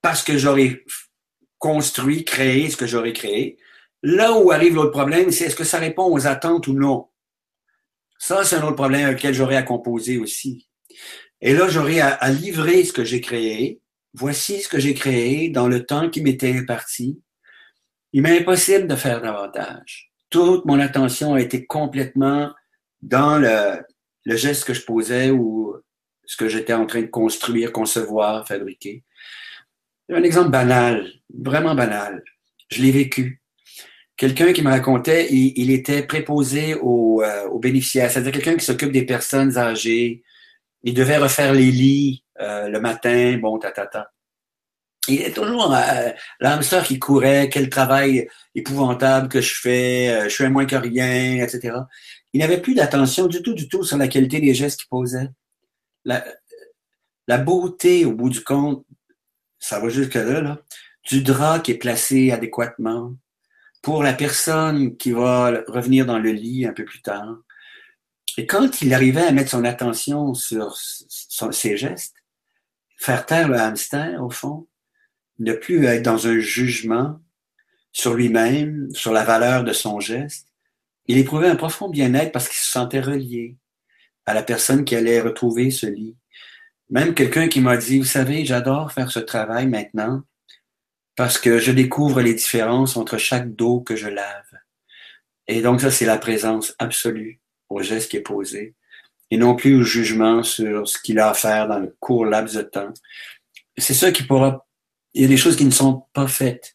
parce 0.00 0.22
que 0.22 0.38
j'aurais 0.38 0.84
construit, 1.58 2.24
créé 2.24 2.70
ce 2.70 2.76
que 2.76 2.86
j'aurais 2.86 3.12
créé. 3.12 3.56
Là 4.02 4.32
où 4.32 4.50
arrive 4.50 4.74
l'autre 4.74 4.90
problème, 4.90 5.30
c'est 5.30 5.44
est-ce 5.44 5.56
que 5.56 5.64
ça 5.64 5.78
répond 5.78 6.12
aux 6.12 6.26
attentes 6.26 6.66
ou 6.66 6.74
non? 6.74 7.08
Ça, 8.18 8.44
c'est 8.44 8.56
un 8.56 8.64
autre 8.64 8.76
problème 8.76 9.14
auquel 9.14 9.34
j'aurais 9.34 9.56
à 9.56 9.62
composer 9.62 10.18
aussi. 10.18 10.68
Et 11.40 11.54
là, 11.54 11.68
j'aurais 11.68 12.00
à, 12.00 12.30
livrer 12.30 12.84
ce 12.84 12.92
que 12.92 13.04
j'ai 13.04 13.20
créé. 13.20 13.80
Voici 14.14 14.60
ce 14.60 14.68
que 14.68 14.78
j'ai 14.78 14.94
créé 14.94 15.48
dans 15.48 15.68
le 15.68 15.84
temps 15.84 16.10
qui 16.10 16.22
m'était 16.22 16.56
imparti. 16.56 17.20
Il 18.12 18.22
m'est 18.22 18.40
impossible 18.40 18.86
de 18.86 18.94
faire 18.94 19.20
davantage. 19.22 20.12
Toute 20.30 20.64
mon 20.66 20.78
attention 20.80 21.34
a 21.34 21.40
été 21.40 21.66
complètement 21.66 22.52
dans 23.00 23.38
le, 23.38 23.82
le 24.24 24.36
geste 24.36 24.64
que 24.64 24.74
je 24.74 24.84
posais 24.84 25.30
ou 25.30 25.74
ce 26.32 26.36
que 26.38 26.48
j'étais 26.48 26.72
en 26.72 26.86
train 26.86 27.02
de 27.02 27.08
construire, 27.08 27.72
concevoir, 27.72 28.48
fabriquer. 28.48 29.04
Un 30.10 30.22
exemple 30.22 30.48
banal, 30.48 31.06
vraiment 31.28 31.74
banal. 31.74 32.24
Je 32.70 32.80
l'ai 32.80 32.90
vécu. 32.90 33.42
Quelqu'un 34.16 34.54
qui 34.54 34.62
me 34.62 34.70
racontait, 34.70 35.28
il, 35.30 35.70
était 35.70 36.02
préposé 36.02 36.74
aux, 36.74 37.22
euh, 37.22 37.58
bénéficiaires, 37.58 38.10
c'est-à-dire 38.10 38.32
quelqu'un 38.32 38.56
qui 38.56 38.64
s'occupe 38.64 38.92
des 38.92 39.04
personnes 39.04 39.58
âgées. 39.58 40.22
Il 40.82 40.94
devait 40.94 41.18
refaire 41.18 41.52
les 41.52 41.70
lits 41.70 42.24
euh, 42.40 42.68
le 42.68 42.80
matin, 42.80 43.36
bon, 43.38 43.58
ta, 43.58 43.70
ta, 43.70 43.86
ta. 43.86 44.10
Il 45.08 45.20
est 45.20 45.32
toujours 45.32 45.74
euh, 45.74 46.10
l'hamster 46.40 46.82
qui 46.84 46.98
courait, 46.98 47.50
quel 47.52 47.68
travail 47.68 48.26
épouvantable 48.54 49.28
que 49.28 49.42
je 49.42 49.54
fais, 49.60 50.08
euh, 50.08 50.28
je 50.30 50.36
fais 50.36 50.48
moins 50.48 50.64
que 50.64 50.76
rien, 50.76 51.44
etc. 51.44 51.76
Il 52.32 52.40
n'avait 52.40 52.62
plus 52.62 52.74
d'attention 52.74 53.26
du 53.26 53.42
tout, 53.42 53.52
du 53.52 53.68
tout 53.68 53.82
sur 53.82 53.98
la 53.98 54.08
qualité 54.08 54.40
des 54.40 54.54
gestes 54.54 54.80
qu'il 54.80 54.88
posait. 54.88 55.28
La, 56.04 56.24
la 57.28 57.38
beauté, 57.38 58.04
au 58.04 58.12
bout 58.12 58.30
du 58.30 58.42
compte, 58.42 58.84
ça 59.58 59.78
va 59.78 59.88
jusque-là, 59.88 60.40
là, 60.40 60.58
du 61.08 61.22
drap 61.22 61.60
qui 61.60 61.72
est 61.72 61.78
placé 61.78 62.30
adéquatement 62.30 63.14
pour 63.82 64.02
la 64.02 64.12
personne 64.12 64.96
qui 64.96 65.12
va 65.12 65.62
revenir 65.68 66.06
dans 66.06 66.18
le 66.18 66.30
lit 66.30 66.66
un 66.66 66.72
peu 66.72 66.84
plus 66.84 67.02
tard. 67.02 67.38
Et 68.38 68.46
quand 68.46 68.80
il 68.82 68.94
arrivait 68.94 69.26
à 69.26 69.32
mettre 69.32 69.50
son 69.50 69.64
attention 69.64 70.34
sur 70.34 70.76
ses 70.76 71.76
gestes, 71.76 72.14
faire 72.96 73.26
taire 73.26 73.48
le 73.48 73.58
hamster, 73.58 74.22
au 74.22 74.30
fond, 74.30 74.68
ne 75.38 75.52
plus 75.52 75.84
être 75.84 76.02
dans 76.02 76.26
un 76.26 76.38
jugement 76.38 77.20
sur 77.92 78.14
lui-même, 78.14 78.88
sur 78.94 79.12
la 79.12 79.24
valeur 79.24 79.64
de 79.64 79.72
son 79.72 80.00
geste, 80.00 80.48
il 81.06 81.18
éprouvait 81.18 81.48
un 81.48 81.56
profond 81.56 81.88
bien-être 81.88 82.32
parce 82.32 82.48
qu'il 82.48 82.58
se 82.58 82.70
sentait 82.70 83.00
relié 83.00 83.56
à 84.32 84.34
la 84.34 84.42
personne 84.42 84.84
qui 84.84 84.96
allait 84.96 85.20
retrouver 85.20 85.70
ce 85.70 85.86
lit. 85.86 86.16
Même 86.88 87.12
quelqu'un 87.12 87.48
qui 87.48 87.60
m'a 87.60 87.76
dit, 87.76 87.98
vous 87.98 88.06
savez, 88.06 88.46
j'adore 88.46 88.92
faire 88.92 89.10
ce 89.10 89.18
travail 89.18 89.66
maintenant 89.66 90.22
parce 91.16 91.38
que 91.38 91.58
je 91.58 91.70
découvre 91.70 92.22
les 92.22 92.32
différences 92.32 92.96
entre 92.96 93.18
chaque 93.18 93.54
dos 93.54 93.80
que 93.80 93.94
je 93.94 94.08
lave. 94.08 94.58
Et 95.46 95.60
donc 95.60 95.82
ça, 95.82 95.90
c'est 95.90 96.06
la 96.06 96.16
présence 96.16 96.74
absolue 96.78 97.40
au 97.68 97.82
geste 97.82 98.10
qui 98.10 98.16
est 98.16 98.22
posé 98.22 98.74
et 99.30 99.36
non 99.36 99.54
plus 99.54 99.76
au 99.76 99.82
jugement 99.82 100.42
sur 100.42 100.88
ce 100.88 100.98
qu'il 100.98 101.18
a 101.18 101.28
à 101.28 101.34
faire 101.34 101.68
dans 101.68 101.78
le 101.78 101.94
court 102.00 102.24
laps 102.24 102.56
de 102.56 102.62
temps. 102.62 102.92
C'est 103.76 103.94
ça 103.94 104.10
qui 104.12 104.22
pourra... 104.22 104.66
Il 105.12 105.22
y 105.22 105.24
a 105.26 105.28
des 105.28 105.36
choses 105.36 105.56
qui 105.56 105.66
ne 105.66 105.70
sont 105.70 106.04
pas 106.14 106.26
faites. 106.26 106.74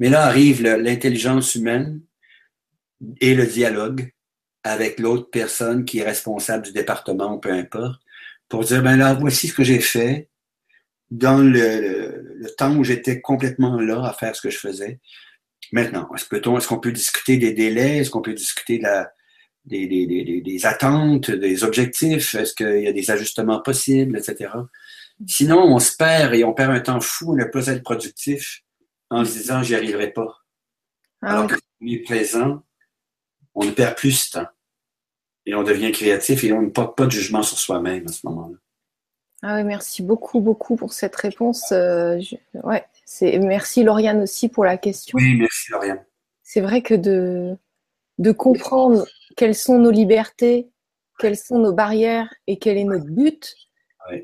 Mais 0.00 0.08
là 0.08 0.24
arrive 0.24 0.62
l'intelligence 0.62 1.54
humaine 1.54 2.00
et 3.20 3.36
le 3.36 3.46
dialogue 3.46 4.12
avec 4.68 5.00
l'autre 5.00 5.30
personne 5.30 5.84
qui 5.84 5.98
est 5.98 6.04
responsable 6.04 6.64
du 6.64 6.72
département, 6.72 7.38
peu 7.38 7.50
importe, 7.50 8.00
pour 8.48 8.64
dire, 8.64 8.82
ben 8.82 8.96
là, 8.96 9.14
voici 9.14 9.48
ce 9.48 9.54
que 9.54 9.64
j'ai 9.64 9.80
fait 9.80 10.28
dans 11.10 11.38
le, 11.38 12.46
temps 12.56 12.76
où 12.76 12.84
j'étais 12.84 13.20
complètement 13.20 13.80
là 13.80 14.04
à 14.04 14.12
faire 14.12 14.36
ce 14.36 14.42
que 14.42 14.50
je 14.50 14.58
faisais. 14.58 15.00
Maintenant, 15.72 16.08
est-ce 16.14 16.68
qu'on 16.68 16.78
peut 16.78 16.92
discuter 16.92 17.36
des 17.36 17.52
délais? 17.52 17.98
Est-ce 17.98 18.10
qu'on 18.10 18.22
peut 18.22 18.34
discuter 18.34 18.78
de 18.78 18.84
la, 18.84 19.10
des, 19.64 19.86
des, 19.86 20.06
des, 20.06 20.40
des, 20.40 20.66
attentes, 20.66 21.30
des 21.30 21.64
objectifs? 21.64 22.34
Est-ce 22.34 22.54
qu'il 22.54 22.82
y 22.82 22.86
a 22.86 22.92
des 22.92 23.10
ajustements 23.10 23.60
possibles, 23.60 24.18
etc.? 24.18 24.50
Sinon, 25.26 25.62
on 25.62 25.78
se 25.78 25.96
perd 25.96 26.34
et 26.34 26.44
on 26.44 26.54
perd 26.54 26.72
un 26.72 26.80
temps 26.80 27.00
fou, 27.00 27.32
on 27.32 27.36
ne 27.36 27.44
peut 27.44 27.60
pas 27.60 27.68
être 27.68 27.82
productif 27.82 28.62
en 29.10 29.24
se 29.24 29.32
disant 29.32 29.62
j'y 29.62 29.74
arriverai 29.74 30.12
pas. 30.12 30.38
Ah 31.22 31.32
Alors 31.32 31.46
que 31.48 31.56
si 31.56 31.62
on 31.82 31.86
est 31.86 32.04
présent, 32.04 32.62
on 33.54 33.64
ne 33.64 33.70
perd 33.72 33.96
plus 33.96 34.12
ce 34.12 34.30
temps 34.32 34.46
et 35.48 35.54
on 35.54 35.62
devient 35.62 35.92
créatif 35.92 36.44
et 36.44 36.52
on 36.52 36.60
ne 36.60 36.68
porte 36.68 36.94
pas 36.94 37.06
de 37.06 37.10
jugement 37.10 37.42
sur 37.42 37.58
soi-même 37.58 38.06
à 38.06 38.12
ce 38.12 38.26
moment-là. 38.26 38.56
Ah 39.42 39.56
oui, 39.56 39.64
merci 39.64 40.02
beaucoup, 40.02 40.40
beaucoup 40.40 40.76
pour 40.76 40.92
cette 40.92 41.16
réponse. 41.16 41.72
Euh, 41.72 42.20
ouais, 42.64 42.84
c'est 43.06 43.38
merci 43.38 43.82
Lauriane 43.82 44.20
aussi 44.20 44.50
pour 44.50 44.66
la 44.66 44.76
question. 44.76 45.16
Oui, 45.16 45.36
merci 45.38 45.72
Lauriane. 45.72 46.04
C'est 46.42 46.60
vrai 46.60 46.82
que 46.82 46.92
de, 46.92 47.56
de 48.18 48.32
comprendre 48.32 49.06
quelles 49.38 49.54
sont 49.54 49.78
nos 49.78 49.90
libertés, 49.90 50.68
quelles 51.18 51.38
sont 51.38 51.58
nos 51.58 51.72
barrières 51.72 52.28
et 52.46 52.58
quel 52.58 52.76
est 52.76 52.84
notre 52.84 53.06
but, 53.06 53.54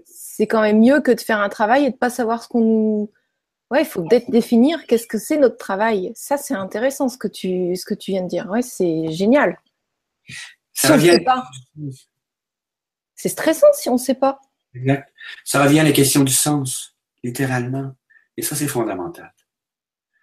c'est 0.04 0.46
quand 0.46 0.60
même 0.60 0.80
mieux 0.80 1.00
que 1.00 1.12
de 1.12 1.20
faire 1.20 1.40
un 1.40 1.48
travail 1.48 1.86
et 1.86 1.90
de 1.90 1.96
pas 1.96 2.10
savoir 2.10 2.42
ce 2.42 2.48
qu'on 2.48 2.60
nous. 2.60 3.10
Ouais, 3.70 3.80
il 3.80 3.86
faut 3.86 4.02
peut-être 4.02 4.30
définir 4.30 4.86
qu'est-ce 4.86 5.06
que 5.06 5.18
c'est 5.18 5.38
notre 5.38 5.56
travail. 5.56 6.12
Ça, 6.14 6.36
c'est 6.36 6.54
intéressant 6.54 7.08
ce 7.08 7.16
que 7.16 7.28
tu 7.28 7.74
ce 7.76 7.86
que 7.86 7.94
tu 7.94 8.10
viens 8.10 8.22
de 8.22 8.28
dire. 8.28 8.48
Ouais, 8.50 8.62
c'est 8.62 9.10
génial. 9.10 9.58
Ça 10.74 10.94
revient... 10.94 11.18
pas. 11.24 11.48
C'est 13.14 13.28
stressant 13.28 13.68
si 13.72 13.88
on 13.88 13.94
ne 13.94 13.98
sait 13.98 14.14
pas. 14.14 14.40
Exact. 14.74 15.10
Ça 15.44 15.62
revient 15.62 15.80
à 15.80 15.84
la 15.84 15.92
question 15.92 16.24
du 16.24 16.32
sens, 16.32 16.96
littéralement. 17.22 17.92
Et 18.36 18.42
ça, 18.42 18.56
c'est 18.56 18.68
fondamental. 18.68 19.32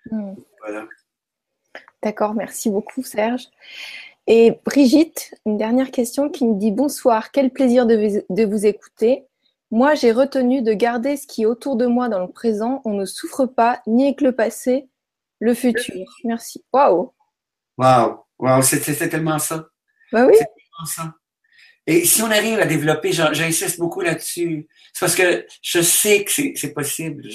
Hmm. 0.09 0.33
Voilà. 0.59 0.85
D'accord, 2.03 2.33
merci 2.33 2.69
beaucoup, 2.69 3.03
Serge. 3.03 3.47
Et 4.27 4.59
Brigitte, 4.65 5.33
une 5.45 5.57
dernière 5.57 5.91
question 5.91 6.29
qui 6.29 6.45
me 6.45 6.59
dit 6.59 6.71
Bonsoir, 6.71 7.31
quel 7.31 7.49
plaisir 7.49 7.85
de, 7.85 8.45
vous 8.45 8.65
écouter. 8.65 9.25
Moi, 9.71 9.95
j'ai 9.95 10.11
retenu 10.11 10.61
de 10.61 10.73
garder 10.73 11.15
ce 11.15 11.25
qui 11.25 11.43
est 11.43 11.45
autour 11.45 11.77
de 11.77 11.85
moi 11.85 12.09
dans 12.09 12.19
le 12.19 12.31
présent. 12.31 12.81
On 12.83 12.93
ne 12.93 13.05
souffre 13.05 13.45
pas 13.45 13.81
ni 13.87 14.03
avec 14.03 14.21
le 14.21 14.33
passé, 14.33 14.89
le 15.39 15.53
futur. 15.53 16.05
Merci. 16.25 16.63
Waouh! 16.73 17.13
Waouh! 17.77 18.19
Waouh! 18.37 18.61
C'était 18.61 19.09
tellement 19.09 19.39
ça. 19.39 19.70
Bah. 20.11 20.27
Et 21.87 22.05
si 22.05 22.21
on 22.21 22.29
arrive 22.29 22.59
à 22.59 22.65
développer, 22.65 23.11
j'insiste 23.11 23.79
beaucoup 23.79 24.01
là-dessus, 24.01 24.67
c'est 24.93 24.99
parce 24.99 25.15
que 25.15 25.45
je 25.61 25.81
sais 25.81 26.23
que 26.23 26.31
c'est 26.31 26.73
possible. 26.73 27.27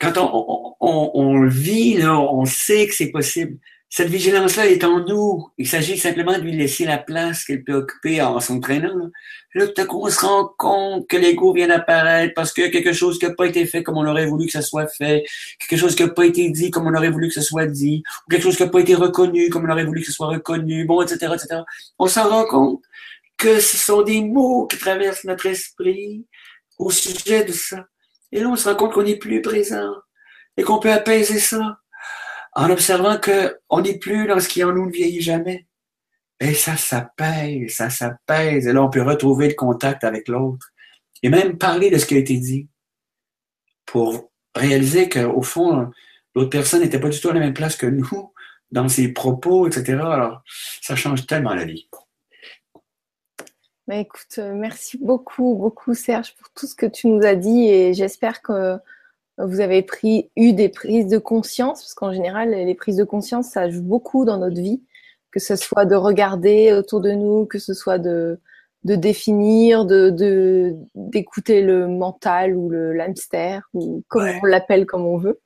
Quand 0.00 0.18
on, 0.18 0.74
on, 0.80 1.46
vit, 1.46 2.04
on 2.04 2.44
sait 2.44 2.88
que 2.88 2.94
c'est 2.94 3.10
possible. 3.10 3.58
Cette 3.94 4.08
vigilance-là 4.08 4.68
est 4.68 4.84
en 4.84 5.00
nous. 5.00 5.50
Il 5.58 5.68
s'agit 5.68 5.98
simplement 5.98 6.32
de 6.32 6.38
lui 6.38 6.56
laisser 6.56 6.86
la 6.86 6.96
place 6.96 7.44
qu'elle 7.44 7.62
peut 7.62 7.74
occuper 7.74 8.22
en 8.22 8.40
s'entraînant. 8.40 9.10
Là, 9.54 9.68
tout 9.68 9.82
à 9.82 9.84
coup, 9.84 10.00
on 10.02 10.08
se 10.08 10.24
rend 10.24 10.50
compte 10.56 11.06
que 11.08 11.18
l'ego 11.18 11.52
vient 11.52 11.68
d'apparaître 11.68 12.32
parce 12.32 12.54
que 12.54 12.68
quelque 12.68 12.94
chose 12.94 13.18
qui 13.18 13.26
n'a 13.26 13.34
pas 13.34 13.44
été 13.44 13.66
fait 13.66 13.82
comme 13.82 13.98
on 13.98 14.06
aurait 14.06 14.24
voulu 14.24 14.46
que 14.46 14.52
ça 14.52 14.62
soit 14.62 14.86
fait, 14.86 15.24
quelque 15.58 15.78
chose 15.78 15.94
qui 15.94 16.04
n'a 16.04 16.08
pas 16.08 16.24
été 16.24 16.48
dit 16.48 16.70
comme 16.70 16.86
on 16.86 16.94
aurait 16.94 17.10
voulu 17.10 17.28
que 17.28 17.34
ça 17.34 17.42
soit 17.42 17.66
dit, 17.66 18.02
ou 18.26 18.30
quelque 18.30 18.44
chose 18.44 18.56
qui 18.56 18.62
n'a 18.62 18.70
pas 18.70 18.80
été 18.80 18.94
reconnu 18.94 19.50
comme 19.50 19.66
on 19.66 19.70
aurait 19.70 19.84
voulu 19.84 20.00
que 20.00 20.06
ce 20.06 20.12
soit 20.12 20.28
reconnu, 20.28 20.86
bon, 20.86 21.02
etc., 21.02 21.30
etc. 21.34 21.60
On 21.98 22.06
s'en 22.06 22.30
rend 22.30 22.46
compte 22.46 22.82
que 23.36 23.60
ce 23.60 23.76
sont 23.76 24.00
des 24.00 24.22
mots 24.22 24.66
qui 24.68 24.78
traversent 24.78 25.24
notre 25.24 25.44
esprit 25.44 26.24
au 26.78 26.90
sujet 26.90 27.44
de 27.44 27.52
ça. 27.52 27.84
Et 28.32 28.40
là, 28.40 28.48
on 28.48 28.56
se 28.56 28.66
rend 28.70 28.74
compte 28.74 28.94
qu'on 28.94 29.02
n'est 29.02 29.16
plus 29.16 29.42
présent 29.42 29.92
et 30.56 30.62
qu'on 30.62 30.78
peut 30.78 30.92
apaiser 30.92 31.38
ça 31.38 31.81
en 32.54 32.70
observant 32.70 33.18
qu'on 33.18 33.80
n'est 33.80 33.98
plus 33.98 34.26
dans 34.26 34.40
ce 34.40 34.48
qui 34.48 34.62
en 34.62 34.72
nous 34.72 34.86
ne 34.86 34.92
vieillit 34.92 35.22
jamais. 35.22 35.66
Et 36.40 36.54
ça 36.54 36.76
s'apaise, 36.76 37.74
ça 37.74 37.88
s'apaise. 37.88 38.66
Et 38.66 38.72
là, 38.72 38.82
on 38.82 38.90
peut 38.90 39.02
retrouver 39.02 39.48
le 39.48 39.54
contact 39.54 40.04
avec 40.04 40.28
l'autre 40.28 40.72
et 41.22 41.28
même 41.28 41.56
parler 41.56 41.90
de 41.90 41.98
ce 41.98 42.06
qui 42.06 42.14
a 42.14 42.18
été 42.18 42.36
dit 42.36 42.68
pour 43.86 44.30
réaliser 44.54 45.08
qu'au 45.08 45.42
fond, 45.42 45.90
l'autre 46.34 46.50
personne 46.50 46.80
n'était 46.80 47.00
pas 47.00 47.08
du 47.08 47.20
tout 47.20 47.28
à 47.28 47.34
la 47.34 47.40
même 47.40 47.54
place 47.54 47.76
que 47.76 47.86
nous 47.86 48.32
dans 48.70 48.88
ses 48.88 49.12
propos, 49.12 49.66
etc. 49.66 50.00
Alors, 50.02 50.42
ça 50.80 50.96
change 50.96 51.26
tellement 51.26 51.54
la 51.54 51.64
vie. 51.64 51.88
Bah, 53.86 53.96
écoute, 53.96 54.38
euh, 54.38 54.54
merci 54.54 54.96
beaucoup, 54.98 55.54
beaucoup 55.56 55.94
Serge 55.94 56.34
pour 56.36 56.48
tout 56.54 56.66
ce 56.66 56.74
que 56.74 56.86
tu 56.86 57.08
nous 57.08 57.24
as 57.24 57.34
dit 57.34 57.68
et 57.68 57.94
j'espère 57.94 58.40
que 58.40 58.78
vous 59.46 59.60
avez 59.60 59.82
pris, 59.82 60.30
eu 60.36 60.52
des 60.52 60.68
prises 60.68 61.06
de 61.06 61.18
conscience, 61.18 61.82
parce 61.82 61.94
qu'en 61.94 62.12
général, 62.12 62.50
les 62.50 62.74
prises 62.74 62.96
de 62.96 63.04
conscience, 63.04 63.48
ça 63.48 63.68
joue 63.70 63.82
beaucoup 63.82 64.24
dans 64.24 64.38
notre 64.38 64.60
vie, 64.60 64.82
que 65.30 65.40
ce 65.40 65.56
soit 65.56 65.84
de 65.84 65.94
regarder 65.94 66.72
autour 66.72 67.00
de 67.00 67.10
nous, 67.10 67.46
que 67.46 67.58
ce 67.58 67.74
soit 67.74 67.98
de, 67.98 68.40
de 68.84 68.94
définir, 68.94 69.84
de 69.84 70.76
d'écouter 70.94 71.62
le 71.62 71.86
mental 71.86 72.56
ou 72.56 72.68
le 72.68 72.98
hamster, 73.00 73.68
ou 73.74 74.02
comme 74.08 74.28
on 74.42 74.46
l'appelle 74.46 74.86
comme 74.86 75.06
on 75.06 75.18
veut. 75.18 75.40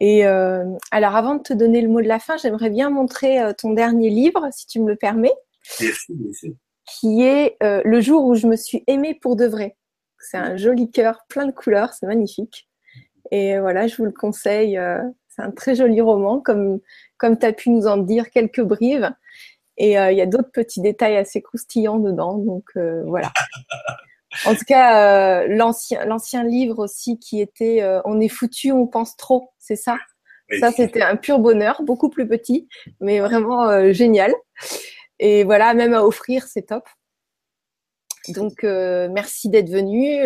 Et 0.00 0.26
euh, 0.26 0.64
alors, 0.90 1.16
avant 1.16 1.36
de 1.36 1.42
te 1.42 1.52
donner 1.52 1.80
le 1.80 1.88
mot 1.88 2.00
de 2.00 2.06
la 2.06 2.18
fin, 2.18 2.36
j'aimerais 2.36 2.70
bien 2.70 2.90
montrer 2.90 3.40
euh, 3.40 3.52
ton 3.52 3.72
dernier 3.72 4.10
livre, 4.10 4.48
si 4.52 4.66
tu 4.66 4.80
me 4.80 4.88
le 4.88 4.96
permets. 4.96 5.34
Merci, 5.80 6.14
merci. 6.18 6.56
Qui 6.86 7.22
est 7.22 7.56
euh, 7.62 7.82
Le 7.84 8.00
jour 8.00 8.24
où 8.24 8.34
je 8.34 8.46
me 8.46 8.56
suis 8.56 8.84
aimée 8.86 9.18
pour 9.20 9.36
de 9.36 9.46
vrai. 9.46 9.76
C'est 10.20 10.36
un 10.36 10.56
joli 10.56 10.90
cœur, 10.90 11.24
plein 11.28 11.46
de 11.46 11.52
couleurs, 11.52 11.92
c'est 11.94 12.06
magnifique. 12.06 12.67
Et 13.30 13.58
voilà, 13.58 13.86
je 13.86 13.96
vous 13.96 14.04
le 14.04 14.12
conseille. 14.12 14.78
Euh, 14.78 15.02
c'est 15.28 15.42
un 15.42 15.50
très 15.50 15.74
joli 15.74 16.00
roman, 16.00 16.40
comme, 16.40 16.80
comme 17.18 17.38
tu 17.38 17.46
as 17.46 17.52
pu 17.52 17.70
nous 17.70 17.86
en 17.86 17.96
dire 17.98 18.30
quelques 18.30 18.62
brives. 18.62 19.10
Et 19.76 19.98
euh, 19.98 20.10
il 20.10 20.18
y 20.18 20.20
a 20.20 20.26
d'autres 20.26 20.50
petits 20.50 20.80
détails 20.80 21.16
assez 21.16 21.40
croustillants 21.42 21.98
dedans. 21.98 22.38
Donc 22.38 22.64
euh, 22.76 23.02
voilà. 23.06 23.32
En 24.44 24.54
tout 24.54 24.64
cas, 24.66 25.46
l'ancien, 25.46 26.04
l'ancien 26.04 26.44
livre 26.44 26.80
aussi 26.80 27.18
qui 27.18 27.40
était 27.40 27.82
On 28.04 28.20
est 28.20 28.28
foutu, 28.28 28.70
on 28.72 28.86
pense 28.86 29.16
trop, 29.16 29.52
c'est 29.58 29.74
ça? 29.74 29.96
Ça, 30.60 30.70
c'était 30.70 31.00
un 31.00 31.16
pur 31.16 31.38
bonheur, 31.38 31.82
beaucoup 31.82 32.10
plus 32.10 32.28
petit, 32.28 32.68
mais 33.00 33.20
vraiment 33.20 33.90
génial. 33.90 34.34
Et 35.18 35.44
voilà, 35.44 35.72
même 35.72 35.94
à 35.94 36.04
offrir, 36.04 36.46
c'est 36.46 36.66
top. 36.66 36.86
Donc, 38.28 38.62
merci 38.64 39.48
d'être 39.48 39.70
venu. 39.70 40.22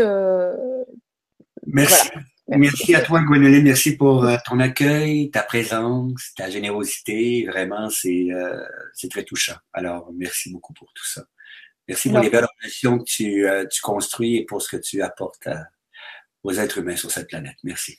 merci. 1.69 2.11
Merci, 2.49 2.95
à 2.95 3.01
toi, 3.01 3.21
Gwenoline. 3.21 3.65
Merci 3.65 3.97
pour 3.97 4.25
euh, 4.25 4.37
ton 4.45 4.59
accueil, 4.59 5.31
ta 5.31 5.43
présence, 5.43 6.33
ta 6.37 6.51
générosité. 6.51 7.47
Vraiment, 7.47 7.89
c'est 7.89 8.27
euh, 8.33 8.61
très 9.11 9.25
touchant. 9.25 9.57
Alors, 9.73 10.11
merci 10.15 10.51
beaucoup 10.51 10.73
pour 10.73 10.93
tout 10.93 11.07
ça. 11.07 11.23
Merci 11.89 12.11
pour 12.11 12.21
les 12.21 12.31
belles 12.31 12.47
relations 12.59 12.99
que 12.99 13.05
tu, 13.05 13.49
euh, 13.49 13.67
tu, 13.67 13.81
construis 13.81 14.37
et 14.37 14.45
pour 14.45 14.63
ce 14.63 14.77
que 14.77 14.81
tu 14.81 15.03
apportes 15.03 15.49
aux 16.43 16.53
êtres 16.53 16.79
humains 16.79 16.97
sur 16.97 17.11
cette 17.11 17.29
planète. 17.29 17.57
Merci. 17.65 17.99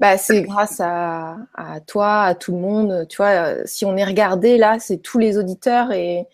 Bah, 0.00 0.18
c'est 0.18 0.42
grâce 0.42 0.80
à, 0.80 1.36
à, 1.54 1.80
toi, 1.80 2.22
à 2.22 2.34
tout 2.34 2.52
le 2.52 2.58
monde. 2.58 3.06
Tu 3.08 3.18
vois, 3.18 3.66
si 3.66 3.84
on 3.84 3.96
est 3.96 4.04
regardé 4.04 4.58
là, 4.58 4.78
c'est 4.80 4.98
tous 4.98 5.18
les 5.18 5.38
auditeurs 5.38 5.92
et 5.92 6.26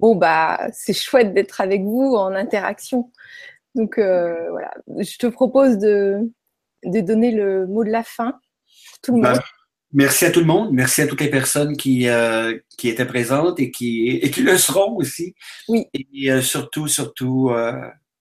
bon, 0.00 0.16
bah, 0.16 0.68
c'est 0.72 0.92
chouette 0.92 1.32
d'être 1.34 1.60
avec 1.60 1.82
vous 1.82 2.14
en 2.16 2.34
interaction. 2.34 3.10
Donc, 3.74 3.94
voilà. 3.98 4.72
Je 4.98 5.16
te 5.18 5.26
propose 5.26 5.78
de, 5.78 6.30
de 6.84 7.00
donner 7.00 7.30
le 7.30 7.66
mot 7.66 7.84
de 7.84 7.90
la 7.90 8.02
fin 8.02 8.32
pour 8.32 9.00
tout 9.02 9.16
le 9.16 9.22
ben, 9.22 9.32
monde. 9.32 9.40
Merci 9.92 10.24
à 10.24 10.30
tout 10.30 10.40
le 10.40 10.46
monde. 10.46 10.72
Merci 10.72 11.02
à 11.02 11.06
toutes 11.06 11.20
les 11.20 11.30
personnes 11.30 11.76
qui, 11.76 12.08
euh, 12.08 12.58
qui 12.78 12.88
étaient 12.88 13.06
présentes 13.06 13.60
et 13.60 13.70
qui, 13.70 14.08
et 14.08 14.30
qui 14.30 14.42
le 14.42 14.56
seront 14.56 14.96
aussi. 14.96 15.34
Oui. 15.68 15.86
Et 15.92 16.30
euh, 16.32 16.40
surtout, 16.40 16.88
surtout, 16.88 17.50
euh, 17.50 17.72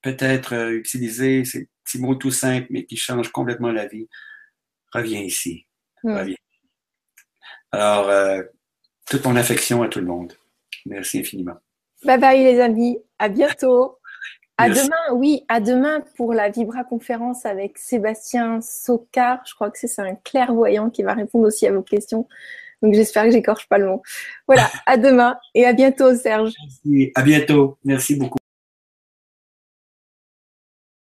peut-être 0.01 0.53
utiliser 0.73 1.45
ces 1.45 1.69
petits 1.85 1.99
mots 1.99 2.15
tout 2.15 2.31
simples, 2.31 2.67
mais 2.71 2.85
qui 2.85 2.97
changent 2.97 3.31
complètement 3.31 3.71
la 3.71 3.87
vie. 3.87 4.09
Reviens 4.91 5.21
ici. 5.21 5.65
Hmm. 6.03 6.17
Reviens. 6.17 6.35
Alors, 7.71 8.11
toute 9.09 9.23
mon 9.23 9.37
affection 9.37 9.81
à 9.81 9.87
tout 9.87 9.99
le 9.99 10.07
monde. 10.07 10.33
Merci 10.85 11.19
infiniment. 11.19 11.55
Bye 12.03 12.19
bye 12.19 12.43
les 12.43 12.59
amis. 12.59 12.97
À 13.17 13.29
bientôt. 13.29 14.00
À 14.61 14.69
demain, 14.69 15.13
oui, 15.13 15.43
à 15.47 15.59
demain 15.59 16.03
pour 16.15 16.33
la 16.33 16.49
Vibra 16.49 16.83
conférence 16.83 17.45
avec 17.45 17.77
Sébastien 17.77 18.59
Socard. 18.61 19.41
Je 19.47 19.55
crois 19.55 19.71
que 19.71 19.77
c'est 19.79 19.99
un 19.99 20.15
clairvoyant 20.15 20.89
qui 20.89 21.03
va 21.03 21.13
répondre 21.13 21.47
aussi 21.47 21.65
à 21.67 21.71
vos 21.71 21.81
questions. 21.81 22.27
Donc 22.81 22.93
j'espère 22.93 23.25
que 23.25 23.31
j'écorche 23.31 23.67
pas 23.67 23.77
le 23.77 23.87
mot. 23.87 24.01
Voilà, 24.47 24.69
à 24.85 24.97
demain 24.97 25.37
et 25.53 25.65
à 25.65 25.73
bientôt 25.73 26.15
Serge. 26.15 26.53
Merci. 26.61 27.11
À 27.15 27.21
bientôt. 27.21 27.77
Merci 27.83 28.15
beaucoup. 28.15 28.40